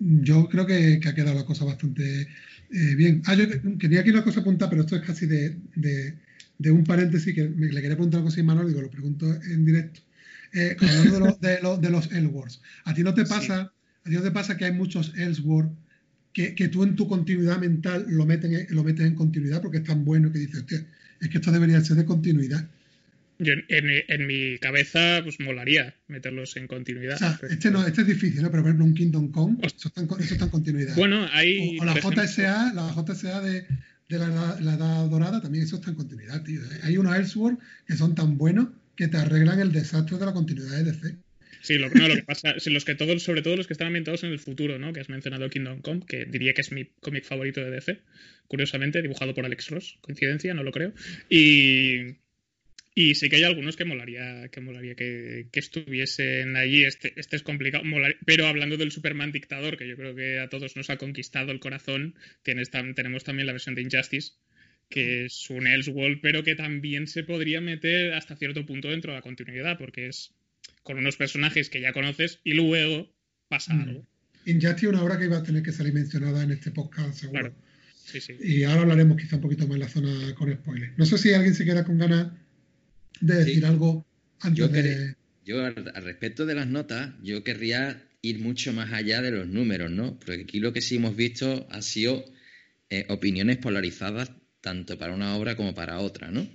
yo 0.00 0.48
creo 0.48 0.66
que, 0.66 0.98
que 1.00 1.08
ha 1.08 1.14
quedado 1.14 1.36
la 1.36 1.44
cosa 1.46 1.64
bastante 1.64 2.22
eh, 2.22 2.94
bien. 2.96 3.22
Ah, 3.26 3.34
yo 3.36 3.48
que- 3.48 3.78
quería 3.78 4.00
aquí 4.00 4.10
una 4.10 4.24
cosa 4.24 4.40
apuntar, 4.40 4.68
pero 4.70 4.82
esto 4.82 4.96
es 4.96 5.02
casi 5.02 5.26
de, 5.26 5.56
de- 5.76 6.18
de 6.58 6.70
un 6.72 6.82
paréntesis 6.82 7.32
que 7.32 7.48
me, 7.48 7.68
le 7.68 7.80
quería 7.80 7.94
preguntar 7.96 8.18
algo 8.18 8.30
así 8.30 8.40
a 8.40 8.44
Manuel, 8.44 8.66
digo, 8.66 8.82
lo 8.82 8.90
pregunto 8.90 9.32
en 9.32 9.64
directo. 9.64 10.00
Hablando 10.80 11.12
de, 11.14 11.20
lo- 11.20 11.38
de, 11.40 11.60
lo- 11.62 11.76
de 11.78 11.90
los 11.90 12.08
¿a 12.84 12.92
ti 12.92 13.04
no 13.04 13.14
te 13.14 13.24
pasa, 13.24 13.72
a 14.04 14.08
ti 14.10 14.14
no 14.16 14.22
te 14.22 14.32
pasa 14.32 14.56
que 14.56 14.64
hay 14.64 14.72
muchos 14.72 15.12
Elseworlds 15.16 15.72
que, 16.34 16.54
que 16.54 16.68
tú 16.68 16.82
en 16.84 16.94
tu 16.96 17.08
continuidad 17.08 17.58
mental 17.58 18.04
lo, 18.08 18.26
meten, 18.26 18.52
en- 18.54 18.66
lo 18.70 18.84
metes 18.84 19.06
en 19.06 19.14
continuidad 19.14 19.62
porque 19.62 19.78
es 19.78 19.84
tan 19.84 20.04
bueno 20.04 20.30
que 20.30 20.40
dices, 20.40 20.56
hostia, 20.60 20.84
es 21.22 21.28
que 21.30 21.38
esto 21.38 21.50
debería 21.50 21.80
ser 21.80 21.96
de 21.96 22.04
continuidad? 22.04 22.68
Yo 23.38 23.52
en, 23.54 23.64
en- 23.68 24.02
en 24.08 24.26
mi 24.26 24.58
cabeza, 24.58 25.20
pues 25.24 25.40
molaría 25.40 25.94
meterlos 26.08 26.56
en 26.56 26.66
continuidad. 26.66 27.14
O 27.16 27.18
sea, 27.18 27.38
pero- 27.40 27.52
este 27.52 27.70
no, 27.70 27.86
este 27.86 28.02
es 28.02 28.06
difícil, 28.08 28.42
¿no? 28.42 28.50
Pero 28.50 28.62
por 28.62 28.68
ejemplo 28.70 28.84
un 28.84 28.94
Kingdom 28.94 29.30
Come, 29.30 29.56
eso 29.62 29.88
está 29.88 30.02
en, 30.02 30.08
eso 30.20 30.34
está 30.34 30.44
en 30.44 30.50
continuidad. 30.50 30.94
Bueno, 30.96 31.26
hay. 31.32 31.78
O, 31.78 31.82
o 31.82 31.84
la 31.86 31.92
ejemplo, 31.92 32.22
JSA, 32.22 32.72
la 32.74 32.92
JSA 32.92 33.40
de, 33.40 33.66
de 34.08 34.18
la, 34.18 34.26
edad- 34.26 34.60
la 34.60 34.74
Edad 34.74 35.08
Dorada, 35.08 35.40
también 35.40 35.64
eso 35.64 35.76
está 35.76 35.90
en 35.90 35.96
continuidad, 35.96 36.42
tío. 36.42 36.60
Hay 36.82 36.96
unos 36.96 37.16
Elseworlds 37.16 37.60
que 37.86 37.96
son 37.96 38.14
tan 38.14 38.36
buenos 38.38 38.68
que 38.96 39.08
te 39.08 39.16
arreglan 39.16 39.58
el 39.60 39.72
desastre 39.72 40.18
de 40.18 40.26
la 40.26 40.32
continuidad 40.32 40.70
de 40.76 40.84
DC. 40.84 41.16
Sí, 41.66 41.78
lo, 41.78 41.88
no, 41.88 42.08
lo 42.08 42.14
que 42.16 42.22
pasa, 42.24 42.54
los 42.66 42.84
que 42.84 42.94
todos, 42.94 43.22
sobre 43.22 43.40
todo 43.40 43.56
los 43.56 43.66
que 43.66 43.72
están 43.72 43.86
ambientados 43.86 44.22
en 44.22 44.30
el 44.32 44.38
futuro, 44.38 44.78
¿no? 44.78 44.92
Que 44.92 45.00
has 45.00 45.08
mencionado 45.08 45.48
Kingdom 45.48 45.80
Come, 45.80 46.02
que 46.06 46.26
diría 46.26 46.52
que 46.52 46.60
es 46.60 46.70
mi 46.72 46.84
cómic 47.00 47.24
favorito 47.24 47.62
de 47.64 47.70
DC, 47.70 48.02
curiosamente, 48.48 49.00
dibujado 49.00 49.32
por 49.32 49.46
Alex 49.46 49.70
Ross, 49.70 49.98
coincidencia, 50.02 50.52
no 50.52 50.62
lo 50.62 50.72
creo. 50.72 50.92
Y, 51.30 52.16
y 52.94 53.14
sí 53.16 53.28
que 53.30 53.36
hay 53.36 53.44
algunos 53.44 53.76
que 53.76 53.84
molaría, 53.86 54.48
que 54.50 54.60
molaría 54.60 54.94
que, 54.94 55.48
que 55.52 55.60
estuviesen 55.60 56.56
allí. 56.56 56.84
Este, 56.84 57.12
este 57.16 57.36
es 57.36 57.42
complicado, 57.42 57.84
molaría- 57.84 58.18
pero 58.26 58.46
hablando 58.46 58.76
del 58.76 58.92
Superman 58.92 59.32
dictador, 59.32 59.76
que 59.78 59.88
yo 59.88 59.96
creo 59.96 60.14
que 60.14 60.40
a 60.40 60.48
todos 60.50 60.76
nos 60.76 60.90
ha 60.90 60.98
conquistado 60.98 61.50
el 61.52 61.60
corazón, 61.60 62.14
tienes 62.42 62.70
tam- 62.72 62.94
tenemos 62.94 63.24
también 63.24 63.46
la 63.46 63.52
versión 63.52 63.74
de 63.74 63.82
Injustice, 63.82 64.32
que 64.90 65.24
es 65.24 65.48
un 65.50 65.66
Elseworld, 65.66 66.20
pero 66.20 66.42
que 66.44 66.54
también 66.56 67.06
se 67.06 67.24
podría 67.24 67.60
meter 67.60 68.12
hasta 68.14 68.36
cierto 68.36 68.66
punto 68.66 68.88
dentro 68.90 69.12
de 69.12 69.18
la 69.18 69.22
continuidad, 69.22 69.78
porque 69.78 70.06
es 70.08 70.34
con 70.84 70.98
unos 70.98 71.16
personajes 71.16 71.68
que 71.68 71.80
ya 71.80 71.92
conoces 71.92 72.38
y 72.44 72.52
luego 72.54 73.10
pasa 73.48 73.74
Mm. 73.74 73.80
algo. 73.82 74.06
Injustice 74.46 74.88
una 74.88 75.02
obra 75.02 75.18
que 75.18 75.24
iba 75.24 75.38
a 75.38 75.42
tener 75.42 75.62
que 75.62 75.72
salir 75.72 75.92
mencionada 75.94 76.42
en 76.44 76.52
este 76.52 76.70
podcast, 76.70 77.18
seguro. 77.18 77.40
Claro. 77.40 77.54
Sí, 78.04 78.20
sí. 78.20 78.34
Y 78.40 78.62
ahora 78.64 78.82
hablaremos 78.82 79.16
quizá 79.16 79.36
un 79.36 79.42
poquito 79.42 79.66
más 79.66 79.74
en 79.76 79.80
la 79.80 79.88
zona 79.88 80.34
con 80.36 80.52
spoilers. 80.52 80.92
No 80.98 81.06
sé 81.06 81.16
si 81.18 81.32
alguien 81.32 81.54
se 81.54 81.64
queda 81.64 81.84
con 81.84 81.98
ganas 81.98 82.28
de 83.20 83.34
decir 83.36 83.60
Sí. 83.60 83.64
algo 83.64 84.06
antes 84.40 84.58
Yo, 84.58 84.68
de... 84.68 85.14
yo 85.44 85.64
al, 85.64 85.90
al 85.94 86.04
respecto 86.04 86.44
de 86.46 86.54
las 86.54 86.66
notas, 86.66 87.14
yo 87.22 87.42
querría 87.42 88.02
ir 88.20 88.38
mucho 88.40 88.72
más 88.74 88.92
allá 88.92 89.22
de 89.22 89.30
los 89.30 89.46
números, 89.48 89.90
¿no? 89.90 90.18
Porque 90.18 90.42
aquí 90.42 90.60
lo 90.60 90.72
que 90.74 90.82
sí 90.82 90.96
hemos 90.96 91.16
visto 91.16 91.66
ha 91.70 91.80
sido 91.82 92.24
eh, 92.90 93.06
opiniones 93.08 93.56
polarizadas 93.56 94.30
tanto 94.60 94.98
para 94.98 95.14
una 95.14 95.36
obra 95.36 95.56
como 95.56 95.74
para 95.74 95.98
otra, 96.00 96.30
¿no? 96.30 96.46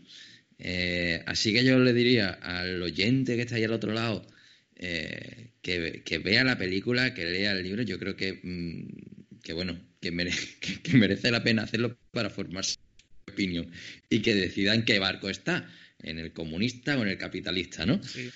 Eh, 0.60 1.24
así 1.26 1.53
que 1.53 1.64
yo 1.64 1.80
le 1.80 1.93
diría 1.93 2.30
al 2.30 2.82
oyente 2.84 3.36
que 3.36 3.43
está 3.43 3.55
ahí 3.55 3.64
al 3.64 3.72
otro 3.74 3.93
lado 3.93 4.28
eh, 4.76 5.51
que, 5.62 6.20
vea 6.24 6.43
la 6.43 6.57
película, 6.57 7.14
que 7.14 7.26
lea 7.26 7.53
el 7.53 7.64
libro. 7.64 7.82
Yo 7.84 7.97
creo 7.97 8.16
que, 8.16 8.39
mm, 8.43 9.39
que 9.41 9.53
bueno, 9.53 9.80
que, 10.01 10.12
que- 10.62 10.82
que 10.82 10.97
merece 10.97 11.32
la 11.32 11.43
pena 11.43 11.64
hacerlo 11.64 11.97
para 12.12 12.30
formarse 12.30 12.76
opinión 13.32 13.72
y 14.10 14.22
que 14.22 14.36
decida 14.36 14.74
en 14.74 14.84
qué 14.84 14.99
barco 14.99 15.30
está, 15.30 15.70
en 16.01 16.20
el 16.20 16.34
comunista 16.34 16.97
o 16.97 17.03
en 17.03 17.10
el 17.10 17.18
capitalista, 17.18 17.86
¿no? 17.86 18.01
Sí. 18.03 18.30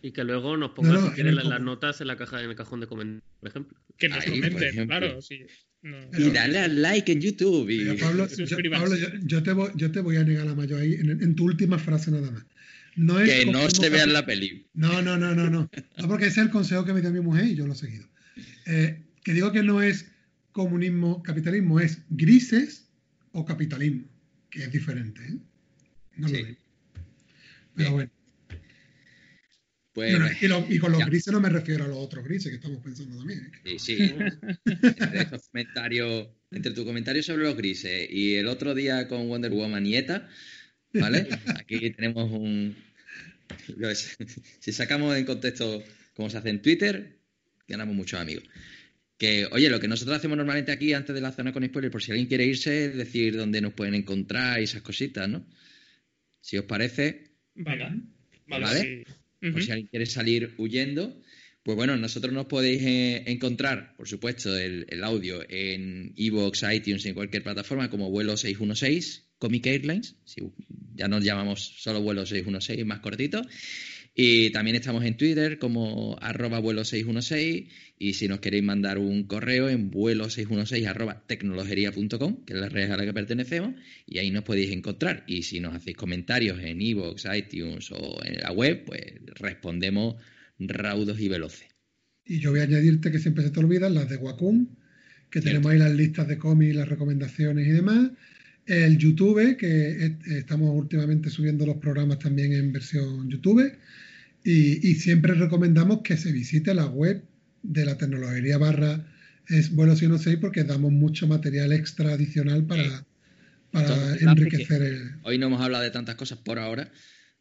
Y 0.00 0.12
que 0.12 0.22
luego 0.24 0.56
nos 0.56 0.70
pongan 0.70 0.94
No, 0.94 1.00
no, 1.10 1.14
si 1.14 1.22
las 1.22 1.60
notas 1.60 2.00
en 2.00 2.06
la 2.06 2.16
caja 2.16 2.40
en 2.42 2.50
el 2.50 2.56
cajón 2.56 2.80
de 2.80 2.86
comentarios, 2.86 3.24
por 3.40 3.48
ejemplo. 3.48 3.76
Que 3.96 4.08
nos 4.08 4.18
Ahí, 4.24 4.40
comenten, 4.40 4.86
claro, 4.86 5.20
sí. 5.22 5.40
No. 5.82 5.96
Y 6.16 6.30
dale 6.30 6.58
al 6.60 6.80
like 6.82 7.10
en 7.12 7.20
YouTube. 7.20 7.68
Y... 7.70 7.96
Pablo, 7.98 8.28
yo. 8.28 8.46
Pablo, 8.70 8.96
yo- 8.96 9.08
yo 9.24 9.42
te 9.42 9.52
voy, 9.52 9.70
yo 9.74 9.90
te 9.90 10.00
voy 10.00 10.16
a 10.16 10.24
negar 10.24 10.46
la 10.46 10.54
mayor 10.54 10.80
ahí, 10.80 10.94
en, 10.94 11.10
en 11.10 11.34
tu 11.34 11.44
última 11.44 11.78
frase 11.78 12.10
nada 12.10 12.30
más. 12.30 12.44
No 12.96 13.18
es 13.20 13.28
Que 13.44 13.46
no 13.50 13.68
se 13.70 13.88
vea 13.90 14.06
la 14.06 14.24
peli. 14.26 14.66
No, 14.74 15.02
no, 15.02 15.16
no, 15.16 15.34
no, 15.34 15.48
no. 15.50 15.68
No, 15.98 16.08
porque 16.08 16.26
ese 16.26 16.40
es 16.40 16.46
el 16.46 16.50
consejo 16.50 16.84
que 16.84 16.92
me 16.92 17.00
dio 17.00 17.10
mi 17.12 17.20
mujer 17.20 17.46
y 17.46 17.54
yo 17.54 17.66
lo 17.66 17.72
he 17.74 17.76
seguido. 17.76 18.08
Eh, 18.66 19.02
que 19.24 19.32
digo 19.32 19.52
que 19.52 19.62
no 19.62 19.82
es 19.82 20.10
comunismo, 20.52 21.22
capitalismo, 21.22 21.78
es 21.80 22.02
grises 22.10 22.88
o 23.32 23.44
capitalismo, 23.44 24.08
que 24.50 24.64
es 24.64 24.72
diferente. 24.72 25.22
¿eh? 25.24 25.38
No 26.16 26.28
Sí. 26.28 26.34
lo 26.38 26.46
mismo. 26.46 26.58
Pero 27.76 27.90
bueno. 27.92 28.10
Pues, 29.98 30.12
Bueno, 30.16 30.28
y, 30.40 30.46
lo- 30.46 30.64
y 30.68 30.78
con 30.78 30.92
los 30.92 31.00
ya. 31.00 31.06
grises 31.06 31.32
no 31.32 31.40
me 31.40 31.48
refiero 31.48 31.84
a 31.84 31.88
los 31.88 31.96
otros 31.98 32.24
grises 32.24 32.50
que 32.50 32.54
estamos 32.54 32.78
pensando 32.84 33.18
también. 33.18 33.50
¿eh? 33.64 33.76
Sí, 33.80 33.96
sí. 33.96 34.14
entre 34.64 35.22
esos 35.22 35.48
comentarios, 35.48 36.28
entre 36.52 36.70
tu 36.70 36.84
comentario 36.84 37.20
sobre 37.20 37.42
los 37.42 37.56
grises 37.56 38.06
y 38.08 38.36
el 38.36 38.46
otro 38.46 38.76
día 38.76 39.08
con 39.08 39.26
Wonder 39.26 39.50
Woman 39.50 39.84
y 39.84 39.96
ETA, 39.96 40.28
¿vale? 40.92 41.26
Aquí 41.58 41.90
tenemos 41.90 42.30
un. 42.30 42.76
Si 44.60 44.72
sacamos 44.72 45.16
en 45.16 45.24
contexto 45.24 45.82
cómo 46.14 46.30
se 46.30 46.38
hace 46.38 46.50
en 46.50 46.62
Twitter, 46.62 47.18
ganamos 47.66 47.96
muchos 47.96 48.20
amigos. 48.20 48.44
Que, 49.16 49.48
oye, 49.50 49.68
lo 49.68 49.80
que 49.80 49.88
nosotros 49.88 50.16
hacemos 50.16 50.36
normalmente 50.36 50.70
aquí 50.70 50.92
antes 50.92 51.12
de 51.12 51.20
la 51.20 51.32
zona 51.32 51.52
con 51.52 51.66
spoiler, 51.66 51.90
por 51.90 52.04
si 52.04 52.12
alguien 52.12 52.28
quiere 52.28 52.44
irse, 52.46 52.84
es 52.84 52.94
decir 52.96 53.36
dónde 53.36 53.60
nos 53.60 53.72
pueden 53.72 53.94
encontrar 53.96 54.60
y 54.60 54.64
esas 54.64 54.82
cositas, 54.82 55.28
¿no? 55.28 55.44
Si 56.40 56.56
os 56.56 56.66
parece, 56.66 57.32
Vale. 57.56 58.00
¿Vale? 58.46 58.80
sí. 58.80 59.12
Por 59.40 59.62
si 59.62 59.70
alguien 59.70 59.88
quiere 59.88 60.06
salir 60.06 60.54
huyendo. 60.58 61.20
Pues 61.62 61.76
bueno, 61.76 61.96
nosotros 61.96 62.32
nos 62.32 62.46
podéis 62.46 62.82
eh, 62.82 63.24
encontrar, 63.26 63.94
por 63.96 64.08
supuesto, 64.08 64.56
el, 64.56 64.86
el 64.88 65.04
audio 65.04 65.44
en 65.48 66.14
Evox, 66.16 66.64
iTunes, 66.72 67.04
en 67.04 67.14
cualquier 67.14 67.42
plataforma 67.42 67.90
como 67.90 68.10
Vuelo 68.10 68.36
616, 68.36 69.28
Comic 69.38 69.66
Airlines, 69.66 70.16
si 70.24 70.42
ya 70.94 71.08
nos 71.08 71.22
llamamos 71.22 71.74
solo 71.78 72.00
Vuelo 72.00 72.24
616, 72.24 72.86
más 72.86 73.00
cortito. 73.00 73.42
Y 74.20 74.50
también 74.50 74.74
estamos 74.74 75.04
en 75.04 75.16
Twitter 75.16 75.60
como 75.60 76.16
arroba 76.20 76.58
vuelo 76.58 76.84
616 76.84 77.68
y 78.00 78.14
si 78.14 78.26
nos 78.26 78.40
queréis 78.40 78.64
mandar 78.64 78.98
un 78.98 79.22
correo 79.28 79.68
en 79.68 79.92
vuelo 79.92 80.28
616 80.28 80.88
arroba 80.88 81.22
tecnologería.com, 81.24 82.44
que 82.44 82.54
es 82.54 82.58
la 82.58 82.68
red 82.68 82.90
a 82.90 82.96
la 82.96 83.04
que 83.04 83.12
pertenecemos, 83.12 83.76
y 84.06 84.18
ahí 84.18 84.32
nos 84.32 84.42
podéis 84.42 84.72
encontrar. 84.72 85.22
Y 85.28 85.44
si 85.44 85.60
nos 85.60 85.72
hacéis 85.72 85.96
comentarios 85.96 86.58
en 86.60 86.82
iVoox, 86.82 87.26
iTunes 87.32 87.92
o 87.92 88.18
en 88.24 88.40
la 88.40 88.50
web, 88.50 88.82
pues 88.86 89.04
respondemos 89.36 90.16
raudos 90.58 91.20
y 91.20 91.28
veloces. 91.28 91.68
Y 92.24 92.40
yo 92.40 92.50
voy 92.50 92.58
a 92.58 92.64
añadirte 92.64 93.12
que 93.12 93.20
siempre 93.20 93.44
se 93.44 93.50
te 93.50 93.60
olvidan 93.60 93.94
las 93.94 94.08
de 94.08 94.16
Wacom, 94.16 94.66
que 95.30 95.40
tenemos 95.40 95.70
ahí 95.70 95.78
las 95.78 95.94
listas 95.94 96.26
de 96.26 96.38
cómics, 96.38 96.74
las 96.74 96.88
recomendaciones 96.88 97.68
y 97.68 97.70
demás. 97.70 98.10
El 98.66 98.98
YouTube, 98.98 99.56
que 99.56 100.16
estamos 100.26 100.74
últimamente 100.74 101.30
subiendo 101.30 101.64
los 101.64 101.76
programas 101.76 102.18
también 102.18 102.52
en 102.52 102.72
versión 102.72 103.30
YouTube. 103.30 103.78
Y, 104.48 104.80
y 104.88 104.94
siempre 104.94 105.34
recomendamos 105.34 106.00
que 106.00 106.16
se 106.16 106.32
visite 106.32 106.72
la 106.72 106.86
web 106.86 107.22
de 107.62 107.84
la 107.84 107.98
tecnología 107.98 108.56
barra 108.56 109.04
es 109.46 109.74
vuelo 109.74 109.94
106 109.94 110.38
porque 110.40 110.64
damos 110.64 110.90
mucho 110.90 111.26
material 111.26 111.70
extra 111.70 112.14
adicional 112.14 112.64
para, 112.64 113.04
para 113.70 113.90
Entonces, 113.90 114.22
enriquecer 114.22 114.80
el... 114.80 115.16
Hoy 115.22 115.36
no 115.36 115.48
hemos 115.48 115.60
hablado 115.60 115.84
de 115.84 115.90
tantas 115.90 116.14
cosas 116.14 116.38
por 116.38 116.58
ahora, 116.58 116.90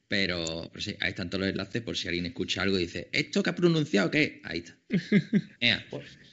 pero, 0.10 0.70
pero 0.74 0.84
sí, 0.84 0.98
ahí 1.00 1.12
están 1.12 1.30
todos 1.30 1.44
los 1.44 1.52
enlaces 1.52 1.82
por 1.82 1.96
si 1.96 2.10
alguien 2.10 2.26
escucha 2.26 2.64
algo 2.64 2.78
y 2.78 2.82
dice, 2.82 3.08
¿esto 3.14 3.42
que 3.42 3.52
ha 3.52 3.56
pronunciado 3.56 4.12
qué? 4.12 4.42
Ahí 4.44 4.66
está. 4.66 4.78
Ea. 5.62 5.86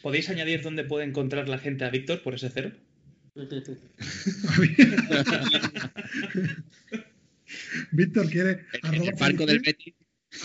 ¿Podéis 0.02 0.28
añadir 0.28 0.62
dónde 0.62 0.82
puede 0.82 1.06
encontrar 1.06 1.48
la 1.48 1.58
gente 1.58 1.84
a 1.84 1.90
Víctor 1.90 2.20
por 2.24 2.34
ese 2.34 2.50
cero? 2.52 2.72
Víctor 7.92 8.28
quiere 8.28 8.50
En 8.82 8.86
arroba 8.86 9.10
el 9.10 9.14
barco 9.14 9.46
del 9.46 9.60
Betis. 9.60 9.94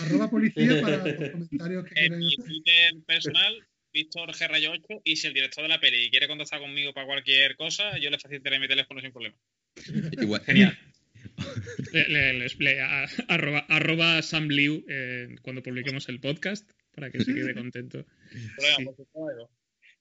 Arroba 0.00 0.30
policía 0.30 0.80
para 0.80 0.96
los 1.06 1.30
comentarios 1.30 1.84
que 1.84 1.90
En 1.90 2.12
quieran 2.12 2.18
mi. 2.20 2.36
Twitter 2.36 2.94
personal, 3.06 3.66
Víctor 3.92 4.30
G. 4.32 4.48
Rayo 4.48 4.70
8, 4.72 4.86
y 5.04 5.16
si 5.16 5.26
el 5.26 5.34
director 5.34 5.62
de 5.64 5.68
la 5.68 5.80
peli 5.80 6.10
quiere 6.10 6.28
contactar 6.28 6.60
conmigo 6.60 6.92
para 6.92 7.06
cualquier 7.06 7.56
cosa, 7.56 7.98
yo 7.98 8.10
le 8.10 8.18
facilitaré 8.18 8.58
mi 8.60 8.68
teléfono 8.68 9.00
sin 9.00 9.10
problema. 9.12 9.36
Igual- 10.20 10.44
Genial. 10.44 10.78
Le, 11.92 12.08
le- 12.08 12.32
les- 12.34 12.58
le- 12.58 12.80
a- 12.80 13.06
arroba, 13.28 13.58
arroba 13.68 14.22
Sam 14.22 14.48
Liu 14.48 14.84
eh, 14.88 15.36
cuando 15.42 15.62
publiquemos 15.62 16.08
el 16.08 16.18
podcast 16.20 16.70
para 16.94 17.10
que 17.10 17.20
se 17.20 17.34
quede 17.34 17.54
contento. 17.54 18.06
Problema, 18.56 18.92
Sí. 18.96 19.04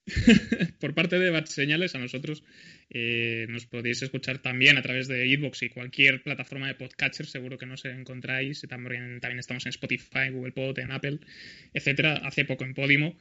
por 0.80 0.94
parte 0.94 1.20
de 1.20 1.30
Bat 1.30 1.48
Señales, 1.48 1.96
a 1.96 2.00
nosotros 2.00 2.44
eh, 2.90 3.46
nos 3.50 3.66
podéis 3.66 4.02
escuchar 4.02 4.40
también 4.40 4.78
a 4.78 4.82
través 4.82 5.08
de 5.08 5.32
Evox 5.32 5.62
y 5.64 5.70
cualquier 5.70 6.24
plataforma 6.24 6.68
de 6.68 6.76
podcatcher, 6.76 7.26
seguro 7.26 7.58
que 7.58 7.66
nos 7.66 7.86
encontráis. 7.86 8.66
También, 8.68 9.20
también 9.20 9.40
estamos 9.40 9.66
en 9.66 9.70
Spotify, 9.70 10.30
Google 10.32 10.52
Pod, 10.52 10.80
en 10.80 10.92
Apple, 10.92 11.20
etcétera. 11.74 12.22
Hace 12.24 12.46
poco 12.46 12.64
en 12.64 12.74
Podimo. 12.74 13.16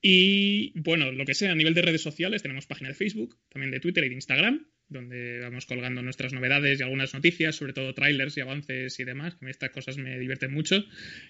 Y 0.00 0.72
bueno, 0.78 1.12
lo 1.12 1.24
que 1.24 1.34
sea, 1.34 1.52
a 1.52 1.54
nivel 1.54 1.74
de 1.74 1.82
redes 1.82 2.02
sociales, 2.02 2.42
tenemos 2.42 2.66
página 2.66 2.88
de 2.88 2.94
Facebook, 2.94 3.36
también 3.48 3.70
de 3.70 3.80
Twitter 3.80 4.04
y 4.04 4.08
de 4.08 4.14
Instagram, 4.14 4.66
donde 4.88 5.40
vamos 5.40 5.66
colgando 5.66 6.02
nuestras 6.02 6.32
novedades 6.32 6.78
y 6.78 6.82
algunas 6.82 7.12
noticias, 7.12 7.56
sobre 7.56 7.72
todo 7.72 7.92
trailers 7.94 8.36
y 8.36 8.40
avances 8.40 8.98
y 9.00 9.04
demás, 9.04 9.36
a 9.40 9.44
mí 9.44 9.50
estas 9.50 9.70
cosas 9.70 9.98
me 9.98 10.18
divierten 10.18 10.52
mucho. 10.52 10.84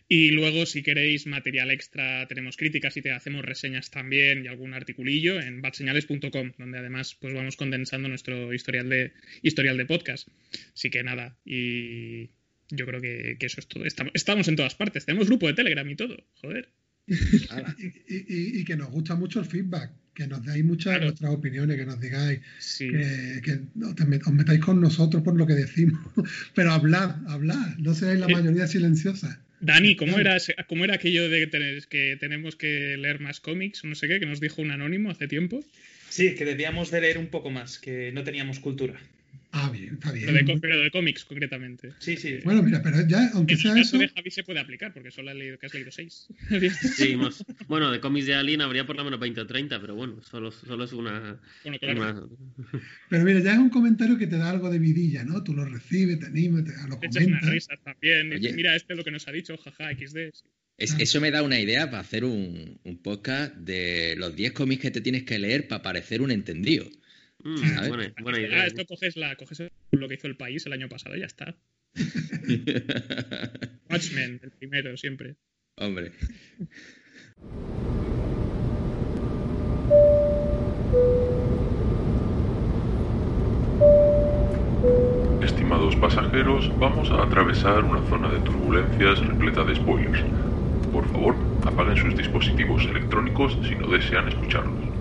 Y 0.08 0.30
luego, 0.30 0.66
si 0.66 0.82
queréis 0.82 1.26
material 1.26 1.70
extra, 1.70 2.26
tenemos 2.28 2.56
críticas 2.56 2.96
y 2.96 3.02
te 3.02 3.12
hacemos 3.12 3.44
reseñas 3.44 3.90
también 3.90 4.44
y 4.44 4.48
algún 4.48 4.74
articulillo 4.74 5.40
en 5.40 5.62
batseñales.com, 5.62 6.52
donde 6.58 6.78
además 6.78 7.16
pues 7.18 7.32
vamos 7.32 7.56
condensando 7.56 8.08
nuestro 8.08 8.52
historial 8.52 8.88
de, 8.88 9.12
historial 9.42 9.76
de 9.76 9.86
podcast. 9.86 10.28
Así 10.74 10.90
que 10.90 11.02
nada, 11.02 11.38
y 11.44 12.30
yo 12.70 12.84
creo 12.86 13.00
que, 13.00 13.36
que 13.38 13.46
eso 13.46 13.60
es 13.60 13.68
todo. 13.68 13.84
Estamos 13.84 14.48
en 14.48 14.56
todas 14.56 14.74
partes, 14.74 15.06
tenemos 15.06 15.28
grupo 15.28 15.46
de 15.46 15.54
Telegram 15.54 15.88
y 15.88 15.96
todo, 15.96 16.16
joder. 16.34 16.68
Y, 17.78 18.14
y- 18.16 18.60
y 18.60 18.64
que 18.64 18.76
nos 18.76 18.90
gusta 18.90 19.14
mucho 19.14 19.40
el 19.40 19.46
feedback, 19.46 19.90
que 20.14 20.26
nos 20.26 20.44
deis 20.44 20.64
muchas 20.64 20.94
de 20.94 20.98
Claro. 20.98 21.06
vuestras 21.10 21.30
opiniones, 21.32 21.76
que 21.76 21.86
nos 21.86 22.00
digáis, 22.00 22.40
Sí. 22.58 22.88
que, 22.88 23.60
os 23.84 24.32
metáis 24.32 24.60
con 24.60 24.80
nosotros 24.80 25.22
por 25.22 25.36
lo 25.36 25.46
que 25.46 25.54
decimos, 25.54 26.00
pero 26.54 26.72
hablad, 26.72 27.16
hablad, 27.28 27.76
no 27.78 27.94
seáis 27.94 28.18
la 28.20 28.28
mayoría 28.28 28.66
silenciosa. 28.66 29.40
Dani, 29.60 29.96
¿cómo 29.96 30.18
era, 30.18 30.36
¿cómo 30.68 30.84
era 30.84 30.94
aquello 30.96 31.30
de 31.30 31.40
que, 31.40 31.46
tener- 31.46 31.86
que 31.88 32.16
tenemos 32.20 32.56
que 32.56 32.96
leer 32.98 33.20
más 33.20 33.40
cómics 33.40 33.84
o 33.84 33.86
no 33.86 33.94
sé 33.94 34.06
qué, 34.08 34.20
que 34.20 34.26
nos 34.26 34.40
dijo 34.40 34.60
un 34.62 34.70
anónimo 34.70 35.10
hace 35.10 35.28
tiempo? 35.28 35.64
Sí, 36.10 36.34
que 36.34 36.44
debíamos 36.44 36.90
de 36.90 37.00
leer 37.00 37.18
un 37.18 37.28
poco 37.28 37.50
más, 37.50 37.78
que 37.78 38.12
no 38.12 38.22
teníamos 38.24 38.58
cultura. 38.60 39.00
Ah, 39.58 39.70
bien, 39.70 39.94
está 39.94 40.12
Pero 40.12 40.32
de, 40.34 40.42
bien. 40.42 40.60
pero 40.60 40.78
de 40.80 40.90
cómics, 40.90 41.24
concretamente. 41.24 41.92
Sí, 41.98 42.16
sí. 42.18 42.40
Bueno, 42.44 42.62
mira, 42.62 42.82
pero 42.82 43.06
ya, 43.08 43.30
aunque 43.32 43.54
En 43.54 43.58
el 43.58 43.62
sea 43.62 43.74
caso 43.74 43.96
eso, 43.96 43.98
de 43.98 44.08
Javi 44.08 44.30
se 44.30 44.44
puede 44.44 44.60
aplicar, 44.60 44.92
porque 44.92 45.10
solo 45.10 45.30
has 45.30 45.36
leído, 45.36 45.58
que 45.58 45.64
has 45.66 45.72
leído 45.74 45.90
seis. 45.90 46.28
Sí, 46.96 47.16
más- 47.16 47.42
bueno, 47.66 47.90
de 47.90 47.98
cómics 48.00 48.26
de 48.26 48.34
Alien 48.34 48.60
habría 48.60 48.84
por 48.84 48.96
lo 48.96 49.04
menos 49.04 49.18
20 49.18 49.40
o 49.40 49.46
30, 49.46 49.80
pero 49.80 49.94
bueno, 49.94 50.20
solo, 50.22 50.50
solo 50.50 50.84
es 50.84 50.92
una... 50.92 51.40
bueno, 51.64 51.78
claro. 51.78 52.00
una- 52.00 52.28
pero 53.08 53.24
mira, 53.24 53.40
ya 53.40 53.52
es 53.54 53.58
un 53.58 53.70
comentario 53.70 54.18
que 54.18 54.26
te 54.26 54.36
da 54.36 54.50
algo 54.50 54.68
de 54.70 54.78
vidilla, 54.78 55.24
¿no? 55.24 55.42
Tú 55.42 55.54
lo 55.54 55.64
recibes, 55.64 56.20
te 56.20 56.26
animas, 56.26 56.64
te, 56.64 56.72
lo 56.88 56.98
Te 56.98 57.06
echas 57.06 57.24
unas 57.26 57.40
comentas. 57.40 57.50
risas 57.50 57.78
también. 57.82 58.32
Oye. 58.34 58.52
Mira 58.52 58.76
este 58.76 58.94
lo 58.94 59.04
que 59.04 59.10
nos 59.10 59.26
ha 59.26 59.32
dicho, 59.32 59.56
jaja, 59.56 59.90
XD. 59.92 60.32
sí. 60.34 60.44
Es- 60.78 60.96
eso 60.98 61.20
me 61.22 61.30
da 61.30 61.42
una 61.42 61.58
idea 61.58 61.86
para 61.90 62.00
hacer 62.00 62.24
un, 62.24 62.78
un 62.84 63.02
podcast 63.02 63.54
de 63.56 64.14
los 64.18 64.36
10 64.36 64.52
cómics 64.52 64.82
que 64.82 64.90
te 64.90 65.00
tienes 65.00 65.22
que 65.22 65.38
leer 65.38 65.66
para 65.68 65.80
parecer 65.82 66.20
un 66.20 66.30
entendido. 66.30 66.84
Mm, 67.46 67.88
buena, 67.88 68.12
Ah, 68.16 68.40
idea. 68.40 68.66
esto 68.66 68.84
coges, 68.86 69.16
la, 69.16 69.36
coges 69.36 69.62
lo 69.92 70.08
que 70.08 70.14
hizo 70.14 70.26
el 70.26 70.36
país 70.36 70.66
el 70.66 70.72
año 70.72 70.88
pasado 70.88 71.14
y 71.16 71.20
ya 71.20 71.26
está. 71.26 71.54
Watchmen, 73.88 74.40
el 74.42 74.50
primero, 74.50 74.96
siempre. 74.96 75.36
Hombre. 75.76 76.10
Estimados 85.42 85.94
pasajeros, 85.96 86.70
vamos 86.78 87.10
a 87.10 87.22
atravesar 87.22 87.84
una 87.84 88.02
zona 88.08 88.28
de 88.32 88.40
turbulencias 88.40 89.20
repleta 89.20 89.64
de 89.64 89.74
spoilers. 89.76 90.20
Por 90.92 91.06
favor, 91.12 91.36
apaguen 91.66 91.96
sus 91.96 92.16
dispositivos 92.16 92.84
electrónicos 92.86 93.56
si 93.68 93.74
no 93.76 93.86
desean 93.88 94.28
escucharlos. 94.28 94.95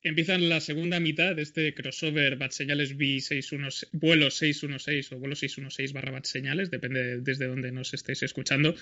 Empiezan 0.00 0.48
la 0.48 0.60
segunda 0.60 1.00
mitad 1.00 1.34
de 1.34 1.42
este 1.42 1.74
crossover 1.74 2.36
Batseñales 2.36 2.96
B616, 2.96 3.88
vuelo 3.90 4.30
616 4.30 5.10
o 5.12 5.18
vuelo 5.18 5.34
616 5.34 5.92
barra 5.92 6.12
Batseñales, 6.12 6.70
depende 6.70 7.20
desde 7.20 7.48
donde 7.48 7.72
nos 7.72 7.92
estéis 7.92 8.22
escuchando. 8.22 8.76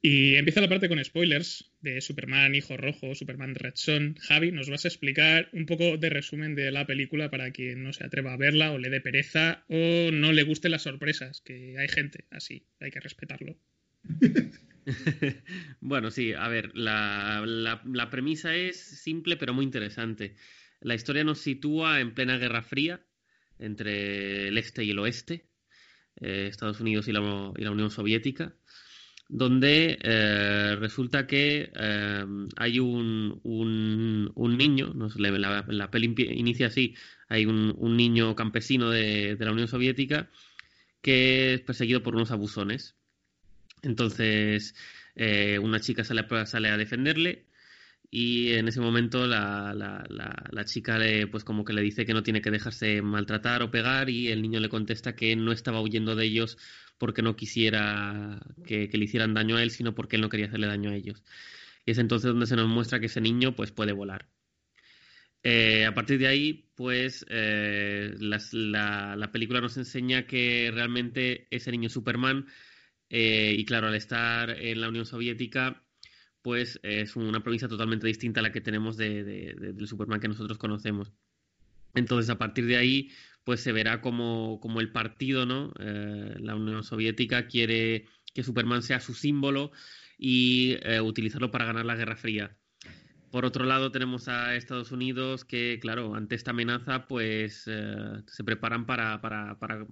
Y 0.00 0.36
empieza 0.36 0.62
la 0.62 0.68
parte 0.70 0.88
con 0.88 1.04
spoilers 1.04 1.70
de 1.82 2.00
Superman, 2.00 2.54
Hijo 2.54 2.78
Rojo, 2.78 3.14
Superman 3.14 3.54
Red. 3.54 3.74
Javi, 4.20 4.52
nos 4.52 4.70
vas 4.70 4.86
a 4.86 4.88
explicar 4.88 5.50
un 5.52 5.66
poco 5.66 5.98
de 5.98 6.08
resumen 6.08 6.54
de 6.54 6.70
la 6.70 6.86
película 6.86 7.30
para 7.30 7.50
quien 7.50 7.82
no 7.82 7.92
se 7.92 8.04
atreva 8.04 8.32
a 8.32 8.38
verla 8.38 8.72
o 8.72 8.78
le 8.78 8.88
dé 8.88 9.02
pereza 9.02 9.64
o 9.68 10.10
no 10.12 10.32
le 10.32 10.44
gusten 10.44 10.70
las 10.70 10.82
sorpresas, 10.82 11.42
que 11.42 11.76
hay 11.78 11.88
gente 11.88 12.24
así, 12.30 12.64
hay 12.80 12.90
que 12.90 13.00
respetarlo. 13.00 13.58
bueno, 15.80 16.10
sí, 16.10 16.32
a 16.32 16.48
ver, 16.48 16.76
la, 16.76 17.44
la, 17.46 18.10
premisa 18.10 18.54
es 18.54 18.78
simple 18.78 19.36
pero 19.36 19.54
muy 19.54 19.64
interesante. 19.64 20.36
La 20.80 20.94
historia 20.94 21.24
nos 21.24 21.38
sitúa 21.38 22.00
en 22.00 22.14
plena 22.14 22.36
Guerra 22.36 22.62
Fría 22.62 23.04
entre 23.58 24.48
el 24.48 24.58
este 24.58 24.84
y 24.84 24.90
el 24.90 24.98
oeste, 24.98 25.46
eh, 26.20 26.48
Estados 26.50 26.80
Unidos 26.80 27.08
y 27.08 27.12
la, 27.12 27.20
Unión 27.20 27.90
Soviética, 27.90 28.54
donde 29.28 29.98
eh, 30.02 30.76
resulta 30.78 31.26
que 31.26 31.70
hay 32.56 32.78
un, 32.78 33.40
un, 33.42 34.58
niño, 34.58 34.92
no 34.94 35.08
sé, 35.08 35.20
la, 35.20 35.64
la, 35.66 35.90
peli 35.90 36.14
inicia 36.18 36.66
así, 36.66 36.94
hay 37.28 37.46
un, 37.46 37.96
niño 37.96 38.34
campesino 38.34 38.90
de 38.90 39.36
la 39.40 39.52
Unión 39.52 39.68
Soviética 39.68 40.30
que 41.04 41.54
es 41.54 41.60
perseguido 41.60 42.02
por 42.02 42.16
unos 42.16 42.30
abusones. 42.30 42.96
Entonces, 43.84 44.74
eh, 45.14 45.58
una 45.58 45.80
chica 45.80 46.04
sale 46.04 46.26
a, 46.28 46.46
sale 46.46 46.68
a 46.70 46.76
defenderle 46.76 47.46
y 48.10 48.52
en 48.54 48.68
ese 48.68 48.80
momento 48.80 49.26
la, 49.26 49.74
la, 49.74 50.04
la, 50.08 50.64
chica 50.64 50.98
le, 50.98 51.26
pues 51.26 51.44
como 51.44 51.64
que 51.64 51.72
le 51.72 51.82
dice 51.82 52.06
que 52.06 52.14
no 52.14 52.22
tiene 52.22 52.42
que 52.42 52.50
dejarse 52.50 53.02
maltratar 53.02 53.62
o 53.62 53.70
pegar 53.70 54.08
y 54.10 54.28
el 54.28 54.42
niño 54.42 54.60
le 54.60 54.68
contesta 54.68 55.16
que 55.16 55.34
no 55.36 55.52
estaba 55.52 55.80
huyendo 55.80 56.14
de 56.14 56.24
ellos 56.24 56.58
porque 56.98 57.22
no 57.22 57.36
quisiera 57.36 58.40
que, 58.66 58.88
le 58.92 59.04
hicieran 59.04 59.34
daño 59.34 59.56
a 59.56 59.62
él, 59.62 59.70
sino 59.70 59.94
porque 59.94 60.16
él 60.16 60.22
no 60.22 60.28
quería 60.28 60.46
hacerle 60.46 60.66
daño 60.68 60.90
a 60.90 60.96
ellos. 60.96 61.24
Y 61.84 61.90
es 61.92 61.98
entonces 61.98 62.28
donde 62.28 62.46
se 62.46 62.56
nos 62.56 62.68
muestra 62.68 63.00
que 63.00 63.06
ese 63.06 63.20
niño 63.20 63.54
pues 63.54 63.72
puede 63.72 63.92
volar. 63.92 64.28
Eh, 65.42 65.84
a 65.84 65.92
partir 65.92 66.18
de 66.18 66.26
ahí, 66.26 66.70
pues 66.74 67.26
eh, 67.28 68.14
la, 68.18 69.30
película 69.32 69.60
nos 69.60 69.76
enseña 69.76 70.26
que 70.26 70.70
realmente 70.72 71.46
ese 71.50 71.70
niño 71.70 71.90
Superman, 71.90 72.46
eh, 73.10 73.54
y 73.56 73.64
claro, 73.64 73.88
al 73.88 73.94
estar 73.94 74.50
en 74.50 74.80
la 74.80 74.88
Unión 74.88 75.06
Soviética, 75.06 75.82
pues 76.42 76.78
es 76.82 77.16
una 77.16 77.42
provincia 77.42 77.68
totalmente 77.68 78.06
distinta 78.06 78.40
a 78.40 78.42
la 78.42 78.52
que 78.52 78.60
tenemos 78.60 78.96
de, 78.96 79.24
de, 79.24 79.54
de, 79.54 79.72
del 79.72 79.88
Superman 79.88 80.20
que 80.20 80.28
nosotros 80.28 80.58
conocemos. 80.58 81.12
Entonces, 81.94 82.28
a 82.30 82.38
partir 82.38 82.66
de 82.66 82.76
ahí, 82.76 83.10
pues 83.44 83.60
se 83.60 83.72
verá 83.72 84.00
como, 84.00 84.58
como 84.60 84.80
el 84.80 84.90
partido, 84.90 85.46
¿no? 85.46 85.72
Eh, 85.78 86.34
la 86.40 86.56
Unión 86.56 86.82
Soviética 86.82 87.46
quiere 87.46 88.06
que 88.34 88.42
Superman 88.42 88.82
sea 88.82 89.00
su 89.00 89.14
símbolo 89.14 89.70
y 90.18 90.76
eh, 90.82 91.00
utilizarlo 91.00 91.50
para 91.50 91.66
ganar 91.66 91.84
la 91.84 91.96
Guerra 91.96 92.16
Fría. 92.16 92.56
Por 93.30 93.44
otro 93.44 93.64
lado, 93.64 93.90
tenemos 93.90 94.28
a 94.28 94.54
Estados 94.56 94.92
Unidos 94.92 95.44
que, 95.44 95.78
claro, 95.80 96.14
ante 96.14 96.34
esta 96.36 96.52
amenaza, 96.52 97.06
pues 97.08 97.62
se 97.64 98.44
preparan 98.44 98.86
para, 98.86 99.20
para, 99.20 99.58
para 99.58 99.86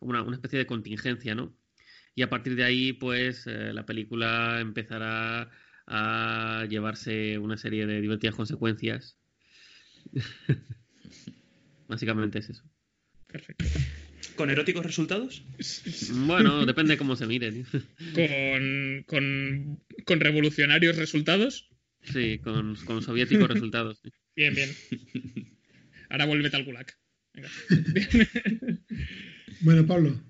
una, 0.00 0.24
especie 0.32 0.58
de 0.58 0.66
contingencia, 0.66 1.34
¿no? 1.34 1.56
Y 2.14 2.22
a 2.22 2.30
partir 2.30 2.54
de 2.54 2.64
ahí, 2.64 2.92
pues 2.92 3.46
eh, 3.46 3.72
la 3.72 3.86
película 3.86 4.60
empezará 4.60 5.50
a 5.86 6.66
llevarse 6.68 7.38
una 7.38 7.56
serie 7.56 7.86
de 7.86 8.00
divertidas 8.00 8.34
consecuencias. 8.34 9.18
Básicamente 11.88 12.38
es 12.38 12.50
eso. 12.50 12.64
Perfecto. 13.26 13.64
¿Con 14.36 14.50
eróticos 14.50 14.84
resultados? 14.84 15.44
Bueno, 16.26 16.64
depende 16.66 16.94
de 16.94 16.98
cómo 16.98 17.16
se 17.16 17.26
miren. 17.26 17.64
¿Con, 18.14 19.04
con, 19.06 19.80
con 20.04 20.20
revolucionarios 20.20 20.96
resultados? 20.96 21.68
Sí, 22.02 22.38
con, 22.38 22.76
con 22.84 23.02
soviéticos 23.02 23.48
resultados. 23.48 24.00
Sí. 24.02 24.10
Bien, 24.36 24.52
bien. 24.52 24.68
Ahora 26.10 26.26
vuelve 26.26 26.50
al 26.52 26.64
gulag. 26.64 26.86
Venga. 27.32 27.48
bueno, 29.60 29.86
Pablo. 29.86 30.20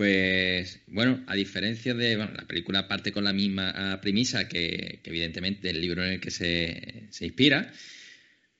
Pues, 0.00 0.80
bueno, 0.86 1.22
a 1.26 1.34
diferencia 1.34 1.92
de. 1.92 2.16
Bueno, 2.16 2.32
la 2.34 2.46
película 2.46 2.88
parte 2.88 3.12
con 3.12 3.22
la 3.22 3.34
misma 3.34 3.98
premisa 4.00 4.48
que, 4.48 5.00
evidentemente, 5.04 5.68
el 5.68 5.78
libro 5.78 6.02
en 6.02 6.12
el 6.12 6.20
que 6.20 6.30
se, 6.30 7.08
se, 7.10 7.26
inspira, 7.26 7.70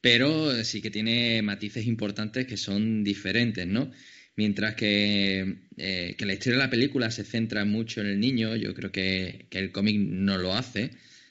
pero 0.03 0.63
sí 0.65 0.83
que 0.83 0.91
tiene 0.91 1.41
matices 1.41 1.87
importantes 1.87 2.47
que 2.47 2.59
son 2.59 3.03
diferentes, 3.03 3.67
¿no? 3.67 3.91
Mientras 4.37 4.75
que, 4.75 5.61
eh, 5.79 6.15
que 6.19 6.27
la 6.27 6.35
historia 6.35 6.59
de 6.59 6.65
la 6.65 6.71
película 6.71 7.11
se 7.11 7.25
centra 7.25 7.65
mucho 7.65 8.03
en 8.03 8.09
el 8.09 8.21
niño, 8.21 8.55
yo 8.57 8.75
creo 8.75 8.93
que, 8.93 9.47
que 9.49 9.61
el 9.61 9.73
cómic 9.73 9.97
no 9.99 10.37
lo 10.37 10.53
hace 10.53 10.91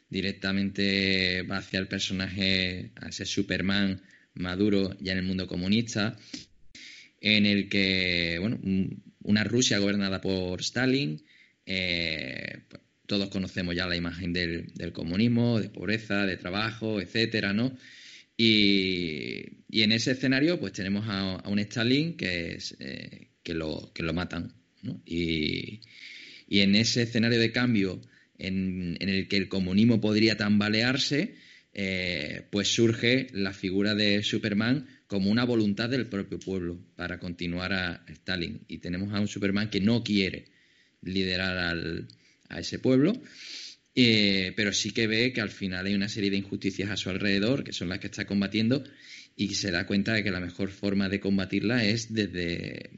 directamente 0.10 1.44
va 1.44 1.58
hacia 1.58 1.78
el 1.78 1.88
personaje, 1.88 2.94
a 2.96 3.10
ese 3.10 3.26
Superman 3.26 4.02
maduro 4.34 4.98
ya 5.02 5.12
en 5.12 5.20
el 5.20 5.26
mundo 5.26 5.46
comunista, 5.46 6.18
en 7.22 7.46
el 7.46 7.70
que, 7.70 8.38
bueno, 8.40 8.60
una 9.30 9.44
Rusia 9.44 9.78
gobernada 9.78 10.22
por 10.22 10.60
Stalin, 10.62 11.22
eh, 11.64 12.64
todos 13.06 13.30
conocemos 13.30 13.76
ya 13.76 13.86
la 13.86 13.96
imagen 13.96 14.34
del, 14.34 14.92
comunismo, 14.92 15.60
de 15.60 15.70
pobreza, 15.70 16.26
de 16.26 16.36
trabajo, 16.36 17.00
etcétera, 17.00 17.54
¿no? 17.54 17.78
Y, 18.36 19.66
y 19.70 19.84
en 19.84 19.92
ese 19.92 20.12
escenario, 20.12 20.60
pues 20.60 20.74
tenemos 20.74 21.08
a, 21.08 21.36
a 21.36 21.48
un 21.48 21.60
Stalin 21.60 22.18
que, 22.18 22.56
es, 22.56 22.76
eh, 22.80 23.30
que, 23.44 23.54
lo, 23.54 23.92
que 23.94 24.02
lo 24.02 24.14
matan, 24.14 24.56
¿no? 24.82 25.00
Y, 25.06 25.82
y 26.48 26.62
en 26.62 26.76
ese 26.76 27.04
escenario 27.04 27.40
de 27.40 27.52
cambio 27.52 28.02
en, 28.40 28.98
en 29.00 29.10
el 29.10 29.28
que 29.28 29.38
el 29.38 29.48
comunismo 29.48 30.02
podría 30.02 30.38
tambalearse, 30.38 31.36
eh, 31.74 32.48
pues 32.50 32.68
surge 32.68 33.28
la 33.34 33.54
figura 33.54 33.94
de 33.94 34.24
Superman 34.24 34.88
como 35.10 35.32
una 35.32 35.44
voluntad 35.44 35.90
del 35.90 36.06
propio 36.06 36.38
pueblo 36.40 36.80
para 36.96 37.18
continuar 37.18 37.74
a 37.74 38.06
Stalin. 38.10 38.62
Y 38.68 38.78
tenemos 38.78 39.12
a 39.12 39.20
un 39.20 39.28
Superman 39.28 39.72
que 39.72 39.82
no 39.82 40.04
quiere 40.04 40.46
liderar 41.02 41.58
al, 41.58 42.08
a 42.48 42.60
ese 42.60 42.78
pueblo, 42.78 43.20
eh, 43.96 44.54
pero 44.56 44.72
sí 44.72 44.92
que 44.92 45.08
ve 45.08 45.34
que 45.34 45.42
al 45.42 45.50
final 45.50 45.88
hay 45.88 45.96
una 45.96 46.10
serie 46.10 46.30
de 46.30 46.38
injusticias 46.38 46.92
a 46.92 46.96
su 46.96 47.10
alrededor, 47.10 47.64
que 47.64 47.74
son 47.74 47.90
las 47.90 47.98
que 47.98 48.06
está 48.06 48.26
combatiendo, 48.26 48.84
y 49.36 49.56
se 49.56 49.72
da 49.72 49.88
cuenta 49.88 50.14
de 50.14 50.24
que 50.24 50.30
la 50.30 50.40
mejor 50.40 50.70
forma 50.70 51.10
de 51.10 51.20
combatirla 51.20 51.84
es 51.84 52.14
desde, 52.14 52.92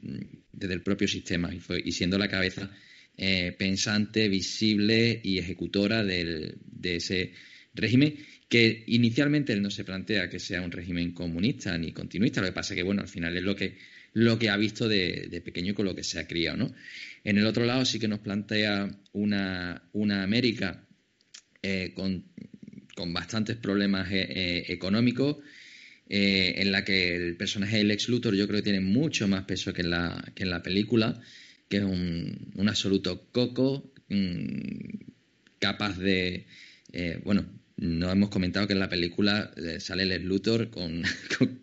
desde 0.52 0.74
el 0.74 0.82
propio 0.82 1.08
sistema, 1.08 1.50
y, 1.82 1.92
siendo 1.92 2.18
la 2.18 2.28
cabeza 2.28 2.70
eh, 3.16 3.56
pensante, 3.58 4.28
visible 4.28 5.18
y 5.24 5.38
ejecutora 5.38 6.04
de 6.04 6.58
ese 6.82 7.32
régimen 7.72 8.16
que 8.52 8.84
inicialmente 8.88 9.54
él 9.54 9.62
no 9.62 9.70
se 9.70 9.82
plantea 9.82 10.28
que 10.28 10.38
sea 10.38 10.60
un 10.60 10.70
régimen 10.70 11.12
comunista 11.12 11.78
ni 11.78 11.92
continuista, 11.92 12.42
lo 12.42 12.48
que 12.48 12.52
pasa 12.52 12.74
es 12.74 12.76
que, 12.76 12.82
bueno, 12.82 13.00
al 13.00 13.08
final 13.08 13.34
es 13.34 13.42
lo 13.42 13.56
que, 13.56 13.78
lo 14.12 14.38
que 14.38 14.50
ha 14.50 14.58
visto 14.58 14.88
de, 14.88 15.26
de 15.30 15.40
pequeño 15.40 15.70
y 15.70 15.74
con 15.74 15.86
lo 15.86 15.94
que 15.94 16.04
se 16.04 16.20
ha 16.20 16.26
criado, 16.26 16.58
¿no? 16.58 16.74
En 17.24 17.38
el 17.38 17.46
otro 17.46 17.64
lado 17.64 17.86
sí 17.86 17.98
que 17.98 18.08
nos 18.08 18.18
plantea 18.18 18.94
una, 19.14 19.88
una 19.94 20.22
América 20.22 20.86
eh, 21.62 21.92
con, 21.94 22.26
con, 22.94 23.14
bastantes 23.14 23.56
problemas 23.56 24.12
eh, 24.12 24.20
eh, 24.28 24.64
económicos, 24.68 25.38
en 26.10 26.72
la 26.72 26.84
que 26.84 27.16
el 27.16 27.38
personaje 27.38 27.78
del 27.78 27.90
ex 27.90 28.10
Luthor 28.10 28.34
yo 28.34 28.46
creo 28.46 28.58
que 28.58 28.64
tiene 28.64 28.80
mucho 28.80 29.28
más 29.28 29.44
peso 29.44 29.72
que 29.72 29.80
en 29.80 29.88
la, 29.88 30.30
que 30.34 30.42
en 30.42 30.50
la 30.50 30.62
película, 30.62 31.18
que 31.70 31.78
es 31.78 31.84
un, 31.84 32.52
un 32.54 32.68
absoluto 32.68 33.30
coco, 33.32 33.94
mmm, 34.10 34.58
capaz 35.58 35.96
de, 35.96 36.44
bueno, 37.24 37.61
no 37.82 38.12
hemos 38.12 38.30
comentado 38.30 38.68
que 38.68 38.74
en 38.74 38.78
la 38.78 38.88
película 38.88 39.50
eh, 39.56 39.80
sale 39.80 40.04
el 40.04 40.22
Luthor 40.22 40.70
con, 40.70 41.02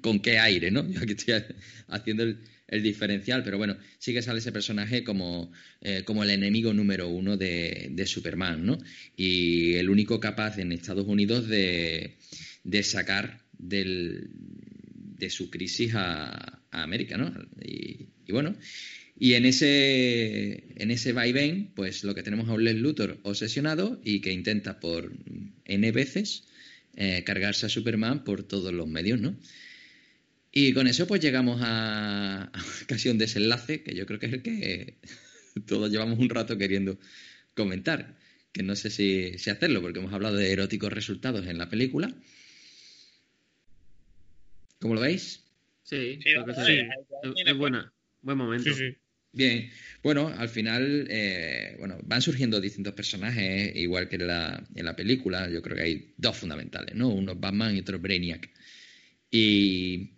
con, 0.02 0.20
qué 0.20 0.38
aire, 0.38 0.70
¿no? 0.70 0.88
Yo 0.90 1.00
aquí 1.02 1.14
estoy 1.14 1.42
haciendo 1.88 2.24
el, 2.24 2.84
diferencial, 2.84 3.42
pero 3.44 3.58
bueno, 3.58 3.78
sí 3.98 4.14
que 4.14 4.22
sale 4.22 4.40
ese 4.40 4.52
personaje 4.52 5.04
como, 5.04 5.52
eh, 5.82 6.04
como 6.06 6.24
el 6.24 6.30
enemigo 6.30 6.74
número 6.74 7.08
uno 7.08 7.38
de, 7.38 7.88
de, 7.92 8.06
Superman, 8.06 8.66
¿no? 8.66 8.78
Y 9.16 9.76
el 9.76 9.90
único 9.90 10.20
capaz 10.20 10.60
en 10.60 10.72
Estados 10.72 11.08
Unidos 11.08 11.48
de, 11.48 12.18
de 12.64 12.84
sacar 12.84 13.42
del, 13.58 14.30
de 15.18 15.30
su 15.30 15.50
crisis 15.50 15.96
a, 15.96 16.62
a 16.70 16.84
América, 16.84 17.18
¿no? 17.18 17.34
Y 17.64 18.32
bueno, 18.32 18.56
y 19.22 19.34
en 19.34 19.46
ese, 19.46 20.64
en 20.82 20.92
ese 20.92 21.12
vaivén, 21.12 21.74
pues 21.76 22.06
lo 22.06 22.16
que 22.16 22.24
tenemos 22.24 22.48
a 22.48 22.54
un 22.54 22.64
Lex 22.64 22.80
Luthor 22.80 23.20
obsesionado 23.24 24.00
y 24.02 24.22
que 24.22 24.32
intenta 24.32 24.80
por 24.80 25.12
N 25.66 25.92
veces 25.92 26.48
eh, 26.96 27.26
cargarse 27.26 27.66
a 27.66 27.70
Superman 27.70 28.24
por 28.24 28.44
todos 28.44 28.74
los 28.74 28.88
medios, 28.88 29.20
¿no? 29.20 29.38
Y 30.54 30.72
con 30.74 30.88
eso 30.88 31.06
pues 31.06 31.20
llegamos 31.20 31.60
a, 31.62 32.44
a 32.44 32.52
casi 32.88 33.10
un 33.10 33.18
desenlace 33.18 33.84
que 33.84 33.94
yo 33.94 34.06
creo 34.06 34.20
que 34.20 34.28
es 34.28 34.34
el 34.34 34.42
que 34.42 34.96
todos 35.68 35.92
llevamos 35.92 36.18
un 36.18 36.30
rato 36.30 36.58
queriendo 36.58 36.98
comentar, 37.54 38.16
que 38.54 38.64
no 38.64 38.78
sé 38.78 38.90
si, 38.90 39.38
si 39.38 39.50
hacerlo 39.50 39.82
porque 39.82 40.00
hemos 40.00 40.14
hablado 40.14 40.38
de 40.38 40.54
eróticos 40.54 40.94
resultados 40.94 41.46
en 41.46 41.58
la 41.58 41.70
película. 41.70 42.16
¿Cómo 44.80 44.96
lo 44.96 45.02
veis? 45.02 45.44
Sí, 45.84 46.20
sí. 46.24 46.30
Es, 46.30 47.48
es 47.48 47.58
buena. 47.58 47.92
Buen 48.22 48.38
momento. 48.38 48.74
Sí, 48.74 48.92
sí. 48.92 48.98
Bien, 49.32 49.70
bueno, 50.02 50.28
al 50.28 50.50
final 50.50 51.08
eh, 51.10 51.76
bueno, 51.78 52.00
van 52.04 52.22
surgiendo 52.22 52.60
distintos 52.60 52.94
personajes, 52.94 53.76
igual 53.76 54.10
que 54.10 54.16
en 54.16 54.28
la, 54.28 54.68
en 54.74 54.86
la, 54.86 54.96
película. 54.96 55.50
Yo 55.50 55.62
creo 55.62 55.78
que 55.78 55.84
hay 55.84 56.14
dos 56.18 56.38
fundamentales, 56.38 56.96
¿no? 56.96 57.10
Uno 57.10 57.34
es 57.34 57.40
Batman 57.40 57.76
y 57.76 57.80
otro 57.80 58.00
Brainiac. 58.00 58.50
Y, 59.30 60.12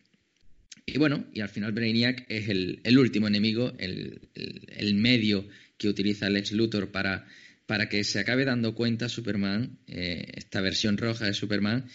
y 0.85 0.97
bueno, 0.97 1.25
y 1.33 1.41
al 1.41 1.49
final 1.49 1.73
Brainiac 1.73 2.25
es 2.29 2.47
el, 2.47 2.79
el 2.83 2.97
último 2.97 3.27
enemigo, 3.27 3.73
el, 3.79 4.29
el, 4.33 4.67
el, 4.69 4.93
medio 4.95 5.47
que 5.77 5.89
utiliza 5.89 6.29
Lex 6.29 6.53
Luthor 6.53 6.91
para 6.91 7.27
para 7.71 7.87
que 7.87 8.03
se 8.03 8.19
acabe 8.19 8.43
dando 8.43 8.75
cuenta 8.75 9.07
Superman, 9.07 9.79
eh, 9.87 10.25
esta 10.35 10.59
versión 10.59 10.97
roja 10.97 11.25
de 11.25 11.33
Superman, 11.33 11.85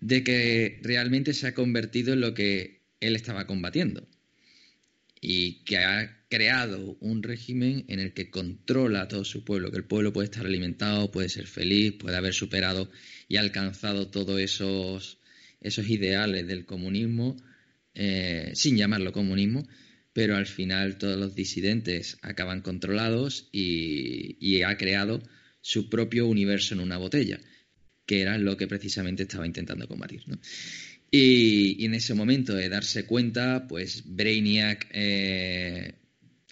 de 0.00 0.24
que 0.24 0.80
realmente 0.82 1.34
se 1.34 1.48
ha 1.48 1.54
convertido 1.54 2.14
en 2.14 2.22
lo 2.22 2.32
que 2.32 2.80
él 2.98 3.14
estaba 3.14 3.46
combatiendo 3.46 4.08
y 5.24 5.62
que 5.62 5.78
ha 5.78 6.24
creado 6.28 6.96
un 7.00 7.22
régimen 7.22 7.84
en 7.86 8.00
el 8.00 8.12
que 8.12 8.28
controla 8.28 9.02
a 9.02 9.08
todo 9.08 9.24
su 9.24 9.44
pueblo, 9.44 9.70
que 9.70 9.76
el 9.76 9.84
pueblo 9.84 10.12
puede 10.12 10.24
estar 10.24 10.44
alimentado, 10.44 11.12
puede 11.12 11.28
ser 11.28 11.46
feliz, 11.46 11.92
puede 11.92 12.16
haber 12.16 12.34
superado 12.34 12.90
y 13.28 13.36
alcanzado 13.36 14.08
todos 14.08 14.40
esos, 14.40 15.18
esos 15.60 15.88
ideales 15.88 16.48
del 16.48 16.66
comunismo, 16.66 17.36
eh, 17.94 18.50
sin 18.54 18.76
llamarlo 18.76 19.12
comunismo, 19.12 19.64
pero 20.12 20.34
al 20.36 20.46
final 20.46 20.98
todos 20.98 21.16
los 21.16 21.36
disidentes 21.36 22.18
acaban 22.22 22.60
controlados 22.60 23.48
y, 23.52 24.62
ha 24.62 24.76
creado 24.76 25.22
su 25.60 25.88
propio 25.88 26.26
universo 26.26 26.74
en 26.74 26.80
una 26.80 26.98
botella, 26.98 27.38
que 28.06 28.22
era 28.22 28.38
lo 28.38 28.56
que 28.56 28.66
precisamente 28.66 29.22
estaba 29.22 29.46
intentando 29.46 29.86
combatir. 29.86 30.24
Y, 31.14 31.84
en 31.84 31.94
ese 31.94 32.14
momento 32.14 32.54
de 32.54 32.68
darse 32.68 33.04
cuenta, 33.06 33.66
pues 33.68 34.02
Brainiac 34.06 34.88
eh, 34.92 35.94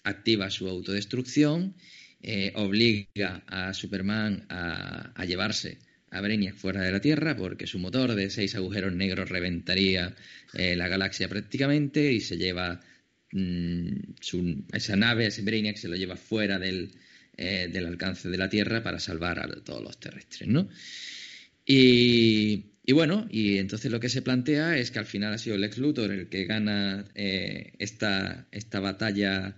activa 0.04 0.50
su 0.50 0.68
autodestrucción, 0.68 1.74
eh, 2.22 2.52
obliga 2.54 3.42
a 3.46 3.72
Superman 3.74 4.46
a, 4.50 5.24
llevarse 5.26 5.78
a 6.10 6.20
Brainiac 6.20 6.56
fuera 6.56 6.82
de 6.82 6.92
la 6.92 7.00
Tierra 7.00 7.36
porque 7.36 7.66
su 7.66 7.78
motor 7.78 8.14
de 8.14 8.28
seis 8.28 8.54
agujeros 8.54 8.92
negros 8.92 9.30
reventaría 9.30 10.14
eh, 10.52 10.76
la 10.76 10.88
galaxia 10.88 11.28
prácticamente 11.28 12.12
y 12.12 12.20
se 12.20 12.36
lleva 12.36 12.80
Mm, 13.32 14.66
esa 14.72 14.96
nave, 14.96 15.26
ese 15.26 15.42
Brainiac, 15.42 15.76
se 15.76 15.88
lo 15.88 15.96
lleva 15.96 16.16
fuera 16.16 16.58
del, 16.58 16.92
del, 17.36 17.86
alcance 17.86 18.28
de 18.28 18.38
la 18.38 18.48
Tierra 18.48 18.82
para 18.82 18.98
salvar 18.98 19.38
a 19.38 19.48
todos 19.62 19.82
los 19.82 19.98
terrestres, 20.00 20.48
¿no? 20.48 20.68
Y, 21.64 22.66
bueno, 22.92 23.26
y 23.30 23.58
entonces 23.58 23.90
lo 23.90 24.00
que 24.00 24.08
se 24.08 24.22
plantea 24.22 24.76
es 24.78 24.90
que 24.90 24.98
al 24.98 25.06
final 25.06 25.32
ha 25.32 25.38
sido 25.38 25.56
el 25.56 25.64
ex 25.64 25.78
Luthor 25.78 26.12
el 26.12 26.28
que 26.28 26.44
gana 26.44 27.04
eh, 27.14 27.72
esta, 27.78 28.48
esta 28.52 28.80
batalla 28.80 29.56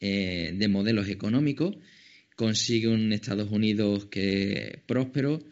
eh, 0.00 0.52
de 0.54 0.68
modelos 0.68 1.08
económicos, 1.08 1.76
consigue 2.36 2.88
un 2.88 3.12
Estados 3.12 3.50
Unidos 3.50 4.06
que 4.06 4.82
próspero, 4.86 5.44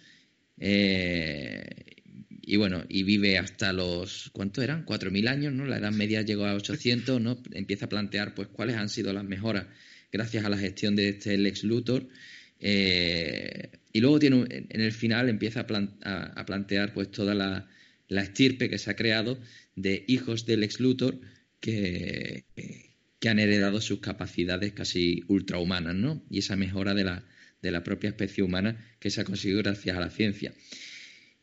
y 2.44 2.56
bueno, 2.56 2.84
y 2.88 3.04
vive 3.04 3.38
hasta 3.38 3.72
los, 3.72 4.30
¿cuánto 4.32 4.62
eran? 4.62 4.84
4.000 4.84 5.28
años, 5.28 5.52
¿no? 5.54 5.64
La 5.64 5.78
edad 5.78 5.92
media 5.92 6.22
llegó 6.22 6.44
a 6.44 6.54
800, 6.54 7.20
¿no? 7.20 7.40
Empieza 7.52 7.86
a 7.86 7.88
plantear, 7.88 8.34
pues, 8.34 8.48
cuáles 8.48 8.76
han 8.76 8.88
sido 8.88 9.12
las 9.12 9.24
mejoras 9.24 9.66
gracias 10.10 10.44
a 10.44 10.48
la 10.48 10.58
gestión 10.58 10.96
de 10.96 11.10
este 11.10 11.38
Lex 11.38 11.62
Luthor. 11.64 12.08
Eh, 12.60 13.70
y 13.92 14.00
luego 14.00 14.18
tiene, 14.18 14.44
en 14.48 14.80
el 14.80 14.92
final 14.92 15.28
empieza 15.28 15.60
a, 15.60 16.46
plantear, 16.46 16.94
pues, 16.94 17.10
toda 17.10 17.34
la, 17.34 17.68
estirpe 18.08 18.68
que 18.68 18.78
se 18.78 18.90
ha 18.90 18.96
creado 18.96 19.38
de 19.74 20.04
hijos 20.06 20.44
del 20.44 20.60
Lex 20.60 20.80
Luthor 20.80 21.18
que, 21.60 22.44
que 23.18 23.28
han 23.28 23.38
heredado 23.38 23.80
sus 23.80 24.00
capacidades 24.00 24.72
casi 24.72 25.22
ultrahumanas, 25.28 25.94
¿no? 25.94 26.24
Y 26.28 26.38
esa 26.38 26.56
mejora 26.56 26.92
de 26.94 27.04
la, 27.04 27.24
de 27.62 27.70
la 27.70 27.84
propia 27.84 28.10
especie 28.10 28.42
humana 28.42 28.84
que 28.98 29.10
se 29.10 29.20
ha 29.20 29.24
conseguido 29.24 29.62
gracias 29.62 29.96
a 29.96 30.00
la 30.00 30.10
ciencia. 30.10 30.52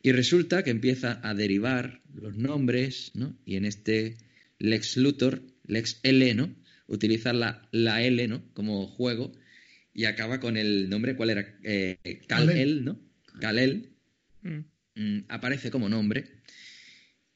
Y 0.02 0.12
resulta 0.12 0.62
que 0.62 0.70
empieza 0.70 1.20
a 1.22 1.34
derivar 1.34 2.02
los 2.14 2.36
nombres, 2.36 3.12
¿no? 3.14 3.36
Y 3.44 3.56
en 3.56 3.64
este 3.64 4.16
Lex 4.58 4.96
Luthor, 4.96 5.42
Lex 5.66 6.00
L, 6.02 6.34
¿no? 6.34 6.54
Utilizar 6.86 7.34
la, 7.34 7.68
la 7.72 8.02
L, 8.02 8.26
¿no? 8.28 8.42
Como 8.52 8.86
juego 8.86 9.32
y 9.92 10.04
acaba 10.04 10.40
con 10.40 10.56
el 10.56 10.88
nombre, 10.88 11.16
¿cuál 11.16 11.30
era? 11.30 11.58
Eh, 11.62 11.98
Kal-El, 12.26 12.84
¿no? 12.84 13.00
Kal-El. 13.40 13.90
Mm. 14.42 14.60
Mm, 14.94 15.24
aparece 15.28 15.70
como 15.70 15.88
nombre. 15.88 16.40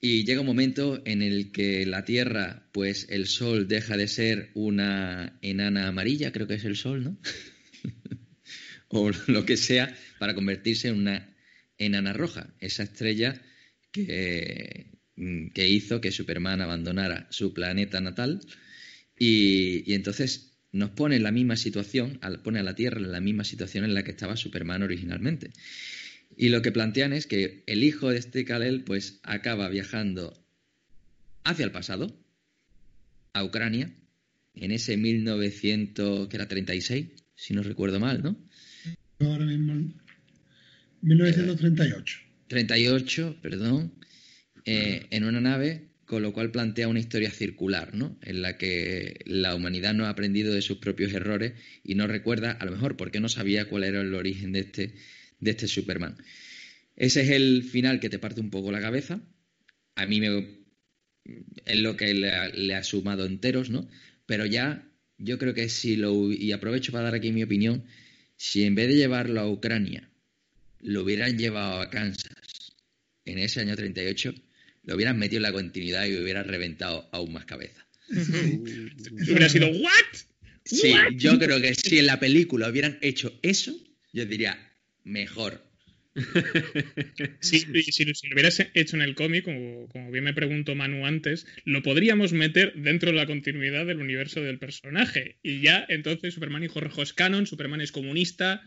Y 0.00 0.24
llega 0.24 0.40
un 0.40 0.46
momento 0.46 1.02
en 1.06 1.22
el 1.22 1.50
que 1.50 1.86
la 1.86 2.04
Tierra, 2.04 2.68
pues 2.72 3.06
el 3.08 3.26
Sol 3.26 3.68
deja 3.68 3.96
de 3.96 4.06
ser 4.06 4.50
una 4.54 5.38
enana 5.40 5.88
amarilla, 5.88 6.30
creo 6.30 6.46
que 6.46 6.54
es 6.54 6.64
el 6.64 6.76
Sol, 6.76 7.04
¿no? 7.04 7.18
o 8.88 9.10
lo 9.28 9.46
que 9.46 9.56
sea, 9.56 9.96
para 10.18 10.34
convertirse 10.34 10.88
en 10.88 10.96
una 10.96 11.34
enana 11.78 12.12
roja, 12.12 12.54
esa 12.60 12.82
estrella 12.82 13.40
que, 13.90 14.92
mm, 15.16 15.48
que 15.48 15.68
hizo 15.68 16.00
que 16.00 16.12
Superman 16.12 16.60
abandonara 16.60 17.26
su 17.30 17.54
planeta 17.54 18.00
natal 18.00 18.40
y, 19.18 19.92
entonces 19.94 20.53
nos 20.74 20.90
pone 20.90 21.16
en 21.16 21.22
la 21.22 21.30
misma 21.30 21.56
situación, 21.56 22.18
pone 22.42 22.58
a 22.58 22.64
la 22.64 22.74
Tierra 22.74 22.98
en 22.98 23.12
la 23.12 23.20
misma 23.20 23.44
situación 23.44 23.84
en 23.84 23.94
la 23.94 24.02
que 24.02 24.10
estaba 24.10 24.36
Superman 24.36 24.82
originalmente. 24.82 25.52
Y 26.36 26.48
lo 26.48 26.62
que 26.62 26.72
plantean 26.72 27.12
es 27.12 27.28
que 27.28 27.62
el 27.66 27.84
hijo 27.84 28.10
de 28.10 28.18
este 28.18 28.44
Kal-El 28.44 28.82
pues 28.82 29.20
acaba 29.22 29.68
viajando 29.68 30.36
hacia 31.44 31.64
el 31.64 31.70
pasado, 31.70 32.20
a 33.34 33.44
Ucrania, 33.44 33.94
en 34.54 34.72
ese 34.72 34.96
1936, 34.96 37.06
si 37.36 37.54
no 37.54 37.62
recuerdo 37.62 38.00
mal, 38.00 38.24
¿no? 38.24 38.36
Ahora 39.20 39.44
mismo 39.44 39.74
1938. 41.02 42.18
38, 42.48 43.36
perdón, 43.40 43.94
eh, 44.64 45.06
en 45.10 45.22
una 45.24 45.40
nave, 45.40 45.90
con 46.06 46.22
lo 46.22 46.32
cual 46.32 46.50
plantea 46.50 46.88
una 46.88 47.00
historia 47.00 47.30
circular, 47.30 47.94
¿no? 47.94 48.18
En 48.22 48.42
la 48.42 48.56
que 48.58 49.20
la 49.26 49.54
humanidad 49.54 49.94
no 49.94 50.06
ha 50.06 50.10
aprendido 50.10 50.54
de 50.54 50.62
sus 50.62 50.78
propios 50.78 51.12
errores 51.12 51.54
y 51.82 51.94
no 51.94 52.06
recuerda, 52.06 52.52
a 52.52 52.64
lo 52.64 52.72
mejor, 52.72 52.96
porque 52.96 53.20
no 53.20 53.28
sabía 53.28 53.68
cuál 53.68 53.84
era 53.84 54.00
el 54.00 54.14
origen 54.14 54.52
de 54.52 54.60
este, 54.60 54.94
de 55.40 55.50
este 55.50 55.68
Superman. 55.68 56.16
Ese 56.96 57.22
es 57.22 57.30
el 57.30 57.64
final 57.64 58.00
que 58.00 58.10
te 58.10 58.18
parte 58.18 58.40
un 58.40 58.50
poco 58.50 58.70
la 58.70 58.80
cabeza. 58.80 59.20
A 59.94 60.06
mí 60.06 60.20
me, 60.20 60.64
es 61.64 61.80
lo 61.80 61.96
que 61.96 62.14
le 62.14 62.52
le 62.52 62.74
ha 62.74 62.82
sumado 62.82 63.26
enteros, 63.26 63.70
¿no? 63.70 63.88
Pero 64.26 64.46
ya, 64.46 64.88
yo 65.18 65.38
creo 65.38 65.54
que 65.54 65.68
si 65.68 65.96
lo. 65.96 66.32
Y 66.32 66.52
aprovecho 66.52 66.92
para 66.92 67.04
dar 67.04 67.14
aquí 67.14 67.32
mi 67.32 67.42
opinión. 67.42 67.84
Si 68.36 68.64
en 68.64 68.74
vez 68.74 68.88
de 68.88 68.96
llevarlo 68.96 69.40
a 69.40 69.50
Ucrania 69.50 70.10
lo 70.80 71.02
hubieran 71.02 71.38
llevado 71.38 71.80
a 71.80 71.88
Kansas 71.88 72.74
en 73.24 73.38
ese 73.38 73.60
año 73.60 73.74
38, 73.74 74.34
lo 74.84 74.94
hubieran 74.94 75.18
metido 75.18 75.38
en 75.38 75.44
la 75.44 75.52
continuidad 75.52 76.06
y 76.06 76.16
hubiera 76.16 76.42
reventado 76.42 77.08
aún 77.12 77.32
más 77.32 77.44
cabeza. 77.44 77.86
hubiera 78.08 79.48
sido, 79.48 79.68
¿what? 79.68 80.16
Sí, 80.64 80.94
yo 81.16 81.38
creo 81.38 81.60
que 81.60 81.74
si 81.74 81.98
en 81.98 82.06
la 82.06 82.18
película 82.18 82.68
hubieran 82.68 82.98
hecho 83.02 83.38
eso, 83.42 83.74
yo 84.12 84.24
diría, 84.24 84.58
mejor. 85.02 85.62
si, 87.40 87.60
si, 87.60 88.04
lo 88.04 88.12
hubieras 88.32 88.64
hecho 88.74 88.96
en 88.96 89.02
el 89.02 89.14
cómic, 89.14 89.44
como, 89.44 90.10
bien 90.10 90.24
me 90.24 90.32
preguntó 90.32 90.74
Manu 90.74 91.06
antes, 91.06 91.46
lo 91.64 91.82
podríamos 91.82 92.32
meter 92.32 92.72
dentro 92.76 93.10
de 93.10 93.16
la 93.16 93.26
continuidad 93.26 93.84
del 93.84 94.00
universo 94.00 94.40
del 94.40 94.58
personaje. 94.58 95.38
Y 95.42 95.60
ya 95.60 95.84
entonces 95.88 96.34
Superman 96.34 96.64
hijo 96.64 96.80
rojo 96.80 97.02
es 97.02 97.12
canon, 97.12 97.46
Superman 97.46 97.80
es 97.80 97.92
comunista, 97.92 98.62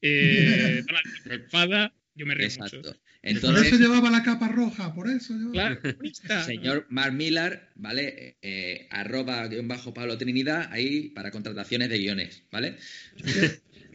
eh, 0.00 0.82
yo 2.14 2.26
me 2.26 2.34
río 2.34 2.48
mucho. 2.58 2.82
Por 3.40 3.56
eso 3.58 3.76
llevaba 3.76 4.10
la 4.10 4.22
capa 4.22 4.48
roja, 4.48 4.92
por 4.94 5.08
eso. 5.08 5.34
Claro, 5.52 5.80
Señor 6.44 6.86
Mark 6.90 7.12
Millar, 7.12 7.70
¿vale? 7.76 8.36
Eh, 8.42 8.88
arroba 8.90 9.46
guion 9.46 9.68
bajo 9.68 9.94
Pablo 9.94 10.18
Trinidad, 10.18 10.68
ahí 10.72 11.10
para 11.10 11.30
contrataciones 11.30 11.88
de 11.88 11.98
guiones, 11.98 12.42
¿vale? 12.50 12.76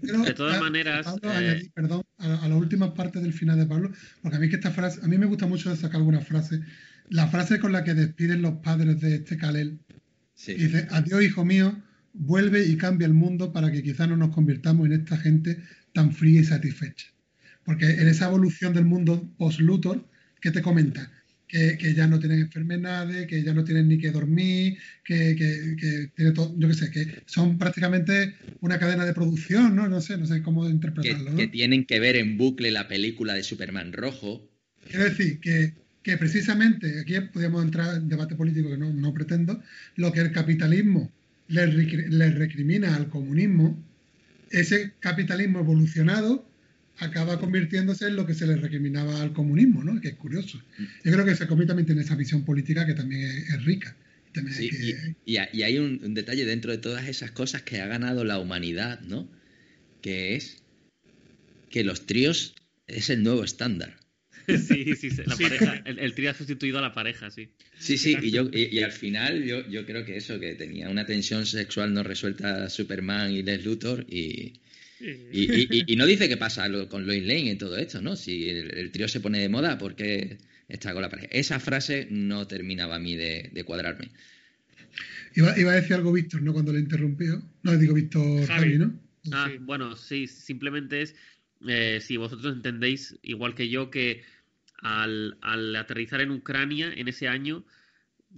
de 0.02 0.34
todas 0.34 0.62
maneras. 0.62 1.08
Eh, 1.24 1.70
perdón, 1.74 2.04
a, 2.18 2.48
la 2.48 2.56
última 2.56 2.94
parte 2.94 3.20
del 3.20 3.34
final 3.34 3.58
de 3.58 3.66
Pablo, 3.66 3.92
porque 4.22 4.38
a 4.38 4.40
mí 4.40 4.50
que 4.50 4.56
esta 4.56 4.72
frase, 4.72 5.02
a 5.04 5.08
mí 5.08 5.18
me 5.18 5.26
gusta 5.26 5.46
mucho 5.46 5.76
sacar 5.76 5.98
algunas 5.98 6.26
frases. 6.26 6.62
La 7.10 7.28
frase 7.28 7.60
con 7.60 7.72
la 7.72 7.84
que 7.84 7.94
despiden 7.94 8.42
los 8.42 8.56
padres 8.56 9.00
de 9.02 9.16
este 9.16 9.38
Kalel. 9.38 9.80
Dice, 10.36 10.88
adiós 10.92 11.24
hijo 11.24 11.44
mío, 11.44 11.82
vuelve 12.14 12.66
y 12.66 12.78
cambia 12.78 13.08
el 13.08 13.14
mundo 13.14 13.52
para 13.52 13.72
que 13.72 13.82
quizás 13.82 14.08
no 14.08 14.18
nos 14.18 14.34
convirtamos 14.34 14.86
en 14.86 14.94
esta 14.94 15.18
gente 15.18 15.64
tan 15.94 16.14
fría 16.14 16.42
y 16.42 16.44
satisfecha. 16.44 17.08
Porque 17.68 17.86
en 17.86 18.08
esa 18.08 18.28
evolución 18.28 18.74
del 18.74 18.86
mundo 18.86 19.30
post-Luthor, 19.38 20.02
¿qué 20.40 20.52
te 20.52 20.62
comenta? 20.62 21.12
Que, 21.50 21.78
que, 21.78 21.94
ya 21.94 22.08
no 22.08 22.18
tienen 22.18 22.40
enfermedades, 22.40 23.28
que 23.28 23.44
ya 23.44 23.54
no 23.54 23.66
tienen 23.66 23.90
ni 23.90 23.98
que 23.98 24.10
dormir, 24.10 24.78
que, 25.04 25.36
que, 25.36 26.10
tiene 26.16 26.32
todo, 26.32 26.56
yo 26.58 26.70
qué 26.70 26.74
sé, 26.74 26.90
que 26.92 27.24
son 27.26 27.58
prácticamente 27.58 28.36
una 28.62 28.80
cadena 28.80 29.06
de 29.06 29.14
producción, 29.14 29.76
¿no? 29.76 29.90
No 29.90 30.00
sé, 30.00 30.18
no 30.18 30.26
sé 30.26 30.42
cómo 30.42 30.70
interpretarlo. 30.70 31.36
Que, 31.36 31.50
tienen 31.50 31.86
que 31.86 32.00
ver 32.00 32.16
en 32.16 32.38
bucle 32.38 32.72
la 32.72 32.88
película 32.88 33.34
de 33.34 33.44
Superman 33.44 33.92
rojo. 33.92 34.50
Quiero 34.90 35.04
decir 35.04 35.42
que, 35.42 35.74
que 36.04 36.16
precisamente, 36.16 37.02
aquí 37.02 37.20
podríamos 37.20 37.66
entrar 37.66 37.98
en 37.98 38.08
debate 38.08 38.36
político 38.36 38.70
que 38.70 38.78
no, 38.78 38.94
no 38.94 39.14
pretendo, 39.14 39.62
lo 39.98 40.14
que 40.14 40.22
el 40.22 40.32
capitalismo 40.32 41.12
le, 41.50 41.68
le 41.68 42.32
recrimina 42.32 42.96
al 42.96 43.10
comunismo, 43.10 43.78
ese 44.52 44.94
capitalismo 45.02 45.60
evolucionado 45.60 46.47
acaba 47.00 47.40
convirtiéndose 47.40 48.08
en 48.08 48.16
lo 48.16 48.26
que 48.26 48.34
se 48.34 48.48
le 48.48 48.56
recriminaba 48.56 49.22
al 49.22 49.34
comunismo, 49.34 49.84
¿no? 49.84 50.00
Que 50.02 50.10
es 50.10 50.16
curioso. 50.16 50.62
Yo 51.04 51.12
creo 51.12 51.26
que 51.26 51.32
ese 51.32 51.48
cómic 51.48 51.68
también 51.68 51.86
tiene 51.86 52.02
esa 52.02 52.16
visión 52.16 52.44
política 52.44 52.86
que 52.86 52.94
también 52.94 53.22
es, 53.22 53.64
rica. 53.66 53.96
y, 55.26 55.38
hay 55.38 55.78
un, 55.78 56.14
detalle 56.14 56.46
dentro 56.46 56.72
de 56.72 56.78
todas 56.78 57.08
esas 57.08 57.32
cosas 57.32 57.62
que 57.62 57.82
ha 57.82 57.88
ganado 57.88 58.24
la 58.24 58.40
humanidad, 58.40 59.02
¿no? 59.02 59.30
Que 60.02 60.36
es 60.36 60.64
que 61.70 61.84
los 61.84 62.06
tríos 62.06 62.56
es 62.88 63.10
el 63.10 63.24
nuevo 63.24 63.44
estándar. 63.44 63.98
Sí, 64.48 64.96
sí, 64.96 65.12
sí, 65.12 65.24
la 65.26 65.36
Sí. 65.36 65.44
pareja, 65.44 65.82
el, 65.84 66.00
el 66.00 66.14
trío 66.16 66.32
ha 66.32 66.34
sustituido 66.34 66.78
a 66.78 66.82
la 66.82 66.94
pareja, 66.94 67.30
sí. 67.30 67.50
Sí, 67.80 67.98
sí, 67.98 68.16
y, 68.22 68.32
yo, 68.32 68.50
y, 68.54 68.78
y 68.78 68.82
al 68.82 68.94
final 68.94 69.44
yo, 69.44 69.68
yo 69.70 69.86
creo 69.86 70.06
que 70.06 70.16
eso, 70.16 70.40
que 70.40 70.56
tenía 70.56 70.90
una 70.90 71.06
tensión 71.06 71.46
sexual 71.46 71.94
no 71.94 72.02
resuelta 72.02 72.70
Superman 72.70 73.34
y 73.34 73.44
Les 73.44 73.66
Luthor 73.66 74.06
y, 74.10 74.62
y, 75.00 75.10
y- 75.10 75.68
y- 75.70 75.84
y 75.94 75.96
no 75.96 76.06
dice 76.06 76.28
qué 76.30 76.38
pasa 76.38 76.68
lo- 76.68 76.88
con 76.90 77.06
Lois 77.06 77.22
Lane 77.24 77.52
en 77.52 77.58
todo 77.58 77.78
esto, 77.78 78.02
¿no? 78.02 78.16
Si 78.16 78.50
el, 78.50 78.74
el 78.78 78.92
trío 78.92 79.08
se 79.08 79.20
pone 79.20 79.40
de 79.40 79.50
moda, 79.50 79.78
¿por 79.78 79.96
qué 79.96 80.38
está 80.68 80.94
con 80.94 81.02
la 81.02 81.10
pareja? 81.10 81.28
Esa 81.32 81.60
frase 81.60 82.08
no 82.10 82.48
terminaba 82.48 82.96
a 82.96 83.00
mí 83.00 83.16
de, 83.16 83.50
de 83.54 83.64
cuadrarme. 83.64 84.10
Iba, 85.36 85.58
iba 85.60 85.72
a 85.72 85.76
decir 85.76 85.94
algo 85.96 86.12
Víctor, 86.12 86.42
¿no? 86.42 86.54
Cuando 86.54 86.74
le 86.74 86.80
interrumpió. 86.80 87.42
No, 87.64 87.78
digo 87.78 87.94
Víctor 87.94 88.46
Javi. 88.48 88.62
Javi, 88.64 88.78
¿no? 88.78 89.00
Ah, 89.32 89.50
Sí. 89.52 89.58
bueno, 89.60 89.96
sí, 89.96 90.28
simplemente 90.28 91.02
es 91.02 91.16
eh, 91.68 92.00
si 92.02 92.18
vosotros 92.18 92.56
entendéis, 92.56 93.18
igual 93.24 93.54
que 93.56 93.68
yo, 93.70 93.90
que 93.92 94.24
al, 94.82 95.38
al 95.42 95.76
aterrizar 95.76 96.22
en 96.22 96.32
Ucrania 96.32 96.92
en 96.96 97.08
ese 97.08 97.28
año, 97.28 97.66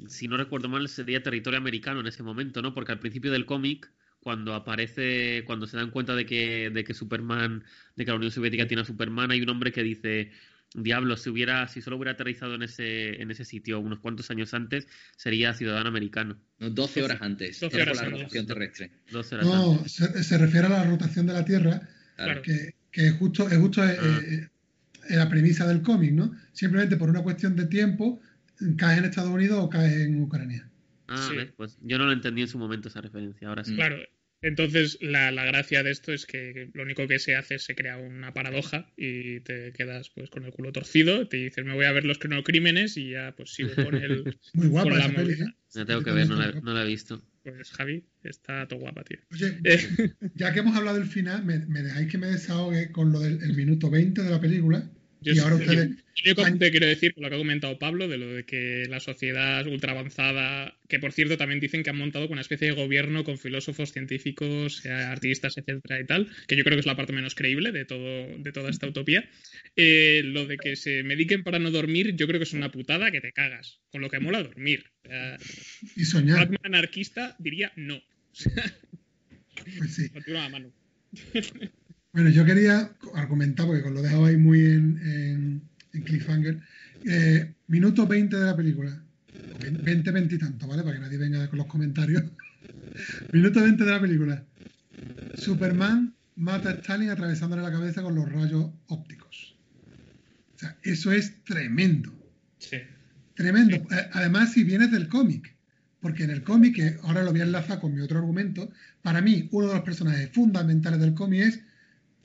si 0.08 0.28
no 0.28 0.38
recuerdo 0.38 0.70
mal, 0.70 0.88
sería 0.90 1.22
territorio 1.22 1.58
americano 1.60 2.00
en 2.00 2.08
ese 2.08 2.24
momento, 2.24 2.62
¿no? 2.62 2.74
Porque 2.74 2.92
al 2.92 3.00
principio 3.00 3.32
del 3.32 3.46
cómic, 3.46 3.92
cuando 4.20 4.54
aparece, 4.54 5.44
cuando 5.46 5.66
se 5.68 5.78
dan 5.78 5.92
cuenta 5.92 6.16
de 6.16 6.26
que, 6.26 6.70
de 6.70 6.84
que 6.84 6.94
Superman, 6.94 7.64
de 7.96 8.06
que 8.06 8.12
la 8.12 8.18
Unión 8.18 8.32
Soviética 8.32 8.68
tiene 8.68 8.82
a 8.82 8.86
Superman, 8.86 9.32
hay 9.32 9.42
un 9.42 9.50
hombre 9.50 9.72
que 9.72 9.82
dice, 9.84 10.32
diablo, 10.74 11.16
si 11.18 11.30
hubiera, 11.30 11.68
si 11.68 11.82
solo 11.82 11.96
hubiera 11.98 12.12
aterrizado 12.12 12.56
en 12.56 12.64
ese, 12.64 13.22
en 13.22 13.32
ese 13.32 13.46
sitio 13.46 13.80
unos 13.80 14.00
cuantos 14.00 14.30
años 14.32 14.54
antes, 14.54 14.88
sería 15.16 15.54
ciudadano 15.54 15.90
americano. 15.90 16.38
¿no? 16.60 16.70
12 16.70 17.04
horas 17.04 17.22
antes, 17.22 17.60
12 17.60 17.76
era 17.76 17.86
por 17.92 17.98
horas 17.98 18.12
la 18.12 18.18
rotación 18.18 18.46
terrestre. 18.48 18.92
Dos 19.12 19.32
horas 19.32 19.46
antes. 19.48 19.60
No, 19.60 19.88
se, 19.88 20.24
se 20.24 20.38
refiere 20.38 20.68
a 20.68 20.70
la 20.70 20.84
rotación 20.84 21.26
de 21.28 21.34
la 21.34 21.46
Tierra, 21.46 21.82
Claro. 22.18 22.42
que, 22.42 22.76
que 22.92 23.08
es 23.08 23.14
justo, 23.14 23.48
es 23.50 23.58
justo 23.58 23.84
eh, 23.88 23.98
Ah. 24.02 24.20
eh, 24.26 24.48
eh, 25.10 25.16
la 25.16 25.30
premisa 25.30 25.66
del 25.66 25.82
cómic, 25.82 26.12
¿no? 26.12 26.36
Simplemente 26.52 26.98
por 26.98 27.10
una 27.10 27.24
cuestión 27.24 27.56
de 27.56 27.66
tiempo, 27.68 28.20
caes 28.78 29.00
en 29.00 29.06
Estados 29.06 29.32
Unidos 29.32 29.60
o 29.64 29.70
caes 29.70 29.94
en 30.02 30.22
Ucrania. 30.22 30.69
Ah, 31.10 31.28
Sí. 31.30 31.36
ves, 31.38 31.52
pues 31.58 31.78
yo 31.82 31.98
no 31.98 32.06
lo 32.06 32.12
entendí 32.12 32.42
en 32.42 32.48
su 32.48 32.58
momento 32.60 32.88
esa 32.90 33.02
referencia, 33.02 33.48
ahora 33.48 33.64
sí. 33.64 33.76
Claro. 33.76 33.98
Entonces, 34.42 34.98
la, 35.02 35.32
la 35.32 35.44
gracia 35.44 35.84
de 35.84 35.92
esto 35.92 36.14
es 36.14 36.26
que, 36.26 36.70
lo 36.74 36.84
único 36.84 37.06
que 37.10 37.20
se 37.20 37.36
hace 37.36 37.56
es 37.56 37.66
se 37.66 37.76
crea 37.76 37.98
una 37.98 38.34
paradoja 38.34 38.90
y 38.96 39.42
te 39.42 39.74
quedas 39.74 40.12
pues 40.16 40.30
con 40.30 40.46
el 40.46 40.52
culo 40.54 40.72
torcido, 40.72 41.28
te 41.28 41.36
dices 41.36 41.66
me 41.66 41.74
voy 41.74 41.84
a 41.84 41.92
ver 41.92 42.06
los 42.06 42.20
crímenes 42.20 42.96
y 42.96 43.10
ya 43.10 43.34
pues 43.36 43.52
sigo 43.54 43.72
con 43.76 43.96
el 43.96 44.24
Muy 44.54 44.68
guapa 44.68 44.90
con 44.92 44.98
la 44.98 45.06
esa 45.08 45.14
peli, 45.14 45.32
movida. 45.32 45.56
¿eh? 45.76 45.86
Tengo 45.86 46.04
que 46.04 46.12
ver, 46.12 46.30
no 46.30 46.36
la, 46.38 46.52
no 46.54 46.74
la 46.74 46.84
he 46.84 46.88
visto. 46.88 47.22
Pues 47.44 47.72
Javi, 47.72 48.06
está 48.24 48.66
todo 48.68 48.80
guapa, 48.80 49.04
tío. 49.04 49.18
Oye, 49.34 49.60
Eh, 49.66 50.14
ya 50.36 50.54
que 50.54 50.60
hemos 50.60 50.76
hablado 50.78 50.98
del 51.00 51.08
final, 51.08 51.44
me, 51.44 51.60
me 51.66 51.82
dejáis 51.82 52.10
que 52.10 52.18
me 52.18 52.28
desahogue 52.28 52.94
con 52.94 53.12
lo 53.12 53.20
del 53.20 53.44
el 53.44 53.54
minuto 53.58 53.90
20 53.90 54.24
de 54.24 54.30
la 54.30 54.40
película. 54.40 54.90
Yo 55.22 55.34
y 55.34 55.40
ahora 55.40 55.56
yo- 55.58 55.62
ustedes. 55.62 56.04
Que 56.22 56.36
te 56.36 56.72
quiero 56.72 56.86
decir, 56.86 57.14
lo 57.16 57.30
que 57.30 57.36
ha 57.36 57.38
comentado 57.38 57.80
Pablo, 57.80 58.10
de 58.10 58.18
lo 58.18 58.28
de 58.28 58.44
que 58.44 58.84
la 58.90 59.00
sociedad 59.00 59.66
ultra 59.68 59.94
avanzada, 59.94 60.78
que 60.90 61.00
por 61.00 61.14
cierto 61.14 61.38
también 61.38 61.62
dicen 61.62 61.82
que 61.82 61.92
han 61.92 61.98
montado 61.98 62.28
con 62.28 62.34
una 62.34 62.42
especie 62.42 62.68
de 62.68 62.74
gobierno 62.74 63.24
con 63.24 63.38
filósofos, 63.38 63.94
científicos, 63.94 64.86
eh, 64.86 64.90
artistas, 64.92 65.58
etcétera 65.58 66.02
y 66.02 66.06
tal, 66.06 66.28
que 66.46 66.58
yo 66.58 66.66
creo 66.66 66.76
que 66.76 66.82
es 66.82 66.86
la 66.86 66.98
parte 66.98 67.14
menos 67.14 67.36
creíble 67.36 67.72
de 67.72 67.86
todo, 67.86 68.38
de 68.38 68.52
toda 68.52 68.70
esta 68.70 68.88
utopía. 68.88 69.30
Eh, 69.78 70.22
lo 70.26 70.46
de 70.46 70.58
que 70.58 70.76
se 70.76 71.04
mediquen 71.04 71.44
para 71.44 71.58
no 71.60 71.72
dormir, 71.72 72.16
yo 72.18 72.28
creo 72.28 72.40
que 72.40 72.44
es 72.44 72.54
una 72.54 72.70
putada 72.70 73.12
que 73.12 73.22
te 73.22 73.32
cagas. 73.32 73.80
Con 73.90 74.02
lo 74.02 74.10
que 74.10 74.20
mola 74.20 74.44
dormir. 74.44 74.84
Sea, 75.06 75.38
Y 75.96 76.04
soñar. 76.04 76.40
Batman 76.40 76.60
anarquista 76.64 77.36
diría 77.40 77.72
no. 77.78 78.02
Pues 79.78 79.96
sí. 79.96 80.10
Mano. 80.52 80.72
Bueno, 82.12 82.30
yo 82.30 82.44
quería 82.46 82.92
argumentar, 83.14 83.66
porque 83.68 83.84
con 83.84 83.94
lo 83.94 84.02
dejaba 84.02 84.28
ahí 84.30 84.38
muy 84.38 84.60
en, 84.66 84.98
en- 85.04 85.62
en 85.94 86.02
cliffhanger. 86.04 86.60
eh, 87.06 87.54
minuto 87.68 88.06
20 88.08 88.36
de 88.38 88.46
la 88.46 88.56
película. 88.56 89.02
20, 89.84 90.12
20 90.12 90.36
y 90.36 90.38
tanto, 90.40 90.68
¿vale? 90.68 90.84
Para 90.84 90.96
que 90.96 91.02
nadie 91.02 91.18
venga 91.18 91.48
con 91.50 91.58
los 91.58 91.68
comentarios. 91.68 92.24
minuto 93.34 93.62
20 93.62 93.84
de 93.84 93.92
la 93.92 94.02
película. 94.02 94.44
Superman 95.36 96.14
mata 96.36 96.70
a 96.70 96.74
Stalin 96.74 97.10
atravesándole 97.10 97.62
la 97.62 97.72
cabeza 97.72 98.02
con 98.02 98.16
los 98.16 98.30
rayos 98.32 98.72
ópticos. 98.88 99.56
O 100.56 100.60
sea, 100.60 100.78
eso 100.84 101.12
es 101.12 101.44
tremendo. 101.44 102.12
Sí. 102.58 102.78
Tremendo. 103.36 103.76
Eh, 103.76 104.10
Además, 104.14 104.52
si 104.54 104.64
vienes 104.64 104.92
del 104.92 105.08
cómic, 105.08 105.56
porque 106.02 106.24
en 106.24 106.32
el 106.32 106.44
cómic, 106.44 106.76
que 106.76 106.98
ahora 107.04 107.24
lo 107.24 107.32
voy 107.32 107.42
a 107.42 107.44
enlazar 107.46 107.80
con 107.80 107.94
mi 107.94 108.02
otro 108.02 108.18
argumento, 108.20 108.72
para 109.02 109.22
mí 109.22 109.48
uno 109.52 109.68
de 109.68 109.76
los 109.76 109.84
personajes 109.84 110.30
fundamentales 110.34 111.00
del 111.00 111.14
cómic 111.14 111.42
es 111.42 111.62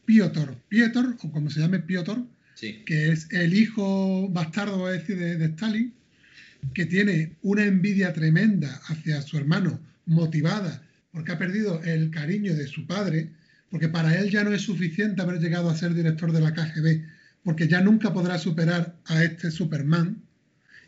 Piotr. 0.05 0.55
Piotr, 0.69 1.17
o 1.23 1.31
como 1.31 1.51
se 1.51 1.61
llame 1.61 1.79
Piotr, 1.81 2.19
Sí. 2.55 2.83
que 2.87 3.11
es 3.11 3.27
el 3.33 3.53
hijo 3.53 4.29
bastardo, 4.29 4.79
voy 4.79 4.91
a 4.91 4.99
decir, 4.99 5.19
de, 5.19 5.37
de 5.37 5.47
Stalin, 5.47 5.93
que 6.73 6.87
tiene 6.87 7.33
una 7.43 7.65
envidia 7.65 8.13
tremenda 8.13 8.81
hacia 8.87 9.21
su 9.23 9.37
hermano, 9.37 9.81
motivada 10.07 10.83
porque 11.15 11.31
ha 11.33 11.39
perdido 11.39 11.81
el 11.85 12.11
cariño 12.11 12.55
de 12.55 12.67
su 12.67 12.87
padre, 12.89 13.31
porque 13.71 13.89
para 13.89 14.19
él 14.19 14.31
ya 14.31 14.43
no 14.43 14.53
es 14.53 14.63
suficiente 14.63 15.23
haber 15.23 15.41
llegado 15.41 15.71
a 15.71 15.77
ser 15.77 15.95
director 15.95 16.33
de 16.33 16.41
la 16.41 16.53
KGB, 16.53 17.05
porque 17.45 17.69
ya 17.69 17.81
nunca 17.81 18.13
podrá 18.13 18.37
superar 18.37 18.97
a 19.07 19.23
este 19.23 19.53
Superman, 19.53 20.21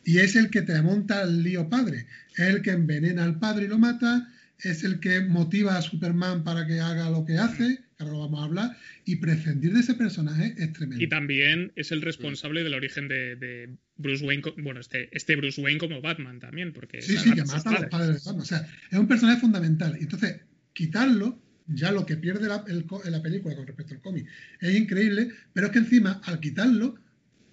y 0.04 0.18
es 0.18 0.34
el 0.34 0.50
que 0.50 0.62
te 0.62 0.82
monta 0.82 1.22
el 1.22 1.44
lío 1.44 1.68
padre, 1.68 2.06
es 2.36 2.40
el 2.48 2.62
que 2.62 2.72
envenena 2.72 3.22
al 3.24 3.38
padre 3.38 3.66
y 3.66 3.68
lo 3.68 3.78
mata, 3.78 4.28
es 4.60 4.84
el 4.84 5.00
que 5.00 5.20
motiva 5.20 5.76
a 5.76 5.82
Superman 5.82 6.44
para 6.44 6.66
que 6.66 6.80
haga 6.80 7.10
lo 7.10 7.24
que 7.24 7.36
hace, 7.38 7.78
que 7.96 8.04
ahora 8.04 8.12
lo 8.14 8.20
vamos 8.20 8.40
a 8.40 8.44
hablar, 8.44 8.76
y 9.04 9.16
prescindir 9.16 9.72
de 9.72 9.80
ese 9.80 9.94
personaje 9.94 10.54
es 10.58 10.72
tremendo. 10.72 11.02
Y 11.04 11.08
también 11.08 11.72
es 11.76 11.92
el 11.92 12.02
responsable 12.02 12.62
del 12.64 12.74
origen 12.74 13.08
de, 13.08 13.36
de 13.36 13.76
Bruce 13.96 14.24
Wayne, 14.24 14.42
bueno, 14.58 14.80
este, 14.80 15.08
este 15.16 15.36
Bruce 15.36 15.60
Wayne 15.60 15.78
como 15.78 16.00
Batman 16.00 16.38
también, 16.40 16.72
porque 16.72 17.02
Sí, 17.02 17.16
sí, 17.16 17.32
que 17.32 17.44
mata 17.44 17.70
a 17.70 17.72
los 17.80 17.84
padres. 17.86 18.24
de 18.24 18.30
Batman. 18.30 18.40
O 18.42 18.44
sea, 18.44 18.66
es 18.90 18.98
un 18.98 19.06
personaje 19.08 19.40
fundamental. 19.40 19.96
Entonces, 20.00 20.40
quitarlo, 20.72 21.40
ya 21.68 21.90
lo 21.92 22.06
que 22.06 22.16
pierde 22.16 22.48
la, 22.48 22.64
el 22.68 22.84
película 23.22 23.56
con 23.56 23.66
respecto 23.66 23.94
al 23.94 24.00
cómic, 24.00 24.26
es 24.60 24.74
increíble, 24.76 25.30
pero 25.52 25.66
es 25.66 25.72
que 25.72 25.78
encima, 25.80 26.20
al 26.24 26.40
quitarlo, 26.40 26.96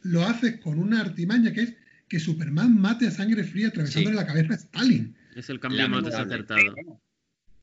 lo 0.04 0.26
haces 0.26 0.58
con 0.58 0.80
una 0.80 1.02
artimaña 1.02 1.52
que 1.54 1.62
es 1.62 1.74
que 2.10 2.20
Superman 2.20 2.78
mate 2.80 3.08
a 3.08 3.12
sangre 3.12 3.44
fría 3.44 3.70
atravesándole 3.70 4.16
Sí. 4.16 4.22
la 4.22 4.28
cabeza 4.28 4.54
a 4.54 4.58
Stalin. 4.58 5.16
Es 5.36 5.50
el 5.50 5.60
cambio 5.60 5.88
más 5.90 6.04
desacertado. 6.06 6.76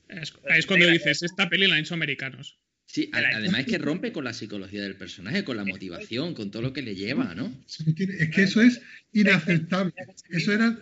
Es, 0.09 0.32
es 0.56 0.66
cuando 0.66 0.86
dices, 0.88 1.22
esta 1.22 1.48
peli 1.48 1.66
la 1.66 1.74
han 1.76 1.80
hecho 1.82 1.94
americanos. 1.94 2.59
Sí, 2.86 3.09
a- 3.12 3.18
además 3.18 3.60
es 3.60 3.66
que 3.66 3.78
rompe 3.78 4.10
con 4.12 4.24
la 4.24 4.32
psicología 4.32 4.82
del 4.82 4.97
personaje, 4.97 5.44
con 5.44 5.56
la 5.56 5.64
motivación, 5.64 6.34
con 6.34 6.51
todo 6.51 6.62
lo 6.62 6.72
que 6.72 6.82
le 6.82 6.97
lleva, 6.97 7.34
¿no? 7.36 7.52
Es 7.66 8.30
que 8.30 8.42
eso 8.42 8.60
es 8.60 8.82
inaceptable. 9.12 9.92
Eso 10.30 10.52
era... 10.52 10.76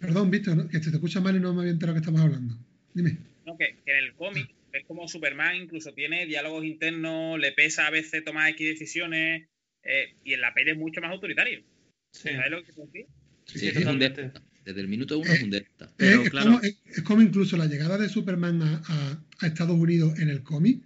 Perdón, 0.00 0.30
Víctor, 0.30 0.56
¿no? 0.56 0.68
que 0.68 0.78
te 0.78 0.90
escucha 0.90 1.20
mal 1.20 1.36
y 1.36 1.40
no 1.40 1.52
me 1.54 1.60
había 1.60 1.72
enterado 1.72 1.94
que 1.94 2.00
estabas 2.00 2.22
hablando. 2.22 2.54
Dime. 2.94 3.18
No, 3.46 3.56
que, 3.56 3.76
que 3.84 3.92
en 3.98 4.04
el 4.04 4.14
cómic 4.14 4.48
ves 4.72 4.84
como 4.86 5.08
Superman 5.08 5.56
incluso 5.56 5.92
tiene 5.94 6.26
diálogos 6.26 6.64
internos, 6.64 7.38
le 7.38 7.52
pesa 7.52 7.86
a 7.86 7.90
veces 7.90 8.22
tomar 8.24 8.50
X 8.50 8.66
decisiones, 8.68 9.48
eh, 9.82 10.14
y 10.24 10.34
en 10.34 10.40
la 10.42 10.52
peli 10.52 10.72
es 10.72 10.76
mucho 10.76 11.00
más 11.00 11.10
autoritario. 11.12 11.62
Sí. 12.12 12.28
¿Sabes 12.30 12.50
lo 12.50 12.62
que 12.62 12.72
decir? 12.72 13.06
Sí, 13.46 13.52
Sí, 13.52 13.58
sí, 13.58 13.66
es 13.68 13.76
un 13.76 13.82
totalmente. 13.98 14.30
Desde 14.66 14.80
el 14.80 14.88
minuto 14.88 15.18
uno 15.20 15.32
es 15.32 15.42
un 15.44 15.50
déspota. 15.50 15.88
Pero, 15.96 16.20
Eh, 16.20 16.24
es, 16.24 16.30
claro. 16.30 16.46
como, 16.50 16.60
es- 16.62 16.76
es 16.96 17.02
como 17.02 17.22
incluso 17.22 17.56
la 17.56 17.66
llegada 17.66 17.96
de 17.98 18.08
Superman 18.08 18.60
a, 18.62 18.82
a- 18.88 19.22
a 19.38 19.46
Estados 19.46 19.78
Unidos 19.78 20.18
en 20.18 20.28
el 20.28 20.42
cómic, 20.42 20.82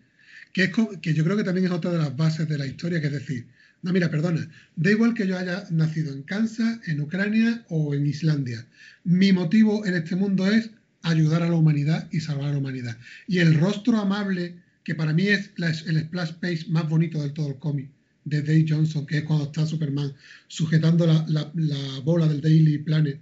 que, 0.52 0.64
es 0.64 0.70
que 1.00 1.14
yo 1.14 1.24
creo 1.24 1.36
que 1.36 1.44
también 1.44 1.66
es 1.66 1.72
otra 1.72 1.90
de 1.90 1.98
las 1.98 2.14
bases 2.14 2.46
de 2.46 2.58
la 2.58 2.66
historia, 2.66 3.00
que 3.00 3.06
es 3.06 3.12
decir, 3.14 3.46
no, 3.82 3.92
mira, 3.94 4.10
perdona, 4.10 4.46
da 4.76 4.90
igual 4.90 5.14
que 5.14 5.26
yo 5.26 5.38
haya 5.38 5.64
nacido 5.70 6.12
en 6.12 6.22
Kansas, 6.24 6.86
en 6.86 7.00
Ucrania 7.00 7.64
o 7.70 7.94
en 7.94 8.06
Islandia. 8.06 8.66
Mi 9.04 9.32
motivo 9.32 9.86
en 9.86 9.94
este 9.94 10.14
mundo 10.14 10.46
es 10.46 10.68
ayudar 11.02 11.42
a 11.42 11.48
la 11.48 11.54
humanidad 11.56 12.06
y 12.12 12.20
salvar 12.20 12.50
a 12.50 12.52
la 12.52 12.58
humanidad. 12.58 12.98
Y 13.26 13.38
el 13.38 13.54
rostro 13.58 13.96
amable, 13.96 14.56
que 14.84 14.94
para 14.94 15.14
mí 15.14 15.28
es 15.28 15.52
la- 15.56 15.70
el 15.70 16.00
splash 16.02 16.32
page 16.34 16.66
más 16.68 16.86
bonito 16.86 17.22
del 17.22 17.32
todo 17.32 17.48
el 17.48 17.56
cómic, 17.58 17.88
de 18.26 18.42
Dave 18.42 18.66
Johnson, 18.68 19.06
que 19.06 19.18
es 19.18 19.24
cuando 19.24 19.46
está 19.46 19.64
Superman 19.64 20.12
sujetando 20.48 21.06
la- 21.06 21.24
la- 21.28 21.50
la 21.54 22.00
bola 22.00 22.28
del 22.28 22.42
Daily 22.42 22.76
Planet 22.78 23.18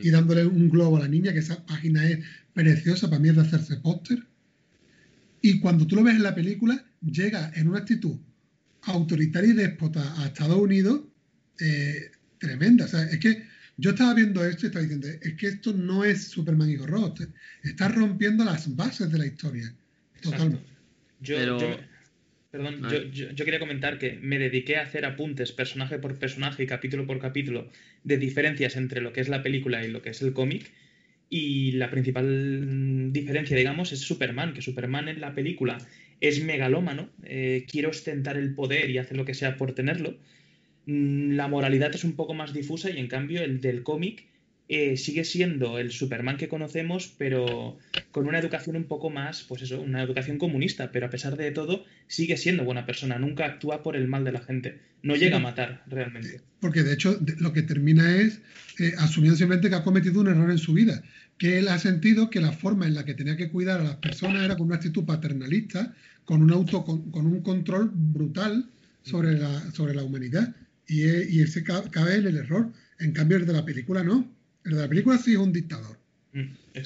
y 0.00 0.10
dándole 0.10 0.46
un 0.46 0.70
globo 0.70 0.96
a 0.96 1.00
la 1.00 1.08
niña, 1.08 1.32
que 1.32 1.40
esa 1.40 1.64
página 1.66 2.08
es 2.08 2.20
preciosa, 2.54 3.08
para 3.08 3.20
mí 3.20 3.28
es 3.28 3.36
de 3.36 3.42
hacerse 3.42 3.76
póster. 3.76 4.22
Y 5.40 5.60
cuando 5.60 5.86
tú 5.86 5.96
lo 5.96 6.04
ves 6.04 6.14
en 6.16 6.22
la 6.22 6.34
película, 6.34 6.84
llega 7.00 7.50
en 7.54 7.68
una 7.68 7.80
actitud 7.80 8.16
autoritaria 8.82 9.50
y 9.50 9.54
déspota 9.54 10.20
a 10.22 10.26
Estados 10.26 10.56
Unidos 10.58 11.02
eh, 11.60 12.10
tremenda. 12.38 12.84
O 12.84 12.88
sea, 12.88 13.02
es 13.04 13.18
que 13.18 13.46
yo 13.76 13.90
estaba 13.90 14.14
viendo 14.14 14.44
esto 14.44 14.66
y 14.66 14.68
estaba 14.68 14.82
diciendo, 14.82 15.08
es 15.08 15.34
que 15.34 15.48
esto 15.48 15.72
no 15.72 16.04
es 16.04 16.24
Superman 16.28 16.70
y 16.70 16.76
Ross, 16.76 17.12
está 17.62 17.88
rompiendo 17.88 18.44
las 18.44 18.74
bases 18.76 19.10
de 19.10 19.18
la 19.18 19.26
historia. 19.26 19.74
Totalmente. 20.20 20.64
Yo, 21.20 21.36
Pero- 21.36 21.60
yo 21.60 21.68
me- 21.70 21.91
perdón, 22.52 22.74
yo, 22.88 23.02
yo- 23.10 23.30
yo 23.32 23.44
quería 23.44 23.58
comentar 23.60 23.98
que 23.98 24.18
me 24.20 24.38
dediqué 24.38 24.76
a 24.76 24.82
hacer 24.82 25.04
apuntes 25.06 25.52
personaje 25.52 25.98
por 25.98 26.18
personaje 26.18 26.62
y 26.62 26.66
capítulo 26.66 27.06
por 27.06 27.18
capítulo 27.18 27.68
de 28.04 28.18
diferencias 28.18 28.76
entre 28.76 29.00
lo 29.00 29.12
que 29.12 29.22
es 29.22 29.28
la 29.28 29.42
película 29.42 29.84
y 29.84 29.90
lo 29.90 30.02
que 30.02 30.10
es 30.10 30.22
el 30.22 30.32
cómic. 30.34 30.70
Y 31.30 31.72
la 31.72 31.90
principal 31.90 33.12
diferencia, 33.12 33.56
digamos, 33.56 33.92
es 33.92 34.00
Superman, 34.00 34.52
que 34.54 34.62
Superman 34.62 35.08
en 35.08 35.20
la 35.20 35.34
película 35.34 35.78
es 36.20 36.44
megalómano, 36.44 37.10
eh, 37.24 37.66
quiere 37.70 37.88
ostentar 37.88 38.36
el 38.36 38.54
poder 38.54 38.90
y 38.90 38.98
hace 38.98 39.14
lo 39.16 39.24
que 39.24 39.34
sea 39.34 39.56
por 39.56 39.74
tenerlo. 39.74 40.18
Mm, 40.86 41.34
La 41.36 41.48
moralidad 41.48 41.94
es 41.94 42.04
un 42.04 42.16
poco 42.16 42.34
más 42.34 42.52
difusa 42.52 42.90
y 42.90 42.98
en 42.98 43.08
cambio 43.08 43.42
el 43.42 43.60
del 43.60 43.82
cómic 43.82 44.26
eh, 44.74 44.96
sigue 44.96 45.24
siendo 45.24 45.78
el 45.78 45.90
Superman 45.90 46.36
que 46.36 46.48
conocemos, 46.48 47.12
pero 47.18 47.78
con 48.10 48.26
una 48.26 48.38
educación 48.38 48.76
un 48.76 48.84
poco 48.84 49.10
más, 49.10 49.42
pues 49.42 49.62
eso, 49.62 49.80
una 49.80 50.02
educación 50.02 50.38
comunista, 50.38 50.90
pero 50.92 51.06
a 51.06 51.10
pesar 51.10 51.36
de 51.36 51.50
todo 51.50 51.84
sigue 52.06 52.36
siendo 52.36 52.64
buena 52.64 52.86
persona, 52.86 53.18
nunca 53.18 53.44
actúa 53.46 53.82
por 53.82 53.96
el 53.96 54.08
mal 54.08 54.24
de 54.24 54.32
la 54.32 54.40
gente, 54.40 54.80
no 55.02 55.14
llega 55.16 55.36
a 55.36 55.40
matar 55.40 55.82
realmente. 55.88 56.40
Porque 56.60 56.82
de 56.82 56.92
hecho 56.94 57.18
lo 57.38 57.52
que 57.52 57.62
termina 57.62 58.16
es 58.16 58.40
eh, 58.78 58.92
asumiendo 58.98 59.36
simplemente 59.36 59.68
que 59.68 59.74
ha 59.76 59.82
cometido 59.84 60.20
un 60.20 60.28
error 60.28 60.50
en 60.50 60.58
su 60.58 60.72
vida, 60.72 61.02
que 61.38 61.58
él 61.58 61.68
ha 61.68 61.78
sentido 61.78 62.30
que 62.30 62.40
la 62.40 62.52
forma 62.52 62.86
en 62.86 62.94
la 62.94 63.04
que 63.04 63.14
tenía 63.14 63.36
que 63.36 63.50
cuidar 63.50 63.80
a 63.80 63.84
las 63.84 63.96
personas 63.96 64.44
era 64.44 64.56
con 64.56 64.66
una 64.68 64.76
actitud 64.76 65.04
paternalista, 65.04 65.94
con 66.24 66.42
un 66.42 66.52
auto, 66.52 66.84
con, 66.84 67.10
con 67.10 67.26
un 67.26 67.42
control 67.42 67.90
brutal 67.92 68.66
sobre 69.02 69.32
la, 69.38 69.70
sobre 69.72 69.94
la 69.94 70.02
humanidad. 70.04 70.54
Y, 70.86 71.02
e- 71.02 71.26
y 71.28 71.40
ese 71.42 71.62
ca- 71.64 71.82
cabe 71.90 72.16
en 72.16 72.26
el 72.26 72.36
error. 72.36 72.70
En 73.00 73.12
cambio, 73.12 73.36
el 73.38 73.46
de 73.46 73.52
la 73.54 73.64
película 73.64 74.04
no. 74.04 74.30
El 74.64 74.72
de 74.72 74.80
la 74.82 74.88
película 74.88 75.18
sí 75.18 75.32
es 75.32 75.38
un 75.38 75.52
dictador. 75.52 75.98
Mm, 76.32 76.42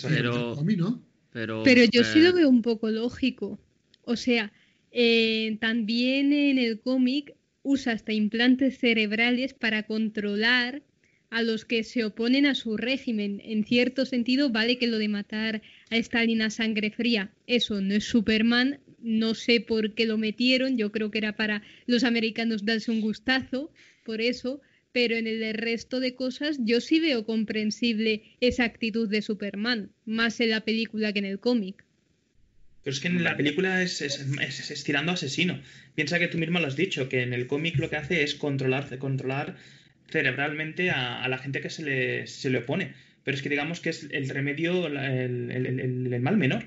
Pero- 0.09 0.57
no. 0.77 1.03
Pero, 1.32 1.62
Pero 1.65 1.85
yo 1.85 2.03
sí 2.03 2.20
eh, 2.20 2.23
lo 2.23 2.32
veo 2.32 2.48
un 2.48 2.62
poco 2.62 2.90
lógico. 2.90 3.59
O 4.03 4.16
sea, 4.16 4.53
eh, 4.90 5.59
también 5.61 6.32
en 6.32 6.59
el 6.59 6.81
cómic 6.81 7.35
usa 7.62 7.93
hasta 7.93 8.12
implantes 8.12 8.78
cerebrales 8.78 9.53
para 9.53 9.82
controlar 9.82 10.82
a 11.28 11.43
los 11.43 11.65
que 11.65 11.82
se 11.82 12.05
oponen 12.05 12.47
a 12.47 12.55
su 12.55 12.77
régimen. 12.77 13.43
En 13.44 13.65
cierto 13.65 14.07
sentido, 14.07 14.48
vale 14.51 14.78
que 14.78 14.86
lo 14.86 14.97
de 14.98 15.09
matar 15.09 15.61
a 15.90 15.97
Stalin 15.97 16.40
a 16.43 16.51
sangre 16.51 16.90
fría, 16.90 17.32
eso 17.47 17.81
no 17.81 17.94
es 17.94 18.05
Superman. 18.05 18.78
No 19.03 19.35
sé 19.35 19.61
por 19.61 19.93
qué 19.94 20.07
lo 20.07 20.16
metieron, 20.19 20.78
yo 20.78 20.90
creo 20.90 21.11
que 21.11 21.19
era 21.19 21.36
para 21.36 21.62
los 21.86 22.03
americanos 22.05 22.65
darse 22.65 22.90
un 22.90 23.01
gustazo, 23.01 23.70
por 24.05 24.20
eso, 24.20 24.61
pero 24.97 25.14
en 25.16 25.27
el 25.27 25.52
resto 25.52 26.01
de 26.01 26.14
cosas 26.14 26.56
yo 26.64 26.81
sí 26.81 27.01
veo 27.01 27.27
comprensible 27.27 28.23
esa 28.40 28.64
actitud 28.64 29.06
de 29.10 29.20
Superman, 29.20 29.90
más 30.06 30.40
en 30.40 30.48
la 30.48 30.62
película 30.62 31.12
que 31.12 31.18
en 31.18 31.27
el 31.27 31.39
cómic. 31.39 31.85
Pero 32.82 32.94
es 32.94 33.01
que 33.01 33.09
en 33.09 33.23
la 33.23 33.36
película 33.36 33.82
es, 33.82 34.01
es, 34.01 34.27
es- 34.40 34.70
es 34.70 34.85
tirando 34.85 35.12
asesino. 35.12 35.60
Piensa 35.94 36.18
que 36.18 36.28
tú 36.28 36.39
mismo 36.39 36.60
lo 36.60 36.66
has 36.66 36.77
dicho, 36.77 37.10
que 37.10 37.20
en 37.20 37.35
el 37.35 37.47
cómic 37.47 37.77
lo 37.77 37.90
que 37.90 37.97
hace 37.97 38.23
es 38.23 38.35
controlar, 38.36 38.98
controlar 38.98 39.56
cerebralmente 40.10 40.89
a, 40.89 41.23
a 41.23 41.28
la 41.28 41.36
gente 41.36 41.60
que 41.60 41.68
se 41.68 41.82
le, 41.85 42.27
se 42.27 42.48
le 42.48 42.59
opone. 42.59 42.94
Pero 43.23 43.36
es 43.36 43.43
que 43.43 43.51
digamos 43.51 43.81
que 43.81 43.90
es 43.90 44.09
el 44.10 44.31
remedio, 44.31 44.86
el, 44.86 44.97
el- 44.97 45.66
el- 45.66 46.10
el 46.14 46.20
mal 46.23 46.39
menor. 46.39 46.64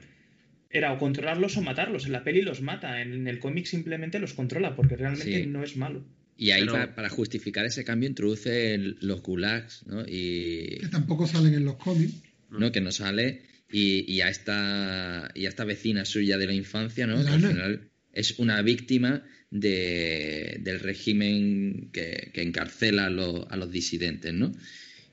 Era 0.69 0.93
o 0.93 0.99
controlarlos 0.99 1.57
o 1.57 1.61
matarlos. 1.63 2.05
En 2.05 2.11
la 2.11 2.23
peli 2.23 2.43
los 2.43 2.61
mata, 2.61 3.01
en 3.01 3.27
el 3.27 3.39
cómic 3.39 3.65
simplemente 3.65 4.19
los 4.19 4.33
controla, 4.35 4.75
porque 4.75 4.95
realmente 4.97 5.41
Sí. 5.41 5.47
no 5.47 5.63
es 5.63 5.75
malo. 5.77 6.05
Y 6.41 6.51
ahí, 6.51 6.65
Pero- 6.65 6.95
para 6.95 7.09
justificar 7.09 7.65
ese 7.65 7.83
cambio, 7.83 8.07
introduce 8.07 8.73
el- 8.73 8.97
los 9.01 9.21
gulags, 9.21 9.85
¿no? 9.87 10.05
Y, 10.07 10.77
Que 10.79 10.87
tampoco 10.89 11.27
salen 11.27 11.53
en 11.53 11.65
los 11.65 11.75
cómics. 11.75 12.13
¿no? 12.49 12.71
Que 12.71 12.79
no 12.81 12.91
sale. 12.91 13.41
Y, 13.71 14.05
y 14.11 14.21
a 14.21 14.29
esta, 14.29 15.29
y 15.35 15.45
a 15.45 15.49
esta 15.49 15.65
vecina 15.65 16.05
suya 16.05 16.37
de 16.37 16.47
la 16.47 16.53
infancia, 16.53 17.05
¿no? 17.05 17.21
Que 17.23 17.29
al 17.29 17.41
final 17.41 17.81
es 18.13 18.39
una 18.39 18.61
víctima 18.61 19.21
de, 19.51 20.59
del 20.63 20.79
régimen 20.79 21.89
que, 21.91 22.31
que 22.33 22.41
encarcela 22.41 23.05
a 23.07 23.09
los, 23.09 23.45
a 23.49 23.57
los 23.57 23.69
disidentes, 23.71 24.33
¿no? 24.33 24.51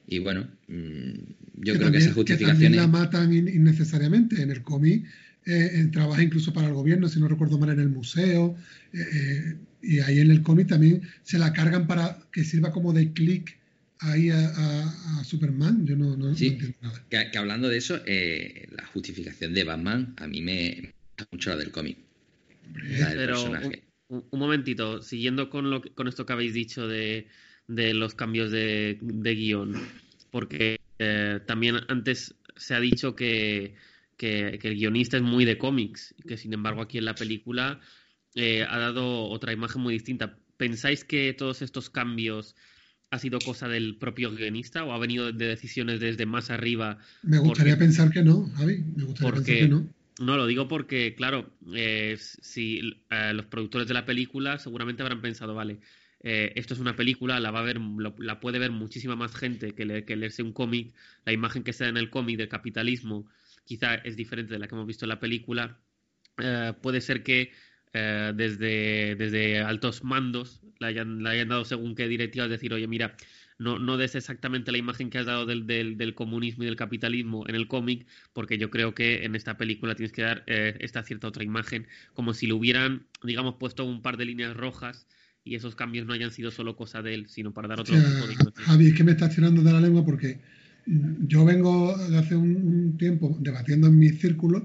Y 0.06 0.20
bueno, 0.20 0.48
mm, 0.68 1.12
yo 1.56 1.74
creo 1.74 1.74
que 1.74 1.78
también, 1.80 2.02
esa 2.04 2.12
justificación 2.14 2.50
también 2.50 2.72
es... 2.74 2.76
la 2.78 2.86
matan 2.86 3.32
in- 3.34 3.48
innecesariamente. 3.48 4.40
En 4.40 4.50
el 4.50 4.62
cómic 4.62 5.04
eh, 5.44 5.70
eh, 5.74 5.88
trabaja 5.92 6.22
incluso 6.22 6.52
para 6.52 6.68
el 6.68 6.74
gobierno, 6.74 7.08
si 7.08 7.18
no 7.20 7.28
recuerdo 7.28 7.58
mal, 7.58 7.70
en 7.70 7.80
el 7.80 7.88
museo. 7.88 8.56
eh, 8.92 9.56
y 9.86 10.00
ahí 10.00 10.18
en 10.20 10.30
el 10.30 10.42
cómic 10.42 10.68
también 10.68 11.02
se 11.22 11.38
la 11.38 11.52
cargan 11.52 11.86
para 11.86 12.18
que 12.32 12.44
sirva 12.44 12.72
como 12.72 12.92
de 12.92 13.12
clic 13.12 13.58
ahí 14.00 14.30
a, 14.30 14.48
a- 14.48 15.20
a 15.20 15.24
Superman. 15.24 15.86
Yo 15.86 15.96
no, 15.96 16.16
no- 16.16 16.28
no 16.28 16.34
Sí. 16.36 16.48
entiendo 16.48 16.76
nada. 16.82 17.04
Que, 17.08 17.30
que 17.30 17.38
hablando 17.38 17.68
de 17.68 17.78
eso, 17.78 18.00
eh, 18.06 18.68
la 18.72 18.84
justificación 18.86 19.54
de 19.54 19.64
Batman 19.64 20.14
a 20.18 20.26
mí 20.26 20.42
me 20.42 20.76
me 20.80 20.92
gusta 21.22 21.28
mucho 21.32 21.50
la 21.50 21.56
del 21.56 21.70
cómic. 21.70 21.96
La 22.98 23.08
del 23.08 23.16
Pero 23.16 23.34
personaje. 23.34 23.82
un, 24.08 24.24
un 24.30 24.38
momentito, 24.38 25.02
siguiendo 25.02 25.48
con, 25.50 25.70
lo, 25.70 25.80
que- 25.80 25.90
con 25.90 26.08
esto 26.08 26.26
que 26.26 26.32
habéis 26.34 26.52
dicho 26.52 26.86
de, 26.88 27.26
de 27.68 27.94
los 27.94 28.14
cambios 28.14 28.50
de, 28.50 28.98
de 29.00 29.34
guion, 29.34 29.74
porque 30.30 30.78
eh, 30.98 31.40
también 31.46 31.76
antes 31.88 32.34
se 32.56 32.74
ha 32.74 32.80
dicho 32.80 33.16
que, 33.16 33.74
que- 34.16 34.58
que 34.60 34.68
el 34.68 34.74
guionista 34.76 35.16
es 35.16 35.22
muy 35.22 35.44
de 35.44 35.56
cómics, 35.58 36.14
que 36.26 36.36
sin 36.36 36.52
embargo 36.52 36.82
aquí 36.82 36.98
en 36.98 37.04
la 37.06 37.14
película 37.14 37.80
eh, 38.36 38.64
ha 38.68 38.78
dado 38.78 39.24
otra 39.24 39.52
imagen 39.52 39.82
muy 39.82 39.94
distinta. 39.94 40.38
¿Pensáis 40.56 41.04
que 41.04 41.34
todos 41.34 41.60
estos 41.62 41.90
cambios 41.90 42.54
ha 43.10 43.18
sido 43.18 43.38
cosa 43.40 43.68
del 43.68 43.96
propio 43.98 44.30
guionista 44.32 44.84
o 44.84 44.92
ha 44.92 44.98
venido 44.98 45.32
de 45.32 45.46
decisiones 45.46 46.00
desde 46.00 46.26
más 46.26 46.50
arriba 46.50 46.98
Me 47.22 47.38
gustaría 47.38 47.74
Porque- 47.74 47.84
pensar 47.86 48.10
que 48.10 48.22
no, 48.22 48.48
Javi. 48.56 48.78
Me 48.96 49.04
gustaría 49.04 49.30
Porque- 49.32 49.52
pensar 49.52 49.68
que 49.68 49.68
no. 49.68 49.96
No, 50.18 50.36
lo 50.38 50.46
digo 50.46 50.66
porque, 50.66 51.14
claro, 51.14 51.50
eh, 51.74 52.16
si 52.18 52.80
eh, 53.10 53.32
los 53.34 53.44
productores 53.46 53.86
de 53.86 53.92
la 53.94 54.06
película 54.06 54.58
seguramente 54.58 55.02
habrán 55.02 55.20
pensado, 55.20 55.54
vale, 55.54 55.78
eh, 56.22 56.52
esto 56.56 56.72
es 56.72 56.80
una 56.80 56.96
película, 56.96 57.38
la 57.38 57.50
va 57.50 57.58
a 57.60 57.62
ver, 57.64 57.78
lo- 57.78 58.14
la 58.18 58.40
puede 58.40 58.58
ver 58.58 58.70
muchísima 58.70 59.14
más 59.14 59.34
gente 59.36 59.74
que, 59.74 59.84
le- 59.84 60.04
que 60.06 60.16
leerse 60.16 60.42
un 60.42 60.52
cómic. 60.54 60.94
La 61.26 61.32
imagen 61.34 61.62
que 61.62 61.74
se 61.74 61.84
da 61.84 61.90
en 61.90 61.98
el 61.98 62.08
cómic 62.08 62.38
del 62.38 62.48
capitalismo 62.48 63.28
quizá 63.66 63.94
es 63.96 64.16
diferente 64.16 64.54
de 64.54 64.58
la 64.58 64.68
que 64.68 64.74
hemos 64.74 64.86
visto 64.86 65.04
en 65.04 65.10
la 65.10 65.20
película. 65.20 65.78
Eh, 66.38 66.72
puede 66.82 67.00
ser 67.02 67.22
que 67.22 67.52
eh, 67.92 68.32
desde, 68.34 69.16
desde 69.16 69.60
altos 69.60 70.04
mandos 70.04 70.60
le 70.78 70.86
hayan, 70.88 71.22
le 71.22 71.30
hayan 71.30 71.48
dado 71.48 71.64
según 71.64 71.94
qué 71.94 72.08
directivas 72.08 72.50
decir, 72.50 72.72
oye, 72.72 72.86
mira, 72.86 73.16
no, 73.58 73.78
no 73.78 73.96
des 73.96 74.14
exactamente 74.14 74.70
la 74.70 74.78
imagen 74.78 75.08
que 75.08 75.18
has 75.18 75.26
dado 75.26 75.46
del, 75.46 75.66
del, 75.66 75.96
del 75.96 76.14
comunismo 76.14 76.62
y 76.62 76.66
del 76.66 76.76
capitalismo 76.76 77.44
en 77.48 77.54
el 77.54 77.68
cómic, 77.68 78.06
porque 78.32 78.58
yo 78.58 78.70
creo 78.70 78.94
que 78.94 79.24
en 79.24 79.34
esta 79.34 79.56
película 79.56 79.94
tienes 79.94 80.12
que 80.12 80.22
dar 80.22 80.44
eh, 80.46 80.76
esta 80.80 81.02
cierta 81.02 81.28
otra 81.28 81.44
imagen, 81.44 81.86
como 82.12 82.34
si 82.34 82.46
le 82.46 82.52
hubieran, 82.52 83.06
digamos, 83.22 83.54
puesto 83.54 83.84
un 83.84 84.02
par 84.02 84.16
de 84.16 84.26
líneas 84.26 84.56
rojas 84.56 85.06
y 85.42 85.54
esos 85.54 85.74
cambios 85.74 86.06
no 86.06 86.12
hayan 86.12 86.32
sido 86.32 86.50
solo 86.50 86.76
cosa 86.76 87.02
de 87.02 87.14
él, 87.14 87.28
sino 87.28 87.54
para 87.54 87.68
dar 87.68 87.78
O 87.78 87.82
otro 87.82 87.98
sea, 87.98 88.28
tipo 88.28 88.50
de. 88.50 88.62
Javi, 88.62 88.88
es 88.88 88.94
que 88.94 89.04
me 89.04 89.12
estás 89.12 89.34
tirando 89.34 89.62
de 89.62 89.72
la 89.72 89.80
lengua 89.80 90.04
porque 90.04 90.40
yo 90.86 91.44
vengo 91.44 91.96
de 91.96 92.18
hace 92.18 92.36
un, 92.36 92.56
un 92.56 92.98
tiempo 92.98 93.36
debatiendo 93.40 93.86
en 93.86 93.98
mis 93.98 94.20
círculos, 94.20 94.64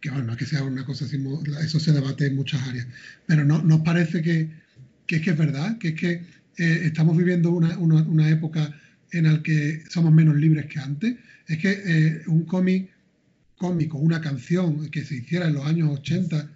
que 0.00 0.10
bueno, 0.10 0.26
no 0.26 0.32
es 0.32 0.38
que 0.38 0.46
sea 0.46 0.62
una 0.62 0.84
cosa 0.84 1.04
así, 1.04 1.18
eso 1.62 1.80
se 1.80 1.92
debate 1.92 2.26
en 2.26 2.36
muchas 2.36 2.62
áreas, 2.68 2.86
pero 3.26 3.44
no 3.44 3.62
nos 3.62 3.80
parece 3.80 4.22
que, 4.22 4.48
que 5.06 5.16
es 5.16 5.22
que 5.22 5.30
es 5.30 5.36
verdad, 5.38 5.78
que 5.78 5.88
es 5.88 5.94
que 5.94 6.10
eh, 6.58 6.80
estamos 6.84 7.16
viviendo 7.16 7.50
una, 7.50 7.76
una- 7.78 8.02
una 8.02 8.28
época 8.28 8.74
en 9.12 9.24
la 9.24 9.42
que 9.42 9.82
somos 9.88 10.12
menos 10.12 10.36
libres 10.36 10.66
que 10.66 10.78
antes. 10.80 11.16
Es 11.46 11.58
que 11.58 11.70
eh, 11.84 12.22
un 12.26 12.44
cómic 12.44 12.90
cómico, 13.56 13.98
una 13.98 14.20
canción 14.20 14.88
que 14.90 15.04
se 15.04 15.16
hiciera 15.16 15.46
en 15.48 15.54
los 15.54 15.66
años 15.66 15.88
80, 16.00 16.50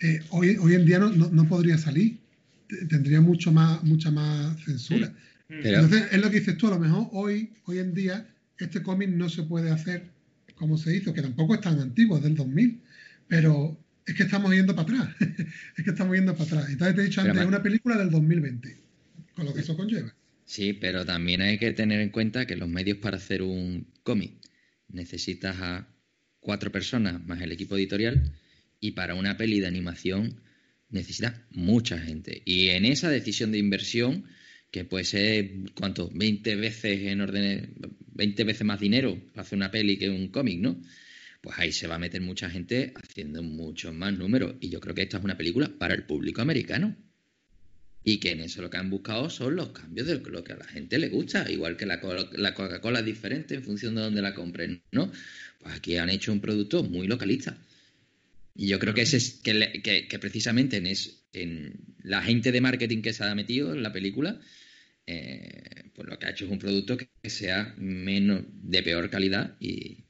eh, 0.00 0.20
hoy, 0.30 0.56
hoy 0.56 0.74
en 0.74 0.86
día 0.86 0.98
no, 0.98 1.10
no- 1.10 1.28
no 1.30 1.48
podría 1.48 1.76
salir. 1.78 2.18
Tendría 2.88 3.20
mucho 3.20 3.50
más, 3.52 3.82
mucha 3.84 4.10
más 4.10 4.58
censura. 4.64 5.12
Pero- 5.48 5.80
Entonces, 5.82 6.08
es 6.12 6.20
lo 6.20 6.30
que 6.30 6.38
dices 6.40 6.56
tú, 6.56 6.66
a 6.68 6.70
lo 6.70 6.78
mejor 6.78 7.08
hoy, 7.12 7.50
hoy 7.66 7.78
en 7.78 7.94
día, 7.94 8.26
este 8.58 8.82
cómic 8.82 9.08
no 9.10 9.28
se 9.28 9.42
puede 9.44 9.70
hacer 9.70 10.10
como 10.56 10.76
se 10.76 10.96
hizo, 10.96 11.12
que 11.14 11.22
tampoco 11.22 11.54
es 11.54 11.60
tan 11.60 11.78
antiguo, 11.80 12.16
es 12.16 12.22
del 12.24 12.34
2000, 12.34 12.80
pero 13.28 13.78
es 14.06 14.14
que 14.14 14.24
estamos 14.24 14.52
yendo 14.52 14.74
para 14.74 15.00
atrás. 15.00 15.16
es 15.76 15.84
que 15.84 15.90
estamos 15.90 16.16
yendo 16.16 16.32
para 16.32 16.44
atrás. 16.44 16.70
Entonces 16.70 16.96
te 16.96 17.02
he 17.02 17.04
dicho 17.04 17.20
Pero 17.20 17.32
antes, 17.32 17.42
es 17.42 17.48
una 17.48 17.62
película 17.62 17.96
del 17.96 18.10
2020, 18.10 18.76
con 19.34 19.44
lo 19.46 19.54
que 19.54 19.60
eso 19.60 19.76
conlleva. 19.76 20.14
Sí, 20.44 20.72
pero 20.72 21.04
también 21.04 21.42
hay 21.42 21.58
que 21.58 21.72
tener 21.72 22.00
en 22.00 22.08
cuenta 22.08 22.46
que 22.46 22.56
los 22.56 22.68
medios 22.68 22.98
para 22.98 23.18
hacer 23.18 23.42
un 23.42 23.86
cómic 24.02 24.32
necesitas 24.88 25.56
a 25.60 25.86
cuatro 26.40 26.72
personas 26.72 27.24
más 27.26 27.42
el 27.42 27.52
equipo 27.52 27.76
editorial 27.76 28.32
y 28.80 28.92
para 28.92 29.14
una 29.14 29.36
peli 29.36 29.60
de 29.60 29.66
animación 29.66 30.40
necesitas 30.88 31.34
mucha 31.50 31.98
gente. 31.98 32.42
Y 32.46 32.70
en 32.70 32.86
esa 32.86 33.10
decisión 33.10 33.52
de 33.52 33.58
inversión, 33.58 34.24
que 34.70 34.84
puede 34.84 35.04
ser, 35.04 35.50
¿cuánto? 35.74 36.10
20 36.14 36.56
veces 36.56 37.00
en 37.02 37.20
orden, 37.20 37.74
20 38.14 38.44
veces 38.44 38.66
más 38.66 38.80
dinero 38.80 39.20
para 39.32 39.42
hacer 39.42 39.56
una 39.56 39.70
peli 39.70 39.98
que 39.98 40.08
un 40.08 40.28
cómic, 40.28 40.60
¿no? 40.60 40.80
Pues 41.40 41.58
ahí 41.58 41.72
se 41.72 41.88
va 41.88 41.96
a 41.96 41.98
meter 41.98 42.20
mucha 42.20 42.48
gente 42.48 42.92
haciendo 42.94 43.42
muchos 43.42 43.92
más 43.92 44.12
números. 44.16 44.54
Y 44.60 44.68
yo 44.70 44.78
creo 44.80 44.94
que 44.94 45.02
esta 45.02 45.18
es 45.18 45.24
una 45.24 45.36
película 45.36 45.68
para 45.78 45.94
el 45.94 46.06
público 46.06 46.42
americano. 46.42 46.96
Y 48.02 48.18
que 48.18 48.30
en 48.32 48.40
eso 48.40 48.62
lo 48.62 48.70
que 48.70 48.76
han 48.78 48.90
buscado 48.90 49.28
son 49.28 49.54
los 49.56 49.68
cambios 49.70 50.06
de 50.06 50.18
lo 50.18 50.42
que 50.42 50.52
a 50.52 50.56
la 50.56 50.64
gente 50.64 50.98
le 50.98 51.08
gusta. 51.10 51.50
Igual 51.50 51.76
que 51.76 51.84
la, 51.86 52.00
co- 52.00 52.14
la 52.32 52.54
Coca-Cola 52.54 53.00
es 53.00 53.04
diferente 53.04 53.54
en 53.54 53.62
función 53.62 53.94
de 53.94 54.00
dónde 54.02 54.22
la 54.22 54.34
compren, 54.34 54.82
¿no? 54.92 55.12
Pues 55.60 55.74
aquí 55.74 55.96
han 55.96 56.08
hecho 56.10 56.32
un 56.32 56.40
producto 56.40 56.82
muy 56.82 57.06
localista. 57.06 57.58
Y 58.54 58.68
yo 58.68 58.78
creo 58.78 58.94
que 58.94 59.02
ese 59.02 59.18
es 59.18 59.34
que, 59.42 60.18
precisamente 60.20 60.78
en, 60.78 60.86
es, 60.86 61.24
en 61.32 61.74
la 62.02 62.22
gente 62.22 62.52
de 62.52 62.60
marketing 62.60 63.02
que 63.02 63.12
se 63.12 63.24
ha 63.24 63.34
metido 63.34 63.72
en 63.74 63.82
la 63.82 63.92
película, 63.92 64.40
eh, 65.06 65.90
pues 65.94 66.08
lo 66.08 66.18
que 66.18 66.26
ha 66.26 66.30
hecho 66.30 66.46
es 66.46 66.50
un 66.50 66.58
producto 66.60 66.96
que 66.98 67.30
sea 67.30 67.74
menos 67.78 68.44
de 68.52 68.82
peor 68.82 69.10
calidad 69.10 69.56
y, 69.60 70.04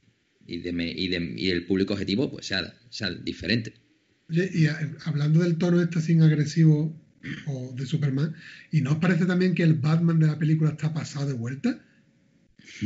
y, 0.49 0.59
de 0.59 0.71
me- 0.73 0.91
y 0.91 1.07
de- 1.07 1.33
y 1.37 1.49
el 1.49 1.65
público 1.65 1.93
objetivo 1.93 2.29
pues 2.31 2.45
sea, 2.47 2.73
sea 2.89 3.11
diferente. 3.11 3.73
Oye, 4.29 4.49
y 4.53 4.65
a- 4.67 4.79
hablando 5.05 5.41
del 5.41 5.57
tono 5.57 5.81
este 5.81 6.01
sin 6.01 6.21
agresivo 6.21 6.95
o 7.47 7.73
de 7.75 7.85
Superman, 7.85 8.33
¿y 8.71 8.81
no 8.81 8.93
os 8.93 8.97
parece 8.99 9.25
también 9.25 9.53
que 9.55 9.63
el 9.63 9.73
Batman 9.73 10.19
de 10.19 10.27
la 10.27 10.39
película 10.39 10.71
está 10.71 10.93
pasado 10.93 11.27
de 11.27 11.33
vuelta? 11.33 11.83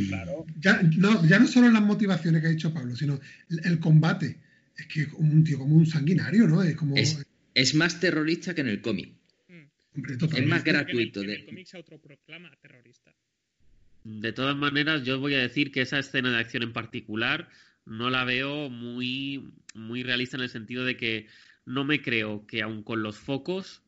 Claro. 0.08 0.46
Ya 0.60 0.82
no, 0.82 1.26
ya 1.28 1.40
no 1.40 1.48
solo 1.48 1.70
las 1.70 1.82
motivaciones 1.84 2.42
que 2.42 2.48
ha 2.48 2.52
dicho 2.52 2.74
Pablo, 2.74 2.96
sino 2.96 3.20
el, 3.50 3.62
el 3.66 3.80
combate. 3.80 4.38
Es 4.78 4.88
que 4.88 5.02
es 5.04 5.08
como 5.10 5.32
un 5.32 5.44
tío 5.44 5.60
como 5.60 5.76
un 5.76 5.86
sanguinario, 5.86 6.48
¿no? 6.48 6.64
Es 6.64 6.76
como... 6.76 6.96
Es, 6.98 7.24
es 7.54 7.76
más 7.76 8.00
terrorista 8.00 8.56
que 8.56 8.62
en 8.62 8.68
el 8.70 8.82
cómic. 8.82 9.14
hombre, 9.96 10.16
Es 10.20 10.46
más 10.48 10.64
gratuito. 10.64 11.22
En 11.22 11.30
el, 11.30 11.36
en 11.36 11.40
el 11.40 11.46
de- 11.46 11.52
cómic 11.52 11.68
se 11.68 11.78
autoproclama 11.78 12.52
terrorista. 12.62 13.14
De 14.04 14.34
todas 14.34 14.56
maneras, 14.56 15.04
yo 15.04 15.20
voy 15.20 15.34
a 15.36 15.40
decir 15.40 15.72
que 15.72 15.82
esa 15.82 16.00
escena 16.00 16.30
de 16.32 16.38
acción 16.40 16.64
en 16.64 16.74
particular 16.74 17.50
no 17.86 18.10
la 18.10 18.26
veo 18.26 18.70
muy, 18.70 19.54
muy 19.74 20.04
realista 20.04 20.36
en 20.38 20.44
el 20.44 20.50
sentido 20.50 20.84
de 20.86 20.98
que 20.98 21.28
no 21.66 21.86
me 21.86 22.02
creo 22.02 22.46
que 22.46 22.62
aun 22.62 22.84
con 22.84 23.02
los 23.04 23.18
focos 23.18 23.82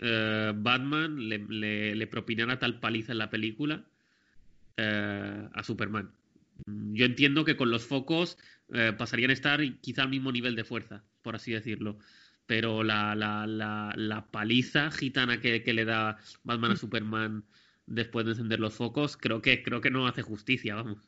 eh, 0.00 0.52
Batman 0.56 1.28
le, 1.28 1.38
le- 1.38 1.94
le 1.96 2.06
propinara 2.06 2.58
tal 2.58 2.78
paliza 2.80 3.12
en 3.12 3.18
la 3.18 3.30
película 3.30 3.84
eh, 4.76 5.48
a 5.52 5.62
Superman. 5.62 6.12
Mm, 6.66 6.94
Yo 6.94 7.04
entiendo 7.06 7.44
que 7.44 7.56
con 7.56 7.70
los 7.70 7.84
focos 7.86 8.38
eh, 8.72 8.92
pasarían 8.96 9.30
a 9.30 9.34
estar 9.34 9.60
quizá 9.80 10.02
al 10.04 10.08
mismo 10.10 10.32
nivel 10.32 10.56
de 10.56 10.64
fuerza, 10.64 11.04
por 11.22 11.36
así 11.36 11.52
decirlo. 11.52 11.98
Pero 12.46 12.82
la, 12.84 13.14
la, 13.14 13.46
la, 13.46 13.92
la 13.96 14.26
paliza 14.30 14.90
gitana 14.90 15.40
que, 15.40 15.62
que 15.62 15.72
le 15.72 15.84
da 15.84 16.18
Batman 16.44 16.72
a 16.72 16.76
Superman 16.76 17.44
después 17.86 18.24
de 18.26 18.32
encender 18.32 18.60
los 18.60 18.74
focos, 18.74 19.16
creo 19.16 19.42
que, 19.42 19.62
creo 19.62 19.80
que 19.80 19.90
no 19.90 20.06
hace 20.06 20.22
justicia, 20.22 20.74
vamos. 20.74 20.98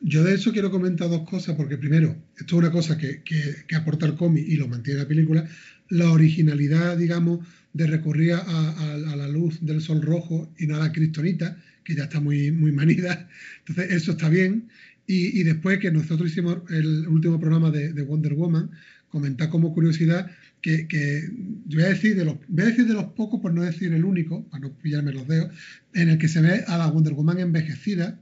Yo 0.00 0.22
de 0.22 0.34
eso 0.34 0.52
quiero 0.52 0.70
comentar 0.70 1.08
dos 1.08 1.28
cosas, 1.28 1.56
porque 1.56 1.78
primero, 1.78 2.16
esto 2.36 2.56
es 2.56 2.62
una 2.64 2.70
cosa 2.70 2.98
que, 2.98 3.22
que- 3.22 3.74
aporta 3.76 4.06
el 4.06 4.14
cómic 4.14 4.44
y 4.46 4.56
lo 4.56 4.68
mantiene 4.68 5.00
la 5.00 5.08
película, 5.08 5.48
la 5.88 6.10
originalidad, 6.10 6.96
digamos, 6.96 7.46
de 7.72 7.86
recurrir 7.86 8.34
a, 8.34 8.96
la 9.16 9.28
luz 9.28 9.58
del 9.64 9.80
sol 9.80 10.02
rojo 10.02 10.52
y 10.58 10.66
no 10.66 10.76
a 10.76 10.78
la 10.78 10.92
cristonita, 10.92 11.56
que 11.84 11.94
ya 11.94 12.04
está 12.04 12.20
muy, 12.20 12.50
muy 12.52 12.72
manida. 12.72 13.28
Entonces, 13.66 13.92
eso 13.92 14.12
está 14.12 14.28
bien. 14.28 14.68
Y, 15.06 15.40
y 15.40 15.42
después 15.42 15.78
que 15.80 15.90
nosotros 15.90 16.30
hicimos 16.30 16.58
el 16.70 17.06
último 17.08 17.38
programa 17.38 17.70
de, 17.70 17.92
de 17.92 18.02
Wonder 18.02 18.34
Woman, 18.34 18.70
comentar 19.08 19.48
como 19.48 19.74
curiosidad 19.74 20.30
que, 20.64 20.88
que 20.88 21.28
yo 21.66 21.78
voy 21.78 21.84
a 21.84 21.88
decir 21.90 22.16
de 22.16 22.24
los 22.24 22.36
voy 22.48 22.64
a 22.64 22.68
decir 22.68 22.86
de 22.86 22.94
los 22.94 23.04
pocos, 23.12 23.38
por 23.42 23.52
no 23.52 23.60
decir 23.62 23.92
el 23.92 24.02
único, 24.02 24.44
para 24.48 24.62
no 24.62 24.72
pillarme 24.82 25.12
los 25.12 25.28
dedos, 25.28 25.52
en 25.92 26.08
el 26.08 26.16
que 26.16 26.26
se 26.26 26.40
ve 26.40 26.64
a 26.66 26.78
la 26.78 26.86
Wonder 26.86 27.12
Woman 27.12 27.38
envejecida, 27.38 28.18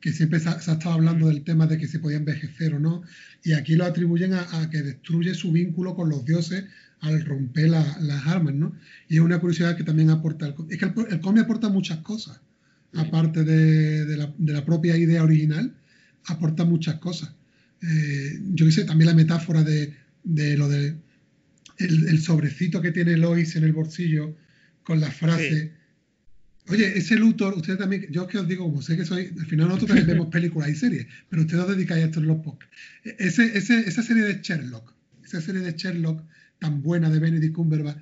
que 0.00 0.12
siempre 0.12 0.40
se 0.40 0.48
ha, 0.48 0.60
se 0.60 0.72
ha 0.72 0.74
estado 0.74 0.96
hablando 0.96 1.28
del 1.28 1.44
tema 1.44 1.68
de 1.68 1.78
que 1.78 1.86
se 1.86 2.00
podía 2.00 2.16
envejecer 2.18 2.74
o 2.74 2.80
no, 2.80 3.02
y 3.44 3.52
aquí 3.52 3.76
lo 3.76 3.84
atribuyen 3.84 4.32
a, 4.34 4.42
a 4.60 4.70
que 4.70 4.82
destruye 4.82 5.34
su 5.34 5.52
vínculo 5.52 5.94
con 5.94 6.08
los 6.08 6.24
dioses 6.24 6.64
al 7.00 7.24
romper 7.24 7.68
la- 7.70 7.96
las 8.00 8.26
armas, 8.26 8.54
¿no? 8.54 8.74
Y 9.08 9.14
es 9.14 9.20
una 9.20 9.38
curiosidad 9.38 9.76
que 9.76 9.84
también 9.84 10.10
aporta 10.10 10.46
el. 10.48 10.54
Es 10.70 10.78
que 10.78 10.84
el, 10.86 10.92
el 11.10 11.20
cómic 11.20 11.44
aporta 11.44 11.68
muchas 11.68 11.98
cosas, 11.98 12.40
aparte 12.94 13.44
de, 13.44 14.04
de 14.04 14.16
la, 14.16 14.34
de 14.36 14.52
la 14.52 14.64
propia 14.64 14.96
idea 14.96 15.22
original, 15.22 15.76
aporta 16.26 16.64
muchas 16.64 16.96
cosas. 16.96 17.30
Eh, 17.82 18.40
yo 18.52 18.66
qué 18.66 18.72
sé, 18.72 18.84
también 18.84 19.10
la 19.10 19.14
metáfora 19.14 19.62
de, 19.62 19.94
de 20.24 20.56
lo 20.56 20.68
de 20.68 20.96
el, 21.78 22.08
el 22.08 22.20
sobrecito 22.20 22.80
que 22.82 22.92
tiene 22.92 23.16
Lois 23.16 23.54
en 23.56 23.64
el 23.64 23.72
bolsillo 23.72 24.36
con 24.82 25.00
la 25.00 25.10
frase. 25.10 25.72
Oye, 26.68 26.98
ese 26.98 27.16
Luthor, 27.16 27.54
ustedes 27.54 27.78
también, 27.78 28.06
yo 28.10 28.22
es 28.24 28.28
que 28.28 28.38
os 28.38 28.46
digo, 28.46 28.64
como 28.64 28.82
sé 28.82 28.96
que 28.96 29.04
soy, 29.06 29.32
al 29.38 29.46
final 29.46 29.68
nosotros 29.68 29.88
también 29.88 30.06
vemos 30.18 30.28
películas 30.28 30.68
y 30.68 30.74
series, 30.74 31.06
pero 31.30 31.42
ustedes 31.42 31.62
os 31.64 31.70
dedicáis 31.70 32.02
a 32.04 32.06
esto 32.06 32.20
en 32.20 32.26
los 32.26 32.38
podcasts. 32.44 32.76
E- 33.04 33.16
Ese, 33.18 33.56
ese, 33.56 33.80
esa 33.88 34.02
serie 34.02 34.24
de 34.24 34.40
Sherlock, 34.42 34.92
esa 35.24 35.40
serie 35.40 35.62
de 35.62 35.72
Sherlock 35.72 36.22
tan 36.58 36.82
buena 36.82 37.08
de 37.08 37.20
Benedict 37.20 37.54
Cumberbatch, 37.54 37.96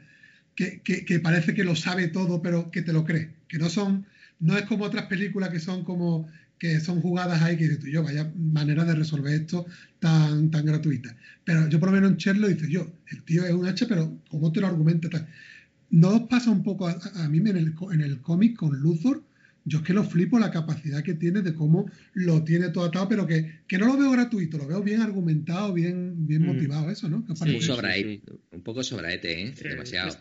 que, 0.56 0.80
que, 0.80 1.04
que 1.04 1.20
parece 1.20 1.54
que 1.54 1.62
lo 1.64 1.76
sabe 1.76 2.08
todo, 2.08 2.42
pero 2.42 2.70
que 2.72 2.82
te 2.82 2.92
lo 2.92 3.04
crees, 3.04 3.28
que 3.46 3.58
no 3.58 3.68
son, 3.68 4.06
no 4.40 4.56
es 4.56 4.64
como 4.64 4.84
otras 4.84 5.06
películas 5.06 5.50
que 5.50 5.60
son 5.60 5.84
como 5.84 6.28
que 6.58 6.80
son 6.80 7.00
jugadas 7.00 7.42
ahí 7.42 7.56
que 7.56 7.64
dices 7.64 7.80
tú, 7.80 7.86
yo, 7.88 8.02
vaya 8.02 8.32
manera 8.36 8.84
de 8.84 8.94
resolver 8.94 9.34
esto 9.34 9.66
tan, 9.98 10.50
tan 10.50 10.64
gratuita. 10.64 11.14
Pero 11.44 11.68
yo 11.68 11.78
por 11.78 11.90
lo 11.90 11.94
menos 11.94 12.12
en 12.12 12.16
Sherlock 12.16 12.50
dices 12.50 12.68
yo, 12.68 12.90
el 13.10 13.22
tío 13.24 13.44
es 13.44 13.52
un 13.52 13.66
H, 13.66 13.86
pero 13.86 14.18
¿cómo 14.30 14.52
te 14.52 14.60
lo 14.60 14.66
argumenta? 14.66 15.08
Tal? 15.08 15.28
¿No 15.90 16.08
os 16.16 16.22
pasa 16.28 16.50
un 16.50 16.62
poco 16.62 16.88
a, 16.88 16.98
a 17.16 17.28
mí 17.28 17.38
en 17.38 17.56
el, 17.56 17.74
en 17.92 18.00
el 18.00 18.20
cómic 18.20 18.56
con 18.56 18.76
Luthor? 18.80 19.22
Yo 19.68 19.78
es 19.78 19.84
que 19.84 19.92
lo 19.92 20.04
flipo 20.04 20.38
la 20.38 20.52
capacidad 20.52 21.02
que 21.02 21.14
tiene 21.14 21.42
de 21.42 21.52
cómo 21.52 21.90
lo 22.14 22.44
tiene 22.44 22.68
todo 22.68 22.84
atado, 22.84 23.08
pero 23.08 23.26
que, 23.26 23.62
que 23.66 23.78
no 23.78 23.86
lo 23.86 23.96
veo 23.96 24.12
gratuito, 24.12 24.58
lo 24.58 24.66
veo 24.68 24.80
bien 24.80 25.00
argumentado, 25.02 25.72
bien, 25.72 26.26
bien 26.26 26.42
Mm. 26.42 26.46
motivado, 26.46 26.88
eso, 26.88 27.08
¿no? 27.08 27.24
¿Qué 27.26 27.32
os 27.32 27.38
Sí, 27.40 27.44
Un, 27.46 27.50
parece? 27.50 27.66
sí, 27.66 27.72
sobraete, 27.72 28.22
un 28.52 28.62
poco 28.62 28.82
sobraete, 28.84 29.42
¿eh? 29.42 29.54
Sí, 29.56 29.68
Demasiado. 29.68 30.16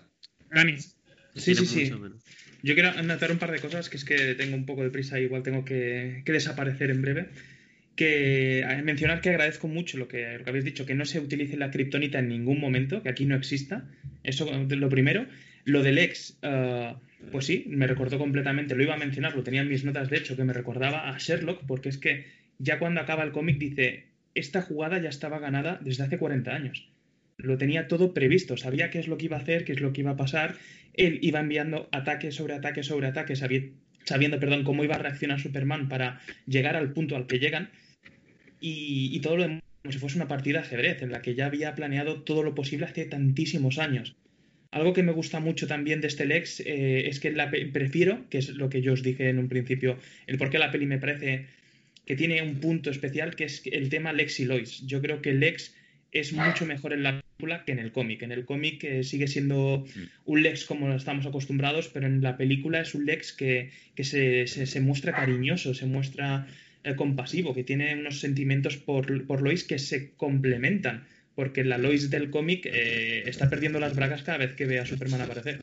Dani, 0.52 0.78
Sí, 0.80 1.54
sí, 1.54 1.66
sí. 1.66 1.82
mucho 1.84 2.00
menos. 2.00 2.24
Yo 2.66 2.74
quiero 2.74 2.90
anotar 2.90 3.32
un 3.32 3.38
par 3.38 3.52
de 3.52 3.60
cosas, 3.60 3.92
que 3.92 3.98
es 3.98 4.04
que 4.04 4.34
tengo 4.34 4.56
un 4.56 4.66
poco 4.66 4.82
de 4.82 4.90
prisa, 4.90 5.20
igual 5.20 5.44
tengo 5.44 5.64
que, 5.64 6.24
desaparecer 6.26 6.90
en 6.90 7.04
breve. 7.04 7.28
Que 7.96 8.66
mencionar 8.84 9.22
que 9.22 9.30
agradezco 9.30 9.68
mucho 9.68 10.00
lo 10.00 10.08
que, 10.08 10.40
habéis 10.44 10.66
dicho, 10.66 10.84
que 10.88 10.96
no 10.96 11.06
se 11.06 11.20
utilice 11.20 11.58
la 11.58 11.70
kriptonita 11.70 12.18
en 12.18 12.28
ningún 12.28 12.60
momento, 12.60 13.04
que 13.04 13.10
aquí 13.10 13.26
no 13.26 13.36
exista. 13.36 13.88
Eso 14.24 14.50
es 14.52 14.78
lo 14.80 14.90
primero. 14.90 15.28
Lo 15.64 15.84
del 15.84 16.00
ex, 16.00 16.40
ah, 16.42 17.00
pues 17.32 17.46
sí, 17.46 17.66
me 17.68 17.86
recordó 17.86 18.18
completamente, 18.18 18.74
lo 18.74 18.82
iba 18.82 18.96
a 18.96 18.98
mencionar, 18.98 19.36
lo 19.36 19.44
tenía 19.44 19.62
en 19.62 19.70
mis 19.70 19.86
notas 19.86 20.10
de 20.10 20.18
hecho, 20.18 20.36
que 20.36 20.44
me 20.44 20.54
recordaba 20.54 21.08
a 21.08 21.20
Sherlock, 21.20 21.68
porque 21.68 21.90
es 21.90 22.00
que 22.00 22.26
ya 22.58 22.80
cuando 22.80 23.00
acaba 23.00 23.24
el 23.24 23.32
cómic 23.32 23.60
dice, 23.60 24.06
esta 24.34 24.64
jugada 24.64 25.00
ya 25.00 25.10
estaba 25.10 25.38
ganada 25.38 25.80
desde 25.84 26.04
hace 26.04 26.18
40 26.18 26.56
años. 26.56 26.90
Lo 27.38 27.60
tenía 27.60 27.88
todo 27.88 28.14
previsto, 28.14 28.58
sabía 28.58 28.90
qué 28.90 28.98
es 28.98 29.08
lo 29.08 29.18
que 29.18 29.26
iba 29.26 29.38
a 29.38 29.42
hacer, 29.42 29.66
qué 29.66 29.74
es 29.74 29.82
lo 29.82 29.94
que 29.94 30.02
iba 30.02 30.12
a 30.12 30.18
pasar. 30.18 30.56
Él 30.98 31.20
iba 31.22 31.40
enviando 31.40 31.88
ataque 31.92 32.32
sobre 32.32 32.54
ataque 32.54 32.84
sobre 32.84 33.08
ataque, 33.08 33.36
sabi- 33.36 33.74
sabiendo 34.06 34.40
perdón, 34.40 34.64
cómo 34.64 34.84
iba 34.84 34.96
a 34.96 35.00
reaccionar 35.00 35.40
Superman 35.40 35.90
para 35.90 36.22
llegar 36.48 36.76
al 36.76 36.94
punto 36.94 37.16
al 37.16 37.28
que 37.28 37.40
llegan. 37.40 37.70
Y, 38.62 39.20
todo 39.20 39.38
lo 39.38 39.44
demás 39.44 39.62
como 39.84 39.92
si 39.92 40.00
fuese 40.00 40.16
una 40.18 40.28
partida 40.28 40.60
de 40.62 40.66
ajedrez, 40.66 41.02
en 41.04 41.12
la 41.12 41.22
que 41.22 41.36
ya 41.36 41.46
había 41.46 41.76
planeado 41.76 42.24
todo 42.24 42.42
lo 42.42 42.56
posible 42.56 42.86
hace 42.88 43.06
tantísimos 43.06 43.78
años. 43.78 44.16
Algo 44.72 44.94
que 44.94 45.04
me 45.04 45.12
gusta 45.12 45.40
mucho 45.40 45.68
también 45.68 46.02
de 46.02 46.08
este 46.08 46.26
Lex 46.26 46.62
eh, 46.62 47.08
es 47.08 47.20
que 47.20 47.32
la 47.32 47.52
prefiero, 47.52 48.28
que 48.30 48.40
es 48.40 48.50
lo 48.50 48.68
que 48.70 48.82
yo 48.82 48.94
os 48.94 49.04
dije 49.04 49.30
en 49.30 49.38
un 49.38 49.48
principio, 49.48 50.00
el 50.26 50.40
por 50.40 50.50
qué 50.50 50.58
la 50.58 50.72
peli 50.72 50.88
me 50.88 50.98
parece 50.98 51.46
que 52.06 52.16
tiene 52.16 52.42
un 52.42 52.60
punto 52.60 52.90
especial, 52.90 53.36
que 53.36 53.44
es 53.46 53.62
el 53.66 53.90
tema 53.90 54.12
Lex 54.12 54.40
y 54.40 54.46
Lois. 54.46 54.86
Yo 54.88 55.02
creo 55.02 55.22
que 55.22 55.34
Lex 55.34 55.76
es 56.12 56.34
mucho 56.34 56.66
mejor 56.66 56.94
en 56.94 57.04
la 57.04 57.22
que 57.38 57.72
en 57.72 57.80
el 57.80 57.92
cómic. 57.92 58.22
En 58.24 58.32
el 58.32 58.46
cómic 58.46 58.84
eh, 58.84 59.04
sigue 59.04 59.28
siendo 59.28 59.86
un 60.26 60.42
Lex 60.44 60.66
como 60.66 60.94
estamos 60.94 61.26
acostumbrados, 61.26 61.90
pero 61.90 62.08
en 62.08 62.22
la 62.22 62.38
película 62.38 62.82
es 62.82 62.96
un 62.96 63.06
Lex 63.06 63.34
que, 63.34 63.72
que 63.96 64.04
se, 64.04 64.48
se- 64.48 64.66
se 64.66 64.80
muestra 64.82 65.14
cariñoso, 65.14 65.74
se 65.74 65.86
muestra 65.86 66.48
eh, 66.84 66.96
compasivo, 66.96 67.54
que 67.54 67.64
tiene 67.64 67.94
unos 67.96 68.20
sentimientos 68.20 68.78
por, 68.78 69.26
por 69.28 69.42
Lois 69.42 69.64
que 69.64 69.80
se 69.80 70.12
complementan. 70.16 71.06
Porque 71.36 71.66
la 71.66 71.78
Lois 71.78 72.10
del 72.10 72.30
cómic 72.30 72.66
eh, 72.66 73.24
está 73.28 73.50
perdiendo 73.50 73.80
las 73.80 73.96
bragas 73.96 74.24
cada 74.24 74.38
vez 74.38 74.54
que 74.54 74.66
ve 74.66 74.80
a 74.80 74.86
Superman 74.86 75.22
aparecer. 75.22 75.60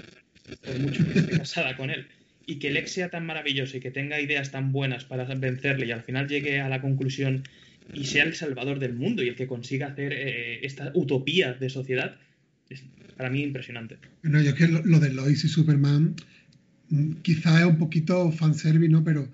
Por 0.65 0.78
mucho 0.78 1.05
que 1.11 1.19
esté 1.19 1.39
casada 1.39 1.77
con 1.77 1.90
él. 1.90 2.07
Y 2.44 2.59
que 2.59 2.70
Lex 2.70 2.90
sea 2.93 3.09
tan 3.09 3.24
maravilloso 3.24 3.77
y 3.77 3.81
que 3.81 3.90
tenga 3.90 4.20
ideas 4.20 4.51
tan 4.51 4.73
buenas 4.73 5.05
para 5.05 5.24
vencerle 5.24 5.86
y 5.86 5.93
al 5.93 6.03
final 6.03 6.28
llegue 6.28 6.61
a 6.61 6.69
la 6.69 6.81
conclusión 6.82 7.44
y 7.92 8.04
sea 8.04 8.24
el 8.24 8.34
salvador 8.34 8.78
del 8.78 8.94
mundo 8.94 9.22
y 9.22 9.28
el 9.28 9.36
que 9.36 9.46
consiga 9.46 9.88
hacer 9.88 10.12
eh, 10.12 10.64
esta 10.64 10.90
utopía 10.94 11.54
de 11.54 11.68
sociedad, 11.68 12.16
es 12.68 12.84
para 13.16 13.30
mí 13.30 13.42
impresionante. 13.42 13.98
Bueno, 14.22 14.40
yo 14.40 14.50
es 14.50 14.54
que 14.54 14.68
lo, 14.68 15.00
de 15.00 15.12
Lois 15.12 15.44
y 15.44 15.48
Superman 15.48 16.14
mm, 16.88 17.12
quizá 17.22 17.60
es 17.60 17.66
un 17.66 17.78
poquito 17.78 18.30
fanservice, 18.32 18.90
¿no? 18.90 19.04
Pero, 19.04 19.30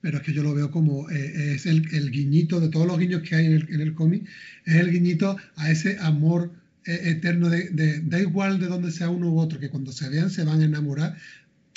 pero 0.00 0.18
es 0.18 0.24
que 0.24 0.32
yo 0.32 0.42
lo 0.42 0.54
veo 0.54 0.70
como 0.70 1.08
eh, 1.10 1.54
es 1.54 1.66
el, 1.66 2.10
guiñito 2.10 2.60
de 2.60 2.68
todos 2.68 2.86
los 2.86 2.98
guiños 2.98 3.22
que 3.22 3.36
hay 3.36 3.46
en 3.46 3.52
el, 3.52 3.74
en 3.74 3.80
el 3.80 3.94
cómic, 3.94 4.26
es 4.64 4.74
el 4.74 4.90
guiñito 4.90 5.36
a 5.56 5.70
ese 5.70 5.96
amor 6.00 6.52
eh, 6.84 7.00
eterno 7.04 7.48
de, 7.48 7.70
de- 7.70 8.00
da 8.00 8.20
igual 8.20 8.58
de 8.58 8.66
dónde 8.66 8.90
sea 8.90 9.08
uno 9.08 9.30
u 9.30 9.38
otro, 9.38 9.58
que 9.58 9.70
cuando 9.70 9.92
se 9.92 10.08
vean 10.08 10.30
se 10.30 10.44
van 10.44 10.60
a 10.60 10.64
enamorar, 10.64 11.16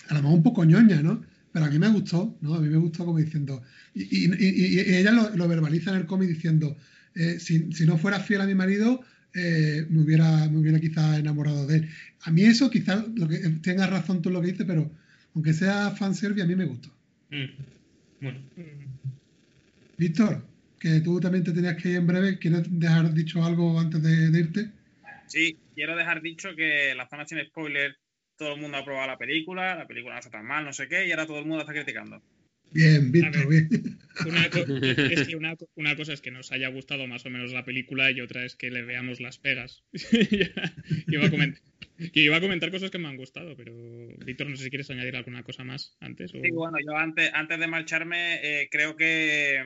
a 0.07 0.13
lo 0.15 0.21
mejor 0.21 0.37
un 0.37 0.43
poco 0.43 0.65
ñoña, 0.65 1.01
¿no? 1.01 1.23
Pero 1.55 1.67
a 1.67 1.69
mí 1.69 1.79
me 1.79 1.87
gustó, 1.87 2.37
¿no? 2.41 2.55
A 2.55 2.59
mí 2.59 2.67
me 2.67 2.75
gustó 2.75 3.05
como 3.05 3.17
diciendo, 3.17 3.63
y, 3.93 4.01
y- 4.03 4.25
y- 4.25 4.73
y 4.73 4.95
ella 4.97 5.11
lo, 5.13 5.29
lo 5.37 5.47
verbaliza 5.47 5.91
en 5.91 5.95
el 6.01 6.05
cómic 6.05 6.27
diciendo, 6.27 6.75
eh, 7.15 7.39
si, 7.39 7.71
si 7.71 7.85
no 7.85 7.97
fuera 7.97 8.19
fiel 8.19 8.41
a 8.41 8.45
mi 8.45 8.53
marido, 8.53 9.01
eh, 9.33 9.85
me 9.89 10.01
hubiera, 10.01 10.49
me 10.49 10.57
hubiera 10.57 10.81
quizá 10.81 11.17
enamorado 11.17 11.65
de 11.65 11.77
él. 11.77 11.89
A 12.23 12.31
mí 12.31 12.41
eso 12.43 12.69
quizás 12.69 13.05
lo 13.15 13.29
que 13.29 13.37
tengas 13.63 13.89
razón 13.89 14.21
tú 14.21 14.27
en 14.27 14.33
lo 14.33 14.41
que 14.41 14.51
dices, 14.51 14.65
pero 14.67 14.91
aunque 15.33 15.53
sea 15.53 15.91
fanservice, 15.91 16.43
a 16.43 16.45
mí 16.45 16.57
me 16.57 16.65
gustó. 16.65 16.89
Mm. 17.29 17.45
Bueno, 18.19 18.39
Víctor, 19.97 20.45
que 20.77 20.99
tú 20.99 21.21
también 21.21 21.45
te 21.45 21.53
tenías 21.53 21.81
que 21.81 21.87
ir 21.91 21.95
en 21.95 22.07
breve, 22.07 22.37
¿quieres 22.37 22.63
dejar 22.69 23.13
dicho 23.13 23.45
algo 23.45 23.79
antes 23.79 24.03
de, 24.03 24.29
de 24.29 24.39
irte? 24.41 24.71
Sí, 25.27 25.57
quiero 25.73 25.95
dejar 25.95 26.21
dicho 26.21 26.49
que 26.53 26.93
la 26.95 27.07
zona 27.07 27.25
sin 27.25 27.39
spoiler, 27.45 27.95
todo 28.37 28.55
el 28.55 28.61
mundo 28.61 28.77
ha 28.77 28.85
probado 28.85 29.07
la 29.07 29.17
película, 29.17 29.75
la 29.75 29.87
película 29.87 30.15
no 30.15 30.19
está 30.19 30.31
tan 30.31 30.45
mal, 30.45 30.65
no 30.65 30.73
sé 30.73 30.87
qué, 30.87 31.07
y 31.07 31.11
ahora 31.11 31.25
todo 31.25 31.39
el 31.39 31.45
mundo 31.45 31.57
la 31.57 31.63
está 31.63 31.73
criticando. 31.73 32.21
Bien, 32.71 33.11
Víctor, 33.11 33.47
bien. 33.47 33.69
Una, 34.25 34.49
co- 34.49 34.59
es 35.11 35.27
que 35.27 35.35
una, 35.35 35.55
una 35.75 35.95
cosa 35.95 36.13
es 36.13 36.21
que 36.21 36.31
nos 36.31 36.51
haya 36.51 36.67
gustado 36.67 37.07
más 37.07 37.25
o 37.25 37.29
menos 37.29 37.53
la 37.53 37.63
película 37.63 38.11
y 38.11 38.21
otra 38.21 38.43
es 38.43 38.55
que 38.55 38.69
le 38.69 38.81
veamos 38.81 39.21
las 39.21 39.37
pegas. 39.37 39.83
iba, 41.07 41.25
a 41.27 41.29
comentar, 41.31 41.61
que 42.11 42.19
iba 42.19 42.35
a 42.35 42.41
comentar 42.41 42.71
cosas 42.71 42.91
que 42.91 42.97
me 42.97 43.07
han 43.07 43.17
gustado, 43.17 43.55
pero 43.55 43.73
Víctor, 44.25 44.49
no 44.49 44.57
sé 44.57 44.65
si 44.65 44.69
quieres 44.69 44.89
añadir 44.89 45.15
alguna 45.15 45.43
cosa 45.43 45.63
más 45.63 45.95
antes. 46.01 46.33
O... 46.33 46.41
Sí, 46.41 46.51
bueno, 46.51 46.77
yo 46.85 46.97
antes, 46.97 47.31
antes 47.33 47.59
de 47.59 47.67
marcharme, 47.67 48.39
eh, 48.43 48.67
creo 48.69 48.97
que, 48.97 49.63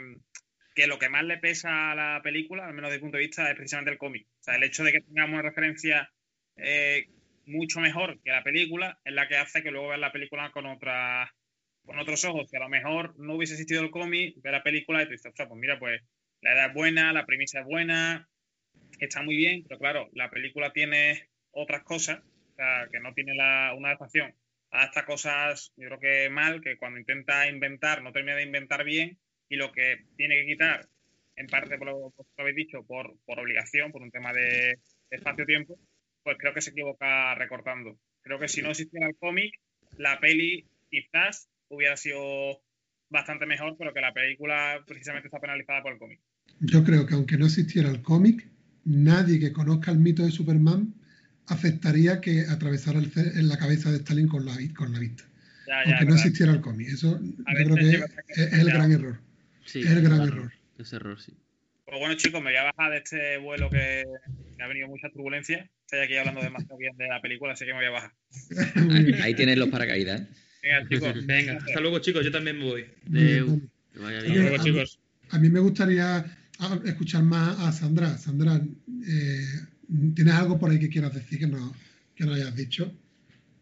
que 0.75 0.87
lo 0.87 0.99
que 0.99 1.09
más 1.09 1.23
le 1.23 1.37
pesa 1.37 1.91
a 1.91 1.95
la 1.95 2.21
película, 2.21 2.67
al 2.67 2.75
menos 2.75 2.89
desde 2.91 2.99
mi 2.99 3.05
punto 3.05 3.17
de 3.17 3.23
vista, 3.25 3.49
es 3.49 3.55
precisamente 3.55 3.91
el 3.91 3.97
cómic. 3.97 4.27
O 4.39 4.43
sea, 4.43 4.55
el 4.55 4.63
hecho 4.63 4.83
de 4.83 4.91
que 4.91 5.01
tengamos 5.01 5.33
una 5.33 5.49
referencia 5.49 6.11
eh, 6.57 7.07
mucho 7.49 7.79
mejor 7.79 8.19
que 8.23 8.31
la 8.31 8.43
película 8.43 8.99
es 9.03 9.13
la 9.13 9.27
que 9.27 9.37
hace 9.37 9.63
que 9.63 9.71
luego 9.71 9.89
veas 9.89 9.99
la 9.99 10.11
película 10.11 10.51
con 10.51 10.65
otra 10.65 11.33
con 11.85 11.97
otros 11.97 12.23
ojos, 12.25 12.47
que 12.51 12.57
a 12.57 12.61
lo 12.61 12.69
mejor 12.69 13.15
no 13.17 13.35
hubiese 13.35 13.53
existido 13.53 13.81
el 13.81 13.89
cómic, 13.89 14.35
ve 14.43 14.51
la 14.51 14.61
película 14.61 15.01
y 15.01 15.05
tú 15.05 15.11
dices, 15.11 15.27
"Ostras, 15.27 15.47
pues 15.47 15.59
mira, 15.59 15.79
pues 15.79 16.01
la 16.41 16.53
idea 16.53 16.65
es 16.67 16.73
buena, 16.73 17.13
la 17.13 17.25
premisa 17.25 17.61
es 17.61 17.65
buena, 17.65 18.29
está 18.99 19.23
muy 19.23 19.35
bien, 19.35 19.63
pero 19.67 19.79
claro, 19.79 20.09
la 20.13 20.29
película 20.29 20.71
tiene 20.71 21.29
otras 21.51 21.83
cosas, 21.83 22.19
o 22.19 22.55
sea, 22.55 22.87
que 22.91 22.99
no 22.99 23.13
tiene 23.13 23.33
una 23.33 23.69
adaptación 23.69 24.35
a 24.71 24.85
estas 24.85 25.05
cosas, 25.05 25.73
yo 25.77 25.87
creo 25.87 25.99
que 25.99 26.29
mal, 26.29 26.61
que 26.61 26.77
cuando 26.77 26.99
intenta 26.99 27.47
inventar 27.47 28.03
no 28.03 28.11
termina 28.11 28.35
de 28.35 28.43
inventar 28.43 28.83
bien 28.83 29.17
y 29.49 29.55
lo 29.55 29.71
que 29.71 30.05
tiene 30.15 30.35
que 30.35 30.45
quitar, 30.45 30.87
en 31.35 31.47
parte 31.47 31.77
por 31.77 31.87
lo 31.87 32.13
que 32.15 32.41
habéis 32.41 32.55
dicho, 32.55 32.85
por, 32.85 33.15
por 33.25 33.39
obligación, 33.39 33.91
por 33.91 34.01
un 34.01 34.11
tema 34.11 34.31
de 34.33 34.77
espacio-tiempo, 35.09 35.79
pues 36.23 36.37
creo 36.39 36.53
que 36.53 36.61
se 36.61 36.71
equivoca 36.71 37.35
recortando. 37.35 37.97
Creo 38.21 38.39
que 38.39 38.47
si 38.47 38.61
no 38.61 38.71
existiera 38.71 39.07
el 39.07 39.15
cómic, 39.15 39.53
la 39.97 40.19
peli 40.19 40.65
quizás 40.89 41.49
hubiera 41.69 41.97
sido 41.97 42.61
bastante 43.09 43.45
mejor, 43.45 43.75
pero 43.77 43.93
que 43.93 44.01
la 44.01 44.13
película 44.13 44.83
precisamente 44.85 45.27
está 45.27 45.39
penalizada 45.39 45.81
por 45.81 45.93
el 45.93 45.99
cómic. 45.99 46.19
Yo 46.59 46.83
creo 46.83 47.05
que 47.05 47.15
aunque 47.15 47.37
no 47.37 47.45
existiera 47.45 47.89
el 47.89 48.01
cómic, 48.01 48.47
nadie 48.85 49.39
que 49.39 49.53
conozca 49.53 49.91
el 49.91 49.99
mito 49.99 50.23
de 50.23 50.31
Superman 50.31 50.93
aceptaría 51.47 52.21
que 52.21 52.45
atravesara 52.47 52.99
el 52.99 53.11
en 53.15 53.47
la 53.47 53.57
cabeza 53.57 53.91
de 53.91 53.97
Stalin 53.97 54.27
con 54.27 54.45
la, 54.45 54.55
con 54.75 54.93
la 54.93 54.99
vista. 54.99 55.23
Ya, 55.67 55.83
ya, 55.83 55.91
aunque 55.91 56.05
no 56.05 56.15
existiera 56.15 56.51
el 56.51 56.61
cómic. 56.61 56.89
Eso 56.89 57.19
yo 57.19 57.43
creo 57.45 57.75
que 57.75 57.89
es, 57.89 58.03
es 58.37 58.53
el 58.53 58.71
gran 58.71 58.91
error. 58.91 59.19
Sí, 59.65 59.81
es 59.81 59.91
el 59.91 60.01
gran 60.01 60.17
claro, 60.17 60.33
error. 60.33 60.51
Ese 60.77 60.95
error, 60.95 61.19
sí. 61.21 61.33
Pues 61.89 61.99
bueno, 61.99 62.15
chicos, 62.15 62.41
me 62.41 62.51
voy 62.51 62.57
a 62.57 62.63
bajar 62.65 62.91
de 62.91 62.97
este 62.97 63.37
vuelo 63.39 63.69
que, 63.69 64.03
que 64.55 64.63
ha 64.63 64.67
venido 64.67 64.87
mucha 64.87 65.09
turbulencia. 65.09 65.69
Estoy 65.81 65.99
aquí 66.01 66.15
hablando 66.17 66.41
demasiado 66.41 66.77
bien 66.77 66.95
de 66.97 67.07
la 67.07 67.19
película, 67.19 67.53
así 67.53 67.65
que 67.65 67.71
me 67.73 67.79
voy 67.79 67.87
a 67.87 67.89
bajar. 67.89 68.11
Ahí, 68.91 69.13
ahí 69.23 69.33
tienes 69.33 69.57
los 69.57 69.69
paracaídas. 69.69 70.21
¿eh? 70.21 70.27
Venga, 70.61 70.87
chicos. 70.89 71.25
Venga, 71.25 71.53
hasta 71.57 71.79
luego, 71.79 71.99
chicos. 71.99 72.23
Yo 72.23 72.31
también 72.31 72.59
me 72.59 72.65
voy. 72.65 72.85
Que 73.11 73.99
vaya 73.99 74.21
bien. 74.21 74.41
luego, 74.41 74.55
a- 74.55 74.63
chicos. 74.63 74.99
A 75.31 75.39
mí 75.39 75.49
me 75.49 75.59
gustaría 75.59 76.25
escuchar 76.85 77.23
más 77.23 77.59
a 77.59 77.71
Sandra. 77.71 78.17
Sandra, 78.17 78.55
eh, 79.07 79.45
¿tienes 80.15 80.33
algo 80.33 80.59
por 80.59 80.69
ahí 80.71 80.79
que 80.79 80.89
quieras 80.89 81.13
decir 81.13 81.39
que 81.39 81.47
no, 81.47 81.73
que 82.15 82.25
no 82.25 82.33
hayas 82.33 82.55
dicho? 82.55 82.93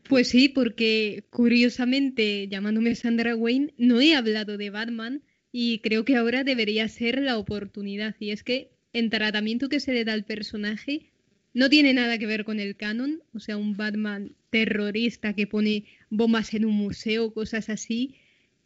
Pues 0.09 0.29
sí, 0.29 0.49
porque 0.49 1.25
curiosamente, 1.29 2.47
llamándome 2.49 2.95
Sandra 2.95 3.35
Wayne, 3.35 3.73
no 3.77 3.99
he 4.01 4.15
hablado 4.15 4.57
de 4.57 4.69
Batman 4.69 5.21
y 5.51 5.79
creo 5.79 6.05
que 6.05 6.15
ahora 6.15 6.43
debería 6.43 6.87
ser 6.87 7.21
la 7.21 7.37
oportunidad. 7.37 8.15
Y 8.19 8.31
es 8.31 8.43
que 8.43 8.69
el 8.93 9.09
tratamiento 9.09 9.69
que 9.69 9.79
se 9.79 9.93
le 9.93 10.05
da 10.05 10.13
al 10.13 10.25
personaje 10.25 11.11
no 11.53 11.69
tiene 11.69 11.93
nada 11.93 12.17
que 12.17 12.27
ver 12.27 12.45
con 12.45 12.59
el 12.59 12.75
canon, 12.75 13.23
o 13.33 13.39
sea, 13.39 13.57
un 13.57 13.75
Batman 13.75 14.35
terrorista 14.49 15.33
que 15.33 15.47
pone 15.47 15.85
bombas 16.09 16.53
en 16.53 16.65
un 16.65 16.73
museo, 16.73 17.33
cosas 17.33 17.69
así, 17.69 18.15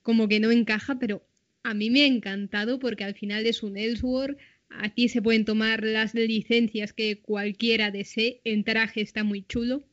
como 0.03 0.27
que 0.27 0.39
no 0.39 0.51
encaja, 0.51 0.99
pero 0.99 1.23
a 1.63 1.73
mí 1.73 1.89
me 1.89 2.01
ha 2.01 2.07
encantado 2.07 2.79
porque 2.79 3.03
al 3.03 3.15
final 3.15 3.45
es 3.45 3.63
un 3.63 3.77
Ellsworth. 3.77 4.37
Aquí 4.69 5.09
se 5.09 5.21
pueden 5.21 5.45
tomar 5.45 5.83
las 5.83 6.13
licencias 6.13 6.93
que 6.93 7.19
cualquiera 7.19 7.91
desee. 7.91 8.41
En 8.43 8.63
traje 8.63 9.01
está 9.01 9.23
muy 9.23 9.43
chulo. 9.43 9.83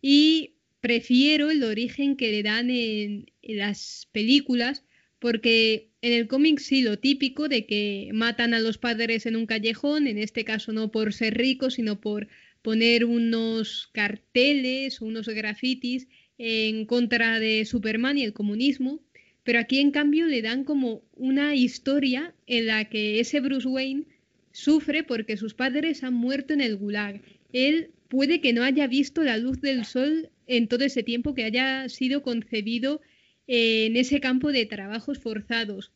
Y 0.00 0.54
prefiero 0.80 1.50
el 1.50 1.62
origen 1.62 2.16
que 2.16 2.32
le 2.32 2.42
dan 2.42 2.70
en, 2.70 3.30
en 3.42 3.58
las 3.58 4.08
películas, 4.12 4.84
porque 5.22 5.92
en 6.02 6.12
el 6.14 6.26
cómic 6.26 6.58
sí 6.58 6.82
lo 6.82 6.98
típico 6.98 7.46
de 7.48 7.64
que 7.64 8.10
matan 8.12 8.54
a 8.54 8.58
los 8.58 8.76
padres 8.76 9.24
en 9.24 9.36
un 9.36 9.46
callejón, 9.46 10.08
en 10.08 10.18
este 10.18 10.44
caso 10.44 10.72
no 10.72 10.90
por 10.90 11.12
ser 11.12 11.38
ricos, 11.38 11.74
sino 11.74 12.00
por 12.00 12.26
poner 12.60 13.04
unos 13.04 13.88
carteles 13.92 15.00
o 15.00 15.04
unos 15.04 15.28
grafitis 15.28 16.08
en 16.38 16.86
contra 16.86 17.38
de 17.38 17.64
Superman 17.64 18.18
y 18.18 18.24
el 18.24 18.32
comunismo. 18.32 19.00
Pero 19.44 19.60
aquí 19.60 19.78
en 19.78 19.92
cambio 19.92 20.26
le 20.26 20.42
dan 20.42 20.64
como 20.64 21.04
una 21.14 21.54
historia 21.54 22.34
en 22.48 22.66
la 22.66 22.88
que 22.88 23.20
ese 23.20 23.38
Bruce 23.38 23.68
Wayne 23.68 24.06
sufre 24.50 25.04
porque 25.04 25.36
sus 25.36 25.54
padres 25.54 26.02
han 26.02 26.14
muerto 26.14 26.52
en 26.52 26.60
el 26.60 26.76
gulag. 26.76 27.22
Él 27.52 27.90
puede 28.08 28.40
que 28.40 28.52
no 28.52 28.64
haya 28.64 28.88
visto 28.88 29.22
la 29.22 29.36
luz 29.36 29.60
del 29.60 29.84
sol 29.84 30.30
en 30.48 30.66
todo 30.66 30.84
ese 30.84 31.04
tiempo 31.04 31.32
que 31.32 31.44
haya 31.44 31.88
sido 31.88 32.22
concebido 32.22 33.00
en 33.46 33.96
ese 33.96 34.20
campo 34.20 34.52
de 34.52 34.66
trabajos 34.66 35.18
forzados. 35.18 35.92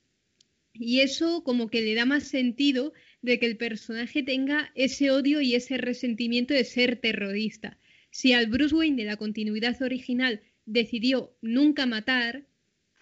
Y 0.72 1.00
eso 1.00 1.42
como 1.42 1.68
que 1.68 1.80
le 1.80 1.94
da 1.94 2.04
más 2.04 2.24
sentido 2.24 2.92
de 3.22 3.38
que 3.38 3.46
el 3.46 3.56
personaje 3.56 4.22
tenga 4.22 4.70
ese 4.74 5.10
odio 5.10 5.40
y 5.40 5.54
ese 5.54 5.78
resentimiento 5.78 6.54
de 6.54 6.64
ser 6.64 6.96
terrorista. 6.96 7.78
Si 8.10 8.32
al 8.32 8.46
Bruce 8.46 8.74
Wayne 8.74 9.02
de 9.02 9.08
la 9.08 9.16
continuidad 9.16 9.80
original 9.82 10.42
decidió 10.64 11.34
nunca 11.40 11.86
matar, 11.86 12.46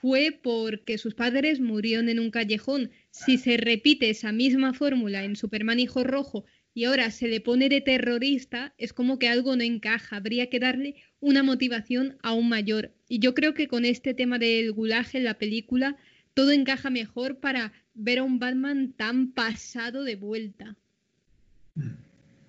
fue 0.04 0.38
porque 0.42 0.98
sus 0.98 1.14
padres 1.14 1.60
murieron 1.60 2.08
en 2.08 2.20
un 2.20 2.30
callejón. 2.30 2.90
Si 3.10 3.38
se 3.38 3.56
repite 3.56 4.10
esa 4.10 4.32
misma 4.32 4.74
fórmula 4.74 5.24
en 5.24 5.34
Superman 5.34 5.80
Hijo 5.80 6.04
Rojo 6.04 6.44
y 6.74 6.84
ahora 6.84 7.10
se 7.10 7.28
le 7.28 7.40
pone 7.40 7.68
de 7.68 7.80
terrorista, 7.80 8.74
es 8.78 8.92
como 8.92 9.18
que 9.18 9.28
algo 9.28 9.56
no 9.56 9.62
encaja. 9.62 10.16
Habría 10.16 10.51
que 10.51 10.59
darle 10.60 10.96
una 11.20 11.42
motivación 11.42 12.18
aún 12.22 12.48
mayor. 12.48 12.92
Y 13.09 13.20
yo 13.20 13.34
creo 13.34 13.55
que 13.55 13.68
con 13.68 13.84
este 13.84 14.14
tema 14.14 14.38
del 14.38 14.72
gulaje 14.72 15.18
en 15.18 15.24
la 15.24 15.38
película, 15.38 15.96
todo 16.34 16.51
encaja 16.52 16.90
mejor 16.90 17.38
para 17.40 17.72
ver 17.94 18.18
a 18.18 18.24
un 18.24 18.38
Batman 18.38 18.92
tan 18.92 19.32
pasado 19.32 20.05
de 20.05 20.16
vuelta. 20.16 20.76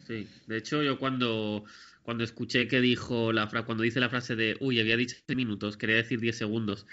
Sí, 0.07 0.27
de 0.47 0.57
hecho 0.57 0.83
yo 0.83 0.99
cuando, 0.99 1.65
cuando 2.03 2.23
escuché 2.23 2.67
que 2.67 2.79
dijo 2.81 3.31
la 3.33 3.47
fra- 3.47 3.63
cuando 3.65 3.83
dice 3.83 3.99
la 3.99 4.09
frase 4.09 4.35
de 4.35 4.55
uy, 4.59 4.79
había 4.79 4.97
dicho 4.97 5.15
10 5.27 5.35
minutos, 5.37 5.77
quería 5.77 5.95
decir 5.95 6.19
10 6.19 6.37
segundos, 6.37 6.85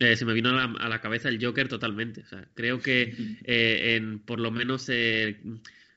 eh, 0.00 0.16
se 0.16 0.24
me 0.24 0.34
vino 0.34 0.50
a 0.50 0.52
la, 0.52 0.64
a 0.64 0.88
la 0.88 1.00
cabeza 1.00 1.28
el 1.28 1.44
Joker 1.44 1.68
totalmente. 1.68 2.22
O 2.22 2.26
sea, 2.26 2.48
creo 2.54 2.80
que 2.80 3.14
eh, 3.44 3.96
en 3.96 4.20
por 4.20 4.40
lo 4.40 4.50
menos 4.50 4.88
eh, 4.90 5.38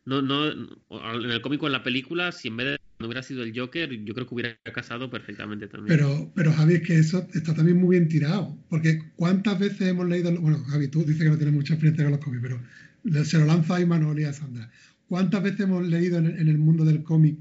no, 0.09 0.21
no, 0.21 0.47
en 0.49 1.31
el 1.31 1.41
cómico 1.41 1.65
en 1.67 1.73
la 1.73 1.83
película, 1.83 2.31
si 2.31 2.47
en 2.49 2.57
vez 2.57 2.67
de 2.67 2.79
no 2.99 3.05
hubiera 3.07 3.23
sido 3.23 3.43
el 3.43 3.57
Joker, 3.57 3.89
yo 4.03 4.13
creo 4.13 4.27
que 4.27 4.33
hubiera 4.35 4.57
casado 4.73 5.09
perfectamente 5.09 5.67
también. 5.67 5.87
Pero, 5.97 6.31
pero 6.35 6.51
Javi, 6.51 6.73
es 6.75 6.81
que 6.81 6.97
eso 6.99 7.25
está 7.33 7.53
también 7.55 7.77
muy 7.77 7.97
bien 7.97 8.09
tirado. 8.09 8.57
Porque 8.69 8.99
¿cuántas 9.15 9.57
veces 9.57 9.81
hemos 9.87 10.07
leído? 10.09 10.35
Bueno, 10.41 10.61
Javi, 10.65 10.89
tú 10.89 10.99
dices 11.05 11.23
que 11.23 11.29
no 11.29 11.37
tienes 11.37 11.55
mucha 11.55 11.75
experiencia 11.75 12.03
con 12.03 12.11
los 12.11 12.19
cómics, 12.25 12.43
pero 12.43 13.23
se 13.23 13.37
lo 13.39 13.45
lanza 13.45 13.77
a 13.77 13.79
Imanol 13.81 14.19
y 14.19 14.25
a 14.25 14.33
Sandra. 14.33 14.69
¿Cuántas 15.07 15.41
veces 15.43 15.61
hemos 15.61 15.87
leído 15.87 16.17
en 16.17 16.25
el, 16.25 16.39
en 16.39 16.47
el 16.49 16.57
mundo 16.57 16.83
del 16.83 17.01
cómic 17.03 17.37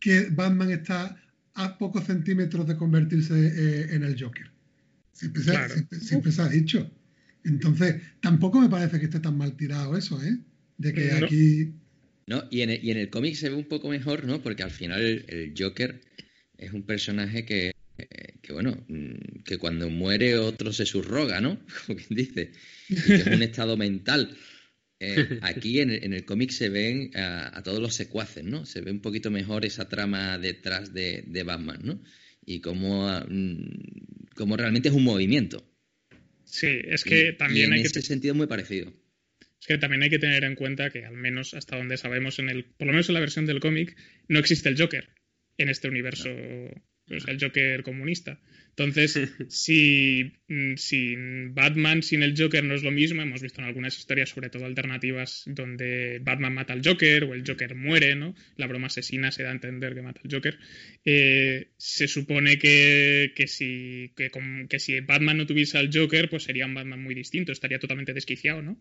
que 0.00 0.28
Batman 0.30 0.70
está 0.70 1.16
a 1.54 1.78
pocos 1.78 2.04
centímetros 2.04 2.66
de 2.66 2.76
convertirse 2.76 3.34
eh, 3.34 3.94
en 3.94 4.02
el 4.02 4.20
Joker? 4.20 4.50
Siempre 5.12 5.42
se, 5.42 5.50
Claro. 5.50 5.74
siempre- 5.74 6.00
siempre 6.00 6.32
se 6.32 6.42
ha 6.42 6.48
dicho. 6.48 6.90
Entonces, 7.44 8.02
tampoco 8.20 8.60
me 8.60 8.68
parece 8.68 8.98
que 8.98 9.04
esté 9.04 9.20
tan 9.20 9.38
mal 9.38 9.56
tirado 9.56 9.96
eso, 9.96 10.20
¿eh? 10.22 10.36
De 10.78 10.92
que 10.92 11.04
No. 11.20 11.26
aquí. 11.26 11.72
¿no? 12.26 12.44
Y 12.50 12.62
en 12.62 12.70
el, 12.70 12.84
y 12.84 12.90
en 12.90 12.98
el 12.98 13.08
cómic 13.10 13.34
se 13.36 13.48
ve 13.50 13.54
un 13.54 13.68
poco 13.68 13.88
mejor, 13.88 14.24
¿no? 14.24 14.42
Porque 14.42 14.62
al 14.64 14.70
final 14.72 15.00
el, 15.00 15.24
el 15.28 15.54
Joker 15.56 16.00
es 16.58 16.72
un 16.72 16.82
personaje 16.82 17.44
que, 17.44 17.70
eh, 17.98 18.34
que, 18.42 18.52
bueno, 18.52 18.84
mm, 18.88 19.42
que 19.44 19.58
cuando 19.58 19.88
muere 19.90 20.36
otro 20.36 20.72
se 20.72 20.86
subroga, 20.86 21.40
¿no? 21.40 21.60
Como 21.86 21.96
quien 21.98 22.16
dice. 22.16 22.50
Y 22.88 22.94
que 22.96 23.14
es 23.14 23.26
un 23.28 23.42
estado 23.42 23.76
mental. 23.76 24.36
Eh, 24.98 25.38
aquí 25.42 25.78
en 25.80 25.90
el, 25.90 26.02
en 26.04 26.12
el 26.14 26.24
cómic 26.24 26.50
se 26.50 26.68
ven 26.68 27.10
a, 27.16 27.56
a 27.56 27.62
todos 27.62 27.80
los 27.80 27.94
secuaces, 27.94 28.42
¿no? 28.44 28.66
Se 28.66 28.80
ve 28.80 28.90
un 28.90 29.00
poquito 29.00 29.30
mejor 29.30 29.64
esa 29.64 29.88
trama 29.88 30.36
detrás 30.38 30.92
de, 30.92 31.22
de 31.28 31.42
Batman, 31.44 31.78
¿no? 31.84 32.02
Y 32.44 32.60
cómo, 32.60 33.08
ah, 33.08 33.24
mm, 33.28 34.34
cómo 34.34 34.56
realmente 34.56 34.88
es 34.88 34.94
un 34.94 35.04
movimiento. 35.04 35.64
Sí, 36.44 36.66
es 36.84 37.06
Y- 37.06 37.08
que 37.08 37.28
y 37.28 37.36
también 37.36 37.66
en 37.66 37.72
hay 37.74 37.80
que 37.82 37.86
ese 37.88 38.02
sentido 38.02 38.34
muy 38.34 38.46
parecido. 38.48 38.92
Es 39.60 39.66
que 39.66 39.78
también 39.78 40.02
hay 40.02 40.10
que 40.10 40.18
tener 40.18 40.44
en 40.44 40.54
cuenta 40.54 40.90
que, 40.90 41.04
al 41.04 41.16
menos 41.16 41.54
hasta 41.54 41.76
donde 41.76 41.96
sabemos, 41.96 42.38
en 42.38 42.48
el, 42.48 42.64
por 42.64 42.86
lo 42.86 42.92
menos 42.92 43.08
en 43.08 43.14
la 43.14 43.20
versión 43.20 43.46
del 43.46 43.60
cómic, 43.60 43.96
no 44.28 44.38
existe 44.38 44.68
el 44.68 44.78
Joker 44.78 45.08
en 45.58 45.68
este 45.68 45.88
universo 45.88 46.30
o 47.08 47.20
sea, 47.20 47.32
el 47.32 47.40
Joker 47.40 47.82
comunista. 47.82 48.40
Entonces, 48.70 49.18
si, 49.48 50.32
mm, 50.48 50.74
si 50.76 51.14
Batman 51.50 52.02
sin 52.02 52.22
el 52.22 52.34
Joker 52.36 52.64
no 52.64 52.74
es 52.74 52.82
lo 52.82 52.90
mismo, 52.90 53.22
hemos 53.22 53.40
visto 53.40 53.60
en 53.60 53.68
algunas 53.68 53.96
historias, 53.96 54.30
sobre 54.30 54.50
todo 54.50 54.66
alternativas, 54.66 55.44
donde 55.46 56.18
Batman 56.22 56.54
mata 56.54 56.72
al 56.72 56.82
Joker 56.84 57.24
o 57.24 57.34
el 57.34 57.44
Joker 57.46 57.74
muere, 57.74 58.16
¿no? 58.16 58.34
La 58.56 58.66
broma 58.66 58.88
asesina 58.88 59.30
se 59.30 59.44
da 59.44 59.50
a 59.50 59.52
entender 59.52 59.94
que 59.94 60.02
mata 60.02 60.20
al 60.24 60.32
Joker. 60.32 60.58
Eh, 61.04 61.68
se 61.76 62.08
supone 62.08 62.58
que, 62.58 63.32
que, 63.34 63.46
si, 63.46 64.12
que, 64.16 64.30
que 64.68 64.78
si 64.78 65.00
Batman 65.00 65.38
no 65.38 65.46
tuviese 65.46 65.78
al 65.78 65.90
Joker, 65.92 66.28
pues 66.28 66.42
sería 66.42 66.66
un 66.66 66.74
Batman 66.74 67.02
muy 67.02 67.14
distinto, 67.14 67.52
estaría 67.52 67.78
totalmente 67.78 68.12
desquiciado, 68.12 68.62
¿no? 68.62 68.78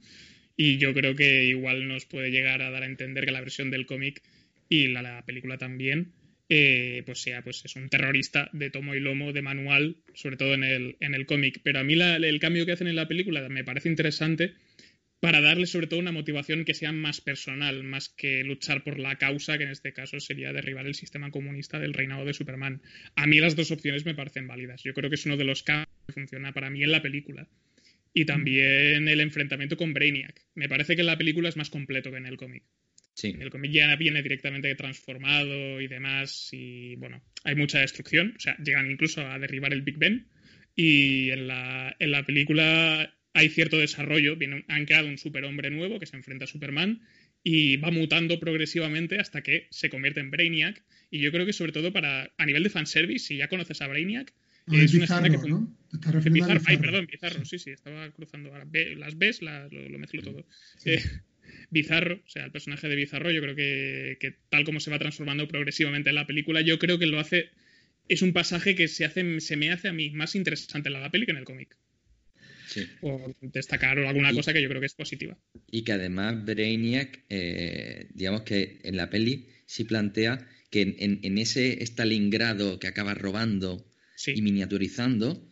Y 0.58 0.78
yo 0.78 0.94
creo 0.94 1.16
que 1.16 1.46
igual 1.46 1.88
nos 1.88 2.06
puede 2.06 2.32
llegar 2.32 2.62
a 2.62 2.70
dar 2.72 2.84
a 2.84 2.88
entender 2.88 3.26
que 3.26 3.32
la 3.32 3.42
versión 3.42 3.72
del 3.72 3.86
cómic 3.86 4.22
y 4.70 4.88
la, 4.88 5.02
la 5.02 5.26
película 5.26 5.58
también, 5.58 6.14
eh, 6.50 7.04
pues 7.06 7.22
sea, 7.22 7.42
pues 7.42 7.64
es 7.66 7.76
un 7.76 7.90
terrorista 7.90 8.50
de 8.54 8.70
tomo 8.70 8.96
y 8.96 9.00
lomo, 9.00 9.34
de 9.34 9.42
manual, 9.42 9.98
sobre 10.14 10.38
todo 10.38 10.54
en 10.54 10.64
el, 10.64 10.96
en 11.00 11.14
el 11.14 11.26
cómic. 11.26 11.60
Pero 11.64 11.80
a 11.80 11.84
mí 11.84 11.96
la- 11.96 12.16
el 12.18 12.40
cambio 12.40 12.66
que 12.66 12.72
hacen 12.74 12.88
en 12.88 12.96
la 12.96 13.08
película 13.08 13.48
me 13.50 13.64
parece 13.64 13.90
interesante 13.90 14.54
para 15.20 15.42
darle 15.42 15.66
sobre 15.66 15.88
todo 15.88 16.00
una 16.00 16.12
motivación 16.12 16.66
que 16.66 16.74
sea 16.76 16.92
más 16.92 17.20
personal, 17.20 17.84
más 17.84 18.10
que 18.10 18.44
luchar 18.44 18.84
por 18.84 19.00
la 19.00 19.18
causa, 19.18 19.58
que 19.58 19.64
en 19.64 19.72
este 19.72 19.92
caso 19.92 20.20
sería 20.20 20.54
derribar 20.54 20.86
el 20.86 20.94
sistema 20.94 21.32
comunista 21.32 21.80
del 21.80 21.94
reinado 21.94 22.26
de 22.26 22.34
Superman. 22.34 22.82
A 23.16 23.26
mí 23.26 23.40
las 23.40 23.56
dos 23.56 23.72
opciones 23.72 24.06
me 24.06 24.14
parecen 24.14 24.48
válidas. 24.48 24.84
Yo 24.84 24.94
creo 24.94 25.10
que 25.10 25.16
es 25.16 25.26
uno 25.26 25.38
de 25.38 25.46
los 25.46 25.64
cambios 25.64 25.88
que 26.08 26.14
funciona 26.14 26.52
para 26.54 26.70
mí 26.70 26.84
en 26.84 26.92
la 26.92 27.02
película. 27.02 27.48
Y 28.18 28.24
también 28.24 29.10
el 29.10 29.20
enfrentamiento 29.20 29.76
con 29.76 29.94
Brainiac. 29.94 30.42
Me 30.56 30.70
parece 30.70 30.96
que 30.96 31.02
en 31.02 31.08
la 31.08 31.18
película 31.18 31.50
es 31.50 31.58
más 31.58 31.70
completo 31.70 32.12
que 32.12 32.18
en 32.18 32.26
el 32.26 32.38
cómic. 32.38 32.64
Sí. 33.14 33.32
En 33.32 33.42
el 33.42 33.50
cómic 33.50 33.72
ya 33.72 33.94
viene 33.98 34.24
directamente 34.24 34.74
transformado 34.76 35.82
y 35.82 35.88
demás. 35.90 36.48
Y 36.54 36.96
bueno, 36.96 37.22
hay 37.44 37.56
mucha 37.56 37.82
destrucción. 37.82 38.34
O 38.38 38.40
sea, 38.40 38.56
llegan 38.64 38.90
incluso 38.90 39.20
a 39.20 39.38
derribar 39.38 39.74
el 39.74 39.82
Big 39.82 39.98
Ben. 39.98 40.30
Y 40.78 41.30
en 41.32 41.48
la, 41.48 41.94
en 42.00 42.12
la 42.12 42.26
película 42.26 43.14
hay 43.34 43.50
cierto 43.50 43.78
desarrollo. 43.78 44.38
Viene, 44.38 44.64
han 44.70 44.86
creado 44.86 45.10
un 45.10 45.18
superhombre 45.18 45.70
nuevo 45.70 46.00
que 46.00 46.06
se 46.06 46.16
enfrenta 46.16 46.46
a 46.46 46.48
Superman. 46.48 47.02
Y 47.44 47.76
va 47.76 47.92
mutando 47.92 48.40
progresivamente 48.40 49.20
hasta 49.20 49.44
que 49.44 49.68
se 49.72 49.90
convierte 49.90 50.22
en 50.22 50.32
Brainiac. 50.32 50.82
Y 51.12 51.20
yo 51.20 51.34
creo 51.34 51.46
que 51.46 51.52
sobre 51.52 51.74
todo 51.74 51.92
para 51.92 52.32
a 52.38 52.46
nivel 52.46 52.64
de 52.64 52.70
fanservice, 52.70 53.28
si 53.28 53.36
ya 53.36 53.50
conoces 53.50 53.82
a 53.82 53.88
Brainiac, 53.88 54.34
Es 54.68 54.92
el 54.92 54.96
una 54.98 55.06
escena 55.06 55.22
que 55.24 55.30
Bizarro, 55.30 55.42
fun- 55.42 55.50
¿no? 55.52 56.20
De 56.22 56.30
Bizarro. 56.30 56.62
Ay, 56.66 56.78
perdón, 56.78 57.08
Bizarro, 57.12 57.46
sí, 57.46 57.60
sí, 57.60 57.70
estaba 57.72 58.10
cruzando 58.12 58.50
ahora. 58.52 58.68
Las 58.98 59.18
ves, 59.18 59.42
las- 59.42 59.72
lo, 59.72 59.88
lo 59.90 60.00
mezclo 60.00 60.22
todo. 60.22 60.46
Sí. 60.78 60.92
Eh, 60.92 61.02
Bizarro, 61.70 62.16
o 62.26 62.30
sea, 62.30 62.46
el 62.46 62.52
personaje 62.52 62.88
de 62.88 62.96
Bizarro, 62.96 63.32
yo 63.32 63.42
creo 63.42 63.56
que, 63.56 64.18
que 64.20 64.36
tal 64.50 64.64
como 64.66 64.80
se 64.80 64.90
va 64.92 64.98
transformando 65.00 65.48
progresivamente 65.48 66.10
en 66.10 66.16
la 66.16 66.26
película, 66.28 66.62
yo 66.62 66.80
creo 66.80 66.98
que 67.00 67.06
lo 67.06 67.20
hace. 67.20 67.50
Es 68.08 68.22
un 68.22 68.34
pasaje 68.34 68.76
que 68.76 68.88
se, 68.88 69.06
hace, 69.06 69.40
se 69.40 69.56
me 69.58 69.72
hace 69.72 69.88
a 69.88 69.94
mí 69.94 70.10
más 70.12 70.36
interesante 70.36 70.90
en 70.90 70.94
la 70.94 71.10
peli 71.12 71.26
que 71.26 71.32
en 71.32 71.38
el 71.38 71.44
cómic. 71.44 71.76
Sí. 72.68 72.86
Por 73.02 73.34
destacar 73.42 73.98
alguna 74.00 74.32
Y- 74.32 74.36
cosa 74.36 74.54
que 74.54 74.62
yo 74.62 74.68
creo 74.70 74.80
que 74.82 74.88
es 74.88 74.96
positiva. 74.96 75.38
Y 75.72 75.84
que 75.84 75.92
además 75.94 76.44
Brainiac, 76.46 77.24
eh, 77.30 78.08
digamos 78.14 78.42
que 78.42 78.80
en 78.84 78.98
la 78.98 79.10
peli 79.10 79.48
sí 79.66 79.86
plantea 79.86 80.48
que 80.72 80.82
en, 80.82 80.96
en- 81.00 81.20
en 81.24 81.38
ese 81.38 81.82
Stalingrado 81.84 82.80
que 82.80 82.88
acaba 82.88 83.14
robando 83.14 83.86
Sí. 84.16 84.34
y 84.36 84.42
miniaturizando, 84.42 85.46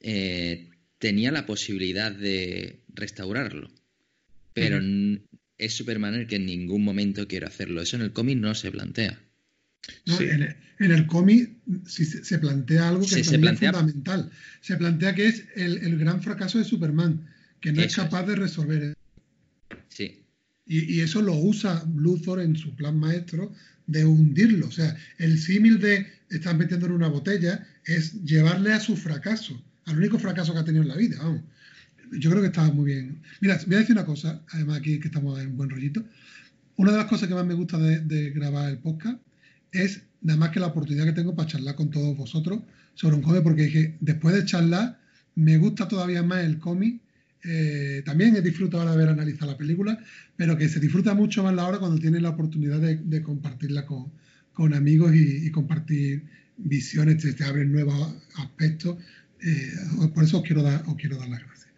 eh, 0.00 0.70
tenía 0.98 1.32
la 1.32 1.46
posibilidad 1.46 2.12
de 2.12 2.80
restaurarlo. 2.94 3.70
Pero 4.52 4.80
es 5.58 5.72
Superman 5.74 6.14
el 6.14 6.26
que 6.26 6.36
en 6.36 6.46
ningún 6.46 6.84
momento 6.84 7.26
quiere 7.26 7.46
hacerlo. 7.46 7.82
Eso 7.82 7.96
en 7.96 8.02
el 8.02 8.12
cómic 8.12 8.38
no 8.38 8.54
se 8.54 8.70
plantea. 8.70 9.18
No, 10.06 10.16
Sí. 10.16 10.24
en, 10.24 10.54
el, 10.92 11.06
cómic 11.06 11.50
sí 11.86 12.04
se, 12.04 12.24
se 12.24 12.38
plantea 12.38 12.88
algo 12.88 13.02
que 13.02 13.08
Sí, 13.16 13.24
se 13.24 13.32
también 13.32 13.54
plantea- 13.56 13.70
es 13.70 13.76
fundamental. 13.76 14.30
Se 14.60 14.76
plantea 14.76 15.14
que 15.14 15.26
es 15.26 15.44
el, 15.56 15.78
el 15.78 15.98
gran 15.98 16.22
fracaso 16.22 16.58
de 16.58 16.64
Superman, 16.64 17.28
que 17.60 17.72
no 17.72 17.80
es 17.80 17.88
Eso 17.92 18.02
es. 18.02 18.08
capaz 18.08 18.26
de 18.26 18.36
resolver. 18.36 18.94
Sí, 19.88 20.22
Y, 20.66 20.94
y 20.94 21.00
eso 21.00 21.20
lo 21.20 21.34
usa 21.34 21.84
Luthor 21.96 22.40
en 22.40 22.56
su 22.56 22.74
plan 22.74 22.98
maestro 22.98 23.52
de 23.86 24.04
hundirlo. 24.04 24.68
O 24.68 24.72
sea, 24.72 24.96
el 25.18 25.38
símil 25.38 25.78
de 25.80 26.06
estar 26.30 26.56
metiendo 26.56 26.86
en 26.86 26.92
una 26.92 27.08
botella 27.08 27.66
es 27.86 28.22
llevarle 28.24 28.72
a 28.72 28.80
su 28.80 28.96
fracaso, 28.96 29.60
al 29.86 29.98
único 29.98 30.18
fracaso 30.18 30.52
que 30.52 30.60
ha 30.60 30.64
tenido 30.64 30.82
en 30.82 30.88
la 30.88 30.96
vida. 30.96 31.16
Vamos. 31.18 31.42
Yo 32.12 32.30
creo 32.30 32.42
que 32.42 32.48
estaba 32.48 32.70
muy 32.72 32.86
bien. 32.86 33.22
Mira, 33.40 33.58
voy 33.66 33.76
a 33.76 33.78
decir 33.78 33.94
una 33.94 34.04
cosa, 34.04 34.42
además 34.50 34.78
aquí 34.78 34.98
que 34.98 35.08
estamos 35.08 35.38
en 35.40 35.56
buen 35.56 35.70
rollito. 35.70 36.04
Una 36.76 36.92
de 36.92 36.98
las 36.98 37.06
cosas 37.06 37.28
que 37.28 37.34
más 37.34 37.46
me 37.46 37.54
gusta 37.54 37.78
de, 37.78 38.30
grabar 38.30 38.70
el 38.70 38.78
podcast 38.78 39.18
es 39.72 40.02
nada 40.20 40.38
más 40.38 40.50
que 40.50 40.60
la 40.60 40.68
oportunidad 40.68 41.04
que 41.04 41.12
tengo 41.12 41.34
para 41.34 41.48
charlar 41.48 41.74
con 41.74 41.90
todos 41.90 42.16
vosotros 42.16 42.60
sobre 42.94 43.16
un 43.16 43.22
cómic, 43.22 43.42
porque 43.42 43.96
después 44.00 44.34
de 44.34 44.44
charlar, 44.44 45.00
me 45.34 45.56
gusta 45.58 45.88
todavía 45.88 46.22
más 46.22 46.44
el 46.44 46.58
cómic. 46.58 47.00
Eh, 47.42 48.02
también 48.06 48.34
he 48.36 48.40
disfrutado 48.40 48.82
ahora 48.82 48.96
de 48.96 49.02
haber 49.02 49.12
analizado 49.12 49.50
la 49.50 49.58
película, 49.58 49.98
pero 50.36 50.56
que 50.56 50.68
se 50.68 50.80
disfruta 50.80 51.14
mucho 51.14 51.42
más 51.42 51.54
la 51.54 51.66
hora 51.66 51.78
cuando 51.78 51.98
tienes 51.98 52.22
la 52.22 52.30
oportunidad 52.30 52.80
de, 52.80 53.22
compartirla 53.22 53.84
con, 53.84 54.12
con 54.52 54.72
amigos 54.72 55.12
y 55.14 55.50
compartir 55.50 56.24
visiones, 56.56 57.18
te, 57.22 57.32
te 57.32 57.44
abren 57.44 57.72
nuevos 57.72 58.14
aspectos. 58.36 58.96
Eh, 59.42 59.72
por 60.14 60.24
eso 60.24 60.38
os 60.38 60.42
quiero 60.44 60.62
dar, 60.62 60.82
os 60.86 60.96
quiero 60.96 61.18
dar 61.18 61.28
las 61.28 61.40
gracias. 61.40 61.68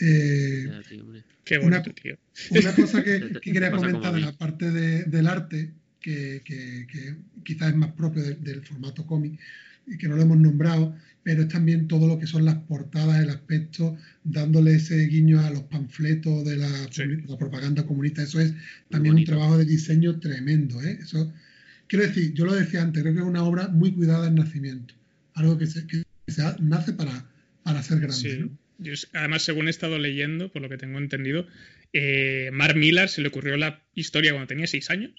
Eh, 0.00 0.68
tío. 0.88 1.04
Qué 1.44 1.58
Una- 1.58 1.78
bonito, 1.80 1.94
tío. 2.02 2.16
una 2.50 2.72
cosa 2.74 3.02
que, 3.02 3.20
que 3.42 3.52
quería 3.52 3.70
comentar 3.70 4.14
de 4.14 4.20
la 4.20 4.32
parte 4.32 4.70
de- 4.70 5.04
del 5.04 5.26
arte, 5.26 5.72
que, 6.00 6.42
que- 6.44 6.86
que 6.90 7.16
quizás 7.44 7.70
es 7.70 7.76
más 7.76 7.92
propio 7.92 8.22
de- 8.22 8.34
del 8.36 8.62
formato 8.64 9.06
cómic 9.06 9.40
y 9.86 9.96
que 9.96 10.06
no 10.08 10.16
lo 10.16 10.22
hemos 10.22 10.38
nombrado, 10.38 10.94
pero 11.22 11.42
es 11.42 11.48
también 11.48 11.88
todo 11.88 12.06
lo 12.06 12.18
que 12.18 12.26
son 12.26 12.44
las 12.44 12.56
portadas, 12.56 13.20
el 13.22 13.30
aspecto, 13.30 13.96
dándole 14.22 14.74
ese 14.76 14.96
guiño 15.06 15.40
a 15.40 15.50
los 15.50 15.62
panfletos 15.64 16.44
de 16.44 16.56
la, 16.58 16.68
Sí. 16.90 17.02
la 17.26 17.36
propaganda 17.38 17.84
comunista. 17.86 18.22
Eso 18.22 18.38
es 18.40 18.52
también 18.90 19.14
un 19.16 19.24
trabajo 19.24 19.58
de 19.58 19.64
diseño 19.64 20.20
tremendo. 20.20 20.80
¿eh? 20.82 20.98
Eso, 21.02 21.32
quiero 21.88 22.06
decir, 22.06 22.32
yo 22.34 22.44
lo 22.44 22.54
decía 22.54 22.82
antes, 22.82 23.02
creo 23.02 23.14
que 23.14 23.20
es 23.20 23.26
una 23.26 23.42
obra 23.42 23.68
muy 23.68 23.92
cuidada 23.92 24.28
en 24.28 24.36
nacimiento. 24.36 24.94
Algo 25.34 25.58
que 25.58 25.66
se, 25.66 25.86
que 25.86 26.02
se 26.26 26.42
ha- 26.42 26.56
nace 26.60 26.92
para, 26.92 27.28
para 27.62 27.82
ser 27.82 27.98
grande. 27.98 28.16
Sí. 28.16 28.38
¿no? 28.40 28.50
Yo, 28.78 28.92
s- 28.92 29.08
además, 29.12 29.42
según 29.42 29.66
he 29.66 29.70
estado 29.70 29.98
leyendo, 29.98 30.52
por 30.52 30.62
lo 30.62 30.68
que 30.68 30.76
tengo 30.78 30.98
entendido, 30.98 31.46
eh, 31.92 32.50
Mark 32.52 32.76
Millar 32.76 33.08
se 33.08 33.22
le 33.22 33.28
ocurrió 33.28 33.56
la 33.56 33.82
historia 33.94 34.32
cuando 34.32 34.46
tenía 34.46 34.66
seis 34.66 34.90
años, 34.90 35.12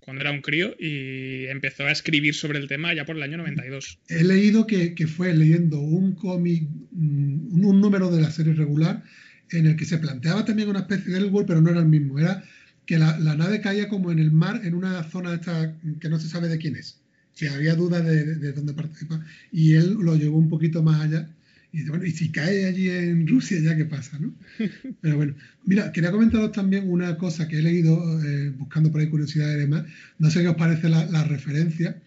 cuando 0.00 0.20
era 0.20 0.32
un 0.32 0.42
crío, 0.42 0.74
y 0.78 1.46
empezó 1.46 1.84
a 1.84 1.90
escribir 1.92 2.34
sobre 2.34 2.58
el 2.58 2.68
tema 2.68 2.92
ya 2.92 3.06
por 3.06 3.16
el 3.16 3.22
año 3.22 3.38
92. 3.38 3.98
He 4.08 4.22
leído 4.24 4.66
que, 4.66 4.94
que 4.94 5.06
fue 5.06 5.32
leyendo 5.32 5.80
un 5.80 6.14
cómic, 6.14 6.68
mm, 6.90 7.54
un, 7.54 7.64
un 7.64 7.80
número 7.80 8.10
de 8.10 8.20
la 8.20 8.30
serie 8.30 8.52
regular, 8.52 9.02
en 9.50 9.66
el 9.66 9.76
que 9.76 9.84
se 9.86 9.98
planteaba 9.98 10.44
también 10.44 10.68
una 10.68 10.80
especie 10.80 11.10
de 11.12 11.18
Elseworld, 11.20 11.46
pero 11.46 11.60
no 11.62 11.70
era 11.70 11.80
el 11.80 11.86
mismo. 11.86 12.18
Era 12.18 12.44
que 12.86 12.98
la, 12.98 13.18
la 13.18 13.34
nave 13.36 13.60
caía 13.60 13.88
como 13.88 14.12
en 14.12 14.18
el 14.18 14.30
mar, 14.30 14.60
en 14.64 14.74
una 14.74 15.02
zona 15.04 15.34
esta 15.34 15.76
que 16.00 16.08
no 16.08 16.18
se 16.18 16.28
sabe 16.28 16.48
de 16.48 16.58
quién 16.58 16.76
es. 16.76 17.00
Que 17.34 17.48
había 17.48 17.74
dudas 17.74 18.04
de, 18.04 18.24
de- 18.24 18.36
de 18.36 18.52
dónde 18.52 18.74
participa. 18.74 19.24
Y 19.50 19.74
él 19.74 19.94
lo 20.00 20.16
llevó 20.16 20.38
un 20.38 20.48
poquito 20.48 20.82
más 20.82 21.00
allá. 21.02 21.28
Y 21.72 21.78
dice, 21.78 21.90
bueno, 21.90 22.04
y 22.04 22.12
si 22.12 22.30
cae 22.30 22.66
allí 22.66 22.88
en 22.88 23.26
Rusia, 23.26 23.58
ya 23.60 23.76
qué 23.76 23.84
pasa, 23.84 24.18
¿no? 24.20 24.34
Pero 25.00 25.16
bueno, 25.16 25.34
mira, 25.64 25.90
quería 25.92 26.12
comentaros 26.12 26.52
también 26.52 26.88
una 26.88 27.16
cosa 27.18 27.48
que 27.48 27.58
he 27.58 27.62
leído 27.62 28.22
eh, 28.22 28.50
buscando 28.50 28.92
por 28.92 29.00
ahí 29.00 29.08
curiosidades 29.08 29.56
y 29.56 29.60
demás. 29.60 29.84
No 30.18 30.30
sé 30.30 30.42
qué 30.42 30.48
os 30.48 30.56
parece 30.56 30.88
la, 30.88 31.04
la 31.06 31.24
referencia. 31.24 32.00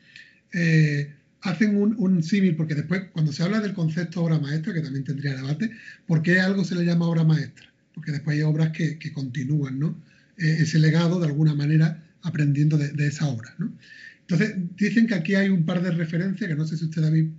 Eh, 0.54 1.14
hacen 1.42 1.76
un, 1.78 1.96
un 1.98 2.24
símil, 2.24 2.56
porque 2.56 2.76
después, 2.76 3.04
cuando 3.12 3.32
se 3.34 3.44
habla 3.44 3.60
del 3.62 3.74
concepto 3.74 4.24
obra 4.24 4.40
maestra, 4.40 4.74
que 4.74 4.82
también 4.82 5.04
tendría 5.04 5.36
debate, 5.36 5.72
¿por 6.06 6.22
qué 6.22 6.40
algo 6.40 6.64
se 6.64 6.76
le 6.76 6.86
llama 6.86 7.08
obra 7.08 7.24
maestra? 7.24 7.68
Porque 7.94 8.12
después 8.12 8.36
hay 8.38 8.44
obras 8.44 8.72
que, 8.72 8.98
que 9.00 9.12
continúan, 9.12 9.80
¿no? 9.80 10.02
Eh, 10.38 10.58
ese 10.62 10.80
legado, 10.80 11.20
de 11.20 11.28
alguna 11.28 11.56
manera, 11.56 12.04
aprendiendo 12.22 12.78
de, 12.78 12.92
de 12.92 13.08
esa 13.08 13.28
obra, 13.28 13.54
¿no? 13.58 13.72
Entonces, 14.22 14.56
dicen 14.76 15.08
que 15.08 15.16
aquí 15.16 15.36
hay 15.36 15.50
un 15.50 15.66
par 15.66 15.82
de 15.82 15.92
referencias 15.92 16.50
que 16.50 16.56
no 16.56 16.66
sé 16.68 16.78
si 16.78 16.86
ustedes 16.86 17.08
habéis 17.08 17.30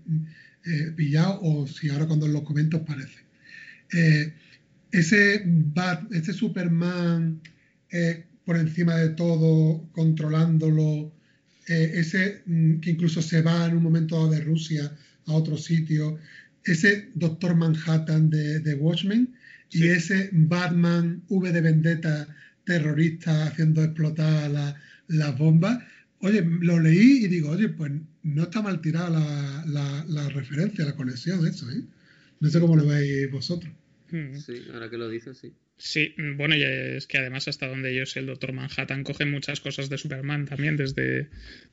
eh, 0.64 0.92
pillado 0.96 1.38
o 1.42 1.66
si 1.66 1.90
ahora 1.90 2.06
cuando 2.06 2.26
los 2.28 2.42
comento 2.42 2.84
parece. 2.84 3.18
Eh, 3.92 4.32
ese, 4.90 5.42
Bat- 5.46 6.10
ese 6.12 6.32
Superman 6.32 7.40
eh, 7.90 8.24
por 8.44 8.56
encima 8.56 8.96
de 8.96 9.10
todo, 9.10 9.86
controlándolo, 9.92 11.12
ese 11.66 12.40
mm, 12.46 12.80
que 12.80 12.90
incluso 12.90 13.20
se 13.20 13.42
va 13.42 13.66
en 13.66 13.76
un 13.76 13.82
momento 13.82 14.16
dado 14.16 14.30
de 14.30 14.40
Rusia 14.40 14.90
a 15.26 15.32
otro 15.34 15.58
sitio, 15.58 16.18
ese 16.64 17.10
Doctor 17.14 17.54
Manhattan 17.54 18.30
de, 18.30 18.60
de 18.60 18.74
Watchmen 18.74 19.34
y 19.70 19.78
Sí. 19.80 19.88
ese 19.88 20.30
Batman 20.32 21.22
V 21.28 21.52
de 21.52 21.60
Vendetta 21.60 22.26
terrorista 22.72 23.46
haciendo 23.46 23.82
explotar 23.82 24.50
la- 24.50 24.76
las 25.08 25.36
bombas. 25.38 25.82
Oye, 26.20 26.42
lo 26.60 26.78
leí 26.80 27.24
y 27.24 27.28
digo, 27.28 27.50
oye, 27.50 27.68
pues 27.68 27.90
no 28.22 28.42
está 28.44 28.60
mal 28.62 28.80
tirada 28.80 29.08
la, 29.10 29.64
la- 29.66 30.04
la 30.08 30.28
referencia, 30.28 30.84
la 30.84 30.94
conexión, 30.96 31.46
eso, 31.46 31.70
¿eh? 31.70 31.82
No 32.40 32.48
sé 32.50 32.60
cómo 32.60 32.76
lo 32.76 32.86
veis 32.86 33.30
vosotros. 33.30 33.72
Hmm. 34.10 34.34
Sí, 34.34 34.54
ahora 34.72 34.88
que 34.90 34.96
lo 34.98 35.08
dices, 35.08 35.38
sí. 35.38 35.52
Sí, 35.80 36.12
bueno, 36.36 36.56
y 36.56 36.62
es 36.64 37.06
que 37.06 37.18
además 37.18 37.46
hasta 37.46 37.68
donde 37.68 37.94
yo 37.94 38.04
sé, 38.04 38.18
el 38.18 38.26
Doctor 38.26 38.52
Manhattan 38.52 39.04
coge 39.04 39.24
muchas 39.26 39.60
cosas 39.60 39.88
de 39.88 39.96
Superman 39.96 40.44
también 40.44 40.76
desde, 40.76 41.28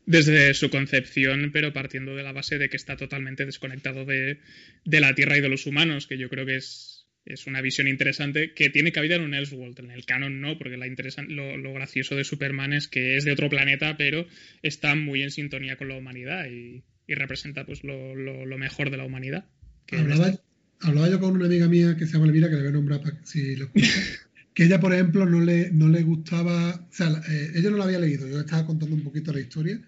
desde 0.06 0.54
su 0.54 0.70
concepción, 0.70 1.50
pero 1.52 1.74
partiendo 1.74 2.16
de 2.16 2.22
la 2.22 2.32
base 2.32 2.60
de 2.60 2.70
que 2.70 2.78
está 2.78 2.98
totalmente 2.98 3.46
desconectado 3.48 4.06
de, 4.06 4.40
de 4.86 5.00
la 5.00 5.16
Tierra 5.16 5.38
y 5.38 5.42
de 5.42 5.50
los 5.50 5.66
humanos, 5.66 6.06
que 6.06 6.20
yo 6.20 6.30
creo 6.30 6.46
que 6.46 6.58
es, 6.58 6.95
es 7.26 7.48
una 7.48 7.62
visión 7.62 7.88
interesante 7.88 8.54
que 8.54 8.70
tiene 8.70 8.92
cabida 8.92 9.16
en 9.16 9.24
un 9.24 9.34
Elseworld. 9.34 9.80
En 9.80 9.92
el 9.92 10.06
canon 10.06 10.42
no, 10.42 10.58
porque 10.58 10.78
la 10.78 10.86
lo, 11.28 11.58
lo 11.58 11.74
gracioso 11.74 12.16
de 12.16 12.24
Superman 12.24 12.74
es 12.74 12.88
que 12.88 13.18
es 13.18 13.26
de 13.26 13.32
otro 13.32 13.50
planeta, 13.50 13.98
pero 13.98 14.28
está 14.62 14.96
muy 14.96 15.24
en 15.24 15.32
sintonía 15.32 15.76
con 15.76 15.90
la 15.90 15.98
humanidad 15.98 16.46
y, 16.46 16.84
y 17.08 17.16
representa 17.16 17.66
pues 17.66 17.84
lo, 17.84 18.16
lo, 18.16 18.46
lo 18.46 18.58
mejor 18.58 18.92
de 18.92 18.98
la 18.98 19.06
humanidad. 19.06 19.46
Hablaba, 19.92 20.40
hablaba 20.82 21.10
yo 21.10 21.20
con 21.20 21.36
una 21.36 21.46
amiga 21.46 21.68
mía 21.68 21.96
que 21.98 22.06
se 22.06 22.14
llama 22.14 22.26
Elvira, 22.26 22.50
que 22.50 22.56
le 22.56 22.62
voy 22.62 22.70
a 22.70 22.74
nombrar 22.74 23.02
para 23.02 23.18
que- 23.20 23.26
si 23.26 23.56
lo 23.56 23.66
escucha, 23.66 23.88
que 24.54 24.64
ella, 24.66 24.80
por 24.80 24.94
ejemplo, 24.94 25.26
no 25.26 25.42
le, 25.42 25.72
no 25.72 25.90
le 25.90 26.04
gustaba, 26.04 26.76
o 26.76 26.94
sea, 26.94 27.10
eh, 27.30 27.52
ella 27.56 27.72
no 27.72 27.78
la 27.78 27.86
había 27.86 28.00
leído, 28.00 28.28
yo 28.28 28.40
estaba 28.40 28.66
contando 28.66 28.96
un 28.96 29.04
poquito 29.04 29.34
la 29.34 29.40
historia, 29.40 29.82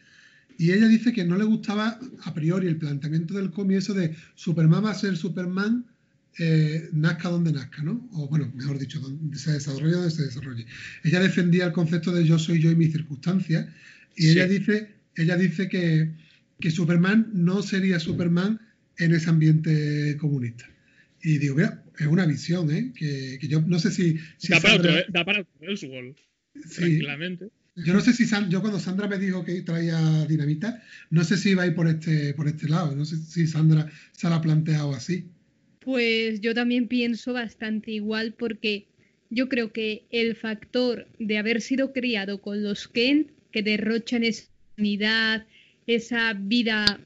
y 0.57 0.71
ella 0.71 0.87
dice 0.87 1.13
que 1.13 1.23
no 1.23 1.37
le 1.37 1.43
gustaba 1.43 1.99
a 2.23 2.33
priori 2.33 2.67
el 2.67 2.77
planteamiento 2.77 3.35
del 3.35 3.51
cómic, 3.51 3.77
eso 3.77 3.93
de 3.93 4.15
Superman 4.33 4.85
va 4.85 4.91
a 4.91 4.95
ser 4.95 5.15
Superman, 5.15 5.85
eh, 6.39 6.89
nazca 6.93 7.29
donde 7.29 7.51
nazca, 7.51 7.81
¿no? 7.83 8.07
O 8.13 8.27
bueno, 8.27 8.51
mejor 8.55 8.77
dicho, 8.79 8.99
donde 8.99 9.37
se 9.39 9.53
desarrolle 9.53 9.93
donde 9.93 10.11
se 10.11 10.23
desarrolle. 10.25 10.65
Ella 11.03 11.19
defendía 11.19 11.65
el 11.65 11.71
concepto 11.71 12.11
de 12.11 12.25
yo 12.25 12.37
soy 12.39 12.61
yo 12.61 12.69
y 12.71 12.75
mis 12.75 12.91
circunstancias, 12.91 13.67
y 14.15 14.23
Sí. 14.23 14.29
ella 14.31 14.47
dice, 14.47 14.89
ella 15.15 15.35
dice 15.37 15.67
que, 15.69 16.11
que 16.59 16.71
Superman 16.71 17.29
no 17.33 17.61
sería 17.63 17.99
Superman 17.99 18.59
en 18.97 19.13
ese 19.13 19.29
ambiente 19.29 20.17
comunista. 20.17 20.65
Y 21.21 21.37
digo, 21.39 21.55
mira, 21.55 21.83
es 21.99 22.07
una 22.07 22.25
visión, 22.25 22.69
¿eh? 22.71 22.93
Que, 22.95 23.37
que 23.39 23.47
yo 23.47 23.61
no 23.61 23.79
sé 23.79 23.91
si... 23.91 24.17
si 24.37 24.49
da, 24.49 24.59
para 24.59 24.75
Sandra- 24.75 24.99
otro, 24.99 25.11
da 25.13 25.25
para 25.25 25.45
Elseworld, 25.61 26.15
Sí. 26.69 26.75
tranquilamente. 26.81 27.49
yo 27.75 27.93
no 27.93 28.01
sé 28.01 28.13
si 28.13 28.25
San- 28.25 28.49
yo 28.49 28.61
cuando 28.61 28.79
Sandra 28.79 29.07
me 29.07 29.19
dijo 29.19 29.43
que 29.45 29.61
traía 29.61 30.25
dinamita, 30.25 30.81
no 31.11 31.23
sé 31.23 31.37
si 31.37 31.51
iba 31.51 31.61
a 31.63 31.67
ir 31.67 31.75
por 31.75 31.87
este, 31.87 32.33
por 32.33 32.47
este 32.47 32.67
lado. 32.67 32.95
No 32.95 33.05
sé 33.05 33.17
si 33.17 33.45
Sandra 33.47 33.87
se 34.13 34.27
la 34.29 34.35
ha 34.37 34.41
planteado 34.41 34.95
así. 34.95 35.25
Pues 35.87 36.41
yo 36.41 36.53
también 36.53 36.89
pienso 36.89 37.31
bastante 37.31 37.91
igual 37.91 38.33
porque 38.33 38.87
yo 39.29 39.47
creo 39.47 39.71
que 39.71 40.03
el 40.11 40.35
factor 40.35 41.07
de 41.17 41.37
haber 41.37 41.61
sido 41.61 41.93
criado 41.93 42.41
con 42.41 42.61
los 42.61 42.89
Kent, 42.89 43.29
que 43.53 43.63
derrochan 43.63 44.25
esa 44.25 44.49
unidad, 44.77 45.45
esa 45.85 46.33
vida 46.33 46.99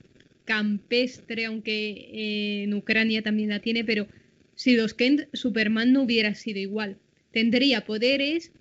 campestre, 0.46 1.46
aunque 1.46 1.92
eh, 1.92 2.64
en 2.64 2.74
Ucrania 2.74 3.22
también 3.22 3.50
la 3.50 3.60
tiene, 3.60 3.84
pero 3.84 4.08
si 4.56 4.76
los 4.76 4.96
Kent, 4.96 5.28
Superman 5.32 5.94
no 5.94 6.02
hubiera 6.02 6.34
sido 6.34 6.58
igual. 6.58 6.98
Tendría 7.32 7.86
poderes, 7.86 8.52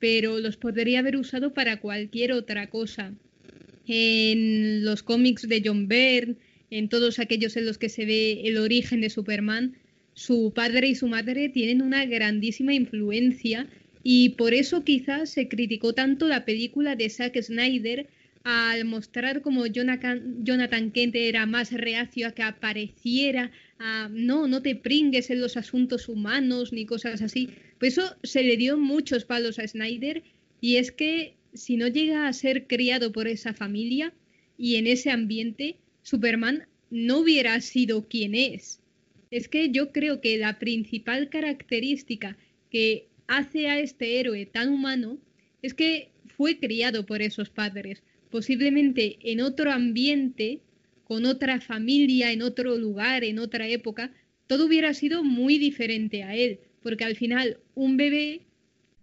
pero 0.00 0.40
los 0.40 0.56
podría 0.56 0.98
haber 0.98 1.16
usado 1.16 1.54
para 1.54 1.78
cualquier 1.78 2.32
otra 2.32 2.68
cosa. 2.68 3.14
En 3.86 4.84
los 4.84 5.04
cómics 5.04 5.48
de 5.48 5.62
John 5.64 5.86
Byrne, 5.86 6.34
en 6.70 6.88
todos 6.88 7.18
aquellos 7.18 7.56
en 7.56 7.66
los 7.66 7.78
que 7.78 7.88
se 7.88 8.04
ve 8.04 8.42
el 8.44 8.58
origen 8.58 9.00
de 9.00 9.10
Superman, 9.10 9.76
su 10.14 10.52
padre 10.54 10.88
y 10.88 10.94
su 10.94 11.06
madre 11.06 11.48
tienen 11.48 11.80
una 11.80 12.04
grandísima 12.04 12.74
influencia 12.74 13.68
y 14.02 14.30
por 14.30 14.54
eso 14.54 14.84
quizás 14.84 15.30
se 15.30 15.48
criticó 15.48 15.92
tanto 15.92 16.28
la 16.28 16.44
película 16.44 16.96
de 16.96 17.08
Zack 17.08 17.40
Snyder 17.40 18.08
al 18.44 18.84
mostrar 18.84 19.42
como 19.42 19.66
Jonathan, 19.66 20.90
Kent 20.92 21.14
era 21.14 21.44
más 21.46 21.72
reacio 21.72 22.28
a 22.28 22.32
que 22.32 22.42
apareciera, 22.42 23.50
a 23.78 24.08
no, 24.10 24.46
no 24.46 24.62
te 24.62 24.74
pringues 24.74 25.30
en 25.30 25.40
los 25.40 25.56
asuntos 25.56 26.08
humanos 26.08 26.72
ni 26.72 26.86
cosas 26.86 27.20
así. 27.20 27.50
Pues 27.78 27.98
eso 27.98 28.16
se 28.22 28.42
le 28.42 28.56
dio 28.56 28.78
muchos 28.78 29.24
palos 29.24 29.58
a 29.58 29.68
Snyder 29.68 30.22
y 30.60 30.76
es 30.76 30.92
que 30.92 31.34
si 31.52 31.76
no 31.76 31.88
llega 31.88 32.26
a 32.26 32.32
ser 32.32 32.66
criado 32.66 33.12
por 33.12 33.28
esa 33.28 33.52
familia 33.54 34.12
y 34.56 34.76
en 34.76 34.86
ese 34.86 35.10
ambiente, 35.10 35.76
Superman 36.02 36.66
no 36.90 37.18
hubiera 37.18 37.60
sido 37.60 38.08
quien 38.08 38.34
es. 38.34 38.80
Es 39.30 39.48
que 39.48 39.70
yo 39.70 39.92
creo 39.92 40.20
que 40.20 40.38
la 40.38 40.58
principal 40.58 41.28
característica 41.28 42.36
que 42.70 43.08
hace 43.26 43.68
a 43.68 43.78
este 43.80 44.18
héroe 44.20 44.46
tan 44.46 44.70
humano 44.70 45.18
es 45.62 45.74
que 45.74 46.10
fue 46.26 46.58
criado 46.58 47.04
por 47.06 47.20
esos 47.22 47.50
padres. 47.50 48.02
Posiblemente 48.30 49.18
en 49.22 49.40
otro 49.40 49.72
ambiente, 49.72 50.60
con 51.04 51.24
otra 51.26 51.60
familia, 51.60 52.32
en 52.32 52.42
otro 52.42 52.76
lugar, 52.76 53.24
en 53.24 53.38
otra 53.38 53.68
época, 53.68 54.12
todo 54.46 54.66
hubiera 54.66 54.94
sido 54.94 55.24
muy 55.24 55.58
diferente 55.58 56.22
a 56.22 56.34
él, 56.36 56.60
porque 56.82 57.04
al 57.04 57.16
final 57.16 57.58
un 57.74 57.96
bebé 57.96 58.42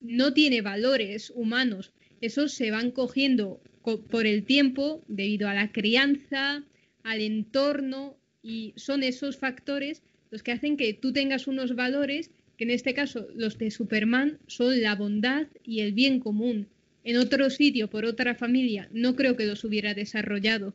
no 0.01 0.33
tiene 0.33 0.61
valores 0.61 1.31
humanos, 1.35 1.91
esos 2.21 2.53
se 2.53 2.71
van 2.71 2.91
cogiendo 2.91 3.61
co- 3.81 4.01
por 4.01 4.25
el 4.25 4.43
tiempo 4.43 5.03
debido 5.07 5.47
a 5.49 5.53
la 5.53 5.71
crianza, 5.71 6.63
al 7.05 7.21
entorno 7.21 8.17
y 8.43 8.73
son 8.75 9.03
esos 9.03 9.37
factores 9.37 10.01
los 10.31 10.43
que 10.43 10.51
hacen 10.51 10.75
que 10.75 10.93
tú 10.93 11.13
tengas 11.13 11.47
unos 11.47 11.75
valores 11.75 12.31
que 12.57 12.63
en 12.65 12.71
este 12.71 12.93
caso 12.93 13.27
los 13.35 13.57
de 13.57 13.71
Superman 13.71 14.39
son 14.47 14.81
la 14.81 14.95
bondad 14.95 15.47
y 15.63 15.81
el 15.81 15.93
bien 15.93 16.19
común. 16.19 16.67
En 17.03 17.17
otro 17.17 17.49
sitio, 17.49 17.89
por 17.89 18.05
otra 18.05 18.33
familia, 18.33 18.89
no 18.91 19.15
creo 19.15 19.37
que 19.37 19.45
los 19.45 19.63
hubiera 19.63 19.93
desarrollado. 19.93 20.73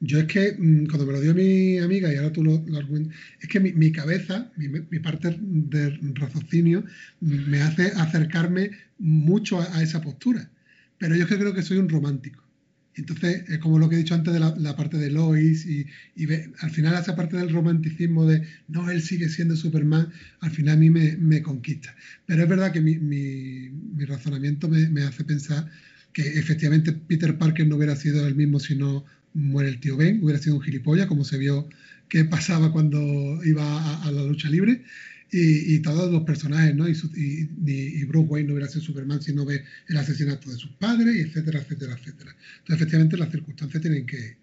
Yo 0.00 0.18
es 0.18 0.26
que 0.26 0.54
mm, 0.58 0.86
cuando 0.86 1.06
me 1.06 1.12
lo 1.14 1.20
dio 1.22 1.34
mi 1.34 1.78
amiga, 1.78 2.12
y 2.12 2.16
ahora 2.16 2.32
tú 2.32 2.44
lo, 2.44 2.62
lo 2.66 2.80
es 3.40 3.48
que 3.48 3.60
mi, 3.60 3.72
mi 3.72 3.90
cabeza, 3.90 4.52
mi, 4.56 4.68
mi 4.68 4.98
parte 4.98 5.36
de 5.40 5.98
raciocinio, 6.14 6.84
mm, 7.20 7.50
me 7.50 7.62
hace 7.62 7.86
acercarme 7.96 8.72
mucho 8.98 9.58
a, 9.58 9.78
a 9.78 9.82
esa 9.82 10.02
postura. 10.02 10.50
Pero 10.98 11.16
yo 11.16 11.22
es 11.22 11.28
que 11.28 11.38
creo 11.38 11.54
que 11.54 11.62
soy 11.62 11.78
un 11.78 11.88
romántico. 11.88 12.45
Entonces, 12.96 13.44
es 13.48 13.58
como 13.58 13.78
lo 13.78 13.88
que 13.88 13.96
he 13.96 13.98
dicho 13.98 14.14
antes 14.14 14.32
de 14.32 14.40
la, 14.40 14.76
parte 14.76 14.96
de 14.96 15.10
Lois, 15.10 15.66
y, 15.66 15.86
al 16.60 16.70
final 16.70 17.00
esa 17.00 17.14
parte 17.14 17.36
del 17.36 17.50
romanticismo 17.50 18.26
de 18.26 18.42
no, 18.68 18.90
él 18.90 19.02
sigue 19.02 19.28
siendo 19.28 19.54
Superman, 19.56 20.10
al 20.40 20.50
final 20.50 20.76
a 20.76 20.78
mí 20.78 20.90
me, 20.90 21.42
conquista. 21.42 21.94
Pero 22.26 22.42
es 22.42 22.48
verdad 22.48 22.72
que 22.72 22.80
mi, 22.80 22.98
mi- 22.98 23.68
mi 23.70 24.04
razonamiento 24.04 24.68
me, 24.68 25.02
hace 25.02 25.24
pensar 25.24 25.70
que 26.12 26.22
efectivamente 26.38 26.92
Peter 26.92 27.36
Parker 27.36 27.66
no 27.66 27.76
hubiera 27.76 27.96
sido 27.96 28.26
el 28.26 28.34
mismo 28.34 28.58
si 28.60 28.74
no 28.76 29.04
muere 29.34 29.68
el 29.68 29.80
tío 29.80 29.96
Ben, 29.98 30.22
hubiera 30.22 30.40
sido 30.40 30.56
un 30.56 30.62
gilipollas, 30.62 31.06
como 31.06 31.24
se 31.24 31.36
vio 31.38 31.68
que 32.08 32.24
pasaba 32.24 32.72
cuando 32.72 32.98
iba 33.44 34.02
a 34.04 34.10
la 34.10 34.22
lucha 34.22 34.48
libre. 34.48 34.82
Y, 35.32 35.74
y 35.74 35.78
todos 35.80 36.10
los 36.12 36.22
personajes, 36.22 36.74
¿no? 36.74 36.88
Y, 36.88 36.94
su- 36.94 37.10
y, 37.16 37.48
y- 37.66 38.00
y 38.00 38.04
Bruce 38.04 38.28
Wayne 38.28 38.48
no 38.48 38.54
hubiera 38.54 38.68
sido 38.70 38.84
Superman 38.84 39.20
si 39.20 39.34
no 39.34 39.44
ve 39.44 39.64
el 39.88 39.96
asesinato 39.96 40.50
de 40.50 40.56
sus 40.56 40.70
padres, 40.72 41.14
y 41.16 41.20
etcétera, 41.20 41.60
etcétera, 41.60 41.94
etcétera. 41.98 42.30
Entonces, 42.58 42.76
efectivamente, 42.76 43.16
las 43.16 43.30
circunstancias 43.32 43.82
tienen 43.82 44.06
que, 44.06 44.36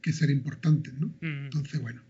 que 0.00 0.12
ser 0.12 0.30
importantes, 0.30 0.94
¿no? 0.94 1.08
Mm. 1.20 1.44
Entonces, 1.46 1.80
bueno. 1.80 2.02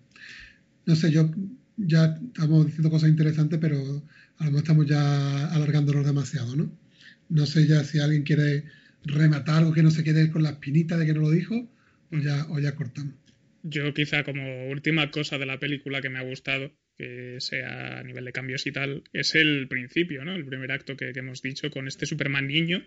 No 0.86 0.96
sé, 0.96 1.10
yo 1.10 1.30
ya 1.76 2.18
estamos 2.26 2.66
diciendo 2.66 2.90
cosas 2.90 3.08
interesantes, 3.10 3.58
pero 3.60 3.78
a 4.38 4.44
lo 4.44 4.50
mejor 4.50 4.62
estamos 4.64 4.86
ya 4.86 5.46
alargándonos 5.54 6.04
demasiado, 6.04 6.56
¿no? 6.56 6.70
No 7.28 7.46
sé 7.46 7.66
ya 7.66 7.84
si 7.84 8.00
alguien 8.00 8.22
quiere 8.22 8.64
rematar 9.04 9.58
algo 9.58 9.72
que 9.72 9.82
no 9.82 9.90
se 9.90 10.04
quede 10.04 10.30
con 10.30 10.42
la 10.42 10.50
espinita 10.50 10.98
de 10.98 11.06
que 11.06 11.14
no 11.14 11.20
lo 11.20 11.30
dijo, 11.30 11.70
o 12.12 12.18
ya, 12.18 12.46
o 12.50 12.58
ya 12.58 12.74
cortamos. 12.74 13.14
Yo 13.62 13.92
quizá 13.94 14.24
como 14.24 14.68
última 14.68 15.10
cosa 15.10 15.38
de 15.38 15.46
la 15.46 15.58
película 15.58 16.00
que 16.00 16.08
me 16.10 16.18
ha 16.18 16.22
gustado, 16.22 16.72
que 17.00 17.36
sea 17.40 17.98
a 17.98 18.02
nivel 18.02 18.24
de 18.24 18.32
cambios 18.32 18.66
y 18.66 18.72
tal, 18.72 19.02
es 19.12 19.34
el 19.34 19.66
principio, 19.68 20.24
¿no? 20.24 20.34
El 20.34 20.44
primer 20.44 20.70
acto 20.72 20.96
que, 20.96 21.12
que 21.12 21.20
hemos 21.20 21.40
dicho 21.42 21.70
con 21.70 21.88
este 21.88 22.04
Superman 22.06 22.46
niño, 22.46 22.84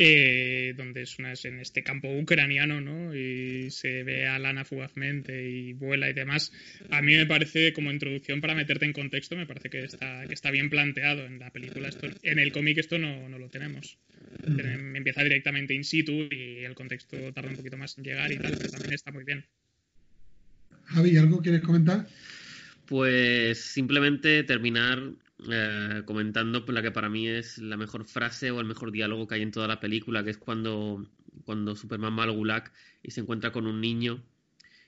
eh, 0.00 0.74
donde 0.76 1.02
es, 1.02 1.18
una, 1.18 1.32
es 1.32 1.44
en 1.44 1.58
este 1.58 1.82
campo 1.82 2.08
ucraniano, 2.16 2.80
¿no? 2.80 3.14
Y 3.14 3.70
se 3.70 4.04
ve 4.04 4.26
a 4.26 4.38
Lana 4.38 4.64
fugazmente 4.64 5.50
y 5.50 5.72
vuela 5.72 6.08
y 6.08 6.12
demás. 6.12 6.52
A 6.90 7.02
mí 7.02 7.16
me 7.16 7.26
parece, 7.26 7.72
como 7.72 7.90
introducción 7.90 8.40
para 8.40 8.54
meterte 8.54 8.84
en 8.84 8.92
contexto, 8.92 9.34
me 9.34 9.46
parece 9.46 9.68
que 9.70 9.80
está, 9.82 10.24
que 10.28 10.34
está 10.34 10.52
bien 10.52 10.70
planteado 10.70 11.26
en 11.26 11.40
la 11.40 11.50
película. 11.50 11.88
Esto, 11.88 12.06
en 12.22 12.38
el 12.38 12.52
cómic 12.52 12.78
esto 12.78 12.98
no, 12.98 13.28
no 13.28 13.38
lo 13.38 13.48
tenemos. 13.48 13.98
Tenem- 14.44 14.96
Empieza 14.96 15.24
directamente 15.24 15.74
in 15.74 15.82
situ 15.82 16.28
y 16.30 16.64
el 16.64 16.74
contexto 16.74 17.16
tarda 17.32 17.50
un 17.50 17.56
poquito 17.56 17.76
más 17.76 17.98
en 17.98 18.04
llegar 18.04 18.30
y 18.30 18.36
tal, 18.38 18.54
pero 18.56 18.70
también 18.70 18.94
está 18.94 19.10
muy 19.10 19.24
bien. 19.24 19.44
Javi, 20.84 21.16
¿algo 21.16 21.42
quieres 21.42 21.60
comentar? 21.62 22.06
Pues 22.88 23.60
simplemente 23.60 24.42
terminar 24.44 25.12
eh, 25.50 26.02
comentando 26.06 26.64
la 26.68 26.80
que 26.82 26.90
para 26.90 27.10
mí 27.10 27.28
es 27.28 27.58
la 27.58 27.76
mejor 27.76 28.06
frase 28.06 28.50
o 28.50 28.60
el 28.60 28.66
mejor 28.66 28.90
diálogo 28.92 29.28
que 29.28 29.34
hay 29.34 29.42
en 29.42 29.50
toda 29.50 29.68
la 29.68 29.78
película, 29.78 30.24
que 30.24 30.30
es 30.30 30.38
cuando, 30.38 31.06
cuando 31.44 31.76
Superman 31.76 32.18
va 32.18 32.22
al 32.24 32.32
Gulag 32.32 32.72
y 33.02 33.10
se 33.10 33.20
encuentra 33.20 33.52
con 33.52 33.66
un 33.66 33.80
niño 33.82 34.22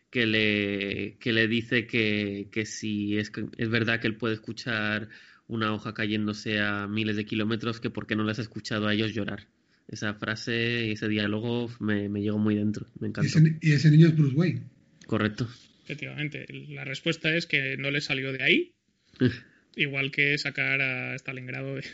que 0.09 0.27
le, 0.27 1.19
que 1.21 1.33
le 1.33 1.47
dice 1.47 1.87
que, 1.87 2.49
que 2.51 2.65
si 2.65 3.19
es, 3.19 3.31
es 3.59 3.69
verdad 3.69 4.01
que 4.01 4.07
él 4.07 4.17
puede 4.17 4.35
escuchar 4.35 5.09
una 5.47 5.75
hoja 5.75 5.93
cayéndose 5.93 6.61
a 6.61 6.87
miles 6.89 7.17
de 7.17 7.27
kilómetros, 7.27 7.81
que 7.81 7.91
por 7.91 8.07
qué 8.07 8.17
no 8.17 8.25
les 8.25 8.39
ha 8.39 8.43
escuchado 8.43 8.87
a 8.89 8.95
ellos 8.95 9.13
llorar. 9.13 9.47
Esa 9.89 10.15
frase 10.15 10.87
y 10.87 10.93
ese 10.93 11.09
diálogo 11.09 11.69
me, 11.81 12.09
me 12.09 12.23
llegó 12.23 12.39
muy 12.39 12.55
dentro, 12.55 12.87
me 12.99 13.09
Y 13.09 13.11
encantó. 13.11 13.29
ese, 13.39 13.41
ni- 13.43 13.59
y 13.61 13.73
ese 13.73 13.91
niño 13.91 14.07
es 14.09 14.17
Bruce 14.17 14.35
Wayne. 14.37 14.63
Correcto. 15.07 15.49
Efectivamente, 15.85 16.47
la 16.69 16.85
respuesta 16.85 17.35
es 17.35 17.47
que 17.47 17.77
no 17.77 17.91
le 17.91 18.01
salió 18.01 18.33
de 18.33 18.43
ahí 18.43 18.75
igual 19.77 20.11
que 20.11 20.37
sacar 20.39 20.81
a 20.83 21.15
Stalingrado 21.17 21.77
de, 21.77 21.85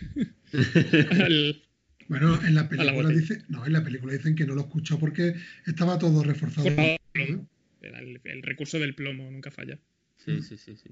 al- 1.10 1.62
Bueno, 2.08 2.34
en 2.44 2.54
la 2.54 2.62
la 2.62 2.68
película 2.68 3.08
dice, 3.10 3.42
no, 3.48 3.66
en 3.66 3.72
la 3.72 3.82
película 3.84 4.12
dicen 4.12 4.34
que 4.34 4.46
no 4.46 4.54
lo 4.54 4.62
escuchó 4.62 4.98
porque 4.98 5.34
estaba 5.66 5.98
todo 5.98 6.22
reforzado. 6.22 6.66
por 6.66 6.74
favor, 6.74 7.46
el, 7.82 8.20
el 8.24 8.42
recurso 8.42 8.78
del 8.78 8.94
plomo 8.94 9.30
nunca 9.30 9.50
falla. 9.50 9.78
Sí, 10.24 10.42
sí, 10.42 10.56
sí, 10.58 10.76
sí. 10.76 10.90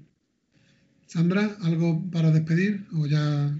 Sandra, 1.07 1.57
¿algo 1.61 2.03
para 2.11 2.31
despedir? 2.31 2.81
¿O 2.93 3.05
ya 3.07 3.53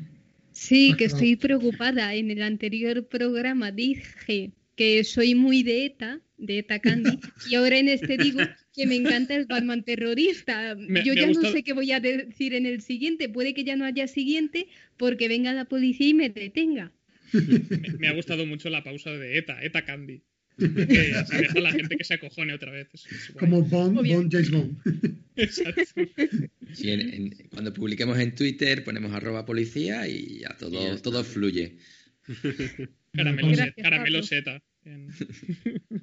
Sí, 0.51 0.91
que 0.93 1.05
quedado- 1.05 1.15
estoy 1.17 1.35
preocupada. 1.35 2.13
En 2.15 2.31
el 2.31 2.41
anterior 2.41 3.05
programa 3.07 3.71
dije 3.71 4.51
que 4.75 5.03
soy 5.03 5.35
muy 5.35 5.63
de 5.63 5.85
ETA, 5.85 6.21
de 6.37 6.59
ETA 6.59 6.79
Candy, 6.79 7.19
y 7.49 7.55
ahora 7.55 7.77
en 7.77 7.89
este 7.89 8.17
digo 8.17 8.39
que 8.73 8.85
me 8.87 8.95
encanta 8.95 9.35
el 9.35 9.45
Batman 9.45 9.83
terrorista. 9.83 10.75
Me- 10.75 11.03
Yo 11.05 11.13
me 11.13 11.21
ya 11.21 11.27
no 11.27 11.41
sé 11.51 11.63
qué 11.63 11.73
voy 11.73 11.91
a 11.91 11.99
decir 11.99 12.53
en 12.53 12.65
el 12.65 12.81
siguiente. 12.81 13.29
Puede 13.29 13.53
que 13.53 13.63
ya 13.63 13.75
no 13.75 13.85
haya 13.85 14.07
siguiente 14.07 14.67
porque 14.97 15.27
venga 15.29 15.53
la 15.53 15.65
policía 15.65 16.07
y 16.09 16.13
me 16.13 16.29
detenga. 16.29 16.91
Me, 17.31 17.97
me 17.99 18.07
ha 18.09 18.13
gustado 18.13 18.45
mucho 18.45 18.69
la 18.69 18.83
pausa 18.83 19.11
de 19.11 19.37
ETA, 19.37 19.63
ETA 19.63 19.85
Candy. 19.85 20.21
Así 20.57 20.67
deja 21.37 21.57
a 21.57 21.61
la 21.61 21.71
gente 21.71 21.97
que 21.97 22.03
se 22.05 22.13
acojone 22.13 22.53
otra 22.53 22.71
vez. 22.71 22.87
Es- 22.93 23.05
es 23.07 23.31
guay. 23.33 23.39
como 23.39 23.61
Bond. 23.61 23.95
Bond, 24.07 24.31
James 24.31 24.51
Bond? 24.51 24.77
Exacto. 25.35 25.81
Sí, 26.73 26.89
en- 26.91 27.13
en- 27.13 27.29
cuando 27.49 27.73
publiquemos 27.73 28.17
en 28.19 28.35
Twitter 28.35 28.83
ponemos 28.83 29.13
arroba 29.13 29.45
policía 29.45 30.07
y 30.07 30.13
ya 30.15 30.35
Y 30.37 30.39
ya 30.39 30.57
todo, 30.57 31.01
todo 31.01 31.23
fluye. 31.23 31.77
Caramelo, 33.15 33.47
Gracias, 33.49 33.75
caramelo 33.81 34.17
Pablo. 34.19 34.27
seta. 34.27 34.63
En- 34.85 35.07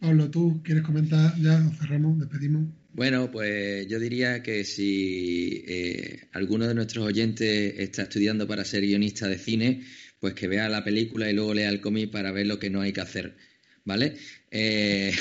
Pablo, 0.00 0.30
¿tú 0.30 0.60
quieres 0.64 0.82
comentar? 0.82 1.36
Ya 1.40 1.60
cerramos, 1.78 2.18
despedimos. 2.18 2.66
Bueno, 2.94 3.30
pues 3.30 3.86
yo 3.88 3.98
diría 4.00 4.42
que 4.42 4.64
si 4.64 5.64
eh, 5.66 6.28
alguno 6.32 6.66
de 6.66 6.74
nuestros 6.74 7.06
oyentes 7.06 7.74
está 7.78 8.02
estudiando 8.02 8.46
para 8.46 8.64
ser 8.64 8.82
guionista 8.82 9.28
de 9.28 9.38
cine, 9.38 9.82
pues 10.18 10.34
que 10.34 10.48
vea 10.48 10.68
la 10.68 10.84
película 10.84 11.30
y 11.30 11.34
luego 11.34 11.54
lea 11.54 11.68
el 11.70 11.80
cómic 11.80 12.10
para 12.10 12.32
ver 12.32 12.46
lo 12.46 12.58
que 12.58 12.70
no 12.70 12.80
hay 12.80 12.92
que 12.92 13.00
hacer, 13.00 13.36
¿vale? 13.84 14.16
Eh, 14.50 15.12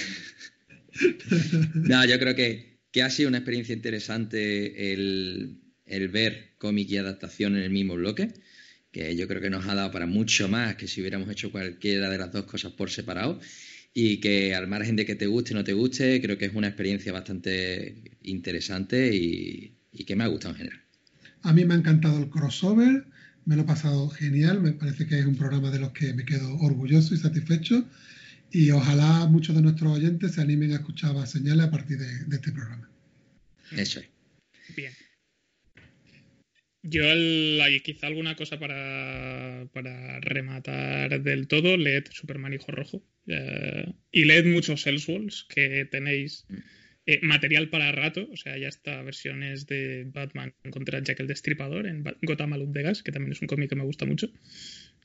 no, 1.76 2.06
yo 2.06 2.20
creo 2.20 2.36
que, 2.36 2.80
que 2.92 3.02
ha 3.04 3.10
sido 3.10 3.30
una 3.30 3.38
experiencia 3.40 3.74
interesante 3.76 4.92
el, 4.94 5.62
el 5.86 6.08
ver 6.10 6.56
cómic 6.58 6.90
y 6.90 6.98
adaptación 6.98 7.56
en 7.56 7.64
el 7.64 7.70
mismo 7.70 7.96
bloque, 7.96 8.34
que 8.92 9.16
yo 9.16 9.28
creo 9.28 9.42
que 9.42 9.50
nos 9.50 9.66
ha 9.68 9.76
dado 9.76 9.92
para 9.92 10.06
mucho 10.06 10.48
más 10.50 10.76
que 10.76 10.88
si 10.88 11.02
hubiéramos 11.02 11.30
hecho 11.30 11.52
cualquiera 11.52 12.10
de 12.10 12.18
las 12.18 12.32
dos 12.32 12.46
cosas 12.46 12.74
por 12.74 12.90
separado 12.90 13.40
y 13.94 14.18
que 14.20 14.56
al 14.56 14.68
margen 14.68 14.96
de 14.96 15.06
que 15.06 15.16
te 15.16 15.28
guste 15.28 15.54
o 15.54 15.58
no 15.58 15.64
te 15.64 15.74
guste, 15.74 16.22
creo 16.22 16.38
que 16.38 16.46
es 16.46 16.54
una 16.54 16.68
experiencia 16.68 17.12
bastante 17.12 18.18
interesante 18.22 19.16
y, 19.16 19.78
y 19.92 20.04
que 20.04 20.16
me 20.16 20.24
ha 20.24 20.28
gustado 20.28 20.54
en 20.54 20.58
general. 20.60 20.82
A 21.44 21.54
mí 21.54 21.66
me 21.66 21.74
ha 21.74 21.78
encantado 21.78 22.20
el 22.20 22.30
crossover, 22.30 23.06
me 23.46 23.56
lo 23.56 23.64
he 23.64 23.66
pasado 23.66 24.10
genial, 24.10 24.62
me 24.62 24.74
parece 24.74 25.08
que 25.08 25.20
es 25.20 25.26
un 25.26 25.36
programa 25.36 25.72
de 25.72 25.80
los 25.80 25.92
que 25.92 26.14
me 26.14 26.26
quedo 26.26 26.56
orgulloso 26.58 27.14
y 27.14 27.18
satisfecho 27.18 27.86
y 28.52 28.72
ojalá 28.72 29.26
muchos 29.28 29.56
de 29.56 29.62
nuestros 29.62 29.98
oyentes 29.98 30.34
se 30.34 30.42
animen 30.42 30.72
a 30.72 30.76
escuchar 30.76 31.14
más 31.14 31.32
señales 31.32 31.66
a 31.66 31.72
partir 31.72 31.98
de, 31.98 32.26
de 32.26 32.36
este 32.36 32.52
programa. 32.52 32.90
Eso 33.72 34.02
es. 34.02 34.08
Bien. 34.76 34.92
Yo, 36.84 37.04
el- 37.12 37.60
hay 37.62 37.80
quizá 37.82 38.08
alguna 38.08 38.36
cosa 38.36 38.58
para, 38.60 39.68
para 39.74 40.20
rematar 40.20 41.22
del 41.22 41.48
todo. 41.48 41.78
Leed 41.78 42.06
Superman 42.12 42.54
Hijo 42.54 42.72
Rojo. 42.72 43.04
eh, 43.28 43.86
y 44.12 44.26
leed 44.26 44.46
muchos 44.48 44.88
Elseworlds 44.88 45.46
que 45.48 45.86
tenéis 45.86 46.48
eh, 47.06 47.20
material 47.22 47.70
para 47.70 47.92
rato. 47.92 48.28
O 48.32 48.36
sea, 48.38 48.58
ya 48.58 48.68
está 48.68 49.02
versiones 49.04 49.68
de 49.68 50.06
Batman 50.12 50.54
contra 50.72 51.02
Jack 51.04 51.20
el 51.20 51.28
Destripador 51.28 51.86
en 51.86 52.04
Gotham 52.24 52.54
Alum 52.54 52.72
de 52.72 52.82
Gas, 52.84 53.04
que 53.04 53.12
también 53.12 53.34
es 53.34 53.42
un 53.42 53.48
cómic 53.48 53.70
que 53.70 53.76
me 53.76 53.84
gusta 53.84 54.06
mucho. 54.06 54.32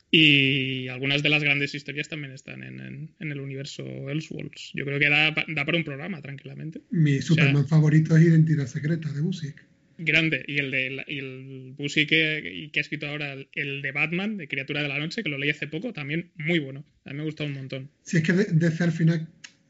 Y 0.09 0.87
algunas 0.87 1.21
de 1.21 1.29
las 1.29 1.43
grandes 1.43 1.75
historias 1.75 2.07
también 2.07 2.33
están 2.33 2.63
en, 2.63 2.79
en- 2.79 3.11
en 3.19 3.31
el 3.31 3.39
universo 3.39 3.83
Elseworlds. 4.09 4.71
Yo 4.73 4.85
creo 4.85 4.99
que 4.99 5.09
da, 5.09 5.31
da 5.47 5.65
para 5.65 5.77
un 5.77 5.83
programa, 5.83 6.21
tranquilamente. 6.21 6.81
Mi 6.91 7.21
Superman 7.21 7.67
favorito 7.67 8.15
es 8.15 8.23
Identidad 8.25 8.67
Secreta 8.67 9.11
de 9.11 9.21
Busiek. 9.21 9.63
Grande. 9.97 10.43
Y 10.47 10.57
el 10.59 10.71
de 10.71 11.03
y 11.07 11.17
el 11.19 11.73
Busi 11.77 12.05
que, 12.05 12.69
que 12.71 12.79
ha 12.79 12.81
escrito 12.81 13.07
ahora, 13.07 13.35
el, 13.53 13.81
de 13.81 13.91
Batman, 13.91 14.37
de 14.37 14.47
Criatura 14.47 14.81
de 14.83 14.89
la 14.89 14.99
Noche, 14.99 15.23
que 15.23 15.29
lo 15.29 15.37
leí 15.37 15.49
hace 15.49 15.67
poco, 15.67 15.93
también 15.93 16.31
muy 16.35 16.59
bueno. 16.59 16.85
A 17.05 17.09
mí 17.11 17.15
me 17.17 17.21
ha 17.21 17.25
gustado 17.25 17.49
un 17.49 17.55
montón. 17.55 17.89
Si 18.03 18.17
es 18.17 18.23
que 18.23 18.33
de- 18.33 18.45
DC 18.45 18.83
al 18.83 18.91
final, 18.91 19.27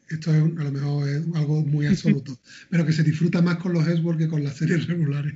esto 0.10 0.34
es 0.34 0.42
un- 0.42 0.60
a 0.60 0.64
lo 0.64 0.72
mejor 0.72 1.08
es 1.10 1.22
algo 1.36 1.64
muy 1.66 1.86
absoluto, 1.86 2.40
pero 2.70 2.86
que 2.86 2.94
se 2.94 3.04
disfruta 3.04 3.42
más 3.42 3.58
con 3.58 3.74
los 3.74 3.88
Elseworlds 3.88 4.24
que 4.26 4.30
con 4.30 4.44
las 4.44 4.58
series 4.58 4.88
regulares. 4.88 5.34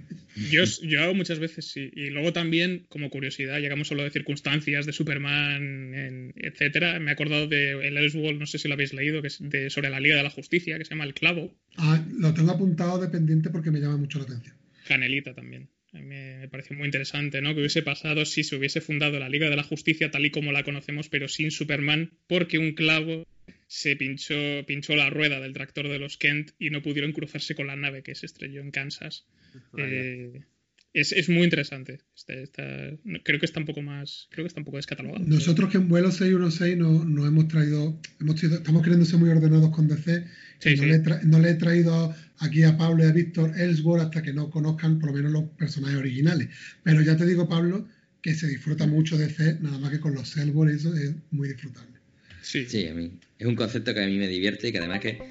Yo, 0.50 0.64
yo 0.84 1.02
hago 1.04 1.14
muchas 1.14 1.40
veces 1.40 1.66
sí. 1.72 1.92
Y 1.94 2.10
luego 2.10 2.32
también, 2.32 2.86
como 2.88 3.10
curiosidad, 3.10 3.60
llegamos 3.60 3.90
solo 3.90 4.04
de 4.04 4.12
circunstancias, 4.12 4.86
de 4.86 4.94
Superman, 4.94 5.94
en- 5.94 6.34
etcétera. 6.38 7.00
Me 7.00 7.12
he 7.12 7.14
acordado 7.14 7.48
de 7.48 7.72
el 7.88 7.98
Elseworld, 7.98 8.40
no 8.40 8.46
sé 8.46 8.58
si 8.58 8.68
lo 8.70 8.74
habéis 8.76 8.94
leído, 8.94 9.22
que 9.22 9.28
es 9.28 9.40
de, 9.42 9.70
sobre 9.70 9.90
la 9.90 10.00
Liga 10.00 10.16
de 10.16 10.24
la 10.24 10.30
Justicia, 10.30 10.78
que 10.78 10.86
se 10.86 10.92
llama 10.92 11.04
El 11.04 11.14
Clavo. 11.14 11.54
Ah, 11.78 12.02
lo 12.18 12.34
tengo 12.34 12.52
apuntado 12.52 12.98
de 13.00 13.10
pendiente 13.10 13.50
porque 13.50 13.72
me 13.72 13.80
llama 13.82 13.98
mucho 13.98 14.20
la 14.20 14.24
atención. 14.26 14.56
Canelita 14.92 15.34
también. 15.34 15.70
A 15.94 15.98
mí 15.98 16.04
me, 16.04 16.38
me 16.40 16.48
pareció 16.50 16.76
muy 16.76 16.86
interesante, 16.86 17.42
¿no? 17.42 17.54
Que 17.54 17.62
hubiese 17.62 17.82
pasado 17.82 18.26
si 18.26 18.44
se 18.44 18.56
hubiese 18.56 18.82
fundado 18.82 19.20
la 19.20 19.30
Liga 19.30 19.50
de 19.50 19.56
la 19.56 19.64
Justicia 19.64 20.12
tal 20.12 20.26
y 20.26 20.32
como 20.32 20.52
la 20.52 20.64
conocemos, 20.64 21.10
pero 21.10 21.28
sin 21.28 21.52
Superman, 21.52 22.12
porque 22.28 22.58
un 22.58 22.74
clavo 22.74 23.26
se 23.68 23.96
pinchó, 23.96 24.36
pinchó 24.68 24.98
la 24.98 25.10
rueda 25.10 25.40
del 25.40 25.54
tractor 25.54 25.88
de 25.88 25.98
los 25.98 26.18
Kent 26.18 26.52
y 26.60 26.72
no 26.72 26.82
pudieron 26.82 27.14
cruzarse 27.14 27.56
con 27.56 27.68
la 27.68 27.78
nave 27.78 28.04
que 28.04 28.16
se 28.16 28.26
estrelló 28.26 28.60
en 28.60 28.72
Kansas. 28.72 29.26
Eh, 29.78 30.42
es, 30.94 31.12
es 31.12 31.30
muy 31.30 31.44
interesante. 31.44 32.02
No, 33.04 33.20
creo 33.24 33.40
que 33.40 33.46
está 33.46 33.60
un 33.60 33.66
poco 33.66 33.82
más. 33.82 34.28
Creo 34.32 34.44
que 34.44 34.48
está 34.48 34.60
un 34.62 34.66
poco 34.66 34.78
descatalogado. 34.78 35.24
Nosotros 35.26 35.70
que 35.72 35.78
en 35.78 35.88
vuelo 35.90 36.12
616 36.12 36.78
no, 36.78 37.06
no 37.06 37.26
hemos 37.26 37.48
traído, 37.48 38.00
hemos 38.20 38.40
sido- 38.40 38.56
estamos 38.58 38.82
queriendo 38.84 39.06
ser 39.06 39.20
muy 39.20 39.30
ordenados 39.30 39.70
con 39.72 39.88
DC. 39.88 40.26
Sí, 40.60 40.76
no, 40.76 40.84
sí. 40.84 40.90
Le 40.90 41.04
tra- 41.04 41.22
no 41.24 41.40
le 41.40 41.52
he 41.52 41.56
traído 41.56 42.14
aquí 42.40 42.64
a 42.64 42.78
Pablo 42.78 43.04
y 43.04 43.08
a 43.08 43.12
Víctor 43.12 43.54
Ellsworth 43.60 44.04
hasta 44.04 44.22
que 44.22 44.34
no 44.34 44.50
conozcan 44.50 45.00
por 45.00 45.10
lo 45.12 45.16
menos 45.18 45.32
los 45.32 45.44
personajes 45.58 45.98
originales. 45.98 46.50
Pero 46.84 47.02
ya 47.02 47.16
te 47.18 47.26
digo, 47.26 47.48
Pablo, 47.50 47.88
que 48.22 48.36
se 48.36 48.48
disfruta 48.48 48.86
mucho 48.86 49.18
DC, 49.18 49.58
nada 49.62 49.80
más 49.80 49.92
que 49.92 50.00
con 50.00 50.14
los 50.14 50.36
Ellsworth, 50.38 50.72
eso 50.74 50.94
es 50.96 51.14
muy 51.32 51.48
disfrutable. 51.50 51.91
Sí. 52.42 52.66
Sí, 52.66 52.88
a 52.88 52.94
mí. 52.94 53.12
Es 53.38 53.48
un 53.48 53.56
concepto 53.56 53.94
que 53.94 54.04
a 54.04 54.06
mí 54.06 54.18
me 54.18 54.28
divierte 54.28 54.68
y 54.68 54.72
que 54.72 54.80
además 54.80 55.00
que 55.00 55.22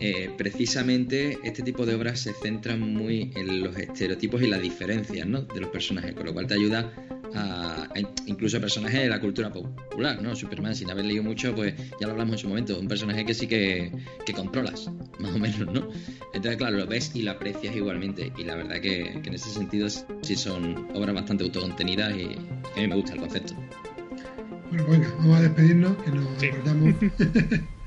eh, 0.00 0.30
precisamente 0.36 1.38
este 1.44 1.62
tipo 1.62 1.84
de 1.84 1.94
obras 1.94 2.20
se 2.20 2.32
centran 2.32 2.80
muy 2.80 3.30
en 3.34 3.62
los 3.62 3.76
estereotipos 3.76 4.42
y 4.42 4.46
las 4.46 4.62
diferencias 4.62 5.26
¿no? 5.26 5.42
de 5.42 5.60
los 5.60 5.70
personajes, 5.70 6.14
con 6.14 6.26
lo 6.26 6.32
cual 6.32 6.46
te 6.46 6.54
ayuda 6.54 6.92
a, 7.34 7.84
a 7.84 7.98
incluso 8.26 8.60
personajes 8.60 9.00
de 9.00 9.08
la 9.08 9.20
cultura 9.20 9.52
popular, 9.52 10.22
¿no? 10.22 10.34
Superman, 10.34 10.74
sin 10.74 10.90
haber 10.90 11.04
leído 11.04 11.22
mucho, 11.22 11.54
pues 11.54 11.74
ya 12.00 12.06
lo 12.06 12.12
hablamos 12.12 12.34
en 12.34 12.38
su 12.38 12.48
momento, 12.48 12.78
un 12.78 12.88
personaje 12.88 13.24
que 13.24 13.34
sí 13.34 13.46
que, 13.46 13.92
que 14.24 14.32
controlas, 14.32 14.90
más 15.18 15.34
o 15.34 15.38
menos, 15.38 15.72
¿no? 15.72 15.90
Entonces, 16.32 16.56
claro, 16.56 16.78
lo 16.78 16.86
ves 16.86 17.10
y 17.14 17.22
lo 17.22 17.32
aprecias 17.32 17.74
igualmente. 17.74 18.32
Y 18.38 18.44
la 18.44 18.54
verdad 18.54 18.80
que, 18.80 19.20
que 19.22 19.28
en 19.28 19.34
ese 19.34 19.50
sentido 19.50 19.88
sí 19.90 20.36
son 20.36 20.88
obras 20.94 21.14
bastante 21.14 21.44
autocontenidas 21.44 22.16
y 22.16 22.24
a 22.76 22.80
mí 22.80 22.86
me 22.86 22.94
gusta 22.94 23.14
el 23.14 23.20
concepto. 23.20 23.54
Bueno, 24.70 24.86
venga, 24.86 25.08
vamos 25.18 25.38
a 25.38 25.42
despedirnos, 25.42 25.96
que 26.02 26.10
nos 26.10 26.26
Sí. 26.40 26.50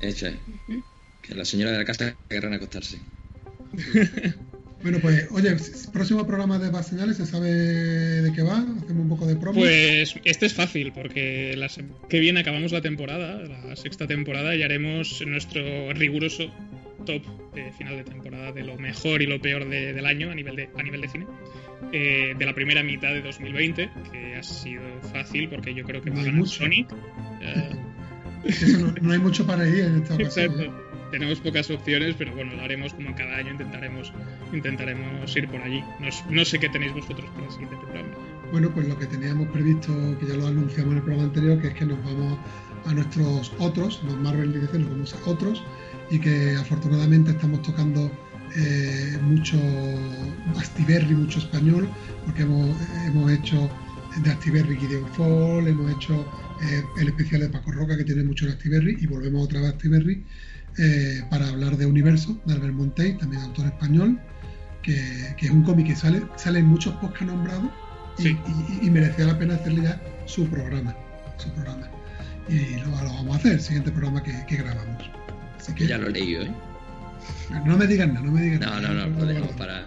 Hecho 0.00 0.26
es. 0.28 0.36
Que 1.22 1.36
la 1.36 1.44
señora 1.44 1.70
de 1.70 1.78
la 1.78 1.84
casa 1.84 2.16
querrán 2.28 2.52
acostarse. 2.54 3.00
Bueno, 4.82 4.98
pues, 5.00 5.28
oye, 5.30 5.54
próximo 5.92 6.26
programa 6.26 6.58
de 6.58 6.68
Bad 6.68 6.82
Señales, 6.82 7.16
¿se 7.16 7.24
sabe 7.24 7.52
de 7.52 8.32
qué 8.32 8.42
va? 8.42 8.58
Hacemos 8.58 9.02
un 9.04 9.08
poco 9.10 9.28
de 9.28 9.36
promo. 9.36 9.60
Pues 9.60 10.16
este 10.24 10.46
es 10.46 10.54
fácil, 10.54 10.92
porque 10.92 11.54
la 11.56 11.68
semana 11.68 11.94
que 12.08 12.18
viene 12.18 12.40
acabamos 12.40 12.72
la 12.72 12.80
temporada, 12.80 13.40
la 13.42 13.76
sexta 13.76 14.08
temporada, 14.08 14.56
y 14.56 14.64
haremos 14.64 15.22
nuestro 15.24 15.92
riguroso 15.92 16.52
top 17.06 17.22
de 17.54 17.70
final 17.78 17.96
de 17.96 18.02
temporada 18.02 18.50
de 18.50 18.64
lo 18.64 18.76
mejor 18.76 19.22
y 19.22 19.26
lo 19.26 19.40
peor 19.40 19.68
de- 19.68 19.92
del 19.92 20.04
año 20.04 20.32
a 20.32 20.34
nivel 20.34 20.56
de, 20.56 20.68
a 20.76 20.82
nivel 20.82 21.00
de 21.02 21.08
cine. 21.10 21.26
Eh, 21.90 22.34
de 22.38 22.46
la 22.46 22.54
primera 22.54 22.82
mitad 22.82 23.08
de 23.08 23.22
2020, 23.22 23.90
que 24.12 24.36
ha 24.36 24.42
sido 24.42 24.82
fácil 25.12 25.48
porque 25.48 25.74
yo 25.74 25.84
creo 25.84 26.00
que 26.00 26.10
va 26.10 26.16
a 26.16 26.18
No 26.20 26.24
ganar 26.24 26.40
mucho. 26.40 26.52
Sonic. 26.52 26.88
Eh, 27.42 27.70
Eso 28.44 28.78
no, 28.78 28.94
no 29.00 29.12
hay 29.12 29.18
mucho 29.18 29.44
para 29.46 29.66
ir 29.68 29.80
en 29.84 29.96
esta 30.02 30.14
ocasión. 30.14 30.52
¿eh? 30.52 30.64
Exacto. 30.64 30.92
Tenemos 31.10 31.40
pocas 31.40 31.70
opciones, 31.70 32.14
pero 32.16 32.34
bueno, 32.34 32.54
lo 32.54 32.62
haremos 32.62 32.94
como 32.94 33.14
cada 33.14 33.36
año, 33.36 33.50
intentaremos, 33.50 34.12
intentaremos 34.52 35.36
ir 35.36 35.48
por 35.48 35.60
allí. 35.60 35.82
No, 36.00 36.08
no 36.30 36.44
sé 36.44 36.58
qué 36.58 36.68
tenéis 36.70 36.92
vosotros 36.94 37.28
para 37.34 37.46
el 37.46 37.52
siguiente 37.52 37.76
programa. 37.76 38.08
Bueno, 38.50 38.70
pues 38.72 38.88
lo 38.88 38.98
que 38.98 39.06
teníamos 39.06 39.48
previsto, 39.48 39.92
que 40.18 40.26
ya 40.26 40.34
lo 40.34 40.46
anunciamos 40.46 40.92
en 40.92 40.98
el 40.98 41.02
programa 41.02 41.24
anterior, 41.28 41.60
que 41.60 41.68
es 41.68 41.74
que 41.74 41.84
nos 41.84 42.02
vamos 42.04 42.38
a 42.86 42.94
nuestros 42.94 43.52
otros, 43.58 44.02
los 44.04 44.16
Marvel 44.18 44.52
DC, 44.52 44.78
nos 44.78 44.90
vamos 44.90 45.14
a 45.14 45.30
otros, 45.30 45.62
y 46.10 46.18
que 46.18 46.56
afortunadamente 46.56 47.32
estamos 47.32 47.60
tocando 47.62 48.10
eh, 48.56 49.18
mucho 49.22 49.58
Astiberri, 50.58 51.14
mucho 51.14 51.38
español, 51.38 51.88
porque 52.24 52.42
hemos, 52.42 52.76
hemos 53.06 53.30
hecho 53.32 53.70
de 54.22 54.30
Astiberri 54.30 54.76
Gideon 54.76 55.06
Fall, 55.14 55.66
hemos 55.68 55.90
hecho 55.92 56.26
eh, 56.62 56.82
el 57.00 57.08
especial 57.08 57.40
de 57.42 57.48
Paco 57.48 57.72
Roca, 57.72 57.96
que 57.96 58.04
tiene 58.04 58.22
mucho 58.22 58.46
en 58.46 58.52
Astiberri, 58.52 58.96
y 59.00 59.06
volvemos 59.06 59.44
otra 59.44 59.60
vez 59.60 59.70
a 59.70 59.72
Astiberri 59.72 60.24
eh, 60.78 61.22
para 61.30 61.48
hablar 61.48 61.76
de 61.76 61.86
Universo, 61.86 62.40
de 62.44 62.54
Albert 62.54 62.74
Montey, 62.74 63.16
también 63.18 63.42
autor 63.42 63.66
español, 63.66 64.18
que, 64.82 65.34
que 65.38 65.46
es 65.46 65.52
un 65.52 65.62
cómic 65.62 65.86
que 65.88 65.96
sale, 65.96 66.22
sale 66.36 66.58
en 66.58 66.66
muchos 66.66 66.94
podcasts 66.96 67.26
nombrados, 67.26 67.70
y, 68.18 68.22
Sí. 68.24 68.36
y- 68.82 68.86
y 68.86 68.90
merecía 68.90 69.24
la 69.26 69.38
pena 69.38 69.54
hacerle 69.54 69.82
ya 69.84 70.00
su 70.26 70.46
programa. 70.48 70.94
Su 71.38 71.48
programa. 71.52 71.88
Y 72.48 72.76
lo, 72.80 72.86
lo 73.02 73.12
vamos 73.14 73.36
a 73.36 73.38
hacer, 73.38 73.52
el 73.52 73.60
siguiente 73.60 73.90
programa 73.90 74.22
que, 74.22 74.32
que 74.46 74.56
grabamos. 74.56 75.02
Así 75.58 75.72
que 75.74 75.86
Ya 75.86 75.96
lo 75.96 76.08
he 76.08 76.10
leído, 76.10 76.42
¿eh? 76.42 76.52
No 77.64 77.76
me 77.76 77.86
digan 77.86 78.14
nada, 78.14 78.26
no 78.26 78.32
me 78.32 78.40
digan 78.42 78.60
No, 78.60 78.66
nada. 78.80 78.88
no, 78.94 79.06
no, 79.06 79.18
lo 79.20 79.26
dejo 79.26 79.46
para. 79.56 79.86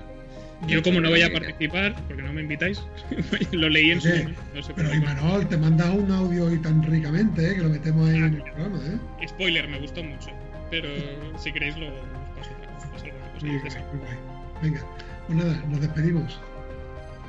Yo 0.67 0.81
como 0.81 0.99
no 1.01 1.09
voy 1.09 1.21
a 1.21 1.31
participar, 1.31 1.93
porque 2.07 2.23
no 2.23 2.33
me 2.33 2.41
invitáis, 2.41 2.81
lo 3.51 3.69
leí 3.69 3.91
en 3.91 4.01
su 4.01 4.07
momento. 4.09 4.41
No 4.55 4.63
sé 4.63 4.73
Pero. 4.75 4.93
Imanol, 4.93 5.47
te 5.47 5.57
mandas 5.57 5.89
un 5.89 6.11
audio 6.11 6.51
y 6.51 6.57
tan 6.59 6.81
ricamente, 6.81 7.51
¿eh? 7.51 7.55
que 7.55 7.61
lo 7.61 7.69
metemos 7.69 8.09
ahí 8.09 8.17
en 8.17 8.23
el 8.35 8.41
programa. 8.41 8.79
¿eh? 8.85 9.27
Spoiler, 9.27 9.67
me 9.67 9.79
gustó 9.79 10.03
mucho. 10.03 10.29
Pero 10.71 10.89
si 11.37 11.51
queréis 11.51 11.77
lo 11.77 11.87
paso, 12.35 12.51
os 12.79 12.85
paso 12.87 13.05
alguna 13.05 13.61
cosa. 13.61 13.79
Muy 13.81 13.99
guay, 13.99 13.99
muy 13.99 13.99
guay. 13.99 14.17
Venga, 14.63 14.85
pues 15.27 15.37
nada, 15.37 15.63
nos 15.69 15.81
despedimos. 15.81 16.39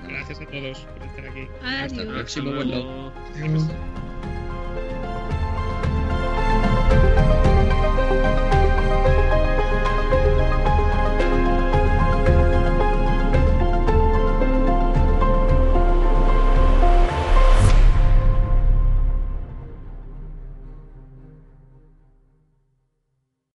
Gracias 0.09 0.41
a 0.41 0.47
todos 0.47 0.79
por 0.97 1.07
estar 1.09 1.27
aquí. 1.27 1.49
Hasta 1.65 1.95
el 2.03 2.09
Adiós. 2.09 2.15
próximo 2.15 2.53
vuelo. 2.55 3.13
Adiós. 3.35 3.67